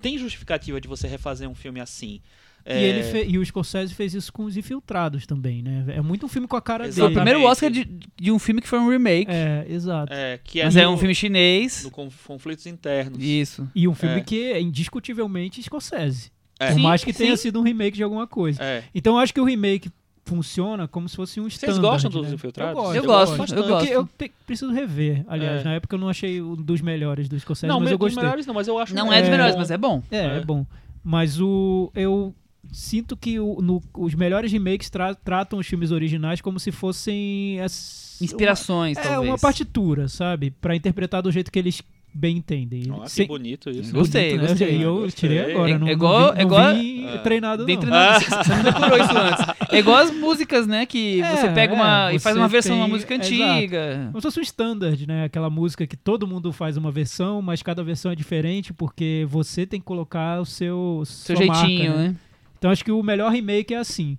tem 0.00 0.16
justificativa 0.18 0.80
de 0.80 0.86
você 0.86 1.08
refazer 1.08 1.48
um 1.48 1.54
filme 1.54 1.80
assim. 1.80 2.20
E, 2.68 2.72
É, 2.72 2.82
ele 2.82 3.02
fe- 3.02 3.24
e 3.26 3.38
o 3.38 3.44
Scorsese 3.46 3.94
fez 3.94 4.12
isso 4.12 4.30
com 4.30 4.44
os 4.44 4.54
Infiltrados 4.56 5.26
também, 5.26 5.62
né? 5.62 5.84
É 5.88 6.02
muito 6.02 6.26
um 6.26 6.28
filme 6.28 6.46
com 6.46 6.54
a 6.54 6.60
cara 6.60 6.84
Foi 6.84 6.88
o 6.88 6.90
Exatamente. 6.90 7.14
dele. 7.14 7.24
primeiro 7.24 7.50
Oscar 7.50 7.70
de, 7.70 7.88
de 8.16 8.30
um 8.30 8.38
filme 8.38 8.60
que 8.60 8.68
foi 8.68 8.78
um 8.78 8.90
remake. 8.90 9.30
É, 9.30 9.64
exato. 9.68 10.12
É, 10.12 10.38
que 10.44 10.60
é 10.60 10.64
mas 10.66 10.76
é 10.76 10.84
no- 10.84 10.92
um 10.92 10.98
filme 10.98 11.14
chinês. 11.14 11.82
no 11.84 11.90
conf- 11.90 12.26
conflitos 12.26 12.66
internos. 12.66 13.18
Isso. 13.22 13.66
E 13.74 13.88
um 13.88 13.94
filme 13.94 14.16
É. 14.16 14.20
que 14.20 14.52
é 14.52 14.60
indiscutivelmente 14.60 15.62
Scorsese. 15.62 16.30
É. 16.60 16.66
Por 16.68 16.74
Sim, 16.74 16.82
mais 16.82 17.02
que 17.02 17.12
tenha 17.12 17.36
sim. 17.36 17.42
sido 17.44 17.58
um 17.60 17.62
remake 17.62 17.96
de 17.96 18.02
alguma 18.02 18.26
coisa. 18.26 18.62
É. 18.62 18.82
Então 18.94 19.14
eu 19.14 19.18
acho 19.20 19.32
que 19.32 19.40
o 19.40 19.44
remake 19.44 19.90
funciona 20.26 20.86
como 20.86 21.08
se 21.08 21.16
fosse 21.16 21.40
um 21.40 21.46
standard. 21.46 21.80
gostam 21.80 22.10
dos 22.10 22.28
né? 22.28 22.34
Infiltrados? 22.34 22.76
Eu 22.76 22.82
gosto. 22.82 22.96
Eu 22.96 23.04
gosto, 23.04 23.54
eu 23.54 23.66
gosto. 23.68 23.88
Eu 23.90 24.08
te- 24.18 24.30
preciso 24.46 24.70
rever. 24.72 25.24
Aliás, 25.26 25.62
É. 25.62 25.64
na 25.64 25.74
época 25.74 25.94
eu 25.96 25.98
não 26.00 26.08
achei 26.10 26.42
um 26.42 26.54
dos 26.54 26.82
melhores 26.82 27.28
do 27.30 27.40
Scorsese, 27.40 27.66
não, 27.66 27.80
mas 27.80 27.90
eu 27.92 27.96
dos 27.96 28.08
gostei. 28.08 28.22
melhores 28.22 28.44
não, 28.44 28.52
mas 28.54 28.68
eu 28.68 28.78
acho 28.78 28.94
Não 28.94 29.10
é 29.10 29.20
dos 29.20 29.28
É. 29.28 29.30
melhores, 29.30 29.56
mas 29.56 29.70
é 29.70 29.78
bom. 29.78 30.02
É, 30.10 30.16
é, 30.18 30.36
É. 30.36 30.40
bom. 30.44 30.66
Mas 31.02 31.40
o 31.40 31.90
eu 31.94 32.34
sinto 32.72 33.16
que 33.16 33.38
o- 33.40 33.60
no- 33.62 33.82
os 33.96 34.14
melhores 34.14 34.50
remakes 34.52 34.90
tra- 34.90 35.14
tratam 35.14 35.58
os 35.58 35.66
filmes 35.66 35.90
originais 35.90 36.40
como 36.40 36.58
se 36.60 36.70
fossem 36.70 37.60
as- 37.60 38.18
Inspirações, 38.20 38.96
uma, 38.96 39.02
talvez. 39.04 39.26
é 39.28 39.30
uma 39.32 39.38
partitura, 39.38 40.08
sabe, 40.08 40.50
Pra 40.50 40.74
interpretar 40.76 41.22
do 41.22 41.30
jeito 41.30 41.50
que 41.52 41.58
eles 41.58 41.80
bem 42.12 42.38
entendem. 42.38 42.84
Nossa, 42.86 43.04
que 43.04 43.10
Sem- 43.10 43.26
bonito 43.28 43.70
isso. 43.70 43.92
Gostei, 43.92 44.30
Bonito, 44.30 44.42
né? 44.42 44.48
gostei. 44.48 44.76
E 44.78 44.82
eu 44.82 44.94
Gostei. 45.02 45.28
tirei 45.30 45.52
agora, 45.52 45.70
É- 45.70 45.78
não, 45.78 45.86
é 45.88 45.92
igual- 45.92 46.34
não 46.34 46.58
é 46.58 46.74
vim 46.74 47.06
Ah. 47.06 47.18
treinado 47.18 47.64
Bem 47.64 47.76
não. 47.76 47.80
treinado. 47.82 48.24
Você 48.24 48.30
você 48.30 48.54
não 48.56 48.62
decorou 48.64 48.98
isso 48.98 49.16
antes. 49.18 49.46
É 49.70 49.78
igual 49.78 49.96
as 49.98 50.10
músicas, 50.10 50.66
né? 50.66 50.84
Que 50.86 51.20
É, 51.22 51.36
você 51.36 51.48
pega 51.50 51.74
uma 51.74 52.10
é, 52.10 52.16
e 52.16 52.18
faz 52.18 52.34
uma 52.36 52.48
versão 52.48 52.74
de 52.74 52.80
uma 52.82 52.88
música 52.88 53.14
exato. 53.14 53.30
antiga. 53.34 54.08
Como 54.10 54.20
se 54.20 54.26
fosse 54.26 54.40
um 54.40 54.42
standard, 54.42 55.06
né? 55.06 55.24
Aquela 55.24 55.50
música 55.50 55.86
que 55.86 55.96
todo 55.96 56.26
mundo 56.26 56.50
faz 56.52 56.76
uma 56.76 56.90
versão, 56.90 57.40
mas 57.40 57.62
cada 57.62 57.84
versão 57.84 58.10
é 58.10 58.14
diferente 58.16 58.72
porque 58.72 59.24
você 59.28 59.64
tem 59.66 59.78
que 59.78 59.86
colocar 59.86 60.40
o 60.40 60.44
seu 60.46 61.02
Seu 61.06 61.36
sua 61.36 61.46
marca, 61.46 61.66
jeitinho, 61.68 61.94
né? 61.96 62.16
Então 62.58 62.70
acho 62.70 62.84
que 62.84 62.92
o 62.92 63.02
melhor 63.02 63.30
remake 63.32 63.72
é 63.72 63.78
assim. 63.78 64.18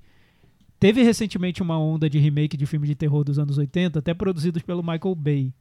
Teve 0.79 1.03
recentemente 1.03 1.61
uma 1.61 1.77
onda 1.77 2.09
de 2.09 2.17
remake 2.17 2.55
de 2.55 2.65
filmes 2.65 2.87
de 2.87 2.95
terror 2.95 3.23
dos 3.23 3.37
anos 3.37 3.57
80, 3.57 3.99
até 3.99 4.13
produzidos 4.13 4.61
pelo 4.61 4.81
Michael 4.81 5.13
Bay. 5.13 5.53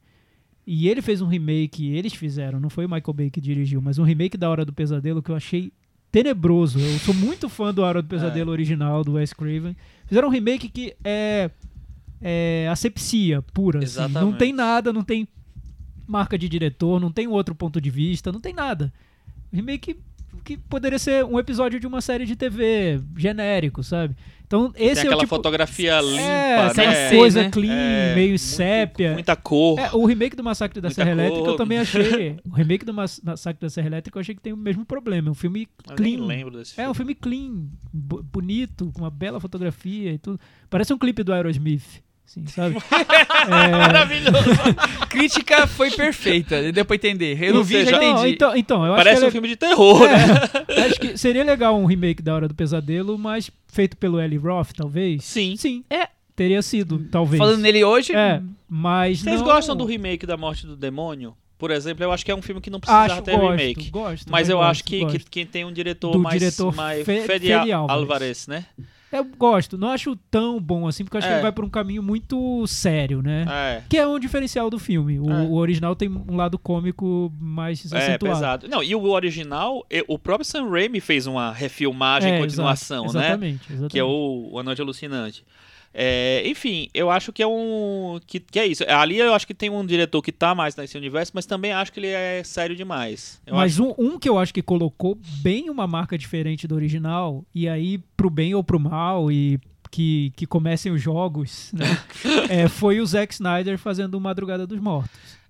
E 0.65 0.87
ele 0.87 1.01
fez 1.01 1.21
um 1.21 1.27
remake, 1.27 1.89
eles 1.89 2.13
fizeram, 2.13 2.59
não 2.59 2.69
foi 2.69 2.85
o 2.85 2.89
Michael 2.89 3.13
Bay 3.13 3.29
que 3.29 3.41
dirigiu, 3.41 3.81
mas 3.81 3.97
um 3.97 4.03
remake 4.03 4.37
da 4.37 4.49
Hora 4.49 4.63
do 4.63 4.71
Pesadelo 4.71 5.21
que 5.21 5.29
eu 5.29 5.35
achei 5.35 5.73
tenebroso. 6.11 6.79
Eu 6.79 6.99
sou 6.99 7.13
muito 7.13 7.49
fã 7.49 7.73
do 7.73 7.81
Hora 7.81 8.01
do 8.01 8.07
Pesadelo 8.07 8.51
original, 8.51 9.03
do 9.03 9.13
Wes 9.13 9.33
Craven. 9.33 9.75
Fizeram 10.05 10.27
um 10.27 10.31
remake 10.31 10.69
que 10.69 10.95
é, 11.03 11.49
é 12.21 12.67
asepsia 12.71 13.41
pura. 13.41 13.79
assim. 13.83 14.13
Não 14.13 14.31
tem 14.31 14.53
nada, 14.53 14.93
não 14.93 15.03
tem 15.03 15.27
marca 16.07 16.37
de 16.37 16.47
diretor, 16.47 16.99
não 16.99 17.11
tem 17.11 17.27
outro 17.27 17.53
ponto 17.53 17.81
de 17.81 17.89
vista, 17.89 18.31
não 18.31 18.39
tem 18.39 18.53
nada. 18.53 18.93
Remake 19.51 19.97
que 20.43 20.57
poderia 20.57 20.97
ser 20.99 21.23
um 21.25 21.37
episódio 21.39 21.79
de 21.79 21.85
uma 21.87 22.01
série 22.01 22.25
de 22.25 22.35
TV 22.35 23.01
genérico, 23.17 23.83
sabe? 23.83 24.15
Então 24.45 24.71
esse 24.75 24.95
Tem 24.95 25.03
é 25.03 25.07
aquela 25.07 25.17
tipo 25.21 25.27
fotografia 25.35 26.01
limpa, 26.01 26.21
é, 26.21 26.57
né? 26.57 26.65
aquela 26.67 26.93
Sem 27.09 27.19
coisa 27.19 27.43
né? 27.43 27.49
clean, 27.51 27.71
É, 27.71 28.15
meio 28.15 28.29
muito- 28.29 28.41
sépia. 28.41 29.13
Muita 29.13 29.35
cor. 29.35 29.77
É, 29.79 29.91
o 29.93 30.05
remake 30.05 30.35
do 30.35 30.43
Massacre 30.43 30.81
da 30.81 30.87
Muita 30.87 30.95
Serra 31.03 31.15
cor. 31.15 31.23
Elétrica 31.23 31.49
eu 31.49 31.55
também 31.55 31.77
achei. 31.77 32.37
O 32.49 32.55
remake 32.55 32.83
do 32.83 32.93
Mas- 32.93 33.21
Massacre 33.23 33.61
da 33.61 33.69
Serra 33.69 33.87
Elétrica 33.87 34.17
eu 34.17 34.21
achei 34.21 34.33
que 34.33 34.41
tem 34.41 34.51
o 34.53 34.57
mesmo 34.57 34.83
problema. 34.85 35.27
É 35.27 35.31
um 35.31 35.35
filme 35.35 35.67
Eu 35.87 35.95
nem 36.03 36.15
clean. 36.15 36.25
lembro 36.25 36.57
desse 36.57 36.73
filme. 36.73 36.87
É 36.87 36.89
um 36.89 36.93
filme 36.95 37.13
clean, 37.13 37.67
bo- 37.93 38.23
bonito, 38.23 38.91
com 38.91 39.01
uma 39.01 39.11
bela 39.11 39.39
fotografia 39.39 40.11
e 40.13 40.17
tudo. 40.17 40.39
Parece 40.67 40.91
um 40.93 40.97
clipe 40.97 41.21
do 41.21 41.31
Aerosmith, 41.31 42.01
assim, 42.29 42.45
sabe? 42.47 42.75
É, 43.49 43.71
Maravilhoso. 43.71 44.37
Crítica 45.09 45.65
foi 45.67 45.89
perfeita, 45.91 46.71
deu 46.71 46.85
pra 46.85 46.95
entender. 46.95 47.41
Eu 47.41 47.53
não 47.55 47.63
vi, 47.63 47.83
já 47.85 47.97
entendi. 47.97 48.05
não, 48.13 48.27
então, 48.27 48.55
então, 48.55 48.85
eu 48.85 48.95
Parece 48.95 49.17
acho 49.17 49.23
um 49.25 49.27
que 49.27 49.31
filme 49.31 49.47
de 49.47 49.55
terror, 49.55 50.03
ele- 50.03 50.15
né? 50.15 50.39
é, 50.67 50.81
acho 50.85 50.99
que 50.99 51.17
seria 51.17 51.43
legal 51.43 51.77
um 51.77 51.85
remake 51.85 52.21
da 52.21 52.33
Hora 52.35 52.47
do 52.47 52.53
Pesadelo, 52.53 53.17
mas 53.17 53.49
feito 53.67 53.97
pelo 53.97 54.19
Eli 54.19 54.37
Roth, 54.37 54.71
talvez. 54.75 55.23
Sim. 55.25 55.55
Sim. 55.57 55.83
É. 55.89 56.07
Teria 56.35 56.61
sido, 56.61 56.99
talvez. 57.11 57.37
Falando 57.37 57.59
nele 57.59 57.83
hoje, 57.83 58.15
É, 58.15 58.41
mas 58.69 59.19
Vocês 59.21 59.39
não... 59.41 59.45
gostam 59.47 59.75
do 59.75 59.83
remake 59.85 60.25
da 60.25 60.37
Morte 60.37 60.65
do 60.65 60.75
Demônio? 60.75 61.35
Por 61.57 61.71
exemplo, 61.71 62.01
eu 62.05 62.11
acho 62.13 62.23
que 62.23 62.31
é 62.31 62.35
um 62.35 62.41
filme 62.41 62.61
que 62.61 62.69
não 62.69 62.79
precisa 62.79 62.97
Acho, 63.01 63.21
ter 63.21 63.31
gosto, 63.37 63.49
remake. 63.57 63.89
gosto. 63.89 64.31
Mas 64.31 64.47
eu 64.47 64.55
gosto, 64.57 64.69
acho 64.71 64.83
que, 64.85 64.99
gosto. 65.01 65.19
que 65.19 65.25
quem 65.29 65.45
tem 65.45 65.65
um 65.65 65.73
diretor 65.73 66.11
Do 66.13 66.19
mais, 66.19 66.39
diretor 66.39 66.73
mais 66.73 67.05
Fe- 67.05 67.23
Fede. 67.23 67.51
Álvares. 67.73 68.47
né? 68.47 68.63
Eu 69.11 69.23
gosto. 69.23 69.77
Não 69.77 69.89
acho 69.89 70.15
tão 70.29 70.59
bom 70.59 70.87
assim, 70.87 71.03
porque 71.03 71.17
eu 71.17 71.19
acho 71.19 71.27
que 71.27 71.33
É. 71.33 71.37
ele 71.37 71.41
vai 71.41 71.51
por 71.51 71.65
um 71.65 71.69
caminho 71.69 72.03
muito 72.03 72.65
sério, 72.67 73.21
né? 73.21 73.45
É. 73.49 73.81
Que 73.89 73.97
é 73.97 74.07
um 74.07 74.19
diferencial 74.19 74.69
do 74.69 74.77
filme. 74.77 75.19
O, 75.19 75.29
É. 75.31 75.41
o 75.43 75.53
original 75.55 75.95
tem 75.95 76.07
um 76.09 76.35
lado 76.35 76.57
cômico 76.59 77.33
mais 77.39 77.91
É, 77.91 77.97
acentuado. 77.97 78.35
pesado. 78.35 78.67
Não, 78.67 78.83
e 78.83 78.93
o 78.93 79.03
original, 79.09 79.85
o 80.07 80.19
próprio 80.19 80.45
Sam 80.45 80.69
Raimi 80.69 80.99
fez 80.99 81.25
uma 81.27 81.51
refilmagem 81.51 82.31
É, 82.33 82.37
em 82.37 82.41
continuação, 82.41 83.05
exato, 83.05 83.17
né? 83.17 83.25
Exatamente, 83.25 83.61
exatamente. 83.69 83.91
Que 83.91 83.99
é 83.99 84.03
o, 84.03 84.49
o 84.51 84.59
A 84.59 84.63
Noite 84.63 84.81
Alucinante. 84.81 85.43
É, 85.93 86.43
enfim, 86.47 86.87
eu 86.93 87.09
acho 87.09 87.33
que 87.33 87.41
é 87.41 87.47
um. 87.47 88.19
Que, 88.27 88.39
que 88.39 88.59
é 88.59 88.65
isso. 88.67 88.83
Ali 88.87 89.17
eu 89.17 89.33
acho 89.33 89.47
que 89.47 89.53
tem 89.55 89.69
um 89.69 89.85
diretor 89.85 90.21
que 90.21 90.31
tá 90.31 90.53
mais 90.53 90.75
nesse 90.75 90.95
universo, 90.97 91.31
mas 91.33 91.45
também 91.45 91.71
acho 91.71 91.91
que 91.91 91.99
ele 91.99 92.07
é 92.07 92.43
sério 92.43 92.75
demais. 92.75 93.41
Eu 93.45 93.55
Mas 93.55 93.73
acho- 93.73 93.83
um, 93.83 93.95
um 94.13 94.19
que 94.19 94.29
eu 94.29 94.37
acho 94.37 94.53
que 94.53 94.61
colocou 94.61 95.17
bem 95.41 95.69
uma 95.69 95.87
marca 95.87 96.17
diferente 96.17 96.67
do 96.67 96.75
original, 96.75 97.43
e 97.53 97.67
aí 97.67 97.97
pro 98.15 98.29
bem 98.29 98.53
ou 98.53 98.63
pro 98.63 98.79
mal, 98.79 99.31
e 99.31 99.59
que, 99.91 100.31
que 100.35 100.45
comecem 100.45 100.91
os 100.91 101.01
jogos, 101.01 101.71
né? 101.73 101.85
é, 102.49 102.67
foi 102.67 102.99
o 102.99 103.05
Zack 103.05 103.33
Snyder 103.33 103.77
fazendo 103.79 104.19
Madrugada 104.21 104.67
dos 104.67 104.79
Mortos. 104.79 105.09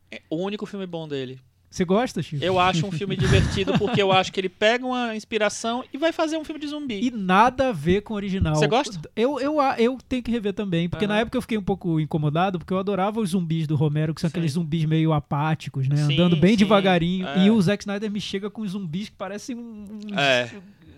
é 0.09 0.21
o 0.29 0.37
único 0.37 0.65
filme 0.65 0.85
bom 0.87 1.05
dele. 1.07 1.37
Você 1.69 1.85
gosta, 1.85 2.21
Chico? 2.23 2.43
Eu 2.43 2.59
acho 2.59 2.87
um 2.87 2.91
filme 2.91 3.15
divertido 3.15 3.77
porque 3.77 4.01
eu 4.01 4.11
acho 4.11 4.31
que 4.33 4.39
ele 4.39 4.49
pega 4.49 4.83
uma 4.85 5.15
inspiração 5.15 5.83
e 5.93 5.97
vai 5.99 6.11
fazer 6.11 6.35
um 6.35 6.43
filme 6.43 6.59
de 6.59 6.67
zumbi. 6.67 6.99
E 7.05 7.11
nada 7.11 7.69
a 7.69 7.71
ver 7.71 8.01
com 8.01 8.13
o 8.13 8.17
original. 8.17 8.55
Você 8.55 8.65
gosta? 8.67 8.99
Eu, 9.15 9.39
eu, 9.39 9.57
eu 9.77 9.97
tenho 10.09 10.23
que 10.23 10.31
rever 10.31 10.51
também, 10.53 10.89
porque 10.89 11.05
Aham. 11.05 11.13
na 11.13 11.19
época 11.19 11.37
eu 11.37 11.41
fiquei 11.43 11.57
um 11.59 11.63
pouco 11.63 11.99
incomodado, 11.99 12.57
porque 12.57 12.73
eu 12.73 12.79
adorava 12.79 13.19
os 13.19 13.29
zumbis 13.29 13.67
do 13.67 13.75
Romero, 13.75 14.15
que 14.15 14.21
são 14.21 14.29
Sim. 14.29 14.31
aqueles 14.37 14.53
zumbis 14.53 14.85
meio 14.85 15.13
apáticos, 15.13 15.87
né? 15.87 15.95
Sim, 15.95 16.13
Andando 16.13 16.35
bem 16.37 16.51
sim, 16.53 16.57
devagarinho. 16.57 17.27
é. 17.27 17.45
E 17.45 17.51
o 17.51 17.61
Zack 17.61 17.83
Snyder 17.83 18.09
me 18.11 18.19
chega 18.19 18.49
com 18.49 18.67
zumbis 18.67 19.09
que 19.09 19.15
parecem 19.15 19.55
um, 19.55 19.85
um- 20.11 20.17
É. 20.19 20.49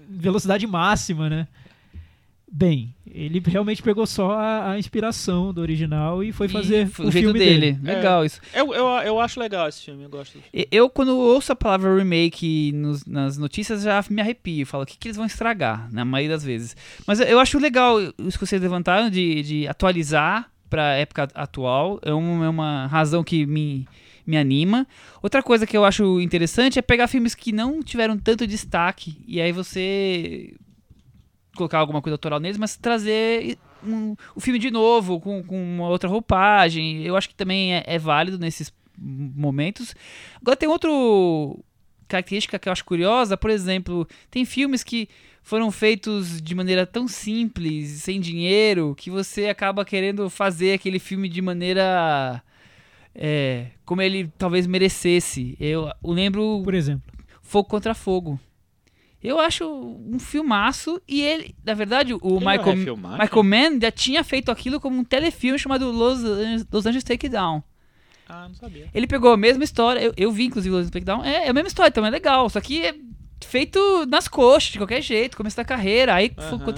velocidade 0.10 0.66
máxima, 0.68 1.30
né? 1.30 1.48
Bem, 2.54 2.94
ele 3.10 3.42
realmente 3.46 3.82
pegou 3.82 4.06
só 4.06 4.32
a, 4.34 4.72
a 4.72 4.78
inspiração 4.78 5.54
do 5.54 5.62
original 5.62 6.22
e 6.22 6.34
foi 6.34 6.50
fazer 6.50 6.86
foi 6.88 7.06
o, 7.06 7.08
o 7.08 7.12
jeito 7.12 7.24
filme 7.28 7.40
dele. 7.40 7.72
dele. 7.72 7.96
Legal 7.96 8.26
isso. 8.26 8.42
Eu, 8.54 8.74
eu, 8.74 8.86
eu 8.88 9.20
acho 9.22 9.40
legal 9.40 9.70
esse 9.70 9.82
filme, 9.86 10.04
eu 10.04 10.10
gosto. 10.10 10.34
do 10.38 10.42
filme. 10.42 10.48
E- 10.54 10.68
Eu, 10.70 10.90
quando 10.90 11.18
ouço 11.18 11.54
a 11.54 11.56
palavra 11.56 11.96
remake 11.96 12.74
nos- 12.74 13.06
nas 13.06 13.38
notícias, 13.38 13.84
já 13.84 14.04
me 14.10 14.20
arrepio. 14.22 14.66
Falo, 14.66 14.84
o 14.84 14.86
que, 14.86 14.98
que 14.98 15.08
eles 15.08 15.16
vão 15.16 15.26
estragar, 15.26 15.90
na 15.94 16.04
maioria 16.04 16.36
das 16.36 16.44
vezes. 16.44 16.76
Mas 17.08 17.22
eu- 17.22 17.28
eu 17.28 17.40
acho 17.40 17.58
legal 17.58 18.02
isso 18.20 18.38
que 18.38 18.46
vocês 18.46 18.62
levantaram 18.62 19.10
de, 19.10 19.42
de 19.44 19.68
atualizar 19.70 20.52
pra 20.70 20.96
época 20.96 21.30
atual. 21.34 22.00
É, 22.04 22.14
um- 22.14 22.44
é 22.44 22.50
uma 22.50 22.86
razão 22.88 23.24
que 23.24 23.46
me, 23.46 23.88
me 24.28 24.36
anima. 24.36 24.86
Outra 25.24 25.42
coisa 25.42 25.66
que 25.66 25.78
eu 25.78 25.86
acho 25.86 26.20
interessante 26.20 26.78
é 26.78 26.82
pegar 26.82 27.08
filmes 27.08 27.34
que 27.34 27.54
não 27.54 27.82
tiveram 27.82 28.18
tanto 28.18 28.46
destaque 28.46 29.18
e 29.26 29.40
aí 29.40 29.54
você 29.54 30.54
colocar 31.56 31.80
alguma 31.80 32.02
coisa 32.02 32.16
autoral 32.16 32.40
neles, 32.40 32.58
mas 32.58 32.78
trazer 32.78 33.58
um- 33.84 34.16
o 34.36 34.40
filme 34.40 34.60
de 34.60 34.72
novo, 34.72 35.20
com, 35.20 35.44
com 35.44 35.62
uma 35.62 35.90
outra 35.90 36.10
roupagem. 36.10 37.04
Eu 37.04 37.16
acho 37.16 37.28
que 37.30 37.36
também 37.36 37.74
é, 37.76 37.84
é 37.86 37.98
válido 38.00 38.38
nesses 38.40 38.72
momentos. 38.98 39.96
Agora 40.40 40.56
tem 40.56 40.70
outra 40.70 40.90
característica 42.08 42.60
que 42.60 42.68
eu 42.68 42.74
acho 42.74 42.86
curiosa, 42.86 43.38
por 43.38 43.50
exemplo, 43.50 44.08
tem 44.30 44.44
filmes 44.46 44.84
que 44.84 45.08
foram 45.42 45.72
feitos 45.72 46.42
de 46.42 46.54
maneira 46.54 46.86
tão 46.86 47.08
simples, 47.08 47.90
sem 48.04 48.20
dinheiro, 48.20 48.94
que 48.96 49.10
você 49.10 49.48
acaba 49.48 49.84
querendo 49.86 50.30
fazer 50.30 50.74
aquele 50.74 51.00
filme 51.00 51.28
de 51.30 51.42
maneira 51.42 52.44
é, 53.16 53.68
como 53.86 54.02
ele 54.02 54.32
talvez 54.38 54.68
merecesse. 54.68 55.56
Eu, 55.60 55.90
eu 56.04 56.12
lembro 56.12 56.62
Por 56.64 56.74
exemplo. 56.74 57.12
Fogo 57.42 57.68
contra 57.68 57.94
Fogo. 57.94 58.40
Eu 59.24 59.40
acho 59.40 59.66
um 59.66 60.18
filmaço 60.20 61.00
e 61.08 61.22
ele, 61.22 61.56
na 61.64 61.74
verdade, 61.74 62.14
o 62.14 62.20
Ele 62.24 62.46
é 62.46 62.58
Michael? 62.58 62.98
Michael 62.98 63.44
Mann 63.44 63.80
já 63.80 63.92
tinha 63.92 64.24
feito 64.24 64.50
aquilo 64.50 64.80
como 64.80 64.98
um 64.98 65.04
telefilme 65.04 65.60
chamado 65.60 65.92
Los 65.92 66.24
Angeles, 66.24 66.68
Los 66.72 66.86
Angeles 66.86 67.04
Takedown. 67.04 67.64
Ah, 68.28 68.48
não 68.48 68.56
sabia. 68.56 68.90
Ele 68.94 69.06
pegou 69.06 69.32
a 69.32 69.38
mesma 69.38 69.64
história, 69.64 70.00
eu, 70.00 70.14
eu 70.18 70.32
vi 70.32 70.46
inclusive 70.46 70.74
o 70.74 70.78
Los 70.78 70.88
Angeles 70.88 70.94
Takedown, 70.94 71.24
é, 71.24 71.46
é 71.46 71.50
a 71.50 71.54
mesma 71.54 71.68
história, 71.68 71.90
então 71.90 72.06
é 72.06 72.10
legal, 72.10 72.50
só 72.50 72.60
que 72.60 72.84
é 72.84 72.96
feito 73.48 74.06
nas 74.08 74.28
coxas, 74.28 74.72
de 74.72 74.78
qualquer 74.78 75.02
jeito, 75.02 75.36
começo 75.38 75.58
da 75.58 75.66
carreira, 75.66 76.14
aí 76.16 76.32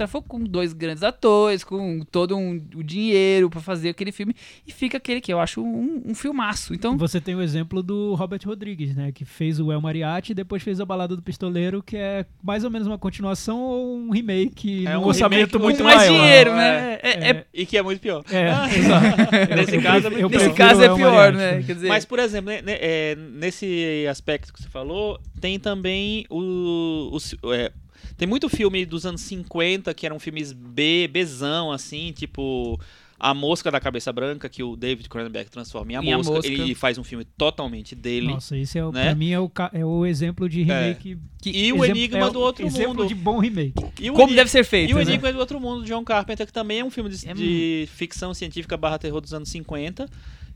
Fogo 0.08 0.28
com 0.28 0.40
dois 0.44 0.74
grandes 0.74 1.04
atores, 1.04 1.64
com 1.64 2.02
todo 2.12 2.36
um, 2.38 2.62
o 2.76 2.84
dinheiro 2.84 3.50
pra 3.50 3.60
fazer 3.62 3.90
aquele 3.90 4.12
filme, 4.12 4.36
e 4.68 4.72
fica 4.72 4.98
aquele 4.98 5.22
que 5.22 5.32
eu 5.32 5.40
acho 5.40 5.62
um, 5.64 6.02
um 6.06 6.16
filmaço, 6.16 6.74
então... 6.74 6.98
Você 6.98 7.20
tem 7.22 7.36
o 7.36 7.42
exemplo 7.42 7.82
do 7.84 8.14
Robert 8.16 8.40
Rodrigues, 8.46 8.96
né? 8.96 9.12
Que 9.12 9.26
fez 9.26 9.60
o 9.60 9.72
El 9.72 9.82
Mariachi 9.82 10.32
e 10.32 10.36
depois 10.36 10.62
fez 10.64 10.80
a 10.80 10.86
Balada 10.86 11.16
do 11.16 11.22
Pistoleiro, 11.22 11.82
que 11.84 11.98
é 11.98 12.26
mais 12.44 12.64
ou 12.64 12.70
menos 12.70 12.88
uma 12.88 12.98
continuação 12.98 13.60
ou 13.62 13.98
um 13.98 14.10
remake 14.12 14.86
É 14.88 14.98
um 14.98 15.06
orçamento 15.06 15.60
muito 15.60 15.84
mais 15.84 15.98
maior. 15.98 16.14
dinheiro, 16.22 16.56
né? 16.56 17.00
É- 17.02 17.10
é- 17.10 17.30
É, 17.32 17.46
E 17.54 17.66
que 17.66 17.78
é 17.78 17.82
muito 17.82 18.00
pior. 18.00 18.24
é, 18.32 18.50
exato. 18.78 19.56
Nesse 19.56 19.78
caso 19.82 20.08
é 20.08 20.10
muito 20.10 20.30
pior. 20.30 20.40
nesse 20.44 20.54
caso 20.56 20.84
é 20.84 20.96
pior, 20.96 21.12
Mariachi. 21.34 21.38
né? 21.38 21.64
Quer 21.66 21.76
dizer, 21.76 21.88
Mas, 21.88 22.06
por 22.06 22.20
exemplo, 22.20 22.50
né, 22.52 22.62
né, 22.62 22.78
é, 22.80 23.16
nesse 23.16 24.06
aspecto 24.10 24.54
que 24.54 24.62
você 24.62 24.70
falou, 24.70 25.20
tem 25.44 25.60
também 25.60 26.26
o. 26.30 27.10
os- 27.12 27.36
é, 27.52 27.70
tem 28.16 28.26
muito 28.26 28.48
filme 28.48 28.86
dos 28.86 29.06
anos 29.06 29.20
50 29.22 29.94
que 29.94 30.06
eram 30.06 30.18
filmes 30.18 30.54
B, 30.54 31.10
Bzão, 31.12 31.70
assim, 31.72 32.14
tipo. 32.14 32.80
A 33.20 33.34
Mosca 33.34 33.72
da 33.72 33.80
Cabeça 33.80 34.12
Branca, 34.12 34.50
que 34.50 34.62
o 34.62 34.76
David 34.76 35.08
Cronenberg 35.08 35.50
transforma 35.50 35.94
em 35.94 35.96
A, 35.96 36.04
Em 36.04 36.12
A 36.14 36.18
Mosca. 36.18 36.34
Mosca. 36.34 36.52
Ele 36.52 36.76
faz 36.76 36.98
um 36.98 37.06
filme 37.06 37.24
totalmente 37.24 37.96
dele. 37.96 38.28
Nossa, 38.28 38.58
esse 38.58 38.78
é, 38.78 38.84
o- 38.86 38.92
né? 38.92 39.04
pra 39.04 39.16
mim 39.16 39.32
é 39.32 39.40
o, 39.40 39.50
é 39.72 39.86
o 39.86 40.06
exemplo 40.06 40.50
de 40.50 40.62
remake. 40.64 41.18
E 41.46 41.72
o 41.72 41.78
exemplo- 41.86 41.86
Enigma 42.02 42.28
é 42.28 42.32
do 42.32 42.42
Outro 42.42 42.66
exemplo 42.66 42.96
Mundo. 42.96 43.08
de 43.08 43.16
bom 43.16 43.40
remake. 43.40 43.74
O 44.10 44.14
como 44.14 44.36
deve 44.36 44.50
ser 44.50 44.66
feito, 44.66 44.90
E 44.90 44.94
o 44.94 44.98
né? 44.98 45.04
Enigma 45.04 45.32
do 45.32 45.40
Outro 45.40 45.58
Mundo, 45.58 45.84
de 45.84 45.88
John 45.90 46.04
Carpenter, 46.04 46.46
que 46.46 46.52
também 46.52 46.80
é 46.80 46.84
um 46.86 46.90
filme 46.90 47.10
de, 47.10 47.26
É 47.30 47.34
de 47.34 47.88
ficção 47.94 48.34
científica 48.34 48.76
barra 48.76 48.98
terror 49.00 49.22
dos 49.22 49.34
anos 49.34 49.48
50, 49.48 50.06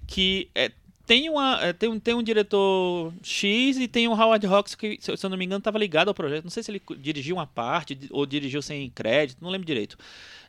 que 0.05 0.49
é, 0.53 0.69
tem, 1.07 1.29
uma, 1.29 1.59
é, 1.63 1.73
tem, 1.73 1.89
um, 1.89 1.99
tem 1.99 2.13
um 2.13 2.21
diretor 2.21 3.11
X 3.23 3.77
e 3.77 3.87
tem 3.87 4.07
um 4.07 4.11
Howard 4.11 4.45
Hawks 4.45 4.75
que, 4.75 4.99
se 5.01 5.09
eu 5.11 5.29
não 5.29 5.37
me 5.37 5.45
engano, 5.45 5.59
estava 5.59 5.79
ligado 5.79 6.09
ao 6.09 6.13
projeto. 6.13 6.43
Não 6.43 6.51
sei 6.51 6.61
se 6.61 6.69
ele 6.69 6.81
dirigiu 6.99 7.37
uma 7.37 7.47
parte 7.47 7.97
ou 8.11 8.25
dirigiu 8.25 8.61
sem 8.61 8.89
crédito, 8.89 9.37
não 9.41 9.49
lembro 9.49 9.65
direito. 9.65 9.97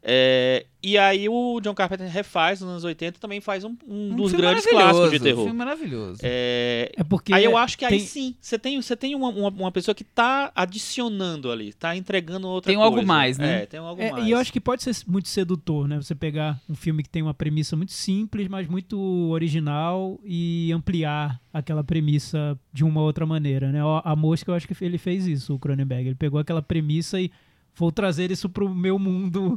É, 0.00 0.64
e 0.80 0.96
aí 0.96 1.28
o 1.28 1.60
John 1.60 1.74
Carpenter 1.74 2.08
refaz 2.08 2.60
nos 2.60 2.70
anos 2.70 2.84
80 2.84 3.18
também 3.18 3.40
faz 3.40 3.64
um, 3.64 3.76
um 3.86 4.12
Um 4.12 4.16
dos 4.16 4.32
grandes 4.32 4.64
clássicos 4.64 5.10
de 5.10 5.18
maravilhoso, 5.18 5.24
terror. 5.24 5.40
Um 5.40 5.44
filme 5.46 5.58
maravilhoso. 5.58 6.20
É, 6.22 6.92
É 6.96 7.02
porque 7.02 7.32
Aí 7.34 7.44
eu 7.44 7.56
acho 7.56 7.76
que 7.76 7.84
aí 7.84 7.90
tem- 7.98 8.06
sim, 8.06 8.34
você 8.40 8.56
tem, 8.58 8.80
você 8.80 8.96
tem 8.96 9.14
uma, 9.16 9.28
uma, 9.28 9.48
uma 9.48 9.72
pessoa 9.72 9.94
que 9.96 10.04
tá 10.04 10.52
adicionando 10.54 11.50
ali, 11.50 11.72
tá 11.72 11.96
entregando 11.96 12.46
outra 12.46 12.70
Tem 12.70 12.76
coisa. 12.78 12.94
algo 12.94 13.04
mais, 13.06 13.38
né? 13.38 13.62
É, 13.62 13.66
tem 13.66 13.80
algo 13.80 14.00
É, 14.00 14.12
mais. 14.12 14.26
e 14.26 14.30
eu 14.30 14.38
acho 14.38 14.52
que 14.52 14.60
pode 14.60 14.84
ser 14.84 14.94
muito 15.06 15.28
sedutor, 15.28 15.88
né? 15.88 15.96
Você 15.96 16.14
pegar 16.14 16.60
um 16.68 16.76
filme 16.76 17.02
que 17.02 17.08
tem 17.08 17.20
uma 17.22 17.34
premissa 17.34 17.74
muito 17.76 17.92
simples, 17.92 18.46
mas 18.46 18.68
muito 18.68 18.96
original 19.30 20.18
e 20.24 20.47
ampliar 20.72 21.40
aquela 21.52 21.82
premissa 21.82 22.58
de 22.72 22.84
uma 22.84 23.00
outra 23.00 23.24
maneira, 23.26 23.72
né? 23.72 23.80
A 24.04 24.14
Mosca, 24.16 24.50
eu 24.50 24.54
acho 24.54 24.68
que 24.68 24.84
ele 24.84 24.98
fez 24.98 25.26
isso, 25.26 25.54
o 25.54 25.58
Cronenberg. 25.58 26.08
Ele 26.08 26.14
pegou 26.14 26.38
aquela 26.40 26.62
premissa 26.62 27.20
e 27.20 27.30
vou 27.76 27.92
trazer 27.92 28.30
isso 28.30 28.48
pro 28.48 28.68
meu 28.72 28.98
mundo 28.98 29.54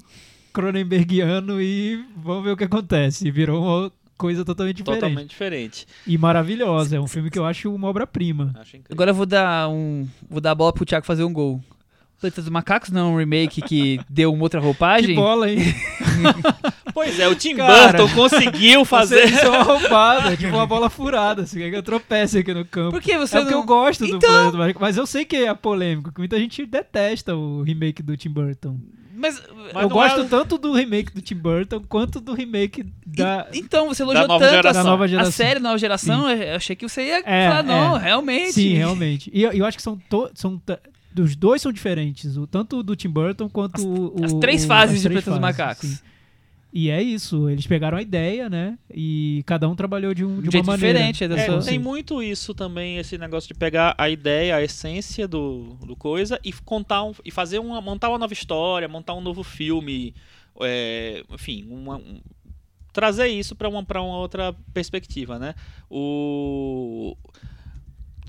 cronenbergiano 0.54 1.62
e 1.62 2.06
vamos 2.18 2.44
ver 2.44 2.52
o 2.52 2.58
que 2.58 2.64
acontece. 2.64 3.28
E 3.28 3.32
virou 3.32 3.64
uma 3.64 3.92
coisa 4.18 4.46
totalmente 4.46 4.78
diferente. 4.78 5.02
Totalmente 5.02 5.30
diferente. 5.30 5.88
E 6.06 6.18
maravilhosa. 6.18 6.98
É 6.98 7.00
um 7.00 7.08
filme 7.08 7.32
que 7.32 7.40
eu 7.40 7.46
acho 7.46 7.74
uma 7.74 7.88
obra-prima. 7.88 8.54
Agora 8.90 9.12
eu 9.12 9.16
vou 9.16 9.26
dar 9.26 9.70
um. 9.70 10.08
Vou 10.30 10.40
dar 10.40 10.52
a 10.52 10.56
bola 10.56 10.72
pro 10.72 10.86
Thiago 10.86 11.06
fazer 11.06 11.24
um 11.24 11.34
gol. 11.34 11.62
Planeta 12.22 12.42
dos 12.42 12.50
Macacos 12.50 12.90
não 12.92 13.02
é 13.02 13.14
um 13.14 13.18
remake 13.18 13.62
que 13.62 14.00
deu 14.10 14.32
uma 14.32 14.44
outra 14.44 14.60
Que 14.62 14.66
roupagem? 14.66 15.16
bola, 15.16 15.50
hein? 15.52 15.58
Pois 16.94 17.18
é, 17.20 17.28
o 17.28 17.36
Tim 17.36 17.56
Cara, 17.56 17.98
Burton 17.98 18.14
conseguiu 18.16 18.84
fazer. 18.86 19.26
Isso 19.26 19.46
é 19.46 19.50
uma 19.50 19.64
roubada, 19.64 20.34
é 20.34 20.38
tipo 20.38 20.54
uma 20.54 20.68
bola 20.68 20.90
furada. 20.90 21.44
Assim, 21.44 21.60
que 21.60 21.76
eu 21.76 21.82
tropece 21.84 22.40
aqui 22.40 22.54
no 22.54 22.66
campo. 22.66 22.92
Por 22.92 23.02
que 23.02 23.18
você 23.18 23.38
é 23.38 23.40
porque 23.40 23.54
não... 23.54 23.62
eu 23.62 23.66
gosto 23.66 24.02
do 24.06 24.16
Então- 24.18 24.20
Planeta 24.30 24.52
do 24.52 24.58
Mágico, 24.58 24.82
mas 24.82 24.98
eu 24.98 25.08
sei 25.08 25.24
que 25.26 25.38
é 25.38 25.54
polêmico, 25.54 26.12
que 26.12 26.20
muita 26.20 26.38
gente 26.38 26.66
detesta 26.66 27.36
o 27.36 27.62
remake 27.64 28.04
do 28.04 28.16
Tim 28.18 28.30
Burton. 28.30 28.78
Mas, 29.16 29.42
Mas 29.74 29.84
eu 29.84 29.90
gosto 29.90 30.22
é- 30.22 30.24
tanto 30.26 30.58
do 30.58 30.74
remake 30.74 31.14
do 31.14 31.22
Tim 31.22 31.36
Burton 31.36 31.82
quanto 31.88 32.20
do 32.20 32.34
remake 32.34 32.86
da. 33.06 33.48
então, 33.54 33.88
você 33.88 34.02
elogiou 34.04 34.28
tanto 34.28 34.50
geração. 34.50 34.82
a, 34.82 34.84
Da 34.84 34.90
nova 34.90 35.04
a 35.06 35.08
geração. 35.08 35.32
série 35.32 35.60
Nova 35.60 35.78
Geração, 35.78 36.30
eu 36.30 36.56
achei 36.56 36.76
que 36.76 36.88
você 36.90 37.04
ia 37.08 37.22
É, 37.26 37.48
falar, 37.50 37.64
não, 37.64 37.96
é. 37.98 38.02
realmente. 38.02 38.54
Sim, 38.54 38.74
realmente. 38.74 39.30
E 39.34 39.44
eu, 39.44 39.52
eu 39.52 39.66
acho 39.66 39.78
que 39.78 39.84
são, 39.84 39.98
to- 40.10 40.30
são 40.34 40.60
dos 41.14 41.36
dois 41.36 41.62
são 41.62 41.72
diferentes, 41.72 42.38
o, 42.38 42.46
tanto 42.48 42.78
o 42.80 42.84
do 42.84 42.96
Tim 42.96 43.10
Burton 43.10 43.50
quanto 43.50 43.76
As- 43.76 43.84
o, 43.84 44.14
o- 44.20 44.24
as 44.26 44.34
três 44.36 44.64
o- 44.64 44.68
fases 44.68 44.96
as 44.98 45.02
de 45.02 45.08
Planeta 45.10 45.32
dos 45.32 45.40
Macacos. 45.40 45.90
sim. 45.90 46.00
E 46.74 46.90
é 46.90 47.04
isso, 47.04 47.50
eles 47.50 47.68
pegaram 47.68 47.98
a 47.98 48.02
ideia, 48.02 48.50
né? 48.50 48.78
E 48.90 49.44
cada 49.46 49.68
um 49.68 49.76
trabalhou 49.76 50.14
de, 50.14 50.24
um, 50.24 50.36
de 50.38 50.44
De 50.44 50.48
uma 50.48 50.52
jeito 50.54 50.66
maneira. 50.68 50.94
diferente, 51.00 51.24
é 51.26 51.28
da 51.28 51.38
É, 51.38 51.46
sua- 51.46 51.62
tem 51.64 51.78
muito 51.78 52.24
isso 52.24 52.54
também, 52.54 52.98
esse 52.98 53.18
negócio 53.18 53.50
de 53.50 53.54
pegar 53.54 53.94
a 53.98 54.10
ideia, 54.10 54.56
a 54.56 54.64
essência 54.64 55.28
do, 55.28 55.76
do 55.86 55.98
coisa 55.98 56.40
e 56.46 56.54
contar 56.54 57.04
um, 57.04 57.12
e 57.26 57.30
fazer 57.30 57.60
uma, 57.60 57.82
montar 57.82 58.08
uma 58.08 58.18
nova 58.18 58.32
história, 58.32 58.88
montar 58.88 59.14
um 59.16 59.20
novo 59.22 59.44
filme, 59.44 60.16
é, 60.62 61.26
enfim, 61.30 61.68
uma- 61.70 61.98
um- 61.98 62.22
trazer 62.94 63.28
isso 63.28 63.54
para 63.54 63.68
uma, 63.68 63.84
pra 63.84 64.02
uma 64.02 64.16
outra 64.20 64.56
perspectiva, 64.74 65.38
né? 65.38 65.56
O 65.90 67.18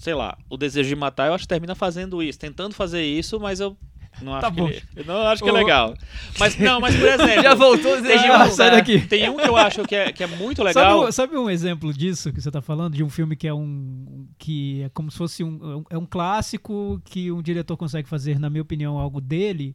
sei 0.02 0.14
lá, 0.14 0.36
o 0.50 0.56
desejo 0.56 0.88
de 0.88 0.96
matar, 0.96 1.28
eu 1.28 1.34
acho 1.34 1.44
que 1.44 1.48
termina 1.48 1.76
fazendo 1.76 2.20
isso, 2.20 2.36
tentando 2.36 2.74
fazer 2.74 3.04
isso, 3.04 3.38
mas 3.38 3.60
eu 3.60 3.76
não 4.20 4.32
acho 4.34 4.40
Tá 4.42 4.50
que 4.50 4.56
bom. 4.60 4.68
ele- 4.68 4.82
eu 4.96 5.04
não 5.04 5.16
acho 5.28 5.42
que 5.44 5.48
é 5.48 5.52
legal. 5.52 5.94
Mas 6.40 6.58
não, 6.58 6.80
mas 6.80 6.96
por 6.96 7.06
exemplo, 7.08 7.42
Já 7.42 7.54
voltou, 7.54 8.02
Tem 8.02 8.18
já 8.18 8.44
um- 8.44 8.50
sai 8.50 8.70
daqui. 8.72 9.00
tem 9.06 9.30
um 9.30 9.36
que 9.36 9.46
eu 9.48 9.56
acho 9.56 9.84
que 9.84 9.94
é, 9.94 10.12
que 10.12 10.24
é 10.24 10.26
muito 10.26 10.60
legal. 10.62 10.82
Sabe, 10.98 11.08
um- 11.08 11.12
sabe 11.12 11.36
um 11.36 11.48
exemplo 11.48 11.92
disso 11.94 12.32
que 12.32 12.40
você 12.40 12.50
tá 12.50 12.60
falando? 12.60 12.94
De 12.94 13.04
um 13.04 13.08
filme 13.08 13.36
que 13.36 13.46
é 13.46 13.54
um. 13.54 14.26
que 14.38 14.82
é 14.82 14.88
como 14.88 15.08
se 15.08 15.16
fosse 15.16 15.44
um. 15.44 15.84
É 15.88 15.96
um 15.96 16.04
clássico 16.04 17.00
que 17.04 17.30
um 17.30 17.40
diretor 17.40 17.76
consegue 17.76 18.08
fazer, 18.08 18.40
na 18.40 18.50
minha 18.50 18.62
opinião, 18.62 18.98
algo 18.98 19.20
dele. 19.20 19.74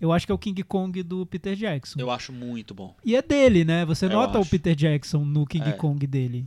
eu 0.00 0.12
acho 0.12 0.26
que 0.26 0.30
é 0.32 0.34
o 0.34 0.38
King 0.38 0.62
Kong 0.64 1.02
do 1.02 1.24
Peter 1.26 1.54
Jackson. 1.56 1.98
Eu 1.98 2.10
acho 2.10 2.32
muito 2.32 2.72
bom. 2.74 2.94
E 3.04 3.16
é 3.16 3.22
dele, 3.22 3.64
né? 3.64 3.84
Você 3.84 4.06
Eu 4.06 4.10
nota 4.10 4.38
o. 4.38 4.44
Peter 4.46 4.74
Jackson 4.74 5.24
no 5.24 5.44
King 5.46 5.68
É. 5.70 5.72
Kong 5.72 6.04
dele. 6.06 6.46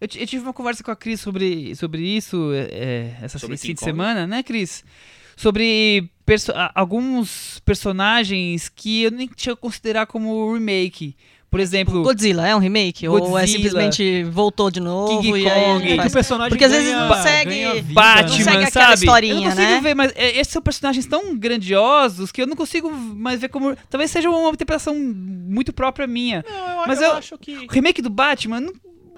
Eu, 0.00 0.08
eu 0.14 0.26
tive 0.26 0.42
uma 0.42 0.52
conversa 0.52 0.82
com 0.82 0.90
a 0.90 0.96
Cris 0.96 1.20
sobre, 1.20 1.74
sobre 1.76 2.02
isso 2.02 2.52
é, 2.54 2.60
é, 2.70 3.16
essa 3.22 3.38
Sobre 3.38 3.54
esse 3.54 3.66
fim 3.66 3.74
de 3.74 3.80
semana, 3.80 4.26
né, 4.26 4.42
Cris? 4.42 4.82
Sobre 5.36 6.10
perso- 6.24 6.52
a- 6.52 6.70
alguns 6.74 7.60
personagens 7.64 8.68
que 8.68 9.02
eu 9.02 9.10
nem 9.10 9.26
tinha 9.28 9.54
que 9.54 9.60
considerar 9.60 10.06
como 10.06 10.52
remake. 10.54 11.16
Por 11.50 11.58
exemplo, 11.58 12.02
Godzilla 12.04 12.46
é 12.46 12.54
um 12.54 12.60
remake? 12.60 13.08
Ou 13.08 13.16
é 13.16 13.20
Godzilla, 13.20 13.46
simplesmente 13.48 14.22
voltou 14.24 14.70
de 14.70 14.78
novo 14.78 15.20
King 15.20 15.40
e 15.40 15.44
Kong. 15.50 15.92
É 15.92 15.98
que 15.98 16.06
o 16.06 16.12
personagem 16.12 16.50
Porque 16.50 16.64
às 16.64 16.70
vezes 16.70 16.86
ganha- 16.92 17.00
não 17.08 17.08
consegue- 17.16 17.50
vida, 17.80 17.92
Batman, 17.94 18.44
Não 18.44 18.52
aquela 18.52 18.70
sabe? 18.70 18.94
historinha, 18.94 19.34
eu 19.34 19.40
não 19.40 19.50
consigo 19.50 19.62
né? 19.72 19.80
ver, 19.80 19.94
mas 19.96 20.12
é, 20.14 20.38
esses 20.38 20.52
são 20.52 20.62
personagens 20.62 21.06
tão 21.06 21.36
grandiosos 21.36 22.30
que 22.30 22.40
eu 22.40 22.46
não 22.46 22.54
consigo 22.54 22.88
mais 22.92 23.40
ver 23.40 23.48
como. 23.48 23.74
Talvez 23.88 24.12
seja 24.12 24.30
uma 24.30 24.48
interpretação 24.50 24.94
muito 24.94 25.72
própria 25.72 26.06
minha. 26.06 26.44
Não, 26.48 26.68
eu, 26.82 26.86
Mas 26.86 27.00
eu 27.00 27.08
eu- 27.08 27.16
acho 27.16 27.36
que. 27.36 27.56
O 27.66 27.72
remake 27.72 28.00
do 28.00 28.10
Batman, 28.10 28.60
não, 28.60 28.72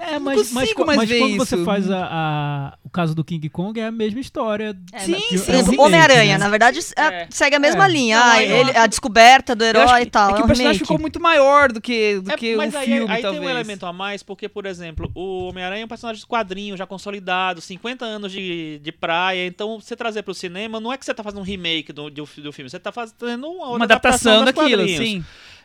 É, 0.05 0.15
não 0.15 0.21
mas, 0.21 0.53
mas, 0.53 0.75
mas 0.75 0.75
quando 0.75 1.05
isso. 1.29 1.37
você 1.37 1.65
faz 1.65 1.89
a, 1.91 2.09
a- 2.11 2.79
o 2.85 2.91
caso 2.91 3.15
do 3.15 3.23
King 3.23 3.49
Kong, 3.49 3.79
é 3.79 3.87
a 3.87 3.93
mesma 3.93 4.19
história. 4.21 4.77
É, 4.93 4.99
Sim, 4.99 5.15
sim, 5.15 5.21
sim. 5.21 5.35
exemplo, 5.35 5.71
remake, 5.71 5.81
Homem-Aranha, 5.81 6.33
né? 6.33 6.45
na 6.45 6.49
verdade, 6.51 6.81
é- 6.97 7.03
É. 7.23 7.27
segue 7.31 7.57
a 7.57 7.59
mesma 7.61 7.87
É. 7.87 7.89
linha. 7.89 8.19
Não, 8.19 8.27
Ah, 8.27 8.43
ele- 8.43 8.77
a 8.77 8.87
descoberta 8.87 9.55
do 9.55 9.63
herói 9.65 9.87
que- 10.01 10.07
e 10.09 10.11
tal. 10.11 10.31
É 10.31 10.33
que 10.35 10.39
é 10.39 10.43
o 10.43 10.45
um 10.45 10.47
personagem 10.49 10.79
ficou 10.81 10.99
muito 10.99 11.21
maior 11.21 11.71
do 11.71 11.81
que, 11.81 12.21
do 12.21 12.33
É, 12.33 12.37
que 12.37 12.57
o 12.57 12.61
aí, 12.61 12.71
filme, 12.71 13.01
aí 13.09 13.15
tem 13.15 13.23
talvez. 13.23 13.45
um 13.45 13.49
elemento 13.49 13.87
a 13.87 13.93
mais, 13.93 14.23
porque, 14.23 14.49
por 14.49 14.67
exemplo, 14.67 15.11
o 15.15 15.49
Homem-Aranha 15.49 15.83
é 15.83 15.85
um 15.85 15.89
personagem 15.89 16.21
de 16.21 16.27
quadrinho, 16.27 16.77
já 16.77 16.87
consolidado, 16.87 17.61
50 17.61 18.05
anos 18.05 18.33
de, 18.33 18.81
de 18.83 18.93
praia. 18.93 19.47
Então, 19.47 19.79
você 19.81 19.95
trazer 19.95 20.23
pro 20.23 20.35
cinema, 20.35 20.81
não 20.81 20.93
é 20.93 20.99
que 20.99 21.05
você 21.05 21.15
tá 21.15 21.23
fazendo 21.23 21.41
um 21.41 21.45
remake 21.45 21.93
do, 21.93 22.11
do, 22.11 22.29
do 22.39 22.53
filme, 22.53 22.69
você 22.69 22.79
tá 22.81 22.91
fazendo 22.91 23.47
uma, 23.49 23.69
Uma 23.77 23.85
adaptação 23.85 24.45
dos 24.45 24.47
daquilo, 24.53 24.79
quadrinhos. 24.83 24.99
sim. 25.09 25.25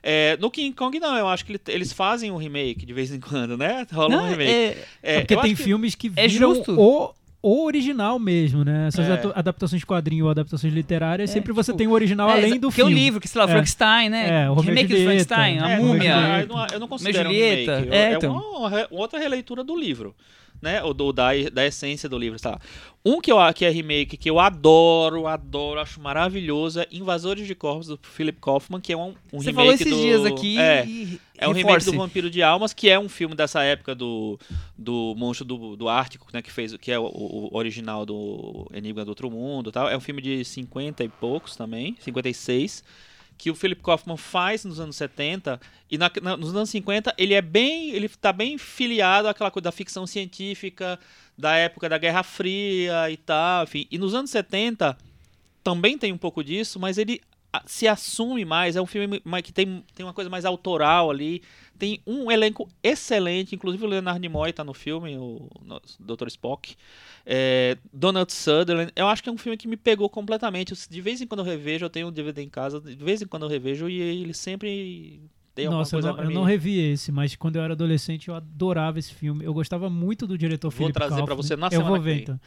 É, 0.10 0.38
no 0.40 0.50
King 0.50 0.74
Kong, 0.74 0.98
não, 1.02 1.18
eu 1.18 1.28
acho 1.28 1.44
que 1.46 1.52
ele- 1.52 1.62
eles 1.68 1.92
fazem 1.92 2.32
um 2.32 2.38
remake 2.38 2.86
de 2.86 2.94
vez 2.94 3.12
em 3.12 3.20
quando, 3.20 3.58
né? 3.58 3.86
Rola 3.92 4.16
Não, 4.16 4.24
um 4.26 4.30
remake. 4.30 4.50
é- 4.52 4.78
É, 5.04 5.20
porque 5.20 5.36
tem 5.36 5.54
que- 5.56 5.62
filmes 5.64 5.96
que 5.96 6.10
é 6.16 6.28
viram 6.30 6.56
justo. 6.56 6.80
o, 6.80 7.14
o 7.42 7.66
original 7.66 8.18
mesmo, 8.18 8.64
né? 8.64 8.88
Essas 8.88 9.06
É. 9.06 9.22
adaptações 9.36 9.82
de 9.82 9.86
quadrinho 9.86 10.24
ou 10.26 10.32
adaptações 10.32 10.74
literárias, 10.74 11.30
É, 11.30 11.34
sempre 11.34 11.52
você 11.52 11.72
tipo, 11.72 11.78
tem 11.80 11.88
o 11.88 11.92
original 11.92 12.30
é, 12.30 12.34
além 12.34 12.54
do 12.54 12.70
porque 12.70 12.82
o 12.82 12.86
filme. 12.86 12.94
livro, 13.02 13.20
que 13.20 13.28
sei 13.28 13.40
lá, 13.40 13.46
É. 13.46 13.52
Frankenstein, 13.52 14.10
né? 14.10 14.44
É, 14.46 14.50
o 14.50 14.54
Romeu 14.54 14.74
remake 14.74 14.94
do 14.96 15.02
Frankenstein, 15.04 15.60
a 15.60 15.70
é, 15.72 15.74
É, 15.74 15.78
múmia. 15.80 16.14
eu 16.42 16.48
não, 16.48 16.68
eu 16.68 16.80
não 16.80 16.88
considero 16.88 17.30
um 17.30 17.34
Julieta, 17.34 17.76
remake. 17.80 17.94
é, 17.96 18.00
É, 18.00 18.14
então. 18.14 18.34
uma, 18.34 18.88
outra 18.92 19.20
releitura 19.20 19.62
do 19.64 19.76
livro. 19.76 20.16
Né? 20.60 20.82
Ou 20.82 20.92
do, 20.92 21.14
da, 21.14 21.28
da 21.54 21.68
essência 21.68 22.10
do 22.10 22.18
livro, 22.18 22.40
sei 22.40 22.50
lá. 22.50 22.60
Um 23.10 23.22
que, 23.22 23.32
eu, 23.32 23.38
que 23.54 23.64
é 23.64 23.70
remake, 23.70 24.18
que 24.18 24.30
eu 24.30 24.40
adoro, 24.40 25.28
adoro, 25.28 25.80
acho 25.80 26.02
maravilhoso, 26.02 26.80
é 26.82 26.88
Invasores 26.92 27.48
de 27.48 27.56
Corpos, 27.56 27.88
do 27.88 28.00
Philip 28.02 28.38
Kaufman, 28.42 28.82
que 28.82 28.92
é 28.92 28.98
um, 28.98 29.14
um 29.32 29.40
Você 29.40 29.52
remake 29.52 29.54
falou 29.56 29.72
esses 29.74 29.88
do... 29.88 29.96
dias 29.96 30.26
aqui 30.26 30.60
É, 30.60 30.86
e 30.86 31.20
é 31.38 31.48
um 31.48 31.52
remake 31.54 31.86
do 31.86 31.94
Vampiro 31.94 32.30
de 32.30 32.44
Almas, 32.44 32.74
que 32.74 32.90
é 32.90 33.00
um 33.00 33.08
filme 33.08 33.34
dessa 33.36 33.64
época 33.64 33.96
do, 33.96 34.38
do 34.78 35.14
monstro 35.18 35.46
do, 35.46 35.76
do 35.76 35.88
Ártico, 35.88 36.28
né, 36.34 36.42
que 36.42 36.52
fez 36.52 36.76
que 36.78 36.92
é 36.92 37.00
o, 37.00 37.06
o 37.06 37.50
original 37.56 38.06
do 38.06 38.68
Enigma 38.74 39.06
do 39.06 39.10
Outro 39.10 39.32
Mundo, 39.32 39.72
tal. 39.72 39.88
É 39.90 39.96
um 39.96 40.02
filme 40.02 40.22
de 40.22 40.44
50 40.44 41.04
e 41.04 41.08
poucos 41.10 41.56
também, 41.56 41.96
56, 42.02 42.84
que 43.38 43.52
o 43.52 43.56
Philip 43.56 43.82
Kaufman 43.84 44.18
faz 44.18 44.66
nos 44.66 44.80
anos 44.80 44.96
70 44.96 45.62
e 45.92 45.98
na- 45.98 46.12
na- 46.22 46.36
nos 46.36 46.56
anos 46.56 46.70
50 46.72 47.14
ele 47.18 47.36
é 47.36 47.42
bem, 47.42 47.92
ele 47.92 48.10
tá 48.10 48.34
bem 48.34 48.58
filiado 48.58 49.28
àquela 49.28 49.52
coisa 49.52 49.66
da 49.66 49.72
ficção 49.72 50.08
científica 50.08 51.00
da 51.38 51.56
época 51.56 51.88
da 51.88 51.98
Guerra 51.98 52.24
Fria 52.24 53.10
e 53.12 53.18
tal, 53.18 53.64
enfim. 53.64 53.88
E 53.92 53.98
nos 53.98 54.14
anos 54.14 54.32
70 54.32 54.98
também 55.64 55.98
tem 55.98 56.12
um 56.12 56.18
pouco 56.18 56.44
disso, 56.44 56.80
mas 56.80 56.98
ele 56.98 57.22
se 57.66 57.88
assume 57.88 58.46
mais, 58.46 58.76
é 58.76 58.82
um 58.82 58.86
filme 58.86 59.22
que 59.44 59.54
tem, 59.54 59.84
tem 59.96 60.06
uma 60.06 60.14
coisa 60.14 60.30
mais 60.30 60.46
autoral 60.46 61.10
ali, 61.10 61.42
tem 61.78 62.02
um 62.06 62.32
elenco 62.32 62.70
excelente, 62.84 63.56
inclusive 63.56 63.84
o 63.84 63.88
Leonard 63.88 64.20
Nimoy 64.20 64.52
tá 64.54 64.64
no 64.64 64.74
filme, 64.74 65.18
o 65.18 65.50
nosso 65.64 65.98
Dr. 66.00 66.28
Spock, 66.28 66.76
é, 67.26 67.78
Donald 67.92 68.32
Sutherland, 68.32 68.92
eu 68.96 69.08
acho 69.08 69.24
que 69.24 69.30
é 69.30 69.32
um 69.32 69.38
filme 69.38 69.58
que 69.58 69.68
me 69.68 69.78
pegou 69.78 70.10
completamente, 70.10 70.74
de 70.90 71.02
vez 71.02 71.22
em 71.22 71.28
quando 71.28 71.40
eu 71.40 71.46
revejo, 71.46 71.86
eu 71.86 71.90
tenho 71.90 72.08
um 72.08 72.12
DVD 72.12 72.42
em 72.42 72.50
casa, 72.50 72.80
de 72.80 72.96
vez 72.96 73.22
em 73.22 73.28
quando 73.28 73.44
eu 73.44 73.50
revejo 73.50 73.90
e 73.90 74.00
ele 74.00 74.34
sempre 74.34 75.22
tem 75.58 75.66
alguma 75.66 75.80
Nossa, 75.82 75.96
eu 75.96 76.02
não, 76.04 76.14
pra 76.14 76.24
eu 76.24 76.28
mim. 76.28 76.34
não 76.36 76.44
revi 76.44 76.80
esse, 76.80 77.12
mas 77.12 77.36
quando 77.36 77.56
eu 77.56 77.64
era 77.64 77.74
adolescente 77.74 78.28
eu 78.28 78.36
adorava 78.36 79.00
esse 79.00 79.12
filme. 79.12 79.44
Eu 79.44 79.52
gostava 79.56 79.90
muito 79.90 80.28
do 80.28 80.38
diretor 80.38 80.70
Vou 80.70 80.78
Philip 80.78 80.94
trazer 80.94 81.16
pra 81.16 81.26
Kaufman. 81.26 81.36
você 81.44 81.56
na 81.56 81.66
Eu 81.68 81.72
semana 81.72 81.88
vou 81.90 81.98
que 81.98 82.04
ver 82.04 82.14
vem. 82.14 82.22
então. 82.22 82.40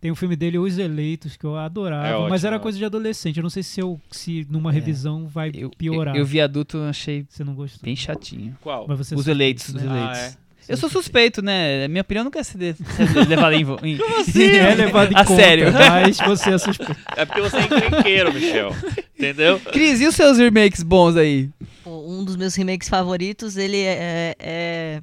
Tem 0.00 0.10
um 0.10 0.14
filme 0.16 0.34
dele, 0.34 0.58
Os 0.58 0.76
Eleitos, 0.76 1.36
que 1.36 1.44
eu 1.44 1.56
adorava, 1.56 2.06
É 2.08 2.14
ótimo, 2.14 2.30
mas 2.30 2.44
era 2.44 2.56
é 2.56 2.58
coisa 2.58 2.76
de 2.76 2.84
adolescente. 2.84 3.36
Eu 3.36 3.42
não 3.44 3.50
sei 3.50 3.62
se 3.62 3.80
eu 3.80 4.00
se 4.10 4.44
numa 4.50 4.72
revisão 4.72 5.26
vai 5.28 5.52
Eu, 5.54 5.70
piorar. 5.70 6.16
eu, 6.16 6.20
eu 6.22 6.26
vi 6.26 6.40
adulto, 6.40 6.78
eu 6.78 6.84
achei 6.88 7.24
Você 7.28 7.44
não 7.44 7.54
gostou? 7.54 7.80
bem 7.84 7.94
chatinho. 7.94 8.56
Qual? 8.60 8.86
Mas 8.88 8.98
você 8.98 9.14
Os 9.14 9.28
eleitos, 9.28 9.68
os 9.68 9.74
né? 9.74 9.84
eleitos. 9.84 10.18
Ah, 10.18 10.22
é. 10.26 10.47
Eu 10.68 10.76
sou 10.76 10.88
suspeito, 10.90 11.40
né? 11.40 11.88
Minha 11.88 12.02
opinião 12.02 12.24
nunca 12.24 12.38
é 12.38 12.42
ser, 12.42 12.58
de- 12.58 12.74
ser 12.74 13.26
levada 13.26 13.54
em, 13.56 13.62
em 13.82 13.98
É 14.60 14.74
levado 14.74 15.12
em 15.12 15.16
a 15.16 15.24
conta, 15.24 15.42
sério. 15.42 15.72
mas 15.72 16.18
você 16.18 16.50
é 16.50 16.58
suspeito. 16.58 16.96
É 17.16 17.24
porque 17.24 17.40
você 17.40 17.56
é 17.56 17.62
encrenqueiro, 17.62 18.32
Michel. 18.34 18.74
Entendeu? 19.18 19.58
Cris, 19.72 20.00
e 20.00 20.06
os 20.06 20.14
seus 20.14 20.36
remakes 20.38 20.82
bons 20.82 21.16
aí? 21.16 21.48
Um 21.86 22.22
dos 22.22 22.36
meus 22.36 22.54
remakes 22.54 22.88
favoritos, 22.88 23.56
ele 23.56 23.78
é, 23.80 24.34
é- 24.38 25.00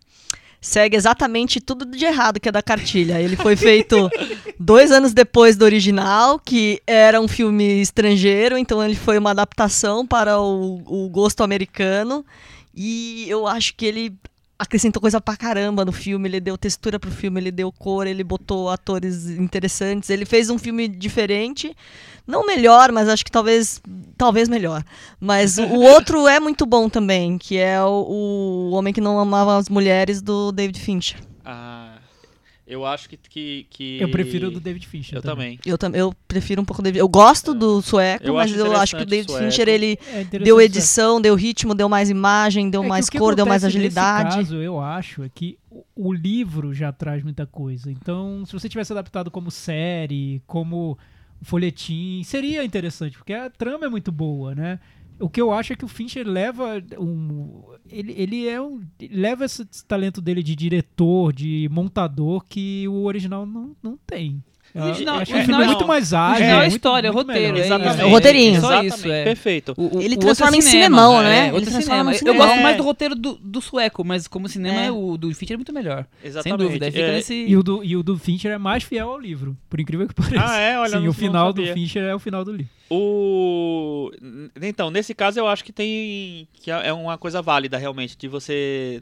segue 0.61 0.95
exatamente 0.95 1.59
tudo 1.59 1.85
de 1.85 2.05
errado 2.05 2.39
que 2.39 2.47
é 2.49 2.51
da 2.51 2.61
cartilha. 2.61 3.19
Ele 3.19 3.35
foi 3.35 3.55
feito 3.55 4.09
dois 4.59 4.91
anos 4.91 5.13
depois 5.13 5.57
do 5.57 5.65
original, 5.65 6.37
que 6.39 6.79
era 6.85 7.19
um 7.19 7.27
filme 7.27 7.81
estrangeiro, 7.81 8.55
então 8.57 8.83
ele 8.83 8.95
foi 8.95 9.17
uma 9.17 9.31
adaptação 9.31 10.05
para 10.05 10.39
o, 10.39 10.81
o 10.85 11.09
gosto 11.09 11.41
americano. 11.43 12.23
E 12.75 13.25
eu 13.29 13.47
acho 13.47 13.73
que 13.75 13.85
ele 13.85 14.13
acrescentou 14.57 15.01
coisa 15.01 15.19
pra 15.19 15.35
caramba 15.35 15.83
no 15.83 15.91
filme, 15.91 16.29
ele 16.29 16.39
deu 16.39 16.57
textura 16.57 16.99
pro 16.99 17.11
filme, 17.11 17.39
ele 17.39 17.51
deu 17.51 17.71
cor, 17.71 18.07
ele 18.07 18.23
botou 18.23 18.69
atores 18.69 19.29
interessantes, 19.29 20.09
ele 20.09 20.25
fez 20.25 20.49
um 20.49 20.57
filme 20.57 20.87
diferente, 20.87 21.75
não 22.25 22.45
melhor, 22.45 22.91
mas 22.91 23.09
acho 23.09 23.25
que 23.25 23.31
talvez 23.31 23.81
talvez 24.17 24.47
melhor. 24.47 24.83
Mas 25.19 25.57
o 25.57 25.67
outro 25.79 26.27
é 26.27 26.39
muito 26.39 26.65
bom 26.65 26.89
também, 26.89 27.37
que 27.37 27.57
é 27.57 27.81
o, 27.83 28.69
o 28.69 28.71
Homem 28.71 28.93
que 28.93 29.01
Não 29.01 29.19
Amava 29.19 29.57
as 29.57 29.69
Mulheres 29.69 30.21
do 30.21 30.51
David 30.51 30.79
Fincher. 30.79 31.19
Ah, 31.43 31.84
eu 32.67 32.85
acho 32.85 33.07
que. 33.09 33.17
que, 33.17 33.67
que... 33.69 33.97
Eu 34.01 34.09
prefiro 34.09 34.47
o 34.47 34.51
do 34.51 34.59
David 34.59 34.87
Fincher. 34.87 35.17
Eu 35.17 35.21
também. 35.21 35.59
Eu, 35.65 35.77
tam- 35.77 35.91
eu 35.93 36.13
prefiro 36.27 36.61
um 36.61 36.65
pouco 36.65 36.81
o 36.81 36.83
David. 36.83 36.99
Eu 36.99 37.07
gosto 37.07 37.53
do 37.53 37.81
sueco, 37.81 38.25
Eu 38.25 38.33
mas 38.35 38.51
acho 38.51 38.59
eu 38.59 38.75
acho 38.75 38.95
que 38.95 39.03
o 39.03 39.05
David 39.05 39.31
o. 39.31 39.37
Fincher 39.37 39.67
ele 39.69 39.99
É 40.07 40.23
deu 40.39 40.59
edição, 40.59 41.21
deu 41.21 41.35
ritmo, 41.35 41.75
deu 41.75 41.87
mais 41.87 42.09
imagem, 42.09 42.69
deu 42.69 42.83
É 42.83 42.87
mais 42.87 43.09
cor, 43.09 43.35
deu 43.35 43.45
mais 43.45 43.63
acontece 43.63 43.77
nesse 43.83 43.97
agilidade. 43.99 44.35
caso, 44.37 44.55
eu 44.55 44.79
acho, 44.79 45.23
é 45.23 45.29
que 45.29 45.57
o- 45.69 45.83
o 45.95 46.13
livro 46.13 46.73
já 46.73 46.91
traz 46.91 47.23
muita 47.23 47.45
coisa. 47.45 47.91
Então, 47.91 48.43
se 48.45 48.53
você 48.53 48.67
tivesse 48.67 48.91
adaptado 48.91 49.29
como 49.29 49.51
série, 49.51 50.41
como 50.47 50.97
folhetim, 51.41 52.21
seria 52.23 52.63
interessante, 52.63 53.17
porque 53.17 53.33
a 53.33 53.49
trama 53.49 53.85
é 53.85 53.89
muito 53.89 54.11
boa, 54.11 54.55
né? 54.55 54.79
O 55.19 55.29
que 55.29 55.41
eu 55.41 55.51
acho 55.51 55.73
é 55.73 55.75
que 55.75 55.85
o 55.85 55.89
Fincher 55.89 56.27
leva 56.27 56.83
um. 56.99 57.63
Ele, 57.89 58.13
ele 58.17 58.47
é 58.47 58.61
um. 58.61 58.81
leva 59.09 59.45
esse 59.45 59.65
talento 59.85 60.21
dele 60.21 60.43
de 60.43 60.55
diretor, 60.55 61.31
de 61.31 61.69
montador, 61.71 62.43
que 62.43 62.87
o 62.87 63.03
original 63.03 63.45
não, 63.45 63.75
não 63.81 63.97
tem. 64.05 64.43
Original- 64.83 65.19
acho 65.19 65.33
o 65.33 65.39
o 65.39 65.43
filme 65.45 65.63
é 65.63 65.65
muito 65.67 65.87
mais 65.87 66.11
O 66.11 66.15
ágil. 66.17 66.45
é 66.45 66.55
muito- 66.59 66.71
história, 66.75 67.07
é 67.07 67.11
muito 67.11 67.27
roteiro, 67.27 67.57
é 67.57 67.61
Exatamente. 67.65 68.01
É 68.01 68.05
o 68.05 68.09
roteirinho. 68.09 68.61
Só 68.61 68.67
Exatamente, 68.67 68.95
isso, 68.95 69.11
é. 69.11 69.23
Perfeito. 69.23 69.73
O- 69.77 69.97
o- 69.97 70.01
Ele 70.01 70.17
transforma 70.17 70.57
em 70.57 70.61
cinemão, 70.61 71.21
né? 71.23 71.47
É, 71.47 71.55
Ele 71.55 71.61
transforma 71.65 71.81
cinema. 71.81 72.11
em 72.11 72.13
Eu 72.13 72.17
cinema. 72.19 72.37
gosto 72.45 72.59
É. 72.59 72.63
mais 72.63 72.77
do 72.77 72.83
roteiro 72.83 73.15
do, 73.15 73.35
do 73.41 73.61
sueco, 73.61 74.03
mas 74.03 74.27
como 74.27 74.49
cinema 74.49 74.81
É. 74.81 74.91
o 74.91 75.17
do 75.17 75.33
Fincher 75.33 75.53
é 75.53 75.57
muito 75.57 75.71
melhor. 75.73 76.05
Exatamente. 76.23 76.59
Sem 76.59 76.67
dúvida. 76.67 76.85
Fica 76.91 76.99
É, 77.05 77.11
nesse... 77.13 77.33
E 77.33 77.55
o, 77.55 77.63
do, 77.63 77.83
e 77.83 77.95
o 77.95 78.03
do 78.03 78.17
Fincher 78.17 78.51
é 78.51 78.57
mais 78.57 78.83
fiel 78.83 79.09
ao 79.09 79.19
livro, 79.19 79.55
por 79.69 79.79
incrível 79.79 80.07
que 80.07 80.13
pareça. 80.35 80.43
Ah, 80.45 80.57
é? 80.59 80.77
Olha, 80.79 80.99
Sim, 80.99 81.07
o 81.07 81.13
final 81.13 81.53
do. 81.53 81.65
Fincher 81.65 82.03
é 82.03 82.13
o 82.15 82.19
final 82.19 82.43
do 82.43 82.51
livro. 82.51 82.69
O... 82.89 84.11
Então, 84.61 84.89
nesse 84.91 85.13
caso 85.13 85.39
eu 85.39 85.47
acho 85.47 85.63
que 85.63 85.71
tem. 85.71 86.47
que 86.53 86.69
é 86.69 86.91
uma 86.93 87.17
coisa 87.17 87.41
válida 87.41 87.77
realmente, 87.77 88.17
de 88.17 88.27
você 88.27 89.01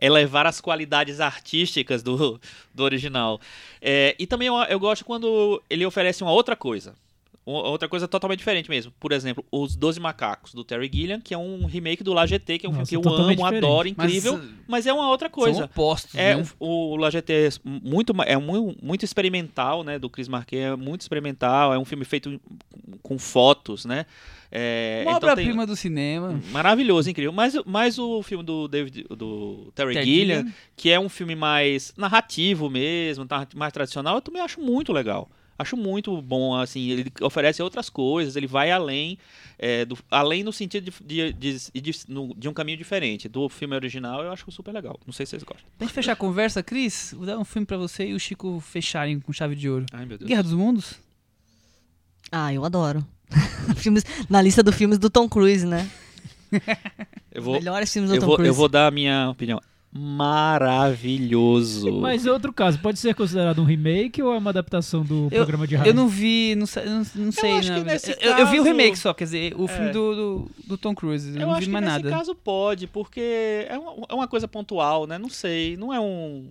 elevar 0.00 0.46
as 0.46 0.60
qualidades 0.60 1.20
artísticas 1.20 2.02
do, 2.02 2.40
do 2.74 2.82
original. 2.82 3.40
É, 3.80 4.14
e 4.18 4.26
também 4.26 4.48
eu, 4.48 4.54
eu 4.54 4.78
gosto 4.78 5.04
quando 5.04 5.62
ele 5.68 5.86
oferece 5.86 6.22
uma 6.22 6.32
outra 6.32 6.56
coisa. 6.56 6.94
Outra 7.48 7.88
coisa 7.88 8.08
totalmente 8.08 8.38
diferente 8.40 8.68
mesmo. 8.68 8.92
Por 8.98 9.12
exemplo, 9.12 9.44
Os 9.52 9.76
Doze 9.76 10.00
Macacos, 10.00 10.52
do 10.52 10.64
Terry 10.64 10.90
Gilliam, 10.92 11.20
que 11.20 11.32
é 11.32 11.38
um 11.38 11.64
remake 11.66 12.02
do 12.02 12.12
La 12.12 12.26
GT, 12.26 12.58
que 12.58 12.66
é 12.66 12.68
um 12.68 12.72
Nossa, 12.72 12.86
filme 12.86 13.02
que 13.04 13.08
eu 13.08 13.14
amo, 13.14 13.36
diferente. 13.36 13.56
adoro, 13.64 13.88
Mas, 13.96 14.06
incrível, 14.10 14.40
mas, 14.66 14.84
é 14.84 14.92
uma 14.92 15.08
outra 15.08 15.28
São 15.28 15.34
coisa. 15.44 15.64
opostos, 15.66 16.16
É, 16.16 16.34
né? 16.34 16.44
o, 16.58 16.96
La 16.96 17.08
GT 17.08 17.32
é 17.32 17.48
muito, 17.64 18.12
é 18.24 18.36
muito, 18.36 18.76
muito 18.84 19.04
experimental, 19.04 19.84
né, 19.84 19.96
do 19.96 20.10
Chris 20.10 20.26
Marquet, 20.26 20.58
é 20.58 20.74
muito 20.74 21.02
experimental, 21.02 21.72
é 21.72 21.78
um 21.78 21.84
filme 21.84 22.04
feito 22.04 22.40
com 23.00 23.16
fotos, 23.16 23.84
né, 23.84 24.06
é, 24.50 25.02
Uma 25.06 25.12
então 25.12 25.20
tem- 25.20 25.30
obra-prima 25.30 25.64
do 25.66 25.76
cinema. 25.76 26.40
maravilhoso, 26.50 27.08
incrível, 27.08 27.30
mas, 27.32 27.54
mas 27.64 27.96
o 27.96 28.24
filme 28.24 28.42
do 28.42 28.66
David, 28.66 29.04
do 29.08 29.70
Terry, 29.72 29.94
Terry 29.94 30.04
Gilliam, 30.04 30.46
que 30.76 30.90
é 30.90 30.98
um 30.98 31.08
filme 31.08 31.36
mais 31.36 31.94
narrativo 31.96 32.68
mesmo, 32.68 33.24
tá- 33.24 33.46
mais 33.54 33.72
tradicional, 33.72 34.16
eu 34.16 34.20
também 34.20 34.42
acho 34.42 34.60
muito 34.60 34.92
legal. 34.92 35.30
Acho 35.58 35.76
muito 35.76 36.20
bom, 36.20 36.54
assim, 36.54 36.90
ele 36.90 37.10
oferece 37.22 37.62
outras 37.62 37.88
coisas, 37.88 38.36
ele 38.36 38.46
vai 38.46 38.70
além, 38.70 39.16
é, 39.58 39.84
do, 39.86 39.96
além 40.10 40.44
no 40.44 40.52
sentido 40.52 40.92
de, 41.04 41.32
de, 41.32 41.70
de, 41.72 41.80
de, 41.80 42.00
no- 42.08 42.34
de 42.36 42.46
um 42.48 42.52
caminho 42.52 42.76
diferente. 42.76 43.26
Do 43.28 43.48
filme 43.48 43.74
original, 43.74 44.22
eu 44.22 44.30
acho 44.32 44.50
super 44.50 44.72
legal. 44.72 44.98
Não 45.06 45.12
sei 45.14 45.24
se 45.24 45.30
vocês 45.30 45.42
gostam. 45.42 45.64
Pra 45.78 45.86
gente 45.86 45.94
fechar 45.94 46.12
a 46.12 46.16
conversa, 46.16 46.62
Cris, 46.62 47.14
vou 47.16 47.24
dar 47.24 47.38
um 47.38 47.44
filme 47.44 47.64
pra 47.64 47.78
você 47.78 48.06
e 48.08 48.12
o 48.14 48.20
Chico 48.20 48.60
fecharem 48.60 49.18
com 49.18 49.32
chave 49.32 49.54
de 49.56 49.68
ouro. 49.70 49.86
Ai, 49.92 50.04
meu 50.04 50.18
Deus. 50.18 50.28
Guerra 50.28 50.42
dos 50.42 50.52
Mundos? 50.52 50.94
Ah, 52.30 52.52
eu 52.52 52.64
adoro. 52.64 53.06
filmes, 53.76 54.04
na 54.28 54.42
lista 54.42 54.62
dos 54.62 54.74
filmes 54.74 54.98
do 54.98 55.08
Tom 55.08 55.28
Cruise, 55.28 55.64
né? 55.66 55.88
Eu 57.32 57.42
vou, 57.42 57.54
Melhores 57.54 57.92
filmes 57.92 58.10
do 58.10 58.16
eu 58.16 58.20
Tom 58.20 58.26
vou, 58.26 58.36
Cruise. 58.36 58.48
eu 58.48 58.54
vou 58.54 58.68
dar 58.68 58.86
a 58.86 58.90
minha 58.90 59.30
opinião. 59.30 59.60
Maravilhoso. 59.98 61.92
Mas 62.00 62.26
é 62.26 62.32
outro 62.32 62.52
caso, 62.52 62.78
pode 62.78 62.98
ser 62.98 63.14
considerado 63.14 63.60
um 63.60 63.64
remake 63.64 64.22
ou 64.22 64.32
é 64.34 64.38
uma 64.38 64.50
adaptação 64.50 65.02
do 65.04 65.24
Eu- 65.30 65.38
programa 65.38 65.66
de 65.66 65.76
rádio? 65.76 65.90
Eu 65.90 65.94
não 65.94 66.08
vi, 66.08 66.54
não, 66.56 66.66
sei- 66.66 66.84
não, 66.84 67.02
não 67.14 67.32
sei. 67.32 67.52
acho 67.58 67.68
na 67.70 67.78
que 67.78 67.84
verdade. 67.84 68.06
nesse 68.08 68.16
eu, 68.20 68.32
eu 68.38 68.46
vi 68.46 68.60
o 68.60 68.62
remake 68.62 68.96
só, 68.98 69.12
quer 69.14 69.24
dizer, 69.24 69.54
o 69.56 69.66
filme 69.66 69.88
É. 69.88 69.92
do, 69.92 70.14
do, 70.14 70.50
do 70.66 70.78
Tom 70.78 70.94
Cruise. 70.94 71.28
Eu, 71.28 71.34
Eu 71.40 71.46
não 71.46 71.50
acho 71.52 71.60
vi 71.60 71.66
que 71.66 71.72
mais 71.72 71.84
nesse 71.84 71.96
nada. 72.02 72.10
caso 72.16 72.34
pode, 72.34 72.86
porque 72.86 73.66
é 73.68 73.78
uma, 73.78 74.06
é 74.08 74.14
uma 74.14 74.28
coisa 74.28 74.46
pontual, 74.48 75.06
né? 75.06 75.18
Não 75.18 75.28
sei, 75.30 75.76
não 75.76 75.92
é 75.92 76.00
um... 76.00 76.46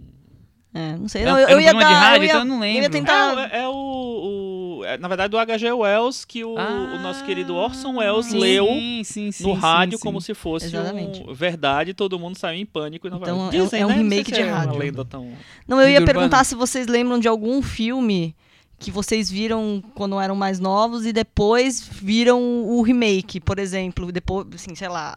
É, 0.78 0.98
não 0.98 1.08
sei. 1.08 1.22
É 1.22 1.26
Não, 1.26 1.40
eu, 1.40 1.48
eu 1.48 1.62
ia 1.62 1.74
dar. 1.74 1.80
rádio, 1.94 2.18
eu 2.18 2.24
ia, 2.24 2.30
então 2.32 2.40
eu 2.42 2.46
não 2.46 2.58
eu 2.66 2.70
ia 2.70 2.82
lembro. 2.82 2.92
tentar. 2.92 3.50
É, 3.50 3.60
é 3.62 3.68
o, 3.70 4.80
o- 4.82 4.84
é, 4.86 4.98
Na 4.98 5.08
verdade, 5.08 5.30
do 5.32 5.38
H.G. 5.38 5.72
Wells, 5.72 6.26
que 6.26 6.44
o, 6.44 6.54
o 6.54 7.00
nosso 7.00 7.24
querido 7.24 7.56
Orson 7.56 7.96
Welles 7.98 8.26
sim. 8.26 8.38
leu 8.38 8.66
Ah, 8.70 8.74
Sim, 8.74 9.04
sim, 9.06 9.26
no 9.26 9.32
sim, 9.32 9.54
rádio 9.54 9.98
sim. 9.98 10.04
como 10.04 10.20
se 10.20 10.34
fosse 10.34 10.68
um 10.76 11.34
verdade, 11.34 11.94
todo 11.94 12.20
mundo 12.20 12.38
saiu 12.38 12.60
em 12.60 12.66
pânico. 12.66 13.08
E 13.08 13.10
não 13.10 13.18
Então, 13.20 13.40
é 13.46 13.62
um- 13.62 13.64
Dizem, 13.64 13.82
é 13.82 13.86
um 13.86 13.90
né? 13.90 13.96
Remake 13.96 14.32
de 14.32 14.42
é 14.42 14.46
uma 14.46 14.58
rádio. 14.58 14.78
lenda 14.78 15.06
tão... 15.06 15.30
Não, 15.66 15.80
eu 15.82 15.90
ia 15.90 16.04
perguntar 16.04 16.26
urbana. 16.26 16.44
se 16.44 16.56
vocês 16.56 16.88
lembram 16.88 17.20
de 17.20 17.28
algum 17.30 17.62
filme 17.62 18.36
que 18.78 18.92
vocês 18.92 19.32
viram 19.32 19.82
quando 19.96 20.20
eram 20.20 20.36
mais 20.36 20.60
novos 20.60 21.06
e 21.06 21.14
depois 21.14 21.88
viram 21.90 22.42
o 22.68 22.82
remake, 22.82 23.40
por 23.40 23.60
exemplo, 23.60 24.12
depois, 24.12 24.46
assim, 24.54 24.76
sei 24.76 24.90
lá, 24.90 25.16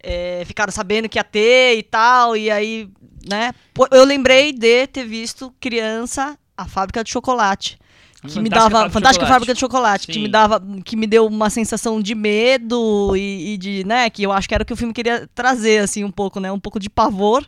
é, 0.00 0.44
ficaram 0.46 0.70
sabendo 0.72 1.08
que 1.08 1.18
ia 1.18 1.24
ter 1.24 1.76
e 1.78 1.82
tal, 1.82 2.36
e 2.36 2.48
aí, 2.50 2.88
né? 3.28 3.52
Eu 3.90 4.04
lembrei 4.04 4.52
de 4.52 4.86
ter 4.86 5.04
visto 5.04 5.52
criança 5.60 6.38
a 6.56 6.66
fábrica 6.66 7.02
de 7.02 7.10
chocolate. 7.10 7.78
Que 8.26 8.40
me 8.40 8.48
Fantástica 8.48 8.50
dava. 8.50 8.70
Fábrica 8.70 8.88
de 8.88 8.92
Fantástica 8.92 9.26
Chocolate. 9.26 9.32
Fábrica 9.32 9.54
de 9.54 9.60
Chocolate, 9.60 10.06
que 10.06 10.14
Sim. 10.14 10.22
me 10.22 10.28
dava. 10.28 10.62
Que 10.84 10.96
me 10.96 11.06
deu 11.06 11.26
uma 11.26 11.50
sensação 11.50 12.00
de 12.00 12.14
medo 12.14 13.14
e, 13.14 13.52
e 13.52 13.56
de, 13.58 13.84
né? 13.84 14.08
Que 14.08 14.22
eu 14.22 14.32
acho 14.32 14.48
que 14.48 14.54
era 14.54 14.62
o 14.62 14.66
que 14.66 14.72
o 14.72 14.76
filme 14.76 14.94
queria 14.94 15.28
trazer, 15.34 15.82
assim, 15.82 16.04
um 16.04 16.10
pouco, 16.10 16.40
né? 16.40 16.50
Um 16.50 16.58
pouco 16.58 16.80
de 16.80 16.88
pavor 16.88 17.46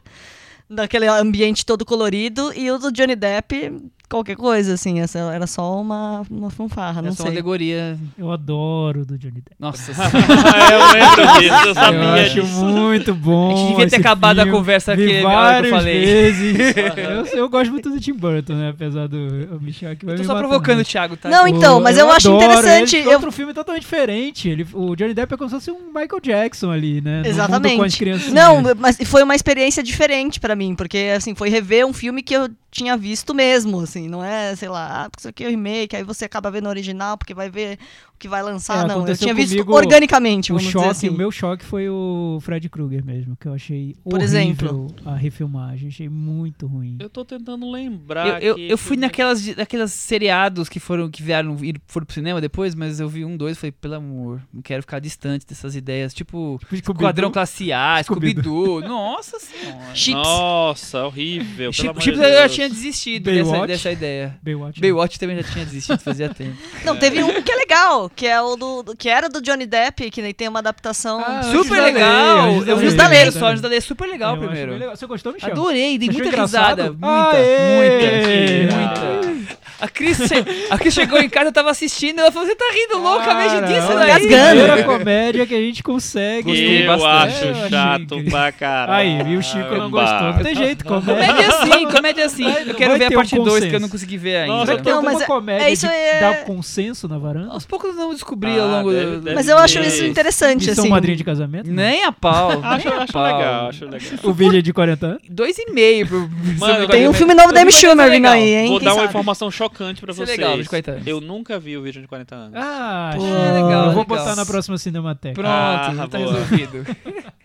daquele 0.69 1.07
ambiente 1.07 1.65
todo 1.65 1.85
colorido. 1.85 2.53
E 2.55 2.71
o 2.71 2.79
do 2.79 2.93
Johnny 2.93 3.17
Depp, 3.17 3.73
qualquer 4.09 4.37
coisa, 4.37 4.75
assim. 4.75 5.01
Essa 5.01 5.19
era 5.19 5.47
só 5.47 5.81
uma, 5.81 6.23
uma 6.31 6.51
fanfarra, 6.51 7.03
não 7.03 7.09
é 7.09 7.11
uma 7.13 7.17
sei. 7.17 7.27
alegoria. 7.27 7.99
Eu 8.19 8.31
adoro 8.31 9.01
o 9.03 9.05
do 9.07 9.19
Johnny 9.19 9.35
Depp. 9.41 9.51
Nossa 9.59 9.93
eu 9.93 10.93
lembro 10.93 11.41
disso, 11.41 11.55
eu 11.63 11.69
Eu 11.69 11.75
sabia 11.75 12.13
acho 12.27 12.35
disso. 12.43 12.65
muito 12.65 13.15
bom. 13.15 13.53
A 13.53 13.57
gente 13.57 13.69
devia 13.71 13.89
ter 13.89 13.97
acabado 13.97 14.39
a 14.39 14.43
filme. 14.43 14.59
conversa 14.59 14.95
Vi 14.97 15.05
aqui 15.05 15.23
na 15.23 15.61
que 15.61 15.67
eu 15.67 15.71
falei. 15.71 16.05
vezes. 16.05 16.57
eu, 17.33 17.39
eu 17.39 17.49
gosto 17.49 17.71
muito 17.71 17.91
do 17.91 18.01
Tim 18.01 18.13
Burton, 18.15 18.55
né? 18.55 18.71
Apesar 18.71 19.07
do 19.09 19.17
o 19.57 19.61
Michel 19.61 19.97
que 19.97 20.05
vai 20.05 20.15
Eu 20.15 20.19
tô 20.19 20.25
só 20.25 20.35
matar, 20.35 20.47
provocando 20.49 20.77
né? 20.77 20.83
o 20.83 20.87
Thiago, 20.87 21.17
tá? 21.17 21.29
Não, 21.29 21.47
então, 21.47 21.81
mas 21.81 21.99
eu, 21.99 22.11
acho 22.11 22.29
adoro 22.29 22.45
interessante. 22.45 22.97
Ele, 22.97 23.09
eu- 23.09 23.13
outro 23.13 23.33
filme 23.33 23.53
totalmente 23.53 23.83
diferente. 23.83 24.49
Ele, 24.49 24.67
o 24.73 24.95
Johnny 24.97 25.15
Depp 25.15 25.35
é 25.35 25.37
como 25.37 25.49
se 25.51 25.57
fosse 25.57 25.71
um 25.71 25.87
Michael 25.87 26.21
Jackson 26.23 26.71
ali, 26.71 27.01
né? 27.01 27.23
Exatamente. 27.25 28.05
Não, 28.33 28.63
mas 28.79 28.99
foi 29.05 29.23
uma 29.23 29.35
experiência 29.35 29.83
diferente 29.83 30.39
pra 30.41 30.55
mim, 30.55 30.75
porque 30.75 31.13
assim, 31.17 31.35
foi 31.35 31.49
rever 31.49 31.87
um 31.87 31.93
filme 31.93 32.23
que 32.23 32.35
eu 32.35 32.49
tinha 32.71 32.97
visto 32.97 33.35
mesmo, 33.35 33.81
assim, 33.81 33.96
não 34.09 34.23
é, 34.25 34.55
sei 34.57 34.69
lá, 34.69 35.05
ah, 35.05 35.11
porque 35.11 35.21
isso 35.21 35.29
aqui 35.29 35.45
é 35.45 35.47
o 35.49 35.51
remake, 35.51 35.97
aí 35.97 36.03
você 36.03 36.25
acaba 36.25 36.51
vendo 36.51 36.67
o 36.67 36.69
original 36.69 37.17
porque 37.17 37.35
vai 37.35 37.51
ver 37.51 37.79
que 38.19 38.29
vai 38.29 38.43
lançar, 38.43 38.85
É, 38.85 38.89
não. 38.89 39.07
Eu 39.07 39.17
tinha 39.17 39.35
visto 39.35 39.65
organicamente, 39.71 40.53
o 40.53 40.59
choque, 40.59 40.77
dizer 40.77 40.91
assim. 40.91 41.09
o 41.09 41.13
meu 41.15 41.31
choque 41.31 41.65
foi 41.65 41.89
o 41.89 42.39
Fred 42.41 42.69
Krueger 42.69 43.05
mesmo, 43.05 43.37
que 43.37 43.47
eu 43.47 43.53
achei 43.53 43.95
Por 44.03 44.15
horrível 44.15 44.25
exemplo. 44.25 44.95
a 45.05 45.15
refilmagem, 45.15 45.89
achei 45.89 46.09
muito 46.09 46.67
ruim. 46.67 46.97
Eu 47.01 47.11
tô 47.11 47.25
tentando 47.25 47.71
lembrar. 47.71 48.43
Eu, 48.43 48.57
eu, 48.57 48.69
eu 48.69 48.79
fui 48.79 48.97
naquelas 48.97 49.47
daquelas 49.55 49.93
seriados 49.93 50.69
que 50.69 50.81
foram 50.81 51.11
que 51.11 51.23
vieram 51.23 51.57
ir, 51.65 51.81
foram 51.87 52.07
pro 52.07 52.15
cinema 52.15 52.41
depois, 52.41 52.75
mas 52.75 53.01
eu 53.01 53.09
vi 53.09 53.25
um, 53.25 53.37
dois, 53.37 53.57
e 53.57 53.61
falei, 53.61 53.73
pelo 53.73 53.95
amor, 53.95 54.41
não 54.53 54.63
quero 54.63 54.83
ficar 54.83 54.99
distante 54.99 55.47
dessas 55.47 55.77
ideias, 55.77 56.15
tipo 56.15 56.59
Scooby-Doo. 56.63 56.95
Esquadrão 56.97 57.31
Classe 57.31 57.73
A, 57.73 58.03
Scooby-Doo. 58.03 58.81
Scooby-Doo. 58.81 58.81
Nossa 58.89 59.39
senhora. 59.39 59.95
Chips. 59.95 60.23
Nossa, 60.23 61.07
horrível. 61.07 61.71
pelo 61.71 61.73
Chips 61.73 61.91
amor 61.91 62.03
Chips 62.03 62.19
eu 62.21 62.33
já 62.33 62.49
tinha 62.49 62.69
desistido 62.69 63.25
dessa, 63.25 63.67
dessa 63.67 63.93
ideia. 63.93 64.39
Baywatch. 64.43 64.81
Baywatch 64.81 65.19
também 65.19 65.37
já 65.37 65.43
tinha 65.43 65.65
desistido 65.65 65.99
fazia 65.99 66.29
tempo. 66.33 66.57
Não, 66.85 66.97
teve 66.97 67.23
um 67.23 67.43
que 67.43 67.51
é 67.53 67.57
legal, 67.57 68.06
que 68.15 68.27
é 68.27 68.41
o 68.41 68.57
do, 68.57 68.95
que 68.97 69.09
era 69.09 69.29
do 69.29 69.41
Johnny 69.41 69.67
Depp, 69.67 70.11
que 70.11 70.23
nem 70.23 70.33
tem 70.35 70.49
uma 70.49 70.59
adaptação. 70.61 71.23
Ah, 71.27 71.43
super 71.43 71.83
Lei, 71.83 71.93
legal! 71.93 72.63
Eu 72.67 72.77
vi 72.77 72.87
os 72.87 72.95
da 72.95 73.09
lei 73.09 73.31
só. 73.33 73.47
Anjos 73.47 73.61
da 73.61 73.69
Lei 73.69 73.81
super 73.81 74.09
legal 74.09 74.35
Eu 74.37 74.43
primeiro. 74.43 74.73
legal. 74.77 74.97
Você 74.97 75.07
gostou, 75.07 75.33
Michel? 75.33 75.51
Adorei, 75.53 75.99
dei 75.99 76.11
Você 76.11 76.23
muita 76.23 76.41
risada. 76.43 76.91
Muita, 76.93 77.31
Aê! 77.37 78.69
muita, 78.69 78.77
muita. 78.77 79.57
A 79.79 79.89
Cris, 79.89 80.17
che- 80.19 80.67
a 80.71 80.79
Cris 80.79 80.95
chegou 80.95 81.19
em 81.19 81.29
casa, 81.29 81.49
eu 81.49 81.53
tava 81.53 81.71
assistindo, 81.71 82.19
ela 82.21 82.33
falou: 82.33 82.49
Você 82.49 82.55
tá 82.55 82.65
rindo 82.73 83.03
loucamente 83.03 83.55
Cara, 83.55 83.67
disso 83.67 83.93
Engasgando. 83.93 84.61
primeira 84.63 84.85
comédia 84.85 85.47
que 85.47 85.55
a 85.55 85.61
gente 85.61 85.83
consegue. 85.83 86.43
Gostei 86.45 86.83
Eu 86.83 86.87
bastante. 86.97 87.35
acho 87.35 87.45
É, 87.45 87.69
chato 87.69 88.25
pra 88.31 88.53
caralho. 88.53 89.23
Aí, 89.23 89.33
e 89.33 89.37
o 89.37 89.43
Chico 89.43 89.75
não 89.77 89.91
gostou. 89.91 90.33
Não 90.33 90.43
tem 90.43 90.55
jeito, 90.55 90.85
comédia. 90.85 91.15
Comédia 91.15 91.51
sim, 91.79 91.87
comédia 91.91 92.29
sim. 92.31 92.45
Eu 92.67 92.75
quero 92.75 92.97
ver 92.99 93.05
a 93.05 93.09
um 93.09 93.13
parte 93.13 93.37
2 93.39 93.65
que 93.67 93.75
eu 93.75 93.81
não 93.81 93.89
consegui 93.91 94.17
ver 94.17 94.37
ainda. 94.39 94.53
Nossa, 94.55 94.67
Vai 94.75 94.83
ter 94.83 94.91
Não, 94.91 95.03
mas 95.03 95.21
é- 95.21 95.25
comédia 95.27 95.65
é 95.67 95.73
isso 95.73 95.87
é- 95.87 96.21
dar 96.21 96.45
consenso 96.45 97.07
na 97.07 97.19
varanda? 97.19 97.53
Aos 97.53 97.67
poucos 97.67 97.91
eu 97.91 97.97
não 97.97 98.11
descobri 98.15 98.59
Ah, 98.59 98.63
ao 98.63 98.69
longo 98.69 98.91
deve- 98.93 99.05
do... 99.17 99.21
deve 99.21 99.35
Mas 99.37 99.47
eu 99.47 99.59
acho 99.59 99.79
isso 99.81 100.05
interessante, 100.05 100.71
assim. 100.71 100.89
madrinha 100.89 101.17
de 101.17 101.25
casamento? 101.25 101.71
Nem 101.71 102.03
a 102.05 102.13
pau. 102.13 102.51
Acho, 102.65 102.89
a 102.89 103.03
acho 103.03 103.13
pau. 103.13 103.23
legal, 103.25 103.69
acho 103.69 103.85
legal. 103.85 104.01
O 104.23 104.33
vídeo 104.33 104.59
é 104.59 104.63
de 104.63 104.73
40 104.73 105.07
anos? 105.07 105.23
Dois 105.29 105.57
e 105.59 105.71
meio 105.71 106.07
pro... 106.07 106.31
Mano, 106.59 106.89
Tem 106.89 107.07
um 107.09 107.13
filme 107.13 107.35
novo 107.35 107.53
da 107.53 107.61
ser 107.61 107.73
Schumer 107.73 108.11
vindo 108.11 108.27
aí, 108.27 108.55
hein? 108.55 108.69
Vou 108.69 108.81
dar 108.81 108.95
uma 108.95 109.05
informação 109.05 109.51
chocante 109.51 109.66
pra 109.71 110.13
Isso 110.13 110.23
é 110.23 110.27
vocês. 110.27 110.29
legal, 110.39 110.57
de 110.61 110.69
40 110.69 110.91
anos. 110.93 111.07
Eu 111.07 111.21
nunca 111.21 111.59
vi 111.59 111.77
o 111.77 111.83
vídeo 111.83 112.01
de 112.03 112.09
40 112.09 112.35
anos. 112.35 112.55
Ah, 112.57 113.13
Pô, 113.15 113.25
acho- 113.25 113.35
é 113.35 113.53
legal, 113.53 113.71
Eu 113.87 113.93
vou 113.93 114.03
legal. 114.03 114.05
botar 114.05 114.37
na 114.37 114.47
próxima 114.47 114.79
Cinemateca. 114.79 115.35
Pronto, 115.35 115.49
Ah, 115.49 115.93
já 115.95 116.09
tá 116.09 116.19
boa. 116.19 116.33
resolvido. 116.33 116.85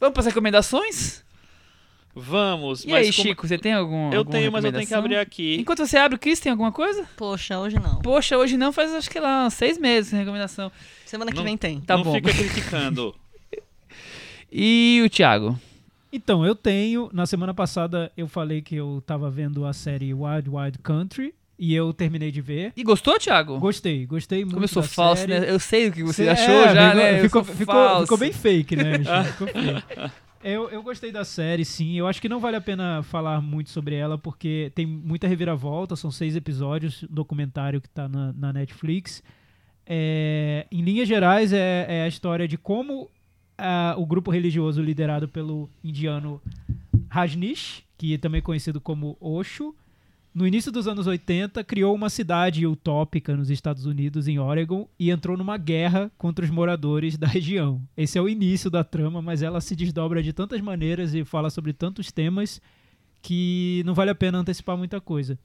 Vamos 0.00 0.12
para 0.14 0.20
as 0.20 0.26
recomendações? 0.26 1.24
Vamos, 2.14 2.84
E 2.84 2.88
mas 2.88 3.06
aí, 3.06 3.12
como- 3.12 3.28
Chico, 3.28 3.48
você 3.48 3.56
tem 3.56 3.72
algum 3.72 4.12
Eu 4.12 4.18
alguma 4.18 4.36
tenho, 4.36 4.52
mas 4.52 4.64
eu 4.64 4.72
tenho 4.72 4.86
que 4.86 4.92
abrir 4.94 5.16
aqui. 5.16 5.56
Enquanto 5.58 5.78
você 5.86 5.96
abre, 5.96 6.16
o 6.16 6.18
Cris 6.18 6.38
tem 6.40 6.50
alguma 6.52 6.70
coisa? 6.70 7.06
Poxa, 7.16 7.58
hoje 7.58 7.76
não. 7.78 8.00
Poxa, 8.02 8.36
hoje 8.36 8.58
não, 8.58 8.70
faz 8.72 8.92
acho 8.92 9.08
que 9.08 9.18
lá 9.18 9.46
uns 9.46 9.54
seis 9.54 9.78
meses 9.78 10.10
sem 10.10 10.18
recomendação. 10.18 10.70
Semana 11.06 11.30
que 11.30 11.36
Não- 11.38 11.44
vem 11.44 11.56
tem. 11.56 11.80
Tá 11.80 11.96
Não 11.96 12.04
bom. 12.04 12.12
fica 12.14 12.32
criticando. 12.32 13.14
E 14.54 15.02
o 15.02 15.08
Thiago? 15.08 15.58
Então, 16.12 16.44
eu 16.44 16.54
tenho. 16.54 17.08
Na 17.12 17.24
semana 17.26 17.54
passada 17.54 18.12
eu 18.16 18.28
falei 18.28 18.60
que 18.60 18.76
eu 18.76 19.02
tava 19.06 19.30
vendo 19.30 19.64
a 19.64 19.72
série 19.72 20.12
Wild 20.12 20.50
Wild 20.50 20.78
Country 20.80 21.34
e 21.58 21.74
eu 21.74 21.92
terminei 21.92 22.30
de 22.30 22.40
ver. 22.40 22.72
E 22.76 22.82
gostou, 22.82 23.18
Thiago? 23.18 23.58
Gostei, 23.58 24.04
gostei 24.04 24.44
muito. 24.44 24.74
Da 24.74 24.82
falso, 24.82 25.22
série. 25.22 25.40
né? 25.40 25.50
Eu 25.50 25.58
sei 25.58 25.88
o 25.88 25.92
que 25.92 26.02
você 26.02 26.24
Cê- 26.24 26.28
achou 26.30 26.54
é, 26.54 26.74
já, 26.74 26.90
ficou, 26.90 27.02
né? 27.02 27.22
Ficou, 27.22 27.44
ficou, 27.44 28.00
ficou 28.02 28.18
bem 28.18 28.32
fake, 28.32 28.76
né? 28.76 28.92
Ficou 29.32 29.46
fake. 29.48 30.10
Eu, 30.44 30.68
eu 30.70 30.82
gostei 30.82 31.12
da 31.12 31.24
série, 31.24 31.64
sim. 31.64 31.94
Eu 31.96 32.08
acho 32.08 32.20
que 32.20 32.28
não 32.28 32.40
vale 32.40 32.56
a 32.56 32.60
pena 32.60 33.00
falar 33.04 33.40
muito 33.40 33.70
sobre 33.70 33.94
ela, 33.94 34.18
porque 34.18 34.72
tem 34.74 34.84
muita 34.84 35.28
reviravolta. 35.28 35.94
São 35.94 36.10
seis 36.10 36.34
episódios, 36.34 37.04
documentário 37.08 37.80
que 37.80 37.88
tá 37.88 38.08
na, 38.08 38.32
na 38.32 38.52
Netflix. 38.52 39.22
É, 39.86 40.66
em 40.70 40.82
linhas 40.82 41.06
gerais, 41.06 41.52
é, 41.52 41.86
é 41.88 42.02
a 42.02 42.08
história 42.08 42.48
de 42.48 42.58
como 42.58 43.08
ah, 43.62 43.94
o 43.96 44.04
grupo 44.04 44.30
religioso 44.30 44.82
liderado 44.82 45.28
pelo 45.28 45.70
indiano 45.84 46.42
Rajneesh, 47.08 47.84
que 47.96 48.14
é 48.14 48.18
também 48.18 48.42
conhecido 48.42 48.80
como 48.80 49.16
Osho, 49.20 49.72
no 50.34 50.46
início 50.46 50.72
dos 50.72 50.88
anos 50.88 51.06
80, 51.06 51.62
criou 51.62 51.94
uma 51.94 52.08
cidade 52.08 52.66
utópica 52.66 53.36
nos 53.36 53.50
Estados 53.50 53.84
Unidos, 53.84 54.26
em 54.26 54.38
Oregon, 54.38 54.88
e 54.98 55.10
entrou 55.10 55.36
numa 55.36 55.58
guerra 55.58 56.10
contra 56.16 56.42
os 56.42 56.50
moradores 56.50 57.18
da 57.18 57.26
região. 57.28 57.80
Esse 57.96 58.16
é 58.16 58.22
o 58.22 58.28
início 58.28 58.70
da 58.70 58.82
trama, 58.82 59.20
mas 59.20 59.42
ela 59.42 59.60
se 59.60 59.76
desdobra 59.76 60.22
de 60.22 60.32
tantas 60.32 60.60
maneiras 60.60 61.14
e 61.14 61.22
fala 61.22 61.50
sobre 61.50 61.74
tantos 61.74 62.10
temas 62.10 62.62
que 63.20 63.82
não 63.84 63.94
vale 63.94 64.10
a 64.10 64.14
pena 64.14 64.38
antecipar 64.38 64.76
muita 64.76 65.00
coisa. 65.00 65.38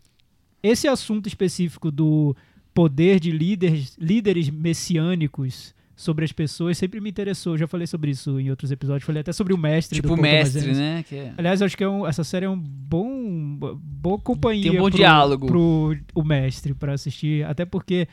Esse 0.63 0.87
assunto 0.87 1.27
específico 1.27 1.91
do 1.91 2.35
poder 2.73 3.19
de 3.19 3.31
líderes, 3.31 3.97
líderes 3.99 4.49
messiânicos 4.49 5.75
sobre 5.99 6.23
as 6.23 6.31
pessoas 6.31 6.77
sempre 6.77 7.01
me 7.01 7.09
interessou. 7.09 7.57
Já 7.57 7.67
falei 7.67 7.87
sobre 7.87 8.11
isso 8.11 8.39
em 8.39 8.51
outros 8.51 8.69
episódios. 8.71 9.03
Falei 9.03 9.19
até 9.21 9.33
sobre 9.33 9.51
o 9.51 9.57
mestre 9.57 9.95
Tipo 9.95 10.09
do 10.09 10.13
o 10.13 10.21
mestre, 10.21 10.71
né? 10.73 11.03
É- 11.11 11.33
Aliás, 11.35 11.59
acho 11.61 11.75
que 11.75 11.83
é 11.83 11.89
um- 11.89 12.05
essa 12.05 12.23
série 12.23 12.45
é 12.45 12.49
um 12.49 12.57
bom 12.57 13.57
boa 13.81 14.19
companhia 14.19 14.69
Tem 14.71 14.79
um 14.79 14.83
bom 14.83 14.89
pro, 14.89 14.97
diálogo. 14.97 15.47
pro 15.47 15.97
o 16.13 16.23
mestre 16.23 16.75
para 16.75 16.93
assistir, 16.93 17.43
até 17.45 17.65
porque 17.65 18.07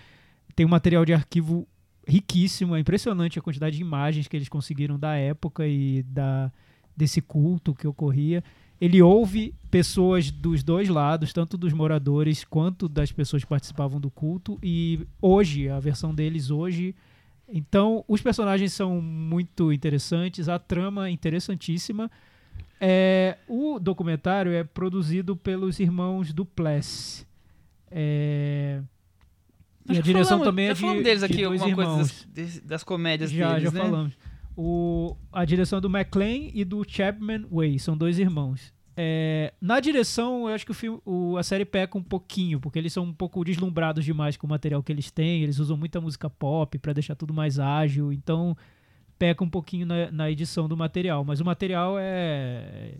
tem 0.56 0.64
um 0.64 0.68
material 0.70 1.04
de 1.04 1.12
arquivo 1.12 1.68
riquíssimo, 2.08 2.74
é 2.74 2.80
impressionante 2.80 3.38
a 3.38 3.42
quantidade 3.42 3.76
de 3.76 3.82
imagens 3.82 4.26
que 4.28 4.36
eles 4.36 4.48
conseguiram 4.48 4.98
da 4.98 5.14
época 5.14 5.66
e 5.66 6.02
da 6.04 6.50
desse 6.96 7.20
culto 7.20 7.74
que 7.74 7.86
ocorria. 7.86 8.42
ele 8.80 9.00
ouve 9.02 9.54
pessoas 9.70 10.30
dos 10.30 10.62
dois 10.62 10.88
lados, 10.88 11.32
tanto 11.32 11.56
dos 11.58 11.72
moradores 11.72 12.44
quanto 12.44 12.88
das 12.88 13.10
pessoas 13.12 13.42
que 13.42 13.48
participavam 13.48 14.00
do 14.00 14.10
culto. 14.10 14.58
E 14.62 15.00
hoje, 15.22 15.68
a 15.68 15.78
versão 15.80 16.14
deles 16.14 16.50
hoje. 16.50 16.94
Então, 17.56 18.04
os 18.08 18.20
personagens 18.20 18.72
são 18.72 19.00
muito 19.00 19.72
interessantes, 19.72 20.48
a 20.48 20.58
trama 20.58 21.06
é 21.06 21.10
interessantíssima. 21.12 22.10
É, 22.80 23.38
o 23.46 23.78
documentário 23.78 24.50
é 24.50 24.64
produzido 24.64 25.36
pelos 25.36 25.78
irmãos 25.78 26.32
Duplessis. 26.32 27.24
É, 27.88 28.82
e 29.88 29.96
a 29.96 30.02
direção 30.02 30.38
falamos- 30.38 30.46
também 30.48 30.64
é 30.64 30.68
já 30.70 30.74
de, 30.74 30.80
falamos 30.80 31.04
deles 31.04 31.18
de 31.20 31.24
aqui, 31.26 31.44
alguma 31.44 31.60
coisa 31.76 31.90
irmãos. 31.90 32.08
das, 32.08 32.26
des- 32.34 32.60
das 32.60 32.82
comédias 32.82 33.30
Já, 33.30 33.50
deles, 33.54 33.62
já 33.62 33.70
né? 33.70 33.80
falamos. 33.84 34.18
O, 34.56 35.16
a 35.32 35.44
direção 35.44 35.78
é 35.78 35.80
do 35.80 35.88
McLean 35.88 36.50
e 36.52 36.64
do 36.64 36.82
Chapman 36.86 37.46
Way, 37.48 37.78
são 37.78 37.96
dois 37.96 38.18
irmãos. 38.18 38.73
É, 38.96 39.52
na 39.60 39.80
direção, 39.80 40.48
eu 40.48 40.54
acho 40.54 40.64
que 40.64 40.70
o 40.70 40.74
filme, 40.74 41.00
o- 41.04 41.36
a 41.36 41.42
série 41.42 41.64
peca 41.64 41.98
um 41.98 42.02
pouquinho, 42.02 42.60
porque 42.60 42.78
eles 42.78 42.92
são 42.92 43.04
um 43.04 43.12
pouco 43.12 43.44
deslumbrados 43.44 44.04
demais 44.04 44.36
com 44.36 44.46
o 44.46 44.50
material 44.50 44.82
que 44.82 44.92
eles 44.92 45.10
têm. 45.10 45.42
Eles 45.42 45.58
usam 45.58 45.76
muita 45.76 46.00
música 46.00 46.30
pop 46.30 46.78
pra 46.78 46.92
deixar 46.92 47.14
tudo 47.14 47.34
mais 47.34 47.58
ágil, 47.58 48.12
então 48.12 48.56
peca 49.18 49.42
um 49.42 49.48
pouquinho 49.50 49.86
na, 49.86 50.10
na 50.10 50.30
edição 50.30 50.68
do 50.68 50.76
material. 50.76 51.24
Mas 51.24 51.40
o 51.40 51.44
material 51.44 51.96
é, 51.98 52.94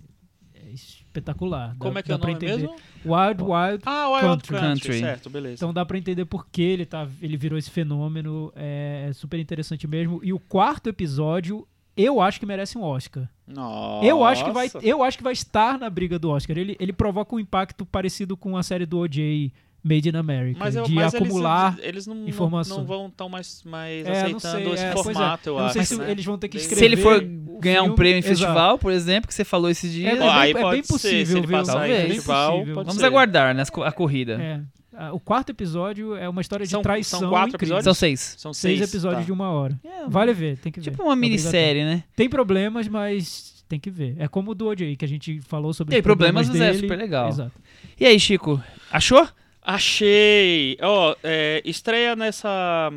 é 0.54 0.70
espetacular. 0.72 1.68
Dá- 1.70 1.74
Como 1.78 1.98
é 1.98 2.02
que 2.02 2.10
é 2.10 2.14
dá 2.14 2.16
o 2.16 2.20
pra 2.20 2.32
nome 2.32 2.44
entender. 2.44 2.62
mesmo? 2.62 2.76
Wild 3.04 3.42
Wild 3.42 3.82
Ah, 3.86 4.08
Wild 4.08 4.26
Country. 4.48 4.56
Country. 4.58 4.98
Certo, 5.00 5.30
beleza. 5.30 5.54
então 5.54 5.72
dá 5.72 5.84
pra 5.84 5.96
entender 5.98 6.24
por 6.24 6.46
que 6.48 6.62
ele, 6.62 6.84
tá, 6.86 7.06
ele 7.22 7.36
virou 7.36 7.58
esse 7.58 7.70
fenômeno. 7.70 8.52
É, 8.56 9.06
é 9.08 9.12
super 9.12 9.38
interessante 9.38 9.86
mesmo. 9.86 10.20
E 10.24 10.32
o 10.32 10.38
quarto 10.40 10.88
episódio, 10.88 11.66
eu 11.96 12.20
acho 12.20 12.38
que 12.40 12.46
merece 12.46 12.76
um 12.78 12.82
Oscar. 12.82 13.28
Nossa. 13.46 14.06
Eu 14.06 14.24
acho, 14.24 14.44
que 14.44 14.50
vai, 14.50 14.70
eu 14.82 15.02
acho 15.02 15.18
que 15.18 15.24
vai 15.24 15.32
estar 15.32 15.78
na 15.78 15.88
briga 15.90 16.18
do 16.18 16.30
Oscar. 16.30 16.56
Ele, 16.56 16.76
ele 16.80 16.92
provoca 16.92 17.34
um 17.36 17.38
impacto 17.38 17.84
parecido 17.84 18.36
com 18.36 18.56
a 18.56 18.62
série 18.62 18.86
do 18.86 18.98
O.J. 19.00 19.52
Made 19.86 20.08
in 20.08 20.16
America. 20.16 20.58
Mas, 20.58 20.74
eu, 20.74 20.84
de 20.84 20.94
mas 20.94 21.14
acumular. 21.14 21.74
eles, 21.74 21.84
eles 21.84 22.06
não, 22.06 22.26
informação. 22.26 22.78
não 22.78 22.84
vão 22.86 23.10
tão 23.10 23.28
mais, 23.28 23.62
mais 23.64 24.06
É, 24.06 24.12
aceitando 24.22 24.40
sei, 24.40 24.72
esse 24.72 24.82
é, 24.84 24.88
é. 24.88 24.92
formato, 24.96 25.48
eu, 25.50 25.56
Eu 25.58 25.62
não 25.64 25.68
sei 25.68 25.82
acho. 25.82 25.94
se 25.94 26.00
né? 26.00 26.10
eles 26.10 26.24
vão 26.24 26.38
ter 26.38 26.48
que 26.48 26.58
Se 26.58 26.64
escrever. 26.64 26.78
Se 26.80 26.84
ele 26.86 26.96
for 26.96 27.20
ganhar 27.60 27.82
um 27.82 27.84
filme- 27.84 27.96
prêmio 27.96 28.14
em 28.16 28.18
Exato. 28.20 28.30
festival, 28.38 28.78
por 28.78 28.90
exemplo, 28.92 29.28
que 29.28 29.34
você 29.34 29.44
falou 29.44 29.68
esses 29.68 29.92
dias, 29.92 30.08
É, 30.08 30.16
é 30.16 30.40
bem- 30.40 30.50
é 30.50 30.52
pode 30.62 30.70
bem 30.76 30.82
ser, 30.82 30.86
se 30.86 30.92
possível, 30.94 31.36
ele 31.36 31.46
viu? 31.46 31.58
passar 31.58 31.72
Talvez. 31.74 32.04
em 32.04 32.08
festival, 32.14 32.50
possível. 32.52 32.74
pode 32.76 32.86
vamos 32.86 33.00
ser. 33.00 33.06
aguardar 33.06 33.54
né, 33.54 33.62
a 33.84 33.92
corrida. 33.92 34.32
É. 34.42 34.60
Ah, 34.96 35.12
O 35.12 35.20
quarto 35.20 35.50
episódio 35.50 36.14
é 36.16 36.28
uma 36.28 36.40
história 36.40 36.64
de 36.64 36.70
São- 36.70 36.82
traição. 36.82 37.20
são 37.20 37.30
quatro 37.30 37.56
incrível. 37.56 37.76
episódios? 37.76 37.84
São 37.84 37.94
seis. 37.94 38.34
São 38.38 38.52
Seis 38.54 38.78
seis, 38.78 38.90
episódios 38.90 39.20
tá. 39.20 39.26
de 39.26 39.32
uma 39.32 39.50
hora. 39.50 39.78
É, 39.84 40.08
Vale 40.08 40.32
ver, 40.32 40.58
tem 40.58 40.70
que 40.72 40.80
ver. 40.80 40.90
Tipo 40.90 41.02
uma 41.04 41.16
minissérie, 41.16 41.84
né? 41.84 42.04
Tem 42.16 42.28
problemas, 42.28 42.86
mas 42.88 43.64
tem 43.68 43.78
que 43.80 43.90
ver. 43.90 44.14
É 44.18 44.28
como 44.28 44.50
o 44.52 44.54
do 44.54 44.66
OJ, 44.68 44.96
que 44.96 45.04
a 45.04 45.08
gente 45.08 45.40
falou 45.42 45.72
sobre 45.72 45.92
Tem 45.92 46.00
os 46.00 46.04
problemas, 46.04 46.46
problemas, 46.46 46.60
mas 46.60 46.68
é 46.68 46.72
dele. 46.78 46.86
super 46.86 46.98
legal. 46.98 47.28
Exato. 47.28 47.52
E 47.98 48.06
aí, 48.06 48.18
Chico? 48.20 48.62
Achou? 48.90 49.26
Achei! 49.62 50.76
Ó, 50.82 51.14
é, 51.22 51.62
estreia 51.64 52.14
nessa 52.14 52.90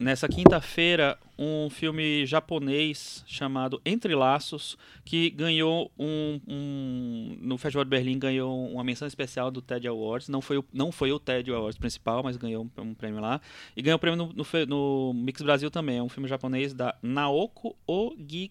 nessa 0.00 0.26
quinta-feira 0.26 1.18
um 1.38 1.68
filme 1.70 2.24
japonês 2.26 3.22
chamado 3.26 3.80
Entre 3.84 4.14
Laços, 4.14 4.76
que 5.04 5.30
ganhou 5.30 5.92
um, 5.98 6.40
um- 6.48 7.36
no 7.40 7.56
Festival 7.58 7.84
de 7.84 7.90
Berlim 7.90 8.18
ganhou 8.18 8.68
uma 8.72 8.82
menção 8.82 9.06
especial 9.06 9.50
do 9.50 9.60
TED 9.62 9.86
Awards. 9.86 10.28
Não 10.28 10.40
foi 10.40 10.58
o, 10.58 10.64
não 10.72 10.90
foi 10.90 11.12
o 11.12 11.18
TED 11.20 11.50
Awards 11.52 11.78
principal, 11.78 12.22
mas 12.22 12.36
ganhou 12.36 12.66
um, 12.78 12.94
prêmio 12.94 13.20
lá. 13.20 13.40
E 13.76 13.82
ganhou 13.82 13.96
um 13.96 14.00
prêmio 14.00 14.16
no, 14.16 14.32
no 14.32 14.44
no 14.66 15.12
Mix 15.14 15.42
Brasil 15.42 15.70
também. 15.70 15.98
É 15.98 16.02
um 16.02 16.08
filme 16.08 16.28
japonês 16.28 16.72
da 16.74 16.96
Naoko 17.02 17.76
Ogi, 17.86 18.50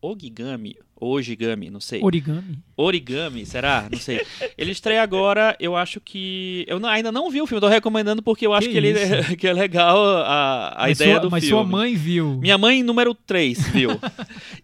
Ogigami. 0.00 0.76
Ogigami, 1.00 1.70
não 1.70 1.80
sei. 1.80 2.00
Origami. 2.02 2.58
Origami, 2.76 3.46
será? 3.46 3.88
Não 3.90 3.98
sei. 3.98 4.20
Ele 4.56 4.70
estreia 4.70 5.02
agora, 5.02 5.56
eu 5.58 5.74
acho 5.76 6.00
que. 6.00 6.64
Eu 6.68 6.78
não- 6.78 6.88
ainda 6.88 7.10
não 7.10 7.30
vi 7.30 7.40
o 7.40 7.46
filme, 7.46 7.60
tô 7.60 7.68
recomendando 7.68 8.22
porque 8.22 8.46
eu 8.46 8.52
acho 8.52 8.66
Que 8.66 8.72
que, 8.72 8.78
ele 8.78 8.90
isso? 8.92 9.36
que 9.36 9.46
é 9.46 9.52
legal 9.52 9.98
a, 10.18 10.68
a 10.76 10.82
mas 10.88 11.00
ideia 11.00 11.14
sua, 11.14 11.20
do 11.22 11.30
mas 11.30 11.44
filme. 11.44 11.62
sua 11.62 11.64
mãe 11.70 11.94
viu. 11.94 12.36
Minha 12.40 12.58
mãe, 12.58 12.82
número 12.82 13.14
3, 13.14 13.68
viu? 13.70 13.90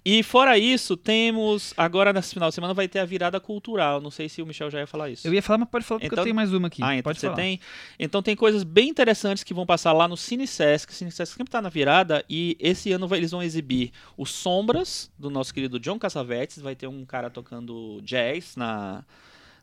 e 0.04 0.22
fora 0.22 0.58
isso, 0.58 0.96
temos. 0.96 1.72
Agora, 1.76 2.12
nesse 2.12 2.34
final 2.34 2.48
de 2.48 2.54
semana, 2.54 2.74
vai 2.74 2.86
ter 2.88 2.98
a 2.98 3.04
virada 3.04 3.40
cultural. 3.40 4.00
Não 4.00 4.10
sei 4.10 4.28
se 4.28 4.42
o 4.42 4.46
Michel 4.46 4.70
já 4.70 4.80
ia 4.80 4.86
falar 4.86 5.10
isso. 5.10 5.26
Eu 5.26 5.32
ia 5.34 5.42
falar, 5.42 5.58
mas 5.58 5.68
pode 5.68 5.84
falar 5.84 6.00
porque 6.00 6.06
Então- 6.06 6.18
eu 6.22 6.24
tenho 6.24 6.36
mais 6.36 6.52
uma 6.52 6.68
aqui. 6.68 6.82
Ah, 6.82 6.94
então 6.94 7.02
pode 7.04 7.18
você 7.20 7.26
falar. 7.26 7.36
tem. 7.36 7.60
Então 7.98 8.22
tem 8.22 8.36
coisas 8.36 8.62
bem 8.62 8.88
interessantes 8.88 9.42
que 9.42 9.54
vão 9.54 9.64
passar 9.66 9.92
lá 9.92 10.06
no 10.06 10.16
Cine 10.16 10.46
Sesc. 10.46 10.92
O 10.92 10.94
Cine 10.94 11.10
Sesc 11.10 11.34
sempre 11.36 11.50
tá 11.50 11.62
na 11.62 11.68
virada 11.68 12.24
e 12.28 12.56
esse 12.60 12.92
ano 12.92 13.06
vai- 13.08 13.18
eles 13.18 13.30
vão 13.30 13.42
exibir 13.42 13.90
os 14.16 14.30
Sombras, 14.30 15.10
do 15.18 15.30
nosso 15.30 15.52
querido 15.52 15.78
John 15.80 15.98
Cassavetes. 15.98 16.25
Vai 16.62 16.74
ter 16.74 16.86
um 16.86 17.04
cara 17.04 17.30
tocando 17.30 18.00
jazz 18.02 18.56
na, 18.56 19.04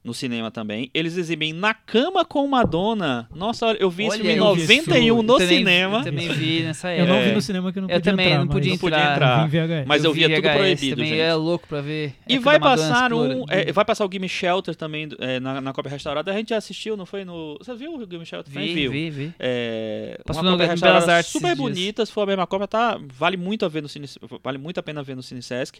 no 0.03 0.13
cinema 0.13 0.51
também. 0.51 0.91
Eles 0.93 1.15
exibem 1.17 1.53
Na 1.53 1.73
Cama 1.73 2.25
com 2.25 2.45
Madonna. 2.47 3.27
Nossa, 3.33 3.67
eu 3.79 3.89
vi 3.89 4.03
Olha, 4.03 4.13
filme 4.15 4.31
em 4.33 4.35
eu 4.37 4.53
vi 4.55 4.61
91 4.77 5.05
Eu 5.17 5.23
no 5.23 5.37
também- 5.37 5.57
cinema. 5.57 5.97
Eu 5.99 6.03
também 6.03 6.27
vi 6.29 6.63
nessa 6.63 6.87
Eu 6.89 6.91
época. 7.05 7.07
não 7.13 7.15
É. 7.19 7.27
vi 7.29 7.31
no 7.35 7.41
cinema 7.41 7.71
que 7.71 7.79
eu 7.79 7.81
não 7.83 7.89
Eu 7.89 7.95
podia 7.95 8.11
também 8.11 8.27
entrar. 8.27 8.39
não 8.39 8.47
podia 8.47 8.71
mas 8.73 8.81
Não 8.81 8.89
podia 8.89 9.11
entrar. 9.13 9.39
eu 9.43 9.47
vi 9.47 9.57
VHS. 9.59 9.87
Mas 9.87 10.03
eu, 10.03 10.13
via 10.13 10.27
vi 10.27 10.35
tudo 10.35 10.43
VHS 10.43 10.57
proibido, 10.57 10.95
também 10.97 11.09
gente. 11.11 11.19
é 11.21 11.33
louco 11.33 11.67
pra 11.67 11.81
ver. 11.81 12.13
E 12.27 12.33
Época 12.33 12.43
vai 12.49 12.59
Madonna 12.59 12.87
passar 12.89 13.13
um. 13.13 13.45
é, 13.49 13.71
vai 13.71 13.85
passar 13.85 14.05
o 14.05 14.09
Gimme 14.11 14.27
Shelter 14.29 14.75
também 14.75 15.07
é, 15.19 15.39
na, 15.39 15.61
na 15.61 15.71
Copa 15.73 15.87
Restaurada. 15.89 16.31
A 16.31 16.35
gente 16.35 16.49
já 16.49 16.57
assistiu, 16.57 16.97
não 16.97 17.05
foi? 17.05 17.23
no 17.23 17.57
Você 17.59 17.73
viu 17.73 17.95
o 17.95 17.99
Gimme 18.09 18.25
Shelter? 18.25 18.53
Também 18.53 18.67
Vi, 18.67 18.81
viu. 18.81 18.91
vi, 18.91 19.09
vi. 19.09 19.33
É, 19.39 20.19
Passou 20.25 20.43
uma 20.43 20.57
Belas 20.57 20.69
restaurada 20.71 21.15
Artes 21.15 21.31
super 21.31 21.55
bonita, 21.55 22.05
se 22.05 22.11
for 22.11 22.21
a 22.21 22.25
mesma 22.25 22.45
Copa, 22.45 22.67
tá, 22.67 22.99
vale 23.17 23.37
muito 23.37 23.63
a 23.65 23.69
ver 23.69 23.81
no 23.81 23.87
Cine, 23.87 24.07
vale 24.43 24.57
muito 24.57 24.79
a 24.79 24.83
pena 24.83 25.01
ver 25.01 25.15
no 25.15 25.23
Cine 25.23 25.41
Sesc. 25.41 25.79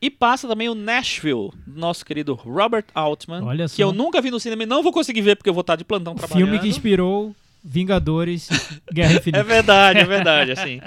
E 0.00 0.10
passa 0.10 0.48
também 0.48 0.68
o 0.68 0.74
Nashville, 0.74 1.50
do 1.64 1.78
nosso 1.78 2.04
querido 2.04 2.34
Robert 2.34 2.86
Altman, 2.92 3.40
Olha 3.52 3.64
que 3.64 3.76
só. 3.76 3.82
eu 3.82 3.92
nunca 3.92 4.20
vi 4.20 4.30
no 4.30 4.40
cinema 4.40 4.62
e 4.62 4.66
não 4.66 4.82
vou 4.82 4.92
conseguir 4.92 5.20
ver 5.22 5.36
porque 5.36 5.48
eu 5.50 5.54
vou 5.54 5.60
estar 5.62 5.76
de 5.76 5.84
plantão 5.84 6.12
O 6.12 6.16
trabalhando. 6.16 6.44
filme 6.48 6.58
que 6.60 6.68
inspirou 6.68 7.34
Vingadores, 7.64 8.48
Guerra 8.92 9.14
Infinita. 9.14 9.38
É 9.38 9.44
verdade, 9.44 9.98
é 10.00 10.04
verdade, 10.04 10.50
assim. 10.52 10.80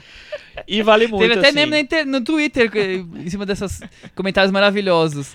E 0.68 0.82
vale 0.82 1.08
muito, 1.08 1.22
Teve 1.22 1.40
até 1.40 1.48
assim. 1.50 1.56
meme 1.56 1.80
inter- 1.80 2.06
no 2.06 2.22
Twitter 2.22 2.70
que- 2.72 3.06
em 3.18 3.30
cima 3.30 3.46
desses 3.46 3.82
comentários 4.14 4.52
maravilhosos. 4.52 5.34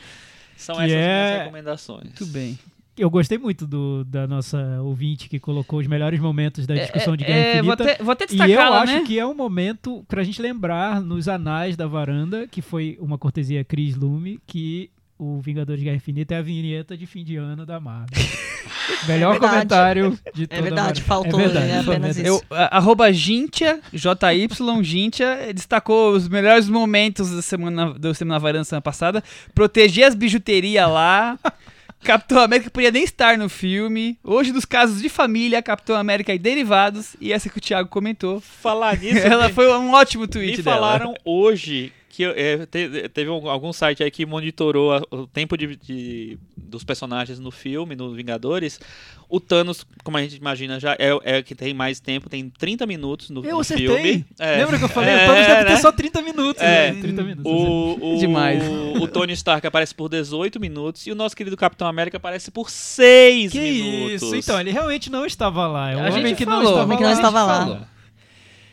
São 0.56 0.76
Que 0.76 0.82
essas 0.82 0.94
é- 0.96 1.24
minhas 1.24 1.38
recomendações. 1.40 2.04
Muito 2.04 2.26
bem. 2.26 2.58
Eu 2.98 3.08
gostei 3.08 3.38
muito 3.38 3.66
do, 3.66 4.04
da 4.04 4.26
nossa 4.26 4.58
ouvinte 4.82 5.26
que 5.30 5.40
colocou 5.40 5.78
os 5.78 5.86
melhores 5.86 6.20
momentos 6.20 6.66
da 6.66 6.74
discussão 6.74 7.16
de 7.16 7.24
Guerra 7.24 7.38
É, 7.38 7.62
vou, 7.62 7.72
Infinita. 7.72 7.92
até, 7.94 8.02
vou 8.04 8.12
até 8.12 8.26
E 8.30 8.52
eu 8.52 8.60
acho 8.74 8.92
né? 8.92 9.04
que 9.06 9.18
é 9.18 9.24
um 9.24 9.32
momento 9.34 10.04
pra 10.06 10.22
gente 10.22 10.42
lembrar 10.42 11.00
nos 11.00 11.26
anais 11.26 11.76
da 11.76 11.86
varanda, 11.86 12.46
que 12.46 12.60
foi 12.60 12.98
uma 13.00 13.16
cortesia 13.16 13.64
Chris 13.64 13.96
Lume, 13.96 14.38
que 14.46 14.90
o 15.20 15.38
Vingadores 15.38 15.78
de 15.78 15.84
Guerra 15.84 15.98
Infinita 15.98 16.34
é 16.34 16.38
a 16.38 16.42
vinheta 16.42 16.96
de 16.96 17.04
fim 17.04 17.22
de 17.22 17.36
ano 17.36 17.66
da 17.66 17.78
Marvel. 17.78 18.18
Melhor 19.06 19.36
É 19.36 19.38
comentário 19.38 20.18
de 20.34 20.46
toda 20.46 20.56
É 20.56 20.58
a 20.58 20.62
verdade, 20.62 21.02
faltou, 21.02 21.38
é 21.38 21.42
verdade, 21.44 21.70
é 21.70 21.78
apenas 21.78 22.16
isso. 22.16 22.26
Eu, 22.26 22.42
arroba 22.50 23.12
Gintia, 23.12 23.80
JY 23.92 24.48
Gintia, 24.82 25.52
destacou 25.54 26.12
os 26.12 26.26
melhores 26.26 26.70
momentos 26.70 27.30
da 27.30 27.42
semana, 27.42 27.92
do 27.92 28.14
Semana 28.14 28.38
Varanda 28.38 28.64
semana 28.64 28.80
passada. 28.80 29.22
Proteger 29.54 30.06
as 30.06 30.14
bijuterias 30.14 30.88
lá. 30.88 31.38
Capitão 32.02 32.40
América 32.40 32.70
podia 32.70 32.90
nem 32.90 33.04
estar 33.04 33.36
no 33.36 33.50
filme. 33.50 34.18
Hoje, 34.24 34.52
dos 34.52 34.64
casos 34.64 35.02
de 35.02 35.10
família, 35.10 35.62
Capitão 35.62 35.96
América 35.96 36.32
e 36.32 36.38
derivados. 36.38 37.14
E 37.20 37.30
essa 37.30 37.50
que 37.50 37.58
o 37.58 37.60
Thiago 37.60 37.90
comentou. 37.90 38.40
Falar 38.40 38.96
nisso, 38.96 39.18
Ela 39.26 39.50
foi 39.50 39.70
um 39.70 39.92
ótimo 39.92 40.26
tweet 40.26 40.56
Me 40.56 40.62
dela. 40.62 40.76
falaram 40.76 41.14
hoje 41.26 41.92
que 42.12 42.24
é, 42.24 42.66
te- 42.66 43.08
teve 43.08 43.30
um- 43.30 43.48
algum 43.48 43.72
site 43.72 44.02
aí 44.02 44.10
que 44.10 44.26
monitorou 44.26 44.92
a- 44.92 45.02
o 45.12 45.26
tempo 45.28 45.56
de, 45.56 45.76
de- 45.76 46.36
dos 46.56 46.82
personagens 46.82 47.38
no 47.38 47.50
filme, 47.52 47.94
no 47.94 48.12
Vingadores. 48.12 48.80
O 49.28 49.38
Thanos, 49.38 49.86
como 50.02 50.16
a 50.16 50.22
gente 50.22 50.34
imagina, 50.36 50.80
já 50.80 50.94
é, 50.98 51.10
é 51.22 51.38
o 51.38 51.44
que 51.44 51.54
tem 51.54 51.72
mais 51.72 52.00
tempo, 52.00 52.28
tem 52.28 52.50
30 52.50 52.84
minutos 52.84 53.30
no, 53.30 53.44
Eu 53.44 53.54
no 53.54 53.60
acertei. 53.60 53.86
filme. 53.86 54.26
É. 54.40 54.56
Lembra 54.56 54.76
que 54.76 54.84
eu 54.84 54.88
falei? 54.88 55.10
É, 55.14 55.24
o 55.24 55.26
Thanos 55.28 55.46
deve 55.46 55.64
ter 55.64 55.70
né? 55.70 55.76
só 55.76 55.92
30 55.92 56.20
minutos. 56.22 56.60
É. 56.62 56.90
né? 56.92 57.00
30 57.00 57.22
minutos. 57.22 57.52
O, 57.52 58.14
o, 58.16 58.18
Demais. 58.18 58.60
o 59.00 59.06
Tony 59.06 59.32
Stark 59.34 59.64
aparece 59.64 59.94
por 59.94 60.08
18 60.08 60.58
minutos 60.58 61.06
e 61.06 61.12
o 61.12 61.14
nosso 61.14 61.36
querido 61.36 61.56
Capitão 61.56 61.86
América 61.86 62.16
aparece 62.16 62.50
por 62.50 62.68
6 62.68 63.52
que 63.52 63.58
minutos. 63.60 64.22
isso? 64.22 64.34
Então, 64.36 64.60
ele 64.60 64.72
realmente 64.72 65.08
não 65.10 65.24
estava 65.24 65.64
lá. 65.68 65.92
É 65.92 65.96
um 65.96 66.00
A 66.00 66.10
homem 66.10 66.26
gente 66.26 66.36
que 66.38 66.44
falou, 66.44 66.62
não 66.62 66.70
estava 66.70 66.84
homem 66.84 66.98
que 66.98 67.04
não 67.04 67.12
estava 67.12 67.42
lá. 67.44 67.88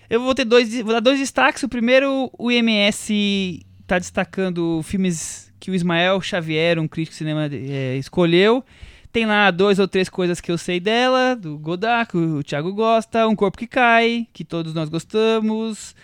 Eu 0.09 0.21
vou 0.21 0.33
ter 0.33 0.45
dois, 0.45 0.73
vou 0.81 0.93
dar 0.93 0.99
dois 0.99 1.19
destaques. 1.19 1.63
O 1.63 1.69
primeiro, 1.69 2.29
o 2.37 2.51
IMS 2.51 3.61
tá 3.85 3.99
destacando 3.99 4.81
filmes 4.83 5.51
que 5.59 5.71
o 5.71 5.75
Ismael 5.75 6.21
Xavier, 6.21 6.79
um 6.79 6.87
crítico 6.87 7.13
de 7.13 7.17
cinema, 7.17 7.49
é, 7.51 7.97
escolheu. 7.97 8.63
Tem 9.11 9.25
lá 9.25 9.49
dois 9.51 9.79
ou 9.79 9.87
três 9.87 10.09
coisas 10.09 10.39
que 10.39 10.51
eu 10.51 10.57
sei 10.57 10.79
dela, 10.79 11.35
do 11.35 11.57
Godard, 11.57 12.11
que 12.11 12.17
o 12.17 12.43
Thiago 12.43 12.73
gosta, 12.73 13.27
Um 13.27 13.35
Corpo 13.35 13.57
que 13.57 13.65
Cai, 13.65 14.27
que 14.31 14.43
todos 14.43 14.73
nós 14.73 14.89
gostamos, 14.89 15.95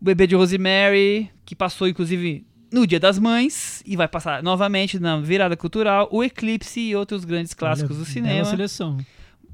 O 0.00 0.04
Bebê 0.04 0.26
de 0.26 0.34
Rosemary, 0.34 1.30
que 1.44 1.54
passou 1.54 1.86
inclusive 1.86 2.44
no 2.72 2.86
Dia 2.86 2.98
das 2.98 3.18
Mães 3.18 3.82
e 3.86 3.94
vai 3.94 4.08
passar 4.08 4.42
novamente 4.42 4.98
na 4.98 5.20
virada 5.20 5.56
cultural, 5.56 6.08
O 6.10 6.24
Eclipse 6.24 6.80
e 6.80 6.96
outros 6.96 7.24
grandes 7.24 7.54
clássicos 7.54 7.96
Olha, 7.96 8.04
do 8.04 8.04
bela 8.04 8.28
cinema. 8.28 8.44
seleção. 8.44 8.98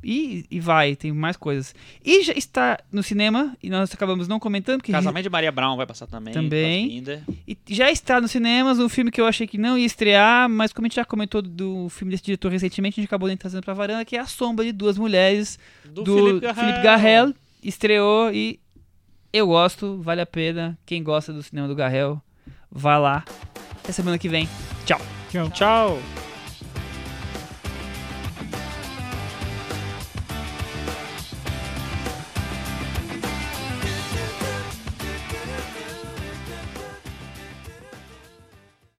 E, 0.03 0.45
e 0.51 0.59
vai, 0.59 0.97
tem 0.97 1.13
mais 1.13 1.37
coisas. 1.37 1.75
E 2.05 2.23
já 2.23 2.33
está 2.33 2.79
no 2.91 3.03
cinema, 3.03 3.57
e 3.63 3.71
nós 3.71 3.93
acabamos 3.93 4.27
não 4.27 4.41
comentando, 4.41 4.79
porque 4.79 4.93
Casamento 4.93 5.25
de 5.25 5.31
Maria 5.31 5.53
Brown 5.53 5.77
vai 5.77 5.87
passar 5.87 6.07
também. 6.07 6.35
Também. 6.35 7.05
E 7.47 7.57
já 7.69 7.91
está 7.91 8.21
nos 8.21 8.31
cinemas 8.31 8.79
um 8.79 8.89
filme 8.89 9.11
que 9.11 9.21
eu 9.21 9.27
achei 9.27 9.47
que 9.47 9.57
não 9.57 9.79
ia 9.79 9.87
estrear, 9.87 10.49
mas 10.49 10.73
como 10.73 10.87
a 10.87 10.89
gente 10.89 10.97
já 10.97 11.05
comentou 11.05 11.41
do 11.41 11.89
filme 11.89 12.11
desse 12.11 12.25
diretor 12.25 12.51
recentemente, 12.51 12.99
a 12.99 13.03
gente 13.03 13.09
acabou 13.09 13.29
nem 13.29 13.37
trazendo 13.37 13.63
pra 13.63 13.75
varanda, 13.75 14.05
que 14.05 14.17
é 14.17 14.21
A 14.21 14.27
Sombra 14.27 14.65
de 14.65 14.73
Duas 14.73 14.99
Mulheres, 14.99 15.59
Do, 15.85 16.03
do, 16.03 16.17
Felipe 16.17 16.41
Garrel. 16.41 16.65
Felipe 16.65 16.83
Garrel. 16.83 17.35
Estreou 17.63 18.33
e 18.33 18.59
eu 19.33 19.47
gosto, 19.47 20.01
vale 20.03 20.21
a 20.21 20.27
pena. 20.27 20.77
Quem 20.85 21.03
gosta 21.03 21.33
do 21.33 21.43
cinema 21.43 21.69
do 21.69 21.75
Garrel, 21.75 22.21
vá 22.71 22.99
lá. 22.99 23.25
Até 23.83 23.93
semana 23.93 24.19
que 24.19 24.29
vem. 24.29 24.49
Tchau. 24.85 25.01
Tchau. 25.31 25.51
Tchau. 25.51 26.32